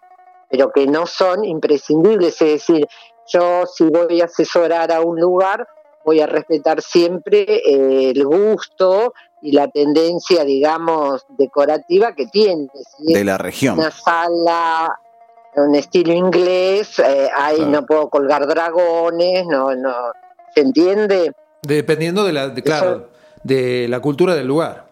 pero 0.50 0.72
que 0.72 0.88
no 0.88 1.06
son 1.06 1.44
imprescindibles, 1.46 2.42
es 2.42 2.48
decir, 2.68 2.88
yo 3.28 3.66
si 3.66 3.86
voy 3.86 4.22
a 4.22 4.26
asesorar 4.26 4.92
a 4.92 5.02
un 5.02 5.20
lugar, 5.20 5.68
voy 6.06 6.20
a 6.22 6.26
respetar 6.28 6.82
siempre 6.82 7.42
eh, 7.44 8.12
el 8.12 8.26
gusto 8.26 9.14
y 9.42 9.52
la 9.52 9.68
tendencia, 9.70 10.44
digamos, 10.44 11.26
decorativa 11.38 12.14
que 12.16 12.28
tiene. 12.28 12.68
De 13.00 13.24
la 13.24 13.38
región. 13.38 13.78
una 13.80 13.92
sala, 13.92 15.00
un 15.56 15.76
estilo 15.76 16.14
inglés, 16.14 17.00
eh, 17.00 17.30
ahí 17.36 17.58
Claro. 17.58 17.72
no 17.72 17.86
puedo 17.86 18.10
colgar 18.10 18.48
dragones, 18.48 19.46
no, 19.48 19.76
no, 19.76 19.94
¿se 20.56 20.62
entiende? 20.62 21.34
Dependiendo 21.62 22.24
de 22.24 22.34
la, 22.34 22.50
de- 22.50 22.62
claro, 22.64 23.10
de 23.44 23.88
la 23.90 24.00
cultura 24.00 24.34
del 24.36 24.48
lugar. 24.48 24.88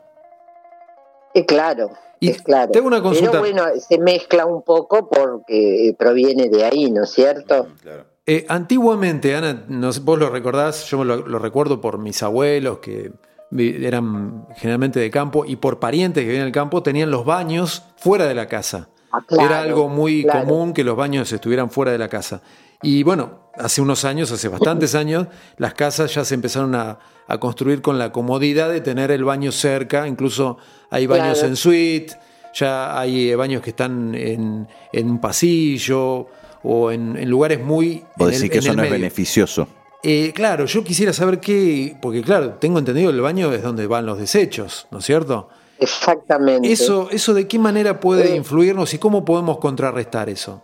Es 1.34 1.46
claro, 1.46 1.92
Y 2.20 2.30
es 2.30 2.42
claro. 2.42 2.72
te 2.72 2.80
hago 2.80 2.88
una 2.88 3.02
consulta. 3.02 3.32
Pero 3.32 3.42
bueno, 3.42 3.64
se 3.80 3.98
mezcla 3.98 4.46
un 4.46 4.62
poco 4.64 5.08
porque 5.10 5.96
proviene 5.98 6.50
de 6.50 6.66
ahí, 6.66 6.92
¿no 6.92 7.04
es 7.06 7.12
cierto? 7.12 7.68
Claro. 7.82 8.06
Eh, 8.34 8.46
antiguamente, 8.48 9.36
Ana, 9.36 9.66
no 9.68 9.92
sé, 9.92 10.00
vos 10.00 10.18
lo 10.18 10.30
recordás, 10.30 10.86
yo 10.90 11.04
lo, 11.04 11.18
lo 11.28 11.38
recuerdo 11.38 11.82
por 11.82 11.98
mis 11.98 12.24
abuelos 12.24 12.80
que 12.80 13.12
eran 13.58 14.46
generalmente 14.56 15.02
de 15.02 15.10
campo 15.12 15.44
y 15.46 15.58
por 15.58 15.80
parientes 15.80 16.22
que 16.22 16.28
vivían 16.28 16.44
en 16.44 16.48
el 16.48 16.54
campo, 16.54 16.82
tenían 16.82 17.12
los 17.12 17.26
baños 17.26 17.84
fuera 17.98 18.26
de 18.28 18.34
la 18.34 18.48
casa. 18.48 18.88
Ah, 19.12 19.20
claro, 19.28 19.50
Era 19.50 19.60
algo 19.62 19.90
muy 19.90 20.24
claro. 20.24 20.46
común 20.48 20.74
que 20.74 20.86
los 20.86 20.96
baños 20.96 21.34
estuvieran 21.34 21.70
fuera 21.70 21.92
de 21.92 21.98
la 21.98 22.08
casa. 22.08 22.42
Y 22.82 23.04
bueno, 23.04 23.50
hace 23.58 23.82
unos 23.82 24.06
años, 24.06 24.32
hace 24.32 24.48
bastantes 24.48 24.96
años, 24.96 25.28
las 25.58 25.74
casas 25.74 26.14
ya 26.16 26.24
se 26.24 26.34
empezaron 26.34 26.74
a, 26.76 27.00
a 27.28 27.38
construir 27.38 27.82
con 27.82 28.00
la 28.00 28.14
comodidad 28.14 28.70
de 28.70 28.80
tener 28.80 29.12
el 29.12 29.26
baño 29.26 29.52
cerca, 29.52 30.08
incluso 30.08 30.58
hay 30.90 31.06
baños 31.06 31.34
Claro. 31.40 31.50
en 31.50 31.56
suite, 31.58 32.14
ya 32.54 32.98
hay 32.98 33.30
eh, 33.32 33.36
baños 33.36 33.62
que 33.62 33.72
están 33.72 34.16
en, 34.16 34.70
en 34.94 35.10
un 35.10 35.20
pasillo 35.20 36.28
o 36.64 36.92
en, 36.92 37.16
en 37.18 37.30
lugares 37.30 37.60
muy... 37.60 38.06
El- 38.20 38.26
decís 38.32 38.50
que 38.50 38.58
en 38.58 38.64
eso 38.64 38.74
no 38.74 38.84
es 38.84 38.92
beneficioso. 38.92 39.68
Eh, 40.04 40.32
claro, 40.34 40.66
yo 40.66 40.84
quisiera 40.84 41.14
saber 41.14 41.40
qué, 41.40 41.96
porque 42.02 42.22
claro, 42.24 42.56
tengo 42.56 42.80
entendido 42.80 43.12
que 43.12 43.16
el 43.18 43.22
baño 43.22 43.52
es 43.54 43.62
donde 43.62 43.86
van 43.86 44.06
los 44.06 44.18
desechos, 44.18 44.88
¿no 44.90 44.98
es 45.00 45.06
cierto? 45.06 45.50
Exactamente. 45.78 46.72
Eso, 46.72 47.08
eso 47.12 47.34
de 47.34 47.48
qué 47.48 47.60
manera 47.60 48.00
puede 48.00 48.34
Eh. 48.34 48.36
influirnos 48.36 48.94
y 48.94 48.98
cómo 48.98 49.24
podemos 49.26 49.58
contrarrestar 49.60 50.30
eso. 50.30 50.64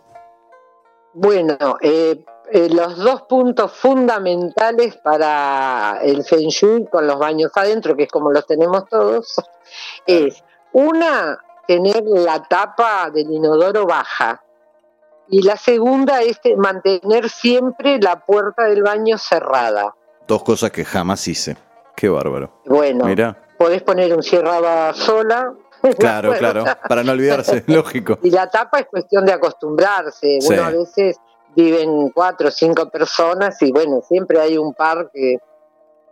Bueno, 1.14 1.56
eh, 1.80 2.24
eh, 2.52 2.68
los 2.70 2.96
dos 2.98 3.22
puntos 3.22 3.72
fundamentales 3.72 4.96
para 5.02 5.98
el 6.02 6.24
Feng 6.24 6.48
Shui 6.48 6.86
con 6.90 7.06
los 7.06 7.18
baños 7.18 7.50
adentro, 7.54 7.96
que 7.96 8.04
es 8.04 8.10
como 8.10 8.30
los 8.32 8.46
tenemos 8.46 8.86
todos, 8.88 9.34
es 10.06 10.42
una, 10.72 11.38
tener 11.66 12.02
la 12.04 12.42
tapa 12.42 13.10
del 13.12 13.30
inodoro 13.30 13.86
baja. 13.86 14.42
Y 15.30 15.42
la 15.42 15.56
segunda 15.56 16.22
es 16.22 16.40
mantener 16.56 17.28
siempre 17.28 17.98
la 18.00 18.24
puerta 18.24 18.64
del 18.64 18.82
baño 18.82 19.18
cerrada. 19.18 19.94
Dos 20.26 20.42
cosas 20.42 20.70
que 20.70 20.84
jamás 20.84 21.26
hice. 21.28 21.56
Qué 21.96 22.08
bárbaro. 22.08 22.62
Bueno, 22.64 23.04
Mira. 23.04 23.36
podés 23.58 23.82
poner 23.82 24.14
un 24.14 24.22
cierraba 24.22 24.92
sola. 24.94 25.52
Claro, 25.96 26.32
claro. 26.32 26.64
Para 26.88 27.04
no 27.04 27.12
olvidarse, 27.12 27.62
lógico. 27.68 28.18
Y 28.24 28.32
la 28.32 28.50
tapa 28.50 28.80
es 28.80 28.86
cuestión 28.86 29.24
de 29.24 29.32
acostumbrarse. 29.32 30.40
Sí. 30.40 30.52
Uno 30.52 30.64
a 30.64 30.70
veces 30.70 31.20
viven 31.54 32.10
cuatro 32.10 32.48
o 32.48 32.50
cinco 32.50 32.90
personas 32.90 33.62
y 33.62 33.70
bueno, 33.70 34.00
siempre 34.06 34.40
hay 34.40 34.58
un 34.58 34.74
par 34.74 35.08
que 35.14 35.38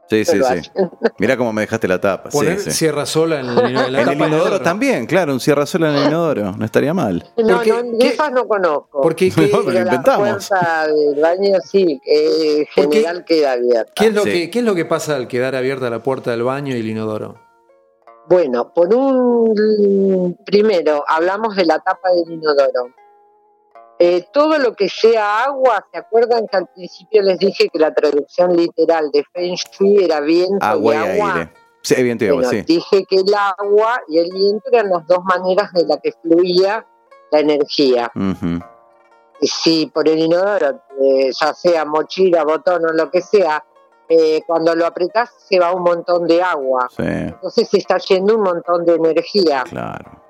Sí, 0.08 0.24
sí, 0.24 0.38
sí. 0.40 0.70
Mira 1.18 1.36
cómo 1.36 1.52
me 1.52 1.62
dejaste 1.62 1.88
la 1.88 2.00
tapa. 2.00 2.30
Sí, 2.30 2.36
Poner 2.38 2.60
sí. 2.60 2.70
sierra 2.70 3.06
sola 3.06 3.40
en, 3.40 3.46
el- 3.46 3.58
en 3.66 3.74
la 3.74 3.86
En 3.88 3.94
el 3.96 4.04
tapa 4.04 4.10
del 4.24 4.28
inodoro 4.34 4.60
también, 4.60 5.06
claro, 5.06 5.32
un 5.32 5.40
cierra 5.40 5.66
sola 5.66 5.90
en 5.90 5.96
el 5.96 6.06
inodoro. 6.08 6.52
No 6.56 6.64
estaría 6.64 6.94
mal. 6.94 7.24
No, 7.36 7.56
Porque, 7.56 7.70
no, 7.72 7.98
¿qué- 7.98 8.08
esas 8.08 8.30
no 8.32 8.46
conozco. 8.46 9.00
Porque, 9.02 9.30
¿qué, 9.34 9.48
No, 9.52 9.58
pero 9.64 9.72
la 9.72 9.80
inventamos. 9.80 10.48
puerta 10.48 10.86
del 10.86 11.20
baño 11.20 11.58
sí, 11.64 12.00
que 12.04 12.58
en 12.60 12.66
Porque- 12.76 12.98
general 12.98 13.24
queda 13.24 13.52
abierta. 13.52 13.92
¿qué 13.96 14.06
es 14.06 14.14
lo 14.14 14.22
Sí. 14.22 14.30
que, 14.32 14.50
¿Qué 14.50 14.58
es 14.60 14.64
lo 14.64 14.74
que 14.76 14.84
pasa 14.84 15.16
al 15.16 15.26
quedar 15.28 15.54
abierta 15.56 15.90
la 15.90 16.00
puerta 16.02 16.30
del 16.30 16.44
baño 16.44 16.76
y 16.76 16.80
el 16.80 16.88
inodoro? 16.88 17.34
Bueno, 18.28 18.72
por 18.74 18.92
un 18.94 20.36
primero 20.44 21.04
hablamos 21.06 21.54
de 21.56 21.64
la 21.64 21.78
tapa 21.78 22.10
del 22.10 22.32
inodoro. 22.34 22.90
Eh, 23.98 24.26
todo 24.32 24.58
lo 24.58 24.74
que 24.74 24.88
sea 24.90 25.44
agua, 25.44 25.86
¿se 25.90 25.98
acuerdan 25.98 26.46
que 26.48 26.56
al 26.58 26.66
principio 26.66 27.22
les 27.22 27.38
dije 27.38 27.68
que 27.72 27.78
la 27.78 27.94
traducción 27.94 28.54
literal 28.54 29.10
de 29.10 29.24
Feng 29.32 29.54
Shui 29.54 30.04
era 30.04 30.20
viento 30.20 30.64
Agua 30.64 30.94
y 30.94 30.96
y 30.96 31.00
agua? 31.10 31.34
aire. 31.34 31.52
Sí, 31.82 32.02
viento 32.02 32.24
y 32.24 32.28
agua, 32.28 32.42
Bueno, 32.42 32.50
sí. 32.50 32.62
dije 32.74 33.04
que 33.08 33.16
el 33.16 33.34
agua 33.34 34.00
y 34.08 34.18
el 34.18 34.30
viento 34.32 34.68
eran 34.70 34.90
las 34.90 35.06
dos 35.06 35.20
maneras 35.24 35.72
de 35.72 35.84
la 35.86 35.96
que 35.98 36.12
fluía 36.20 36.84
la 37.32 37.40
energía. 37.40 38.10
Y 39.40 39.46
si 39.46 39.86
por 39.86 40.08
el 40.08 40.18
inodoro, 40.18 40.80
eh, 41.02 41.30
ya 41.38 41.54
sea 41.54 41.84
mochila, 41.84 42.44
botón 42.44 42.84
o 42.86 42.92
lo 42.92 43.10
que 43.10 43.20
sea, 43.22 43.64
eh, 44.08 44.40
cuando 44.46 44.74
lo 44.74 44.86
apretás 44.86 45.30
se 45.38 45.58
va 45.58 45.72
un 45.72 45.82
montón 45.82 46.26
de 46.26 46.42
agua. 46.42 46.88
Sí, 46.94 47.02
Entonces 47.02 47.68
se 47.68 47.78
está 47.78 47.98
yendo 47.98 48.34
un 48.36 48.42
montón 48.42 48.84
de 48.84 48.94
energía. 48.94 49.64
claro. 49.68 50.22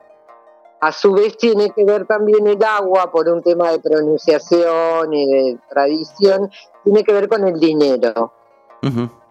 A 0.86 0.92
su 0.92 1.12
vez 1.14 1.36
tiene 1.36 1.70
que 1.70 1.84
ver 1.84 2.06
también 2.06 2.46
el 2.46 2.62
agua 2.62 3.10
por 3.10 3.28
un 3.28 3.42
tema 3.42 3.72
de 3.72 3.80
pronunciación 3.80 5.12
y 5.12 5.26
de 5.26 5.58
tradición, 5.68 6.48
tiene 6.84 7.02
que 7.02 7.12
ver 7.12 7.28
con 7.28 7.44
el 7.44 7.58
dinero. 7.58 8.32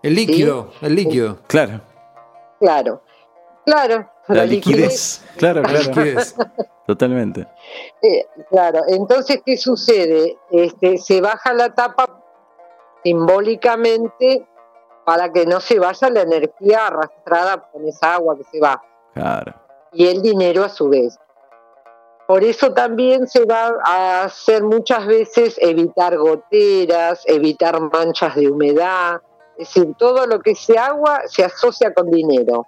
El 0.04 0.16
líquido, 0.16 0.72
el 0.82 0.96
líquido. 0.96 1.38
Claro. 1.48 1.80
Claro, 2.60 3.02
claro. 3.64 4.12
La, 4.28 4.44
liquidez. 4.46 5.24
Claro, 5.38 5.62
La 5.62 5.70
claro. 5.70 5.86
liquidez. 5.86 6.36
Totalmente. 6.88 7.48
Eh, 8.02 8.26
claro, 8.50 8.82
entonces, 8.90 9.40
¿qué 9.46 9.56
sucede? 9.56 10.38
Este, 10.52 10.98
se 10.98 11.22
baja 11.22 11.54
la 11.54 11.74
tapa 11.74 12.22
simbólicamente 13.02 14.46
para 15.06 15.32
que 15.32 15.46
no 15.46 15.62
se 15.62 15.80
vaya 15.80 16.10
la 16.10 16.24
energía 16.24 16.88
arrastrada 16.88 17.70
con 17.72 17.88
esa 17.88 18.16
agua 18.16 18.36
que 18.36 18.44
se 18.44 18.60
va. 18.60 18.84
Claro. 19.14 19.54
y 19.94 20.08
el 20.08 20.22
dinero 20.22 20.62
a 20.66 20.68
su 20.68 20.90
vez. 20.90 21.18
Por 22.28 22.44
eso 22.44 22.74
también 22.74 23.28
se 23.28 23.46
va 23.46 23.74
a 23.86 24.24
hacer 24.24 24.64
muchas 24.64 25.06
veces 25.06 25.58
evitar 25.62 26.18
goteras, 26.18 27.22
evitar 27.26 27.80
manchas 27.80 28.36
de 28.36 28.50
humedad, 28.50 29.22
es 29.58 29.68
decir, 29.74 29.94
todo 29.98 30.26
lo 30.26 30.40
que 30.40 30.56
sea 30.56 30.88
agua 30.88 31.22
se 31.28 31.44
asocia 31.44 31.94
con 31.94 32.10
dinero. 32.10 32.66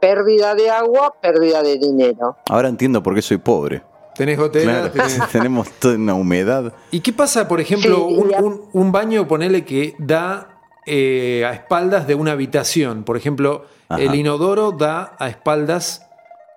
Pérdida 0.00 0.54
de 0.54 0.70
agua, 0.70 1.14
pérdida 1.20 1.62
de 1.62 1.78
dinero. 1.78 2.36
Ahora 2.48 2.68
entiendo 2.68 3.02
por 3.02 3.14
qué 3.14 3.22
soy 3.22 3.38
pobre. 3.38 3.82
Tenés 4.14 4.38
goteras, 4.38 4.90
Claro. 4.90 5.08
tenés- 5.10 5.28
Tenemos 5.32 5.70
toda 5.72 5.96
una 5.96 6.14
humedad. 6.14 6.72
¿Y 6.90 7.00
qué 7.00 7.12
pasa, 7.12 7.48
por 7.48 7.60
ejemplo, 7.60 8.06
Sí, 8.08 8.24
un, 8.72 8.92
baño, 8.92 9.26
ponele 9.26 9.64
que 9.64 9.94
da 9.98 10.60
eh, 10.86 11.44
a 11.44 11.52
espaldas 11.52 12.06
de 12.06 12.14
una 12.14 12.32
habitación? 12.32 13.02
Por 13.04 13.16
ejemplo, 13.16 13.64
Ajá. 13.88 14.00
el 14.00 14.14
inodoro 14.14 14.70
da 14.72 15.16
a 15.18 15.28
espaldas 15.28 16.06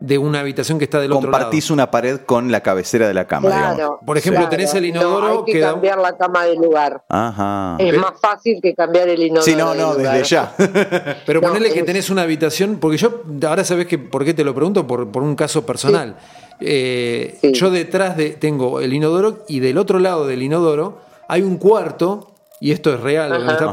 de 0.02 0.18
una 0.18 0.40
habitación 0.40 0.78
que 0.78 0.86
está 0.86 1.00
del 1.02 1.12
otro 1.12 1.30
lado. 1.30 1.44
Compartís 1.44 1.70
una 1.72 1.92
pared 1.92 2.22
con 2.22 2.52
la 2.52 2.62
cabecera 2.62 3.08
de 3.08 3.14
la 3.14 3.26
cama, 3.28 3.50
digamos. 3.50 3.76
Claro. 3.76 4.00
Por 4.06 4.18
ejemplo, 4.18 4.40
claro. 4.44 4.50
tenés 4.50 4.74
el 4.74 4.84
No, 4.84 4.88
inodoro 4.88 5.40
hay 5.40 5.46
que 5.46 5.52
que 5.54 5.60
da- 5.60 5.72
cambiar 5.72 5.98
la 6.00 6.18
cama 6.18 6.46
de 6.46 6.56
lugar. 6.56 7.04
Ajá. 7.10 7.76
Es 7.80 7.98
más 7.98 8.14
fácil 8.22 8.60
que 8.62 8.74
cambiar 8.74 9.10
el 9.10 9.22
inodoro. 9.22 9.44
Sí, 9.44 9.56
no, 9.56 9.72
de 9.74 9.78
no, 9.82 9.94
lugar. 9.96 10.14
desde 10.18 10.30
ya. 10.30 10.54
Pero 11.26 11.42
No, 11.42 11.48
ponele 11.50 11.74
que 11.74 11.84
tenés 11.84 12.10
una 12.10 12.22
habitación, 12.22 12.78
porque 12.80 12.98
yo, 12.98 13.24
ahora 13.48 13.64
sabés 13.66 13.88
que 13.88 13.98
por 13.98 14.24
qué 14.24 14.34
te 14.34 14.44
lo 14.46 14.56
pregunto, 14.56 14.88
por, 14.88 15.12
por 15.12 15.22
un 15.22 15.36
caso 15.36 15.66
personal. 15.66 16.16
Eh, 16.62 17.38
Sí. 17.42 17.54
Yo 17.54 17.70
detrás 17.72 18.16
de, 18.18 18.32
tengo 18.32 18.80
el 18.82 18.94
inodoro 18.94 19.44
y 19.48 19.60
del 19.60 19.78
otro 19.78 20.00
lado 20.00 20.28
del 20.28 20.42
inodoro 20.44 21.00
hay 21.28 21.42
un 21.42 21.58
cuarto, 21.58 22.32
y 22.60 22.72
esto 22.72 22.94
es 22.94 23.00
real, 23.00 23.30
lo 23.32 23.38
que 23.46 23.52
está 23.52 23.66
Ajá. 23.66 23.72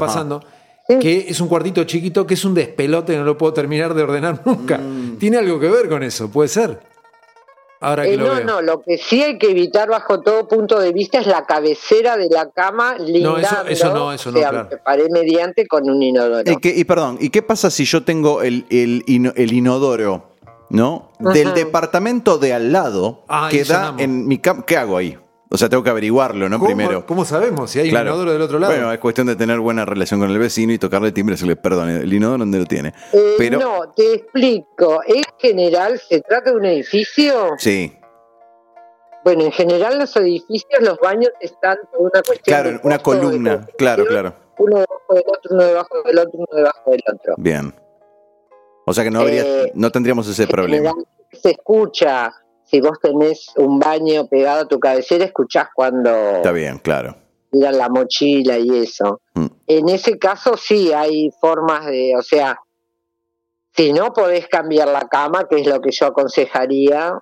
Sí. 0.89 0.99
que 0.99 1.25
es 1.29 1.41
un 1.41 1.47
cuartito 1.49 1.83
chiquito, 1.83 2.25
que 2.25 2.35
es 2.35 2.45
un 2.45 2.53
despelote, 2.53 3.17
no 3.17 3.23
lo 3.25 3.37
puedo 3.37 3.53
terminar 3.53 3.93
de 3.93 4.03
ordenar 4.03 4.41
nunca. 4.45 4.77
Mm. 4.77 5.17
Tiene 5.17 5.37
algo 5.37 5.59
que 5.59 5.67
ver 5.69 5.89
con 5.89 6.01
eso, 6.03 6.29
puede 6.29 6.47
ser. 6.49 6.79
Ahora 7.79 8.03
que 8.03 8.13
Eh, 8.13 8.17
lo 8.17 8.27
no, 8.27 8.33
veo. 8.35 8.43
no, 8.45 8.61
lo 8.61 8.81
que 8.81 8.97
sí 8.97 9.21
hay 9.21 9.37
que 9.37 9.51
evitar 9.51 9.87
bajo 9.89 10.21
todo 10.21 10.47
punto 10.47 10.79
de 10.79 10.91
vista 10.93 11.19
es 11.19 11.27
la 11.27 11.45
cabecera 11.45 12.17
de 12.17 12.27
la 12.29 12.49
cama 12.49 12.95
lindando. 12.97 13.37
eso 13.69 13.93
no, 13.93 14.11
eso 14.13 14.31
no, 14.31 14.37
o 14.39 14.41
sea, 14.41 14.49
claro. 14.49 14.69
mediante 15.11 15.67
con 15.67 15.87
un 15.89 16.01
inodoro. 16.01 16.49
¿Y, 16.51 16.55
qué- 16.57 16.73
y 16.75 16.85
perdón, 16.85 17.17
¿y 17.21 17.29
qué 17.29 17.43
pasa 17.43 17.69
si 17.69 17.85
yo 17.85 18.03
tengo 18.03 18.41
el, 18.41 18.65
el 18.71 19.03
ino- 19.05 19.33
el 19.35 19.53
inodoro, 19.53 20.29
¿no? 20.71 21.11
Del 21.19 21.53
departamento 21.53 22.37
de 22.39 22.53
al 22.53 22.71
lado 22.71 23.23
Ah, 23.27 23.49
que 23.51 23.63
da 23.63 23.93
en 23.99 24.25
mi 24.27 24.39
cama. 24.39 24.63
¿Qué 24.65 24.75
hago 24.77 24.97
ahí? 24.97 25.15
O 25.49 25.57
sea, 25.57 25.69
tengo 25.69 25.81
que 25.81 25.89
averiguarlo, 25.89 26.49
¿no? 26.49 26.57
¿Cómo, 26.59 26.67
Primero. 26.75 27.05
¿Cómo 27.05 27.23
sabemos 27.23 27.71
si 27.71 27.79
hay 27.79 27.89
Claro. 27.89 28.09
un 28.09 28.15
inodoro 28.15 28.33
del 28.33 28.41
otro 28.41 28.59
lado? 28.59 28.73
Bueno, 28.73 28.91
es 28.91 28.99
cuestión 28.99 29.27
de 29.27 29.35
tener 29.37 29.59
buena 29.59 29.85
relación 29.85 30.19
con 30.19 30.29
el 30.29 30.37
vecino 30.37 30.73
y 30.73 30.77
tocarle 30.77 31.07
el 31.07 31.13
timbre 31.13 31.33
y 31.33 31.35
decirle, 31.35 31.55
perdón, 31.55 31.89
el 31.89 32.11
inodoro 32.13 32.39
donde 32.39 32.59
lo 32.59 32.65
tiene. 32.65 32.93
Eh, 33.13 33.35
Pero, 33.37 33.59
No, 33.59 33.93
te 33.95 34.15
explico. 34.15 34.99
En 35.07 35.23
general, 35.39 35.99
¿se 35.99 36.19
trata 36.21 36.51
de 36.51 36.57
un 36.57 36.65
edificio? 36.65 37.53
sí, 37.57 37.93
Bueno, 39.23 39.43
en 39.43 39.51
general 39.51 39.99
los 39.99 40.15
edificios, 40.15 40.81
los 40.81 40.99
baños 40.99 41.31
están 41.41 41.77
por 41.91 42.01
una 42.01 42.21
cuestión 42.21 42.43
claro, 42.43 42.69
de 42.71 42.79
una 42.83 42.99
columna, 42.99 43.67
claro, 43.77 44.05
claro. 44.05 44.33
Uno 44.57 44.77
debajo 44.77 45.13
del 45.13 45.23
otro, 45.27 45.51
uno 45.55 45.63
debajo 45.63 45.95
del 46.05 46.17
otro, 46.19 46.31
uno 46.33 46.47
debajo 46.55 46.91
del 46.91 47.01
otro. 47.13 47.33
Bien. 47.37 47.73
O 48.85 48.93
sea 48.93 49.03
que 49.03 49.11
no 49.11 49.19
habría, 49.19 49.41
Eh, 49.43 49.71
no 49.75 49.91
tendríamos 49.91 50.27
ese 50.29 50.47
problema. 50.47 50.93
Se 51.33 51.51
escucha, 51.51 52.33
si 52.69 52.81
vos 52.81 52.99
tenés 53.01 53.51
un 53.55 53.79
baño 53.79 54.27
pegado 54.27 54.61
a 54.61 54.67
tu 54.67 54.79
cabecera, 54.79 55.25
escuchás 55.25 55.69
cuando 55.73 56.09
Está 56.09 56.51
bien, 56.51 56.79
claro. 56.79 57.15
tiran 57.51 57.77
la 57.77 57.89
mochila 57.89 58.57
y 58.57 58.79
eso. 58.79 59.21
Mm. 59.33 59.45
En 59.67 59.89
ese 59.89 60.17
caso 60.19 60.57
sí 60.57 60.91
hay 60.93 61.31
formas 61.39 61.85
de, 61.85 62.13
o 62.17 62.21
sea, 62.21 62.59
si 63.75 63.93
no 63.93 64.11
podés 64.11 64.47
cambiar 64.47 64.87
la 64.87 65.07
cama, 65.07 65.47
que 65.47 65.61
es 65.61 65.67
lo 65.67 65.79
que 65.81 65.91
yo 65.91 66.07
aconsejaría, 66.07 67.13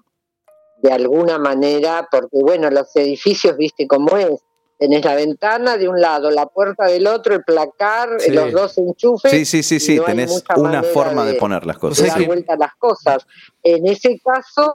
de 0.81 0.91
alguna 0.91 1.37
manera, 1.37 2.07
porque 2.09 2.37
bueno, 2.41 2.69
los 2.69 2.95
edificios, 2.95 3.57
viste 3.57 3.87
cómo 3.87 4.17
es, 4.17 4.41
tenés 4.77 5.03
la 5.05 5.15
ventana 5.15 5.77
de 5.77 5.87
un 5.87 5.99
lado, 5.99 6.31
la 6.31 6.47
puerta 6.47 6.85
del 6.85 7.07
otro, 7.07 7.35
el 7.35 7.43
placar, 7.43 8.19
Sí. 8.19 8.31
los 8.31 8.51
dos 8.51 8.77
enchufes. 8.77 9.31
Sí, 9.31 9.45
sí, 9.45 9.63
sí, 9.63 9.79
sí, 9.79 9.97
no 9.97 10.03
tenés 10.03 10.43
una 10.55 10.83
forma 10.83 11.25
de, 11.25 11.35
poner 11.35 11.65
las 11.65 11.77
cosas. 11.77 12.07
dar 12.07 12.25
vuelta 12.25 12.53
a 12.53 12.57
las 12.57 12.75
cosas. 12.75 13.25
En 13.63 13.87
ese 13.87 14.19
caso, 14.23 14.73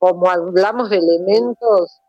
como 0.00 0.28
hablamos 0.30 0.88
de 0.88 0.96
elementos, 0.96 2.00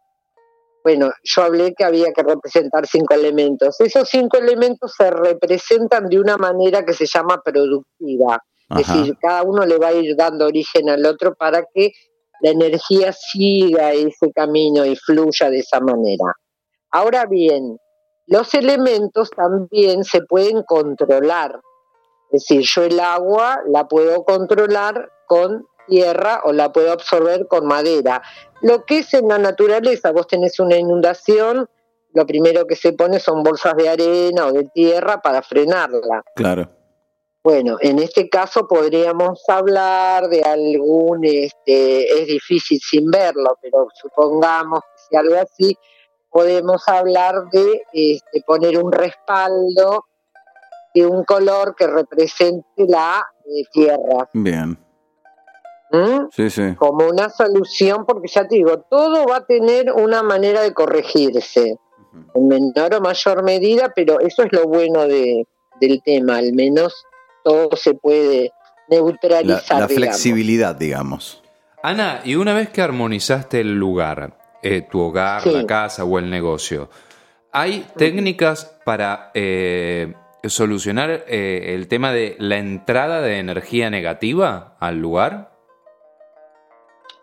bueno, 0.84 1.12
yo 1.24 1.44
hablé 1.44 1.74
que 1.76 1.84
había 1.84 2.12
que 2.14 2.24
representar 2.24 2.88
cinco 2.88 3.14
elementos. 3.14 3.80
Esos 3.82 4.10
cinco 4.10 4.38
elementos 4.38 4.94
se 4.98 5.12
representan 5.12 6.08
de 6.08 6.20
una 6.20 6.38
manera 6.38 6.84
que 6.84 6.94
se 6.94 7.06
llama 7.06 7.42
productiva. 7.44 8.40
Es 8.70 8.88
decir, 8.88 9.18
cada 9.20 9.44
uno 9.44 9.66
le 9.66 9.78
va 9.78 9.90
a 9.90 9.94
ir 9.94 10.16
dando 10.16 10.46
origen 10.46 10.90
al 10.90 11.06
otro 11.06 11.36
para 11.36 11.66
que 11.74 11.92
la 12.40 12.52
energía 12.52 13.12
siga 13.12 13.92
ese 13.92 14.32
camino 14.34 14.86
y 14.86 14.96
fluya 14.96 15.50
de 15.50 15.60
esa 15.60 15.82
manera. 15.82 16.34
Ahora 16.90 17.26
bien, 17.26 17.78
los 18.28 18.54
elementos 18.54 19.30
también 19.32 20.06
se 20.06 20.22
pueden 20.22 20.64
controlar. 20.64 21.60
Es 22.32 22.46
decir, 22.48 22.62
yo 22.62 22.84
el 22.84 23.02
agua 23.02 23.62
la 23.68 23.90
puedo 23.90 24.24
controlar 24.24 25.12
con 25.28 25.66
tierra 25.88 26.42
o 26.44 26.54
la 26.54 26.72
puedo 26.72 26.92
absorber 26.92 27.48
con 27.48 27.66
madera. 27.66 28.22
Lo 28.62 28.86
que 28.86 29.00
es 29.00 29.14
en 29.14 29.28
la 29.28 29.38
naturaleza, 29.38 30.12
vos 30.12 30.28
tenés 30.28 30.60
una 30.60 30.76
inundación, 30.76 31.68
lo 32.14 32.26
primero 32.26 32.66
que 32.68 32.76
se 32.76 32.94
pone 32.94 33.20
son 33.20 33.44
bolsas 33.44 33.76
de 33.76 33.90
arena 33.90 34.48
o 34.48 34.52
de 34.52 34.66
tierra 34.66 35.22
para 35.22 35.42
frenarla. 35.42 36.24
Claro. 36.36 36.70
Bueno, 37.44 37.78
en 37.80 37.98
este 37.98 38.30
caso 38.30 38.68
podríamos 38.68 39.44
hablar 39.50 40.30
de 40.30 40.44
algún, 40.44 41.26
este, 41.26 42.22
es 42.22 42.28
difícil 42.28 42.80
sin 42.80 43.10
verlo, 43.10 43.58
pero 43.62 43.88
supongamos 44.00 44.82
que 44.82 45.02
sea 45.10 45.20
algo 45.22 45.36
así, 45.38 45.76
podemos 46.30 46.88
hablar 46.88 47.50
de 47.52 47.84
este, 47.94 48.44
poner 48.46 48.78
un 48.78 48.92
respaldo 48.92 50.06
de 50.94 51.06
un 51.08 51.24
color 51.24 51.76
que 51.76 51.88
represente 51.88 52.86
la 52.88 53.26
eh, 53.46 53.64
tierra, 53.72 54.30
Bien. 54.34 54.78
¿M? 55.92 56.28
Sí, 56.32 56.50
sí. 56.50 56.76
como 56.78 57.08
una 57.08 57.30
solución, 57.30 58.06
porque 58.06 58.28
ya 58.28 58.48
te 58.48 58.56
digo, 58.56 58.80
todo 58.90 59.26
va 59.26 59.38
a 59.38 59.46
tener 59.46 59.92
una 59.92 60.24
manera 60.24 60.62
de 60.62 60.74
corregirse, 60.74 61.78
en 62.36 62.48
menor 62.48 62.94
o 62.96 63.02
mayor 63.02 63.44
medida, 63.44 63.92
pero 63.96 64.20
eso 64.20 64.44
es 64.44 64.52
lo 64.52 64.66
bueno 64.68 65.08
de, 65.08 65.46
del 65.80 66.02
tema, 66.04 66.38
al 66.38 66.54
menos 66.54 67.06
todo 67.44 67.76
se 67.76 67.94
puede 67.94 68.52
La, 68.90 68.98
neutralizar. 68.98 69.80
la 69.80 69.88
digamos. 69.88 69.94
flexibilidad, 69.96 70.76
digamos. 70.76 71.42
Ana, 71.84 72.22
y 72.26 72.36
una 72.36 72.54
vez 72.54 72.70
que 72.70 72.82
armonizaste 72.82 73.62
el 73.62 73.74
lugar, 73.76 74.38
eh, 74.62 74.82
tu 74.82 75.00
hogar, 75.00 75.42
Sí. 75.42 75.52
la 75.52 75.66
casa 75.66 76.04
o 76.04 76.20
el 76.20 76.30
negocio, 76.30 76.90
¿hay 77.52 77.86
técnicas 77.98 78.78
para 78.86 79.32
eh, 79.34 80.14
solucionar 80.44 81.24
eh, 81.28 81.74
el 81.76 81.88
tema 81.88 82.12
de 82.12 82.36
la 82.40 82.58
entrada 82.58 83.22
de 83.22 83.40
energía 83.40 83.90
negativa 83.90 84.76
al 84.80 84.98
lugar? 85.00 85.51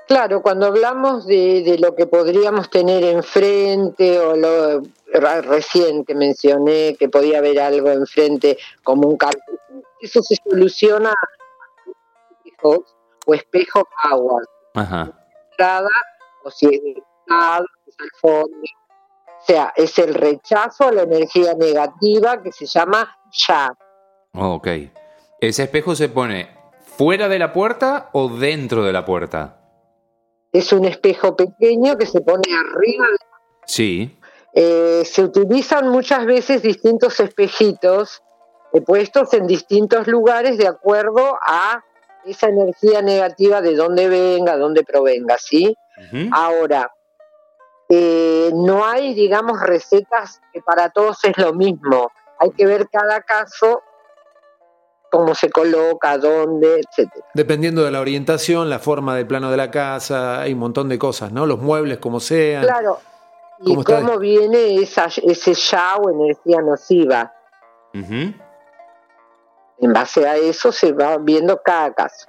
Claro, 0.09 0.41
cuando 0.41 0.67
hablamos 0.67 1.27
de, 1.27 1.63
de 1.63 1.79
lo 1.79 1.95
que 1.95 2.07
podríamos 2.07 2.71
tener 2.71 3.05
enfrente 3.05 4.19
o 4.19 4.35
lo 4.35 4.83
que 6.07 6.15
mencioné 6.15 6.97
que 6.99 7.11
podía 7.11 7.39
haber 7.39 7.61
algo 7.61 7.91
enfrente 7.91 8.57
como 8.83 9.07
un 9.07 9.19
cartel, 9.19 9.61
eso 10.01 10.23
se 10.23 10.37
soluciona 10.37 11.13
espejos 12.43 12.97
o 13.27 13.35
espejo 13.35 13.87
agua, 14.03 14.43
Ajá. 14.75 15.13
entrada 15.51 15.91
o 16.43 16.51
si 16.51 16.67
es 16.67 17.03
al 17.29 17.67
fondo. 18.19 18.57
O 18.57 19.45
sea, 19.47 19.75
es 19.77 19.99
el 19.99 20.15
rechazo 20.15 20.89
a 20.89 20.93
la 20.93 21.03
energía 21.03 21.53
negativa 21.53 22.43
que 22.43 22.51
se 22.51 22.65
llama 22.65 23.15
ya. 23.47 23.73
Ok. 24.33 24.69
¿Ese 25.39 25.65
espejo 25.65 25.95
se 25.95 26.09
pone 26.09 26.49
fuera 26.97 27.29
de 27.29 27.39
la 27.39 27.53
puerta 27.53 28.09
o 28.13 28.31
dentro 28.31 28.85
de 28.85 28.93
la 28.93 29.05
puerta? 29.05 29.58
Es 30.53 30.72
un 30.72 30.84
espejo 30.84 31.36
pequeño 31.36 31.96
que 31.96 32.07
se 32.07 32.20
pone 32.20 32.42
arriba. 32.55 33.07
Sí. 33.66 34.18
Eh, 34.55 35.03
se 35.05 35.22
utilizan 35.22 35.88
muchas 35.88 36.24
veces 36.26 36.62
distintos 36.62 37.20
espejitos 37.20 38.22
eh, 38.72 38.80
puestos 38.80 39.32
en 39.34 39.46
distintos 39.46 40.07
lugares 40.07 40.59
de 40.59 40.66
acuerdo 40.66 41.38
a 41.46 41.84
esa 42.24 42.49
energía 42.49 43.03
negativa 43.03 43.61
de 43.61 43.74
dónde 43.74 44.09
venga, 44.09 44.57
dónde 44.57 44.84
provenga, 44.84 45.36
¿sí? 45.38 45.76
Ahora, 46.30 46.92
eh, 47.88 48.51
no 48.55 48.84
hay, 48.84 49.14
digamos, 49.14 49.61
recetas 49.61 50.40
que 50.53 50.61
para 50.61 50.90
todos 50.90 51.24
es 51.24 51.36
lo 51.38 51.55
mismo. 51.55 52.12
Hay 52.38 52.51
que 52.51 52.66
ver 52.66 52.88
cada 52.88 53.22
caso, 53.22 53.82
cómo 55.11 55.35
se 55.35 55.51
coloca, 55.51 56.19
dónde, 56.19 56.81
etcétera. 56.81 57.27
Dependiendo 57.35 57.85
de 57.85 57.91
la 57.91 58.01
orientación, 58.01 58.71
la 58.71 58.79
forma 58.79 59.17
del 59.17 59.27
plano 59.27 59.51
de 59.51 59.57
la 59.57 59.71
casa, 59.71 60.41
hay 60.41 60.53
un 60.53 60.61
montón 60.61 60.89
de 60.89 60.99
cosas, 60.99 61.33
¿no? 61.33 61.47
Los 61.47 61.61
muebles, 61.61 61.99
como 61.99 62.21
sean. 62.21 62.65
Claro. 62.65 63.01
Y 63.61 63.71
¿Cómo 63.71 63.81
está? 63.81 63.97
cómo 63.97 64.19
viene 64.19 64.77
esa, 64.77 65.07
ese 65.07 65.55
ya 65.55 65.97
o 65.97 66.11
energía 66.11 66.61
nociva. 66.63 67.33
Ujú. 67.95 68.35
En 69.81 69.93
base 69.93 70.27
a 70.27 70.37
eso 70.37 70.73
se 70.73 70.93
va 70.93 71.17
viendo 71.19 71.61
cada 71.63 71.93
caso. 71.95 72.27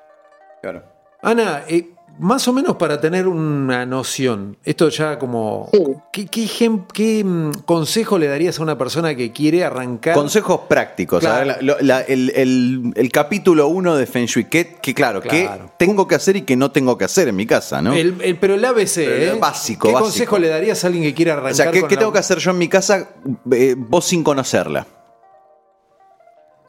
Claro. 0.61 0.83
Ana, 1.21 1.63
eh, 1.67 1.93
más 2.19 2.47
o 2.49 2.53
menos 2.53 2.75
para 2.75 2.99
tener 2.99 3.27
una 3.27 3.85
noción, 3.85 4.57
esto 4.65 4.89
ya 4.89 5.17
como... 5.17 5.69
Sí. 5.71 5.81
¿Qué, 6.11 6.25
qué 6.27 6.41
ejem- 6.43 6.85
qué, 6.93 7.23
mm, 7.23 7.51
consejo 7.65 8.17
le 8.17 8.27
darías 8.27 8.59
a 8.59 8.63
una 8.63 8.77
persona 8.77 9.15
que 9.15 9.31
quiere 9.31 9.63
arrancar? 9.63 10.13
Consejos 10.15 10.61
prácticos. 10.67 11.21
Claro. 11.21 11.55
la- 11.61 11.77
la- 11.79 12.01
el, 12.01 12.29
el- 12.35 12.91
el 12.95 13.11
capítulo 13.11 13.69
1 13.69 13.95
de 13.95 14.05
Feng 14.05 14.25
Shui. 14.25 14.45
Que, 14.45 14.75
que 14.81 14.93
claro, 14.93 15.21
Claro. 15.21 15.67
que 15.67 15.71
tengo 15.85 16.07
que 16.07 16.15
hacer 16.15 16.35
y 16.35 16.41
que 16.41 16.55
no 16.57 16.71
tengo 16.71 16.97
que 16.97 17.05
hacer 17.05 17.29
en 17.29 17.35
mi 17.37 17.45
casa, 17.45 17.81
¿no? 17.81 17.93
El- 17.93 18.21
el- 18.21 18.37
pero 18.37 18.55
el 18.55 18.65
ABC, 18.65 18.95
Pero 19.05 19.35
¿eh? 19.35 19.37
básico, 19.39 19.87
¿Qué 19.87 19.93
básico. 19.93 20.03
consejo 20.09 20.39
le 20.39 20.49
darías 20.49 20.83
a 20.83 20.87
alguien 20.87 21.03
que 21.05 21.13
quiere 21.13 21.31
arrancar? 21.31 21.51
o 21.53 21.55
sea, 21.55 21.71
¿qué, 21.71 21.79
con 21.79 21.89
qué 21.89 21.95
la- 21.95 21.99
tengo 22.01 22.11
que 22.13 22.19
hacer 22.19 22.37
yo 22.39 22.51
en 22.51 22.57
mi 22.57 22.67
casa 22.67 23.09
eh, 23.51 23.75
vos 23.77 24.03
sin 24.05 24.23
conocerla? 24.23 24.85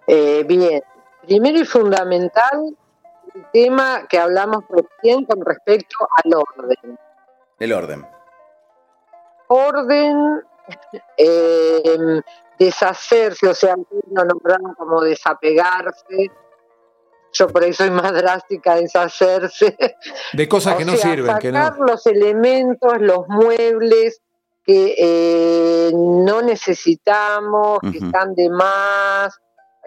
Eh, 0.06 0.44
bien, 0.48 0.82
primero 1.26 1.58
y 1.60 1.64
fundamental, 1.64 2.76
tema 3.52 4.06
que 4.08 4.18
hablamos 4.18 4.64
recién 4.68 5.24
con 5.24 5.44
respecto 5.44 5.96
al 6.24 6.32
orden. 6.34 6.98
El 7.58 7.72
orden. 7.72 8.06
Orden, 9.48 10.42
eh, 11.16 12.22
deshacerse, 12.58 13.48
o 13.48 13.54
sea, 13.54 13.74
lo 14.10 14.24
nombraron 14.24 14.74
como 14.74 15.02
desapegarse. 15.02 16.30
Yo 17.32 17.48
por 17.48 17.62
ahí 17.62 17.72
soy 17.72 17.90
más 17.90 18.12
drástica, 18.12 18.74
deshacerse. 18.76 19.76
De 20.32 20.48
cosas 20.48 20.76
que 20.76 20.82
O 20.82 20.86
no 20.86 20.96
sea, 20.96 21.10
sirven, 21.10 21.38
que 21.38 21.52
no. 21.52 21.70
los 21.86 22.06
elementos, 22.06 23.00
los 23.00 23.28
muebles 23.28 24.20
que 24.64 24.94
eh, 24.98 25.90
no 25.94 26.42
necesitamos, 26.42 27.78
que 27.80 27.98
están 27.98 28.34
de 28.34 28.50
más, 28.50 29.40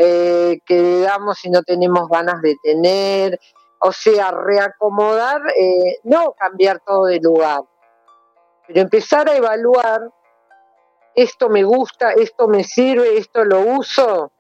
eh, 0.04 0.60
que 0.66 1.02
damos 1.02 1.44
y 1.46 1.50
no 1.50 1.62
tenemos 1.64 2.08
ganas 2.10 2.42
de 2.42 2.56
tener. 2.62 3.40
O 3.80 3.92
sea, 3.92 4.32
reacomodar, 4.32 5.42
eh, 5.58 6.00
no 6.04 6.34
cambiar 6.34 6.80
todo 6.86 7.06
de 7.06 7.20
lugar, 7.20 7.62
pero 8.66 8.80
empezar 8.80 9.28
a 9.30 9.36
evaluar, 9.36 10.02
esto 11.16 11.50
me 11.50 11.64
gusta, 11.64 12.12
esto 12.14 12.48
me 12.48 12.64
sirve, 12.64 13.18
esto 13.18 13.44
lo 13.44 13.60
uso. 13.60 14.32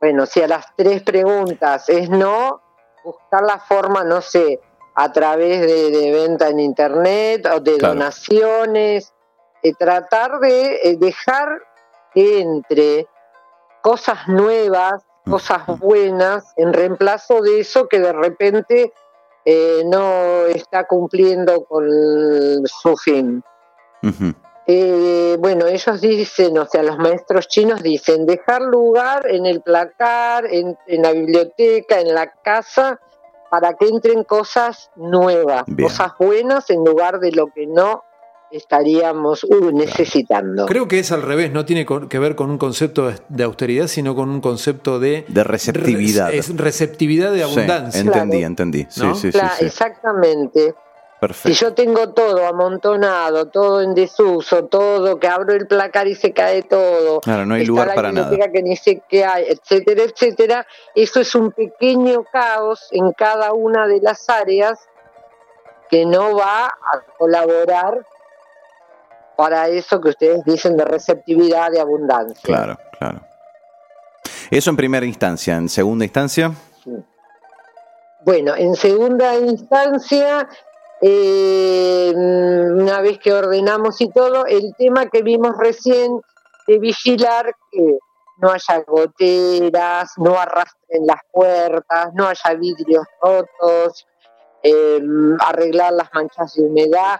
Bueno, 0.00 0.24
si 0.24 0.40
a 0.42 0.48
las 0.48 0.64
tres 0.76 1.02
preguntas 1.02 1.88
es 1.90 2.08
no, 2.08 2.62
buscar 3.04 3.42
la 3.42 3.58
forma, 3.58 4.02
no 4.02 4.22
sé, 4.22 4.58
a 4.94 5.12
través 5.12 5.60
de, 5.60 5.90
de 5.90 6.12
venta 6.12 6.48
en 6.48 6.58
internet 6.58 7.46
o 7.54 7.60
de 7.60 7.76
Claro. 7.76 7.94
donaciones, 7.94 9.12
eh, 9.62 9.74
tratar 9.78 10.40
de 10.40 10.76
eh, 10.84 10.96
dejar 10.98 11.48
que 12.14 12.40
entre 12.40 13.06
cosas 13.82 14.28
nuevas, 14.28 15.02
cosas 15.24 15.66
buenas, 15.78 16.52
en 16.56 16.72
reemplazo 16.72 17.40
de 17.40 17.60
eso 17.60 17.88
que 17.88 18.00
de 18.00 18.12
repente 18.12 18.92
eh, 19.44 19.82
no 19.86 20.46
está 20.46 20.86
cumpliendo 20.86 21.64
con 21.64 21.86
su 22.66 22.96
fin. 22.96 23.42
Eh, 24.66 25.36
bueno, 25.40 25.66
ellos 25.66 26.00
dicen, 26.00 26.56
o 26.58 26.66
sea, 26.66 26.82
los 26.82 26.98
maestros 26.98 27.48
chinos 27.48 27.82
dicen, 27.82 28.26
dejar 28.26 28.62
lugar 28.62 29.26
en 29.28 29.46
el 29.46 29.62
placar, 29.62 30.46
en, 30.46 30.78
en 30.86 31.02
la 31.02 31.12
biblioteca, 31.12 32.00
en 32.00 32.14
la 32.14 32.30
casa, 32.30 33.00
para 33.50 33.74
que 33.74 33.88
entren 33.88 34.22
cosas 34.22 34.90
nuevas, 34.94 35.64
Bien. 35.66 35.88
cosas 35.88 36.12
buenas 36.18 36.70
en 36.70 36.84
lugar 36.84 37.18
de 37.18 37.32
lo 37.32 37.48
que 37.48 37.66
no 37.66 38.04
estaríamos 38.50 39.44
uh, 39.44 39.70
necesitando. 39.72 40.66
Creo 40.66 40.88
que 40.88 40.98
es 40.98 41.12
al 41.12 41.22
revés, 41.22 41.52
no 41.52 41.64
tiene 41.64 41.86
que 42.08 42.18
ver 42.18 42.34
con 42.36 42.50
un 42.50 42.58
concepto 42.58 43.12
de- 43.28 43.44
austeridad, 43.44 43.86
sino 43.86 44.14
con 44.14 44.28
un 44.30 44.40
concepto 44.40 44.98
de... 44.98 45.24
De 45.28 45.44
receptividad. 45.44 46.32
Es 46.32 46.56
receptividad 46.56 47.32
de 47.32 47.38
Sí, 47.38 47.42
abundancia. 47.44 48.00
entendí, 48.00 48.30
Claro. 48.38 48.46
entendí. 48.46 48.86
Sí, 48.88 49.00
¿No? 49.02 49.14
sí, 49.14 49.32
sí, 49.32 49.38
Cla- 49.38 49.52
sí. 49.58 49.64
Exactamente. 49.66 50.74
Si 51.20 51.26
Perfecto. 51.26 51.58
yo 51.58 51.74
tengo 51.74 52.08
todo 52.14 52.46
amontonado, 52.46 53.44
todo 53.48 53.82
en 53.82 53.92
desuso, 53.94 54.64
todo 54.64 55.18
que 55.20 55.28
abro 55.28 55.52
el 55.54 55.66
placar 55.66 56.08
y 56.08 56.14
se 56.14 56.32
cae 56.32 56.62
todo, 56.62 57.20
Claro, 57.20 57.44
no 57.44 57.56
hay 57.56 57.66
lugar 57.66 57.88
la 57.88 57.94
para 57.94 58.10
nada. 58.10 58.30
que 58.50 58.62
ni 58.62 58.74
sé 58.74 59.02
qué 59.06 59.26
hay, 59.26 59.44
etcétera, 59.48 60.04
etcétera, 60.04 60.66
eso 60.94 61.20
es 61.20 61.34
un 61.34 61.52
pequeño 61.52 62.24
caos 62.32 62.88
en 62.92 63.12
cada 63.12 63.52
una 63.52 63.86
de 63.86 64.00
las 64.00 64.30
áreas 64.30 64.78
que 65.90 66.06
no 66.06 66.34
va 66.36 66.68
a 66.68 67.02
colaborar 67.18 68.06
para 69.40 69.68
eso 69.68 69.98
que 70.02 70.10
ustedes 70.10 70.44
dicen 70.44 70.76
de 70.76 70.84
receptividad, 70.84 71.70
de 71.70 71.80
abundancia. 71.80 72.42
Claro, 72.42 72.76
claro. 72.98 73.22
Eso 74.50 74.68
en 74.68 74.76
primera 74.76 75.06
instancia. 75.06 75.56
En 75.56 75.70
segunda 75.70 76.04
instancia, 76.04 76.52
Bueno, 78.22 78.54
en 78.54 78.76
segunda 78.76 79.34
instancia, 79.36 80.46
eh, 81.00 82.12
una 82.14 83.00
vez 83.00 83.18
que 83.18 83.32
ordenamos 83.32 83.98
y 84.02 84.10
todo, 84.10 84.44
el 84.44 84.74
tema 84.76 85.06
que 85.06 85.22
vimos 85.22 85.56
recién 85.56 86.20
de 86.66 86.78
vigilar 86.78 87.56
que 87.72 87.98
no 88.42 88.50
haya 88.50 88.84
goteras, 88.86 90.12
no 90.18 90.38
arrastren 90.38 91.06
las 91.06 91.22
puertas, 91.32 92.12
no 92.12 92.26
haya 92.26 92.54
vidrios 92.58 93.06
rotos, 93.22 94.06
eh, 94.62 95.00
arreglar 95.46 95.94
las 95.94 96.12
manchas 96.12 96.56
de 96.56 96.62
humedad, 96.64 97.18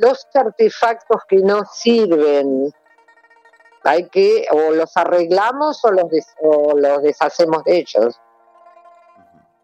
los 0.00 0.26
artefactos 0.34 1.22
que 1.28 1.36
no 1.36 1.64
sirven. 1.64 2.72
Hay 3.84 4.08
que 4.08 4.46
o 4.50 4.72
los 4.72 4.96
arreglamos 4.96 5.84
o 5.84 5.90
los, 5.90 6.06
o 6.42 6.76
los 6.76 7.02
deshacemos 7.02 7.64
de 7.64 7.78
ellos. 7.78 8.20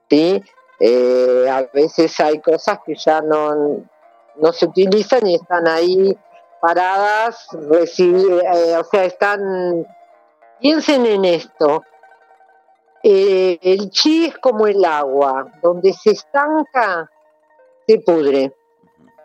¿sí? 0.08 0.42
Eh, 0.78 1.46
a 1.50 1.62
veces 1.72 2.18
hay 2.20 2.40
cosas 2.40 2.78
que 2.84 2.94
ya 2.94 3.20
no, 3.20 3.84
no 4.36 4.52
se 4.52 4.66
utilizan 4.66 5.26
y 5.26 5.36
están 5.36 5.66
ahí 5.66 6.16
paradas, 6.60 7.46
recibir, 7.52 8.42
eh, 8.42 8.76
o 8.76 8.84
sea, 8.84 9.04
están... 9.04 9.86
Piensen 10.58 11.04
en 11.04 11.26
esto. 11.26 11.82
Eh, 13.02 13.58
el 13.60 13.90
chi 13.90 14.26
es 14.26 14.38
como 14.38 14.66
el 14.66 14.82
agua, 14.84 15.52
donde 15.62 15.92
se 15.92 16.12
estanca, 16.12 17.10
se 17.86 17.98
pudre. 18.00 18.54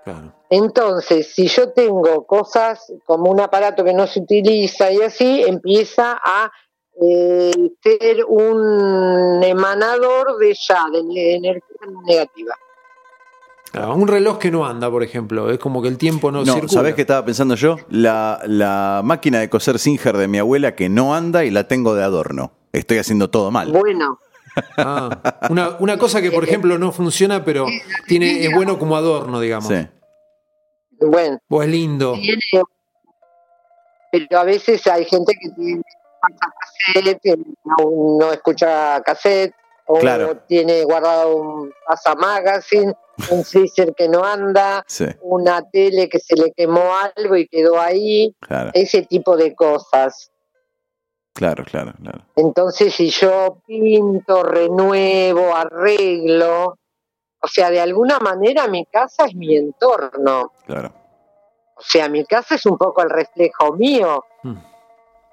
Claro. 0.04 0.34
Entonces, 0.50 1.34
si 1.34 1.48
yo 1.48 1.72
tengo 1.72 2.26
cosas 2.26 2.92
como 3.06 3.30
un 3.32 3.40
aparato 3.40 3.84
que 3.84 3.94
no 3.94 4.08
se 4.08 4.20
utiliza 4.22 4.92
y 4.92 5.02
así, 5.02 5.44
empieza 5.44 6.20
a 6.24 6.52
eh, 7.02 7.72
ser 7.82 8.26
un 8.28 9.42
emanador 9.44 10.38
de 10.38 10.54
ya, 10.56 10.86
de 10.92 11.04
ne- 11.04 11.36
energía 11.36 11.78
negativa. 12.06 12.56
Claro, 13.72 13.96
un 13.96 14.08
reloj 14.08 14.38
que 14.38 14.52
no 14.52 14.66
anda, 14.66 14.92
por 14.92 15.02
ejemplo, 15.02 15.50
es 15.50 15.58
como 15.58 15.82
que 15.82 15.88
el 15.88 15.98
tiempo 15.98 16.30
no, 16.32 16.40
No, 16.44 16.54
circula. 16.54 16.68
¿sabés 16.74 16.96
qué 16.96 17.02
estaba 17.02 17.24
pensando 17.24 17.56
yo? 17.56 17.78
La, 17.90 18.42
la 18.46 19.02
máquina 19.04 19.40
de 19.40 19.50
coser 19.50 19.80
Singer 19.80 20.18
de 20.18 20.28
mi 20.28 20.40
abuela 20.40 20.76
que 20.76 20.90
no 20.90 21.16
anda 21.16 21.46
y 21.46 21.52
la 21.52 21.68
tengo 21.70 21.96
de 21.96 22.04
adorno. 22.04 22.52
Estoy 22.74 22.98
haciendo 22.98 23.30
todo 23.30 23.50
mal. 23.52 23.72
Bueno, 23.72 24.20
Ah, 24.78 25.22
una, 25.50 25.78
una 25.80 25.98
cosa 25.98 26.22
que, 26.22 26.32
por 26.32 26.44
ejemplo, 26.44 26.78
no 26.78 26.92
funciona, 26.92 27.44
pero 27.46 27.66
tiene, 28.08 28.44
es 28.46 28.54
bueno 28.54 28.78
como 28.78 28.96
adorno, 28.96 29.40
digamos. 29.40 29.70
Sí. 29.70 29.88
bueno, 31.00 31.40
O 31.50 31.64
es 31.64 31.70
lindo. 31.70 32.16
pero 34.12 34.40
a 34.40 34.44
veces 34.44 34.86
hay 34.88 35.06
gente 35.06 35.34
que 35.40 35.50
tiene 35.52 35.82
cassette, 36.94 37.40
no, 37.64 38.18
no 38.20 38.32
escucha 38.32 39.02
cassette, 39.04 39.54
o 39.88 40.00
Claro. 40.00 40.38
tiene 40.48 40.84
guardado 40.84 41.36
un 41.36 41.74
Pasa 41.88 42.16
Magazine, 42.16 42.94
un 43.30 43.44
freezer 43.44 43.94
que 43.96 44.08
no 44.08 44.24
anda, 44.24 44.84
Sí, 44.88 45.06
una 45.22 45.62
tele 45.70 46.08
que 46.10 46.20
se 46.20 46.36
le 46.36 46.52
quemó 46.54 46.84
algo 47.16 47.36
y 47.36 47.48
quedó 47.48 47.80
ahí, 47.80 48.36
claro, 48.40 48.72
ese 48.74 49.02
tipo 49.04 49.36
de 49.38 49.54
cosas. 49.56 50.31
Claro, 51.34 51.64
claro, 51.66 51.94
claro. 52.02 52.20
Entonces, 52.36 52.94
si 52.94 53.10
yo 53.10 53.58
pinto, 53.66 54.44
renuevo, 54.44 55.56
arreglo, 55.56 56.78
o 57.44 57.48
sea, 57.48 57.70
de 57.72 57.80
alguna 57.82 58.20
manera 58.20 58.68
mi 58.68 58.86
casa 58.86 59.26
es 59.26 59.36
mi 59.36 59.56
entorno. 59.56 60.52
claro. 60.66 60.94
O 61.76 61.84
sea, 61.84 62.08
mi 62.10 62.24
casa 62.26 62.54
es 62.56 62.66
un 62.68 62.78
poco 62.78 63.02
el 63.02 63.10
reflejo 63.10 63.74
mío. 63.74 64.24
Mm. 64.44 64.58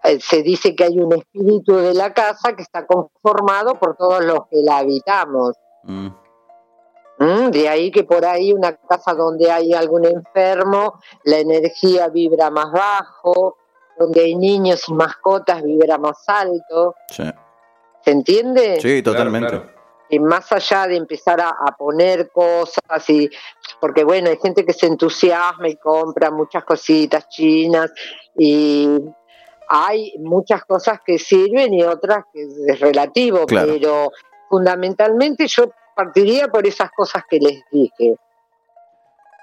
Eh, 0.04 0.18
Se 0.18 0.42
dice 0.42 0.74
que 0.74 0.84
hay 0.84 0.98
un 0.98 1.12
espíritu 1.12 1.76
de 1.76 1.92
la 1.92 2.14
casa 2.14 2.56
que 2.56 2.62
está 2.62 2.86
conformado 2.86 3.74
por 3.74 3.96
todos 3.98 4.24
los 4.24 4.46
que 4.50 4.62
la 4.62 4.78
habitamos. 4.78 5.56
Mm, 5.82 6.08
¿Mm? 7.18 7.50
De 7.50 7.68
ahí 7.68 7.90
que 7.90 8.04
por 8.04 8.24
ahí 8.24 8.54
una 8.54 8.76
casa 8.76 9.12
donde 9.12 9.50
hay 9.50 9.74
algún 9.74 10.06
enfermo, 10.06 11.00
la 11.24 11.38
energía 11.38 12.08
vibra 12.08 12.48
más 12.48 12.72
bajo, 12.72 13.58
donde 13.98 14.20
hay 14.22 14.34
niños 14.36 14.82
y 14.88 14.92
mascotas 14.94 15.62
vibra 15.62 15.98
más 15.98 16.22
alto. 16.28 16.94
sí. 17.10 17.24
¿Se 18.04 18.12
entiende? 18.12 18.80
Sí, 18.80 19.02
totalmente. 19.02 19.48
Claro, 19.50 19.64
claro. 19.64 19.78
y 20.08 20.18
más 20.20 20.50
allá 20.52 20.86
de 20.86 20.96
empezar 20.96 21.40
a, 21.40 21.48
a 21.50 21.76
poner 21.76 22.30
cosas 22.30 23.10
y 23.10 23.28
porque 23.80 24.04
bueno 24.04 24.30
hay 24.30 24.38
gente 24.38 24.64
que 24.64 24.72
se 24.72 24.86
entusiasma 24.86 25.68
y 25.68 25.76
compra 25.76 26.30
muchas 26.30 26.64
cositas 26.64 27.28
chinas 27.28 27.92
y 28.38 28.88
hay 29.68 30.14
muchas 30.20 30.64
cosas 30.64 31.00
que 31.04 31.18
sirven 31.18 31.74
y 31.74 31.82
otras 31.82 32.24
que 32.32 32.42
es 32.68 32.80
relativo 32.80 33.44
Claro. 33.46 33.74
pero 33.74 34.10
fundamentalmente 34.48 35.46
yo 35.48 35.64
partiría 35.94 36.48
por 36.48 36.66
esas 36.66 36.90
cosas 36.92 37.24
que 37.28 37.38
les 37.40 37.60
dije 37.70 38.16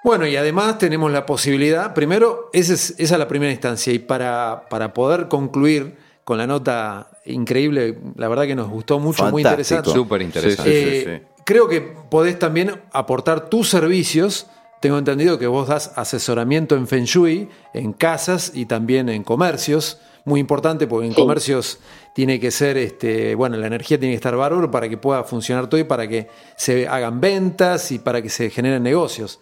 Bueno, 0.06 0.28
y 0.28 0.36
además 0.38 0.78
tenemos 0.78 1.12
la 1.12 1.26
posibilidad, 1.26 1.96
primero, 1.96 2.52
esa 2.54 2.74
es, 2.74 2.92
esa 3.00 3.16
es 3.16 3.20
la 3.20 3.28
primera 3.28 3.52
instancia, 3.52 3.92
y 3.92 3.98
para, 3.98 4.66
para 4.70 4.94
poder 4.94 5.28
concluir 5.30 5.96
con 6.24 6.38
la 6.38 6.46
nota 6.46 7.10
increíble, 7.26 7.98
la 8.16 8.28
verdad 8.28 8.46
que 8.46 8.54
nos 8.54 8.70
gustó 8.70 9.00
mucho, 9.00 9.26
muy 9.32 9.42
interesante. 9.42 9.90
Súper 9.90 10.22
interesante. 10.22 10.72
Sí, 10.72 10.78
sí, 10.80 10.86
Eh, 10.86 11.04
sí, 11.06 11.24
sí. 11.26 11.42
Creo 11.44 11.68
que 11.68 11.82
podés 11.82 12.38
también 12.38 12.80
aportar 12.92 13.50
tus 13.50 13.68
servicios. 13.70 14.46
Tengo 14.80 15.00
entendido 15.00 15.40
que 15.40 15.48
vos 15.48 15.68
das 15.70 15.92
asesoramiento 15.96 16.76
en 16.76 16.88
Feng 16.88 17.06
Shui, 17.06 17.50
en 17.74 17.92
casas 17.92 18.52
y 18.54 18.68
también 18.68 19.10
en 19.10 19.24
comercios. 19.24 20.00
Muy 20.24 20.40
importante 20.40 20.86
porque 20.86 21.08
en 21.08 21.14
Sí. 21.16 21.20
comercios 21.22 21.80
tiene 22.14 22.40
que 22.40 22.52
ser, 22.52 22.78
este, 22.78 23.34
bueno, 23.34 23.58
la 23.58 23.66
energía 23.66 24.00
tiene 24.00 24.14
que 24.14 24.18
estar 24.18 24.36
bárbaro 24.36 24.70
para 24.70 24.88
que 24.88 24.98
pueda 24.98 25.24
funcionar 25.24 25.68
todo 25.68 25.82
y 25.82 25.84
para 25.84 26.08
que 26.08 26.28
se 26.58 26.88
hagan 26.88 27.20
ventas 27.22 27.92
y 27.92 27.98
para 27.98 28.22
que 28.22 28.30
se 28.30 28.52
generen 28.52 28.84
negocios. 28.84 29.40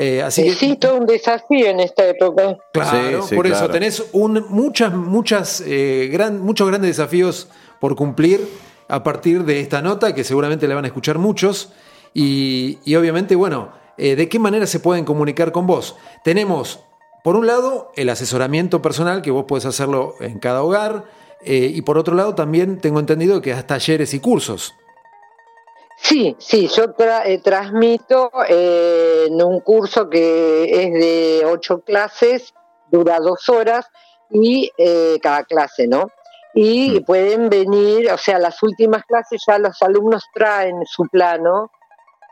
Eh, 0.00 0.22
así 0.22 0.44
que, 0.44 0.52
sí 0.52 0.76
todo 0.76 0.94
un 0.94 1.06
desafío 1.06 1.66
en 1.66 1.80
esta 1.80 2.06
época 2.06 2.56
Claro, 2.72 3.22
Sí, 3.22 3.30
sí, 3.30 3.34
por 3.34 3.48
eso 3.48 3.68
tenés 3.68 4.04
un, 4.12 4.44
muchas, 4.48 4.94
muchas, 4.94 5.60
eh, 5.66 6.08
gran, 6.12 6.40
muchos 6.40 6.68
grandes 6.68 6.96
desafíos 6.96 7.48
por 7.80 7.96
cumplir 7.96 8.48
a 8.86 9.02
partir 9.02 9.44
de 9.44 9.58
esta 9.58 9.82
nota, 9.82 10.14
que 10.14 10.22
seguramente 10.22 10.68
le 10.68 10.74
van 10.74 10.84
a 10.84 10.86
escuchar 10.86 11.18
muchos. 11.18 11.72
Y, 12.14 12.78
y 12.84 12.94
obviamente, 12.94 13.34
bueno, 13.34 13.72
eh, 13.96 14.14
¿de 14.14 14.28
qué 14.28 14.38
manera 14.38 14.66
se 14.68 14.78
pueden 14.78 15.04
comunicar 15.04 15.50
con 15.50 15.66
vos? 15.66 15.96
Tenemos, 16.22 16.78
por 17.24 17.34
un 17.34 17.48
lado, 17.48 17.90
el 17.96 18.08
asesoramiento 18.08 18.80
personal, 18.80 19.20
que 19.20 19.32
vos 19.32 19.46
podés 19.48 19.66
hacerlo 19.66 20.14
en 20.20 20.38
cada 20.38 20.62
hogar. 20.62 21.06
eh, 21.44 21.72
y 21.74 21.82
por 21.82 21.98
otro 21.98 22.14
lado, 22.14 22.36
también 22.36 22.78
tengo 22.80 23.00
entendido 23.00 23.42
que 23.42 23.50
das 23.50 23.66
talleres 23.66 24.14
y 24.14 24.20
cursos. 24.20 24.74
Sí, 26.00 26.36
sí, 26.38 26.68
yo 26.68 26.94
tra- 26.94 27.22
eh, 27.26 27.38
transmito 27.38 28.30
eh, 28.48 29.26
en 29.28 29.42
un 29.42 29.60
curso 29.60 30.08
que 30.08 30.64
es 30.64 30.92
de 30.94 31.42
ocho 31.44 31.80
clases, 31.80 32.54
dura 32.90 33.18
dos 33.18 33.48
horas 33.48 33.86
y 34.30 34.70
eh, 34.78 35.18
cada 35.20 35.42
clase, 35.44 35.86
¿no? 35.88 36.08
Y 36.54 37.00
pueden 37.00 37.50
venir, 37.50 38.10
o 38.10 38.16
sea, 38.18 38.38
las 38.38 38.62
últimas 38.62 39.04
clases 39.04 39.42
ya 39.46 39.58
los 39.58 39.80
alumnos 39.82 40.24
traen 40.34 40.76
su 40.86 41.04
plano 41.04 41.70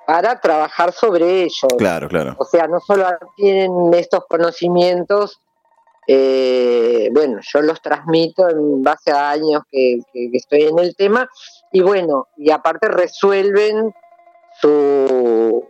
para 0.07 0.41
trabajar 0.41 0.93
sobre 0.93 1.43
ello. 1.43 1.69
Claro, 1.77 2.09
claro. 2.09 2.35
O 2.39 2.45
sea, 2.45 2.67
no 2.69 2.81
solo 2.81 3.07
tienen 3.37 3.93
estos 3.95 4.25
conocimientos, 4.29 5.41
eh, 6.07 7.09
bueno, 7.13 7.41
yo 7.43 7.61
los 7.63 7.81
transmito 7.83 8.49
en 8.49 8.83
base 8.83 9.11
a 9.11 9.31
años 9.31 9.63
que, 9.71 9.99
que- 10.13 10.31
que 10.31 10.37
estoy 10.37 10.63
en 10.63 10.79
el 10.79 10.95
tema, 10.95 11.29
y 11.73 11.81
bueno, 11.83 12.29
y 12.37 12.51
aparte 12.51 12.89
resuelven 12.89 13.95
su, 14.61 15.65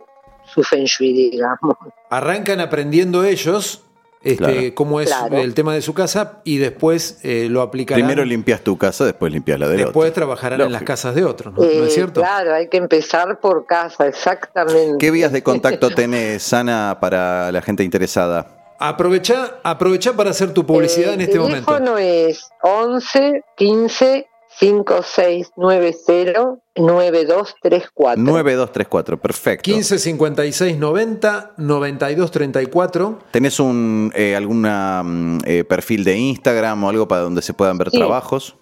su 0.45 0.63
feng 0.63 0.85
shui, 0.85 1.13
digamos. 1.13 1.75
Arrancan 2.09 2.59
aprendiendo 2.61 3.23
ellos 3.23 3.83
este, 4.23 4.37
Claro. 4.37 4.75
cómo 4.75 4.99
es 4.99 5.09
Claro. 5.09 5.37
el 5.37 5.53
tema 5.53 5.73
de 5.73 5.81
su 5.81 5.93
casa 5.93 6.41
y 6.43 6.57
después 6.57 7.19
eh, 7.23 7.47
lo 7.49 7.61
aplicarán. 7.61 8.01
Primero 8.03 8.25
limpias 8.25 8.61
tu 8.61 8.77
casa, 8.77 9.05
después 9.05 9.31
limpias 9.31 9.59
la 9.59 9.67
del 9.69 9.77
Después 9.77 10.09
otro. 10.09 10.21
trabajarán 10.21 10.59
en 10.61 10.71
las 10.71 10.83
casas 10.83 11.13
de 11.15 11.23
otros, 11.23 11.53
¿no? 11.53 11.61
¿No 11.61 11.67
Eh, 11.69 11.85
es 11.87 11.93
cierto? 11.93 12.21
Claro, 12.21 12.53
hay 12.53 12.67
que 12.67 12.77
empezar 12.77 13.39
por 13.39 13.65
casa, 13.65 14.07
exactamente. 14.07 14.97
¿Qué 14.99 15.11
vías 15.11 15.31
de 15.31 15.43
contacto 15.43 15.91
tenés, 15.91 16.51
Ana, 16.51 16.97
para 16.99 17.51
la 17.51 17.61
gente 17.61 17.83
interesada? 17.83 18.75
Aprovechá, 18.79 19.59
aprovechá 19.63 20.13
para 20.13 20.31
hacer 20.31 20.53
tu 20.53 20.65
publicidad 20.65 21.13
en 21.13 21.21
El 21.21 21.27
este 21.27 21.39
momento. 21.39 21.65
teléfono 21.73 21.97
es 21.97 22.49
11 22.63 23.43
15 23.55 24.27
5690 24.59 26.59
9234. 26.75 28.21
9234, 28.23 29.17
perfecto. 29.19 29.63
15 29.63 29.99
56 29.99 30.77
90 30.77 31.53
92 31.57 32.31
34. 32.31 33.19
¿Tenés 33.31 33.59
un 33.59 34.11
eh, 34.15 34.35
alguna 34.35 35.03
mm, 35.03 35.37
eh, 35.45 35.63
perfil 35.63 36.03
de 36.03 36.17
Instagram 36.17 36.83
o 36.83 36.89
algo 36.89 37.07
para 37.07 37.21
donde 37.21 37.41
se 37.41 37.53
puedan 37.53 37.77
ver 37.77 37.89
Sí. 37.91 37.97
trabajos? 37.97 38.57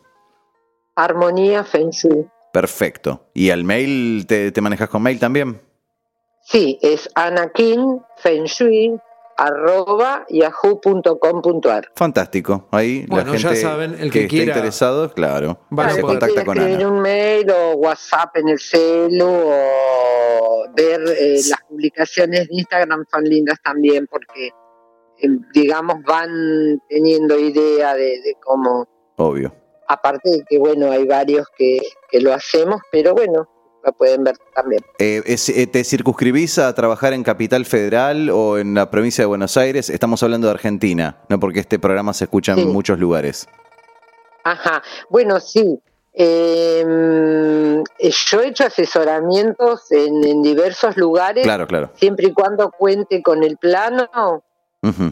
Armonía 0.96 1.64
Feng 1.64 1.90
Shui. 1.92 2.28
Perfecto. 2.54 3.28
¿Y 3.34 3.50
al 3.50 3.64
mail 3.64 4.26
te, 4.28 4.52
te 4.52 4.62
manejas 4.62 4.90
con 4.90 5.02
mail 5.02 5.20
también? 5.20 5.62
Sí, 6.44 6.78
es 6.82 7.10
anakin 7.16 8.02
Feng 8.18 8.44
Shui 8.46 8.96
arroba 9.38 10.26
yahoo.com.ar. 10.30 11.92
Fantástico. 11.96 12.68
Ahí 12.72 13.06
Bueno, 13.08 13.34
la 13.34 13.38
ya 13.38 13.50
gente 13.50 13.62
saben, 13.62 13.92
el 14.00 14.12
que 14.12 14.20
esté 14.22 14.28
quiera- 14.28 14.52
interesado, 14.54 15.12
claro, 15.14 15.60
Van 15.70 15.90
a 15.90 15.94
se 15.94 16.02
contacta 16.02 16.46
con 16.46 16.58
escribir 16.58 16.86
Ana. 16.86 16.94
un 16.94 17.02
mail 17.02 17.52
o 17.52 17.74
WhatsApp 17.76 18.38
en 18.38 18.50
el 18.50 18.60
celu 18.60 19.28
o 19.28 20.66
ver 20.76 21.02
eh, 21.18 21.40
las 21.50 21.60
publicaciones 21.68 22.48
de 22.48 22.56
Instagram 22.56 23.06
son 23.12 23.24
lindas 23.24 23.58
también 23.64 24.08
porque 24.08 24.48
eh, 24.48 25.28
digamos 25.54 25.98
van 26.06 26.80
teniendo 26.90 27.38
idea 27.40 27.94
de, 27.94 28.22
de 28.22 28.36
cómo 28.44 28.88
Obvio. 29.18 29.54
aparte 29.88 30.30
de 30.30 30.44
que 30.48 30.58
bueno 30.60 30.92
hay 30.92 31.06
varios 31.06 31.48
que, 31.58 31.80
que 32.10 32.20
lo 32.20 32.34
hacemos 32.34 32.82
pero 32.92 33.14
bueno 33.14 33.48
pueden 33.92 34.24
ver 34.24 34.38
también 34.54 34.82
Eh, 35.00 35.22
es- 35.26 35.50
eh, 35.50 35.68
¿Te 35.68 35.84
circunscribís 35.84 36.58
a 36.60 36.74
trabajar 36.76 37.14
en 37.14 37.24
Capital 37.24 37.66
Federal 37.66 38.30
o 38.30 38.58
en 38.58 38.74
la 38.74 38.90
provincia 38.90 39.22
de 39.24 39.26
Buenos 39.28 39.58
Aires? 39.58 39.90
Estamos 39.90 40.22
hablando 40.24 40.48
de 40.48 40.54
Argentina, 40.54 41.18
no 41.30 41.40
porque 41.40 41.60
este 41.60 41.80
programa 41.80 42.14
se 42.14 42.26
escucha 42.26 42.54
en 42.54 42.60
Sí. 42.60 42.66
muchos 42.66 43.00
lugares. 43.00 43.48
Ajá, 44.44 44.84
bueno, 45.10 45.40
sí. 45.40 45.80
Eh, 46.18 47.84
yo 48.10 48.42
he 48.42 48.48
hecho 48.48 48.64
asesoramientos 48.66 49.92
en, 49.92 50.24
en 50.24 50.42
diversos 50.42 50.96
lugares, 50.98 51.44
Claro, 51.44 51.68
claro. 51.68 51.92
siempre 51.96 52.28
y 52.28 52.34
cuando 52.34 52.72
cuente 52.72 53.22
con 53.22 53.44
el 53.44 53.58
plano, 53.58 54.08
Ujú. 54.82 55.12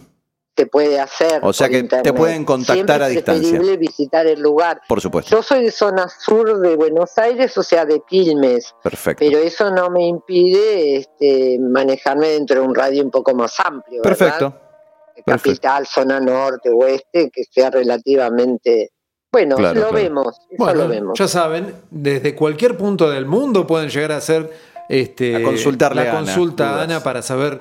Se 0.56 0.66
puede 0.68 1.00
hacer. 1.00 1.40
O 1.42 1.52
sea 1.52 1.68
por 1.68 1.76
que 1.76 1.84
te 2.04 2.14
pueden 2.14 2.46
contactar 2.46 2.76
Siempre 2.76 2.96
a 3.06 3.08
es 3.08 3.14
distancia. 3.16 3.50
preferible 3.50 3.78
visitar 3.78 4.28
el 4.28 4.40
lugar. 4.40 4.82
Por 4.88 5.02
supuesto. 5.02 5.36
Yo 5.36 5.42
soy 5.42 5.64
de 5.64 5.72
zona 5.72 6.08
sur 6.10 6.60
de 6.60 6.76
Buenos 6.76 7.18
Aires, 7.18 7.58
o 7.58 7.64
sea, 7.64 7.86
de 7.86 8.02
Quilmes, 8.08 8.76
Perfecto. 8.84 9.26
pero 9.26 9.40
eso 9.40 9.72
no 9.72 9.90
me 9.90 10.06
impide 10.08 10.98
este, 10.98 11.58
manejarme 11.60 12.28
dentro 12.30 12.62
de 12.62 12.68
un 12.68 12.76
radio 12.76 13.04
un 13.04 13.10
poco 13.12 13.34
más 13.34 13.60
amplio. 13.60 14.02
¿verdad? 14.04 14.18
Perfecto. 14.18 14.60
Capital, 15.26 15.88
zona 15.88 16.20
norte, 16.20 16.70
oeste, 16.72 17.30
que 17.32 17.44
sea 17.44 17.70
relativamente. 17.70 18.92
Bueno, 19.32 19.56
Claro, 19.56 19.80
lo 19.80 19.88
claro. 19.90 20.04
vemos, 20.04 20.28
eso 20.50 20.64
Bueno, 20.64 20.82
lo 20.84 20.88
vemos. 20.88 21.18
ya 21.20 21.28
saben, 21.28 21.74
desde 21.90 22.36
cualquier 22.36 22.78
punto 22.78 23.10
del 23.10 23.26
mundo 23.26 23.66
pueden 23.66 23.90
llegar 23.90 24.12
a 24.12 24.18
hacer 24.18 24.52
este, 24.90 25.36
A 25.38 25.44
consultarle 25.44 26.04
la 26.04 26.10
a 26.12 26.18
Ana, 26.18 26.20
consulta 26.26 26.80
a. 26.80 26.84
Ana 26.84 27.02
para 27.02 27.22
saber 27.24 27.60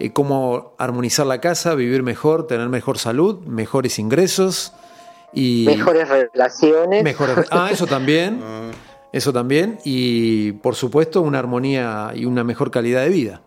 eh, 0.00 0.12
cómo 0.12 0.74
armonizar 0.78 1.26
la 1.26 1.40
casa, 1.40 1.74
vivir 1.74 2.02
mejor, 2.02 2.46
tener 2.46 2.68
mejor 2.68 2.98
salud, 2.98 3.38
mejores 3.46 3.98
ingresos 3.98 4.72
y 5.32 5.64
Mejores 5.66 6.08
relaciones. 6.08 7.04
mejores- 7.04 7.46
Ah, 7.50 7.68
eso 7.72 7.86
también. 7.86 8.40
Eso 9.12 9.32
también. 9.32 9.80
Y 9.84 10.52
por 10.52 10.76
supuesto, 10.76 11.20
una 11.22 11.40
armonía 11.40 12.12
y 12.14 12.26
una 12.26 12.44
mejor 12.44 12.70
calidad 12.70 13.02
de 13.02 13.08
vida. 13.08 13.40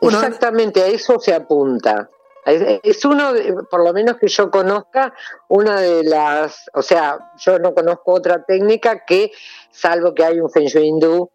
Bueno, 0.00 0.16
Exactamente, 0.22 0.80
a 0.82 0.86
eso 0.86 1.20
se 1.20 1.34
apunta. 1.34 2.08
Es, 2.46 2.80
es 2.82 3.04
uno, 3.04 3.34
de- 3.34 3.54
por 3.70 3.84
lo 3.84 3.92
menos 3.92 4.16
que 4.16 4.28
yo 4.28 4.50
conozca, 4.50 5.12
una 5.48 5.78
de 5.82 6.02
las, 6.04 6.70
o 6.72 6.80
sea, 6.80 7.18
yo 7.38 7.58
no 7.58 7.74
conozco 7.74 8.14
otra 8.14 8.42
técnica 8.44 9.04
que 9.04 9.32
salvo 9.70 10.14
que 10.14 10.24
hay 10.24 10.40
un 10.40 10.50
Feng 10.50 10.64
Shui 10.66 10.86
hindú, 10.86 11.28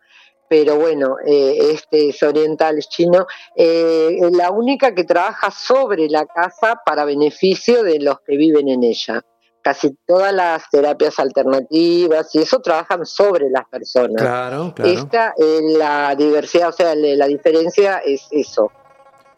pero 0.47 0.75
bueno, 0.77 1.17
eh, 1.25 1.57
este 1.73 2.09
es 2.09 2.21
oriental, 2.23 2.77
es 2.77 2.87
chino, 2.89 3.25
eh, 3.55 4.17
la 4.33 4.51
única 4.51 4.93
que 4.93 5.03
trabaja 5.03 5.49
sobre 5.51 6.07
la 6.09 6.25
casa 6.25 6.81
para 6.85 7.05
beneficio 7.05 7.83
de 7.83 7.99
los 7.99 8.17
que 8.25 8.37
viven 8.37 8.69
en 8.69 8.83
ella. 8.83 9.21
Casi 9.61 9.97
todas 10.05 10.31
las 10.31 10.69
terapias 10.69 11.17
alternativas 11.17 12.33
y 12.35 12.39
eso 12.39 12.59
trabajan 12.59 13.03
sobre 13.05 13.49
las 13.49 13.67
personas. 13.67 14.21
Claro, 14.21 14.73
claro. 14.75 14.91
Esta, 14.91 15.33
eh, 15.37 15.59
la 15.77 16.13
diversidad, 16.15 16.69
o 16.69 16.71
sea, 16.71 16.93
la 16.93 17.25
diferencia 17.25 17.97
es 18.05 18.27
eso, 18.29 18.71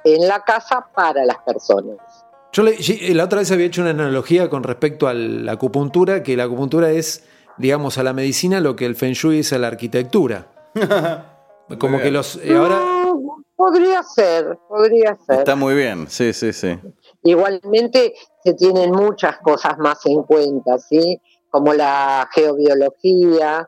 en 0.04 0.28
la 0.28 0.42
casa 0.44 0.86
para 0.94 1.24
las 1.24 1.38
personas. 1.46 1.96
Yo 2.52 2.64
le- 2.64 2.76
la 3.14 3.24
otra 3.24 3.40
vez 3.40 3.52
había 3.52 3.68
hecho 3.68 3.82
una 3.82 3.92
analogía 3.92 4.50
con 4.50 4.64
respecto 4.64 5.08
a 5.08 5.14
la 5.14 5.54
acupuntura, 5.54 6.24
que 6.24 6.36
la 6.36 6.44
acupuntura 6.44 6.92
es, 6.92 7.24
digamos, 7.58 7.98
a 7.98 8.04
la 8.04 8.12
medicina 8.12 8.60
lo 8.60 8.76
que 8.76 8.86
el 8.86 8.96
feng 8.96 9.14
shui 9.14 9.40
es 9.40 9.54
a 9.54 9.58
la 9.60 9.68
arquitectura. 9.68 10.48
Como 11.80 12.00
que 12.00 12.12
los... 12.12 12.38
eh, 12.38 12.56
ahora... 12.56 12.80
Podría 13.56 14.04
ser, 14.04 14.58
podría 14.70 15.18
ser. 15.26 15.40
Está 15.40 15.56
muy 15.56 15.74
bien, 15.74 16.08
sí, 16.10 16.32
sí, 16.32 16.54
sí. 16.54 16.78
Igualmente 17.24 18.14
se 18.44 18.54
tienen 18.54 18.92
muchas 18.92 19.38
cosas 19.40 19.80
más 19.80 20.06
en 20.06 20.22
cuenta, 20.24 20.78
¿sí? 20.78 21.20
Como 21.50 21.74
la 21.74 22.30
geobiología, 22.34 23.68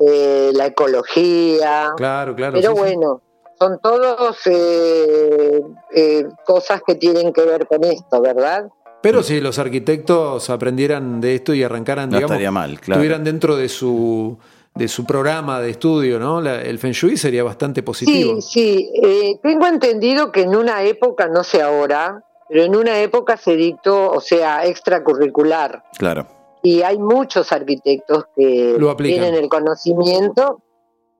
eh, 0.00 0.50
la 0.54 0.66
ecología, 0.66 1.92
Claro, 1.96 2.34
claro. 2.34 2.54
pero 2.58 2.70
sí, 2.70 2.74
sí. 2.74 2.80
bueno, 2.80 3.20
son 3.58 3.78
todos 3.82 4.38
eh, 4.46 5.62
eh, 5.94 6.26
cosas 6.46 6.80
que 6.86 6.94
tienen 6.94 7.34
que 7.34 7.42
ver 7.44 7.66
con 7.66 7.84
esto, 7.84 8.20
¿verdad? 8.22 8.70
Pero 9.02 9.22
si 9.22 9.40
los 9.42 9.58
arquitectos 9.58 10.48
aprendieran 10.48 11.20
de 11.20 11.34
esto 11.34 11.52
y 11.52 11.62
arrancaran, 11.62 12.08
No 12.08 12.16
digamos, 12.16 12.30
estaría 12.32 12.50
mal, 12.50 12.80
claro. 12.80 12.98
tuvieran 13.00 13.24
dentro 13.24 13.56
de 13.56 13.68
su 13.68 14.38
de 14.74 14.88
su 14.88 15.04
programa 15.04 15.60
de 15.60 15.70
estudio, 15.70 16.18
¿no? 16.18 16.40
La- 16.40 16.62
el 16.62 16.78
Feng 16.78 16.92
Shui 16.92 17.16
sería 17.16 17.44
bastante 17.44 17.82
positivo. 17.82 18.40
Sí, 18.40 18.50
sí. 18.50 18.90
eh, 19.02 19.38
tengo 19.42 19.66
entendido 19.66 20.32
que 20.32 20.42
en 20.42 20.56
una 20.56 20.82
época, 20.82 21.28
no 21.28 21.44
sé 21.44 21.60
ahora, 21.60 22.24
pero 22.48 22.64
en 22.64 22.74
una 22.76 22.98
época 23.00 23.36
se 23.36 23.54
dictó, 23.56 24.10
o 24.10 24.20
sea, 24.20 24.64
extracurricular. 24.64 25.82
Claro. 25.98 26.26
Y 26.62 26.82
hay 26.82 26.98
muchos 26.98 27.52
arquitectos 27.52 28.24
que 28.36 28.76
Lo 28.78 28.90
aplican. 28.90 29.20
tienen 29.22 29.42
el 29.42 29.48
conocimiento. 29.50 30.62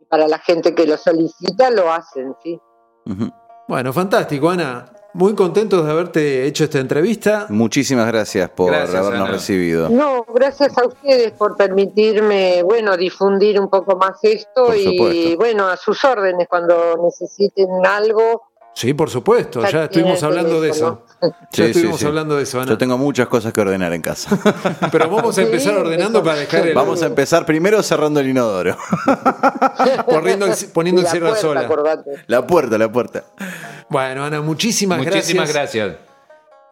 y 0.01 0.05
Para 0.07 0.29
la 0.29 0.39
gente 0.39 0.75
que 0.75 0.87
lo 0.87 0.97
solicita, 0.97 1.71
lo 1.71 1.93
hacen, 1.93 2.35
sí. 2.43 2.59
Bueno, 3.69 3.93
fantástico, 3.93 4.51
Ana. 4.51 4.85
Muy 5.15 5.35
contentos 5.35 5.85
de 5.85 5.91
haberte 5.91 6.47
hecho 6.47 6.65
esta 6.65 6.79
entrevista. 6.79 7.47
Muchísimas 7.51 8.07
gracias 8.07 8.49
por 8.51 8.71
Gracias, 8.71 8.95
habernos 8.97 9.29
Ana. 9.29 9.33
recibido. 9.33 9.89
No, 9.91 10.25
gracias 10.35 10.77
a 10.79 10.87
ustedes 10.87 11.33
por 11.33 11.55
permitirme, 11.57 12.63
bueno, 12.63 12.97
difundir 12.97 13.61
un 13.61 13.69
poco 13.69 13.97
más 13.97 14.19
esto 14.23 14.67
Por 14.67 14.77
y, 14.77 14.85
supuesto. 14.85 15.37
bueno, 15.37 15.69
a 15.69 15.77
sus 15.77 16.03
órdenes 16.05 16.49
cuando 16.49 16.97
necesiten 17.05 17.69
algo. 17.87 18.43
Sí, 18.75 18.95
por 18.95 19.11
supuesto, 19.11 19.63
ya 19.71 19.85
estuvimos 19.85 20.23
hablando 20.23 20.61
de 20.61 20.71
eso. 20.71 21.05
Ya 21.21 21.29
Sí, 21.29 21.35
sí, 21.53 21.63
estuvimos 21.65 22.01
sí. 22.01 22.07
hablando 22.07 22.37
de 22.37 22.43
eso, 22.45 22.59
Ana. 22.59 22.71
Yo 22.71 22.79
tengo 22.79 22.97
muchas 22.97 23.29
cosas 23.29 23.53
que 23.53 23.61
ordenar 23.61 23.93
en 23.93 24.01
casa. 24.03 24.39
Pero 24.93 25.11
vamos 25.11 25.37
a 25.39 25.43
empezar 25.43 25.77
ordenando 25.77 26.23
para 26.23 26.39
dejar 26.39 26.67
el. 26.67 26.75
Vamos 26.75 27.03
a 27.03 27.07
empezar 27.07 27.45
primero 27.45 27.83
cerrando 27.83 28.21
el 28.21 28.29
inodoro. 28.31 28.77
poniendo 30.07 30.47
el, 30.47 30.55
poniendo 30.73 31.01
el 31.03 31.07
cierre 31.07 31.37
sola. 31.37 31.61
acordate. 31.61 32.11
La 32.27 32.47
puerta, 32.47 32.79
la 32.79 32.91
puerta. 32.91 33.25
Bueno, 33.89 34.25
Ana, 34.25 34.41
muchísimas, 34.41 34.99
Muchísimas 34.99 35.53
gracias. 35.53 35.87
gracias. 35.89 36.09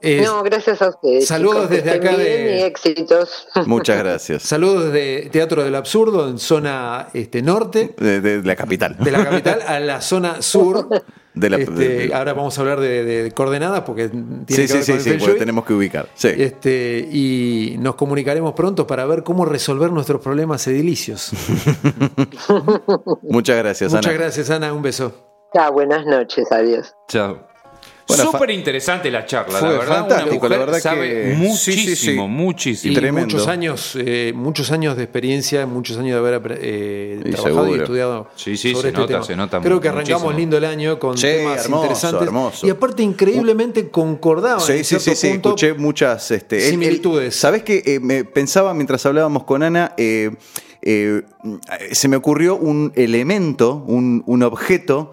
Eh, 0.02 0.22
No, 0.24 0.42
gracias 0.42 0.80
a 0.80 0.88
ustedes. 0.88 1.26
Saludos 1.26 1.68
chicos, 1.68 1.70
desde 1.84 1.90
acá 1.90 2.16
de- 2.16 2.56
Y 2.60 2.62
éxitos. 2.62 3.46
Muchas 3.66 3.98
gracias. 4.02 4.42
Saludos 4.42 4.90
desde 4.90 5.28
Teatro 5.28 5.62
del 5.62 5.74
Absurdo, 5.74 6.26
en 6.28 6.38
zona 6.38 7.08
este, 7.12 7.42
norte 7.42 7.94
De, 7.98 8.22
de 8.22 8.42
la 8.42 8.56
capital. 8.56 8.96
de 8.98 9.10
la 9.10 9.22
capital 9.24 9.60
a 9.66 9.78
la 9.78 10.00
zona 10.00 10.40
sur. 10.40 10.88
De 11.32 11.48
la- 11.48 11.58
Este, 11.58 11.72
de- 11.72 12.08
de- 12.08 12.14
ahora 12.14 12.32
vamos 12.34 12.58
a 12.58 12.60
hablar 12.60 12.80
de, 12.80 13.04
de- 13.04 13.22
de 13.24 13.30
coordenadas 13.30 13.82
porque 13.82 14.08
tiene 14.08 14.44
Sí, 14.48 14.56
que 14.62 14.66
sí, 14.68 14.74
ver 14.74 14.82
sí, 14.82 14.90
con 14.92 14.96
el 14.98 15.02
sí, 15.02 15.10
Feng 15.10 15.18
porque 15.20 15.32
Shui. 15.32 15.38
tenemos 15.38 15.64
que 15.64 15.72
ubicar. 15.74 16.08
Sí. 16.14 16.28
Este, 16.36 17.08
y 17.10 17.76
nos 17.78 17.94
comunicaremos 17.94 18.52
pronto 18.54 18.86
para 18.86 19.04
ver 19.06 19.22
cómo 19.22 19.44
resolver 19.44 19.92
nuestros 19.92 20.20
problemas 20.20 20.66
edilicios. 20.66 21.30
Muchas 23.22 23.56
gracias, 23.58 23.92
Muchas 23.92 24.06
Ana. 24.06 24.18
gracias, 24.18 24.50
Ana. 24.50 24.72
Un 24.72 24.82
beso. 24.82 25.12
Ya, 25.54 25.70
buenas 25.70 26.04
noches, 26.06 26.50
adiós. 26.52 26.94
Chao. 27.08 27.49
Bueno, 28.16 28.30
Súper 28.32 28.50
interesante 28.50 29.10
la 29.10 29.24
charla, 29.26 29.58
Fue 29.58 29.68
la 29.68 29.78
verdad. 29.78 29.98
fantástico, 30.00 30.46
Una 30.46 30.48
la 30.56 30.56
mujer 30.62 30.66
verdad 30.66 30.80
sabe 30.80 31.08
que- 31.08 31.34
muchísimo, 31.36 31.56
sí, 31.56 31.96
sí, 31.96 31.96
sí. 31.96 32.12
muchísimo. 32.18 32.92
Y 32.92 32.94
Tremendo. 32.94 33.34
muchos 33.34 33.48
años, 33.48 33.96
eh, 33.98 34.32
muchos 34.34 34.70
años 34.70 34.96
de 34.96 35.02
experiencia, 35.04 35.66
muchos 35.66 35.98
años 35.98 36.20
de 36.22 36.28
haber 36.28 36.58
eh, 36.60 37.20
trabajado 37.32 37.74
y 37.76 37.78
estudiado 37.80 38.28
Sí, 38.36 38.56
sí, 38.56 38.70
sobre 38.72 38.82
se 38.82 38.88
este 38.88 39.00
nota, 39.00 39.12
tema. 39.14 39.24
se 39.24 39.36
nota 39.36 39.60
Creo 39.60 39.80
que 39.80 39.88
arrancamos 39.88 40.22
muchísimo. 40.22 40.38
lindo 40.38 40.56
el 40.56 40.64
año 40.64 40.98
con 40.98 41.16
Sí, 41.16 41.26
temas 41.26 41.64
hermoso, 41.64 41.82
interesantes. 41.84 42.22
hermoso. 42.22 42.66
Y 42.66 42.70
aparte 42.70 43.02
increíblemente 43.02 43.88
concordaban 43.90 44.60
Sí, 44.60 44.72
en 44.72 44.84
sí, 44.84 44.98
cierto 44.98 45.14
sí, 45.20 45.28
punto. 45.28 45.48
escuché 45.50 45.74
muchas 45.74 46.30
este, 46.30 46.60
similitudes. 46.60 47.34
¿Sabés 47.36 47.62
que 47.62 47.98
me 48.02 48.24
pensaba 48.24 48.74
mientras 48.74 49.04
hablábamos 49.06 49.44
con 49.44 49.62
Ana? 49.62 49.94
eh, 49.96 50.30
eh, 50.82 51.22
se 51.92 52.08
me 52.08 52.16
ocurrió 52.16 52.56
un 52.56 52.92
elemento, 52.96 53.84
un, 53.86 54.22
un 54.26 54.42
objeto 54.42 55.12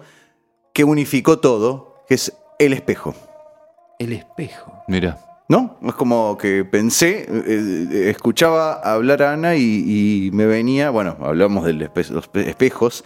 que 0.72 0.82
unificó 0.84 1.40
todo, 1.40 2.04
que 2.08 2.14
es 2.14 2.32
el 2.58 2.72
espejo. 2.72 3.14
El 3.98 4.12
espejo. 4.12 4.84
Mira. 4.88 5.18
¿No? 5.48 5.78
Es 5.82 5.94
como 5.94 6.36
que 6.36 6.62
pensé, 6.66 7.20
eh, 7.20 7.28
eh, 7.46 8.10
escuchaba 8.10 8.74
hablar 8.74 9.22
a 9.22 9.32
Ana 9.32 9.56
y, 9.56 10.26
y 10.26 10.30
me 10.32 10.44
venía, 10.44 10.90
bueno, 10.90 11.16
hablamos 11.22 11.64
de 11.64 11.72
los 11.72 11.90
espejos, 12.34 13.02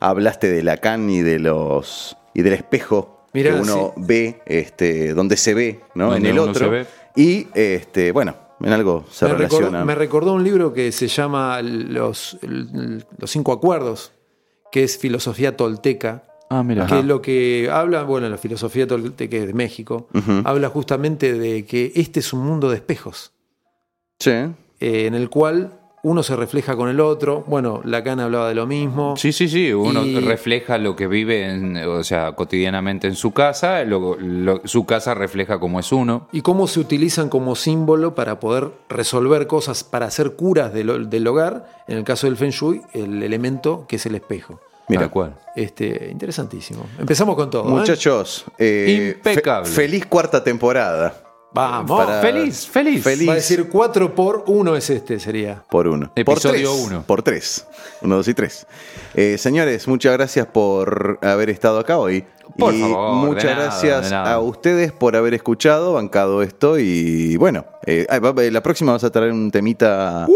hablaste 0.00 0.48
de 0.48 0.62
Lacan 0.62 1.10
y 1.10 1.20
de 1.20 1.38
los 1.38 2.16
y 2.32 2.40
del 2.40 2.54
espejo 2.54 3.26
Mirá, 3.34 3.52
que 3.52 3.60
uno 3.60 3.92
ve, 3.96 4.40
este, 4.46 5.12
donde 5.12 5.36
se 5.36 5.52
ve, 5.52 5.80
¿no? 5.94 6.12
Donde 6.12 6.30
en 6.30 6.34
el 6.34 6.38
otro. 6.38 6.72
Y 7.14 7.48
este, 7.54 8.10
bueno, 8.12 8.34
en 8.60 8.72
algo 8.72 9.04
se 9.10 9.26
me, 9.26 9.32
relaciona. 9.32 9.66
recordó, 9.66 9.84
me 9.84 9.94
recordó 9.94 10.32
un 10.32 10.44
libro 10.44 10.72
que 10.72 10.92
se 10.92 11.08
llama 11.08 11.60
Los, 11.60 12.38
los 12.42 13.30
Cinco 13.30 13.52
Acuerdos, 13.52 14.12
que 14.72 14.82
es 14.82 14.96
filosofía 14.96 15.56
tolteca. 15.56 16.24
Ah, 16.48 16.62
mira. 16.62 16.86
que 16.86 17.02
lo 17.02 17.20
que 17.20 17.68
habla, 17.72 18.04
bueno, 18.04 18.28
la 18.28 18.38
filosofía 18.38 18.86
tolteca 18.86 19.36
de 19.36 19.52
México, 19.52 20.08
habla 20.44 20.68
justamente 20.68 21.32
de 21.34 21.64
que 21.64 21.92
este 21.96 22.20
es 22.20 22.32
un 22.32 22.44
mundo 22.46 22.68
de 22.70 22.76
espejos, 22.76 23.32
Sí. 24.18 24.30
eh, 24.30 25.06
en 25.06 25.14
el 25.14 25.28
cual 25.28 25.72
uno 26.02 26.22
se 26.22 26.36
refleja 26.36 26.76
con 26.76 26.88
el 26.88 27.00
otro. 27.00 27.42
Bueno, 27.48 27.80
Lacan 27.84 28.20
hablaba 28.20 28.48
de 28.48 28.54
lo 28.54 28.64
mismo. 28.64 29.16
Sí, 29.16 29.32
sí, 29.32 29.48
sí. 29.48 29.72
Uno 29.72 30.04
Y- 30.06 30.20
refleja 30.20 30.78
lo 30.78 30.94
que 30.94 31.08
vive, 31.08 31.50
en, 31.50 31.76
o 31.78 32.04
sea, 32.04 32.32
cotidianamente 32.36 33.08
en 33.08 33.16
su 33.16 33.32
casa. 33.32 33.82
lo- 33.82 34.16
lo- 34.20 34.60
su 34.66 34.86
casa 34.86 35.14
refleja 35.14 35.58
cómo 35.58 35.80
es 35.80 35.90
uno. 35.90 36.28
Y 36.30 36.42
cómo 36.42 36.68
se 36.68 36.78
utilizan 36.78 37.28
como 37.28 37.56
símbolo 37.56 38.14
para 38.14 38.38
poder 38.38 38.70
resolver 38.88 39.48
cosas, 39.48 39.82
para 39.82 40.06
hacer 40.06 40.36
curas 40.36 40.72
del, 40.72 41.10
del 41.10 41.26
hogar. 41.26 41.68
En 41.88 41.98
el 41.98 42.04
caso 42.04 42.28
del 42.28 42.36
Feng 42.36 42.50
Shui, 42.52 42.82
el 42.92 43.24
elemento 43.24 43.84
que 43.88 43.96
es 43.96 44.06
el 44.06 44.14
espejo. 44.14 44.60
Mira. 44.88 45.08
Cual. 45.08 45.34
Este, 45.54 46.08
interesantísimo. 46.10 46.86
Empezamos 46.98 47.34
con 47.34 47.50
todo. 47.50 47.68
¿eh? 47.68 47.72
Muchachos, 47.72 48.44
eh, 48.58 49.14
Impecable. 49.16 49.68
fe- 49.68 49.82
feliz 49.82 50.06
cuarta 50.06 50.42
temporada. 50.44 51.22
Vamos. 51.52 52.04
Para- 52.04 52.20
Feliz, 52.20 52.66
feliz. 52.66 53.02
Feliz. 53.02 53.26
Va 53.28 53.32
a 53.32 53.36
decir 53.36 53.66
4 53.70 54.14
por 54.14 54.44
1 54.46 54.76
es 54.76 54.90
este, 54.90 55.18
sería. 55.18 55.64
Por 55.70 55.86
uno. 55.88 56.12
Episodio 56.14 56.68
por 56.68 56.76
tres. 56.76 56.86
uno. 56.86 57.02
Por 57.06 57.22
tres. 57.22 57.66
Uno, 58.02 58.16
dos 58.16 58.28
y 58.28 58.34
tres. 58.34 58.66
Eh, 59.14 59.38
señores, 59.38 59.88
muchas 59.88 60.12
gracias 60.12 60.46
por 60.46 61.18
haber 61.22 61.48
estado 61.48 61.78
acá 61.78 61.96
hoy. 61.98 62.24
Por 62.58 62.74
y 62.74 62.80
favor, 62.82 63.14
muchas 63.14 63.44
nada, 63.44 63.56
gracias 63.64 64.12
a 64.12 64.38
ustedes 64.40 64.92
por 64.92 65.16
haber 65.16 65.32
escuchado, 65.34 65.94
bancado 65.94 66.42
esto. 66.42 66.78
Y 66.78 67.36
bueno, 67.38 67.64
eh, 67.86 68.06
ah, 68.10 68.18
la 68.20 68.62
próxima 68.62 68.92
vas 68.92 69.04
a 69.04 69.10
traer 69.10 69.32
un 69.32 69.50
temita 69.50 70.26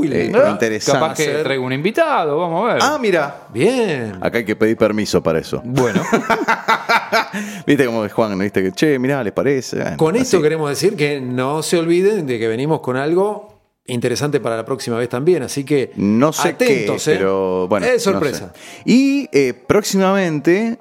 Uy, 0.00 0.06
eh, 0.08 0.30
le- 0.32 0.50
interesante. 0.50 1.00
Capaz 1.00 1.14
que 1.16 1.26
traigo 1.42 1.64
un 1.64 1.72
invitado, 1.72 2.38
vamos 2.38 2.68
a 2.70 2.74
ver. 2.74 2.82
Ah, 2.82 2.98
mira. 3.00 3.42
Bien. 3.52 4.16
Acá 4.20 4.38
hay 4.38 4.44
que 4.44 4.56
pedir 4.56 4.76
permiso 4.76 5.22
para 5.22 5.38
eso. 5.38 5.60
Bueno, 5.64 6.02
Viste 7.66 7.86
como 7.86 8.08
Juan, 8.08 8.38
viste 8.38 8.62
que, 8.62 8.72
che, 8.72 8.98
mirá, 8.98 9.22
¿les 9.22 9.32
parece? 9.32 9.76
Bueno, 9.80 9.96
Con 9.96 10.16
esto 10.16 10.36
así. 10.38 10.42
queremos 10.42 10.68
decir 10.70 10.96
que 10.96 11.20
no 11.20 11.62
se 11.62 11.78
olviden 11.78 12.26
de 12.26 12.38
que 12.38 12.48
venimos 12.48 12.80
con 12.80 12.96
algo 12.96 13.48
interesante 13.86 14.40
para 14.40 14.56
la 14.56 14.64
próxima 14.64 14.96
vez 14.96 15.08
también. 15.08 15.42
Así 15.42 15.64
que 15.64 15.92
No 15.96 16.32
sé 16.32 16.50
atentos, 16.50 17.04
qué, 17.04 17.12
¿eh? 17.12 17.16
pero 17.16 17.66
bueno. 17.68 17.86
Es 17.86 18.06
no 18.06 18.12
sorpresa. 18.12 18.52
sé. 18.54 18.80
Y 18.84 19.28
eh, 19.32 19.54
próximamente, 19.54 20.78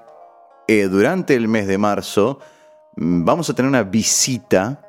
eh, 0.68 0.84
durante 0.84 1.34
el 1.36 1.48
mes 1.48 1.68
de 1.68 1.78
marzo, 1.78 2.40
mm, 2.96 3.26
vamos 3.26 3.50
a 3.50 3.54
tener 3.54 3.70
una 3.70 3.84
visita 3.84 4.82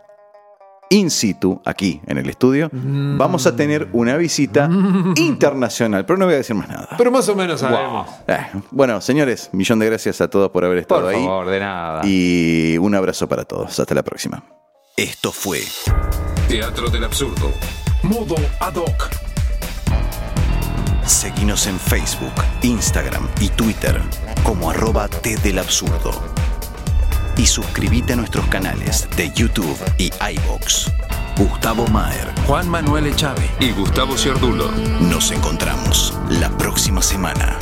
in 0.90 1.10
situ 1.10 1.60
aquí 1.64 2.00
en 2.06 2.18
el 2.18 2.28
estudio. 2.28 2.68
Mm. 2.72 3.16
Vamos 3.16 3.46
a 3.46 3.56
tener 3.56 3.88
una 3.92 4.16
visita 4.16 4.68
internacional, 5.16 6.04
pero 6.04 6.18
no 6.18 6.26
voy 6.26 6.34
a 6.34 6.38
decir 6.38 6.54
más 6.54 6.68
nada. 6.68 6.88
Pero 6.98 7.10
más 7.10 7.28
o 7.28 7.34
menos 7.34 7.60
sabemos. 7.60 8.08
Eh, 8.28 8.46
bueno, 8.70 9.00
señores, 9.00 9.48
millón 9.52 9.78
de 9.78 9.86
gracias 9.86 10.20
a 10.20 10.28
todos 10.28 10.50
por 10.50 10.64
haber 10.64 10.78
estado 10.78 11.02
por 11.02 11.14
ahí. 11.14 11.24
favor, 11.24 11.46
de 11.48 11.60
nada. 11.60 12.02
Y 12.04 12.76
un 12.78 12.94
abrazo 12.94 13.28
para 13.28 13.44
todos. 13.44 13.78
Hasta 13.80 13.94
la 13.94 14.02
próxima. 14.02 14.44
Esto 14.96 15.32
fue 15.32 15.62
Teatro 16.48 16.90
del 16.90 17.04
Absurdo. 17.04 17.50
Modo 18.02 18.34
Ad 18.60 18.74
hoc. 18.76 19.08
Seguinos 21.06 21.66
en 21.66 21.78
Facebook, 21.78 22.32
Instagram 22.62 23.26
y 23.40 23.48
Twitter 23.48 24.00
como 24.44 24.70
arroba 24.70 25.08
T 25.08 25.36
del 25.36 25.58
Absurdo. 25.58 26.12
Y 27.40 27.46
suscríbete 27.46 28.12
a 28.12 28.16
nuestros 28.16 28.44
canales 28.48 29.08
de 29.16 29.30
YouTube 29.30 29.78
y 29.96 30.10
iBox. 30.34 30.92
Gustavo 31.38 31.86
Maher. 31.86 32.34
Juan 32.46 32.68
Manuel 32.68 33.06
Echave. 33.06 33.50
Y 33.60 33.70
Gustavo 33.70 34.18
Ciardulo. 34.18 34.70
Nos 35.00 35.30
encontramos 35.30 36.12
la 36.28 36.50
próxima 36.58 37.00
semana. 37.00 37.58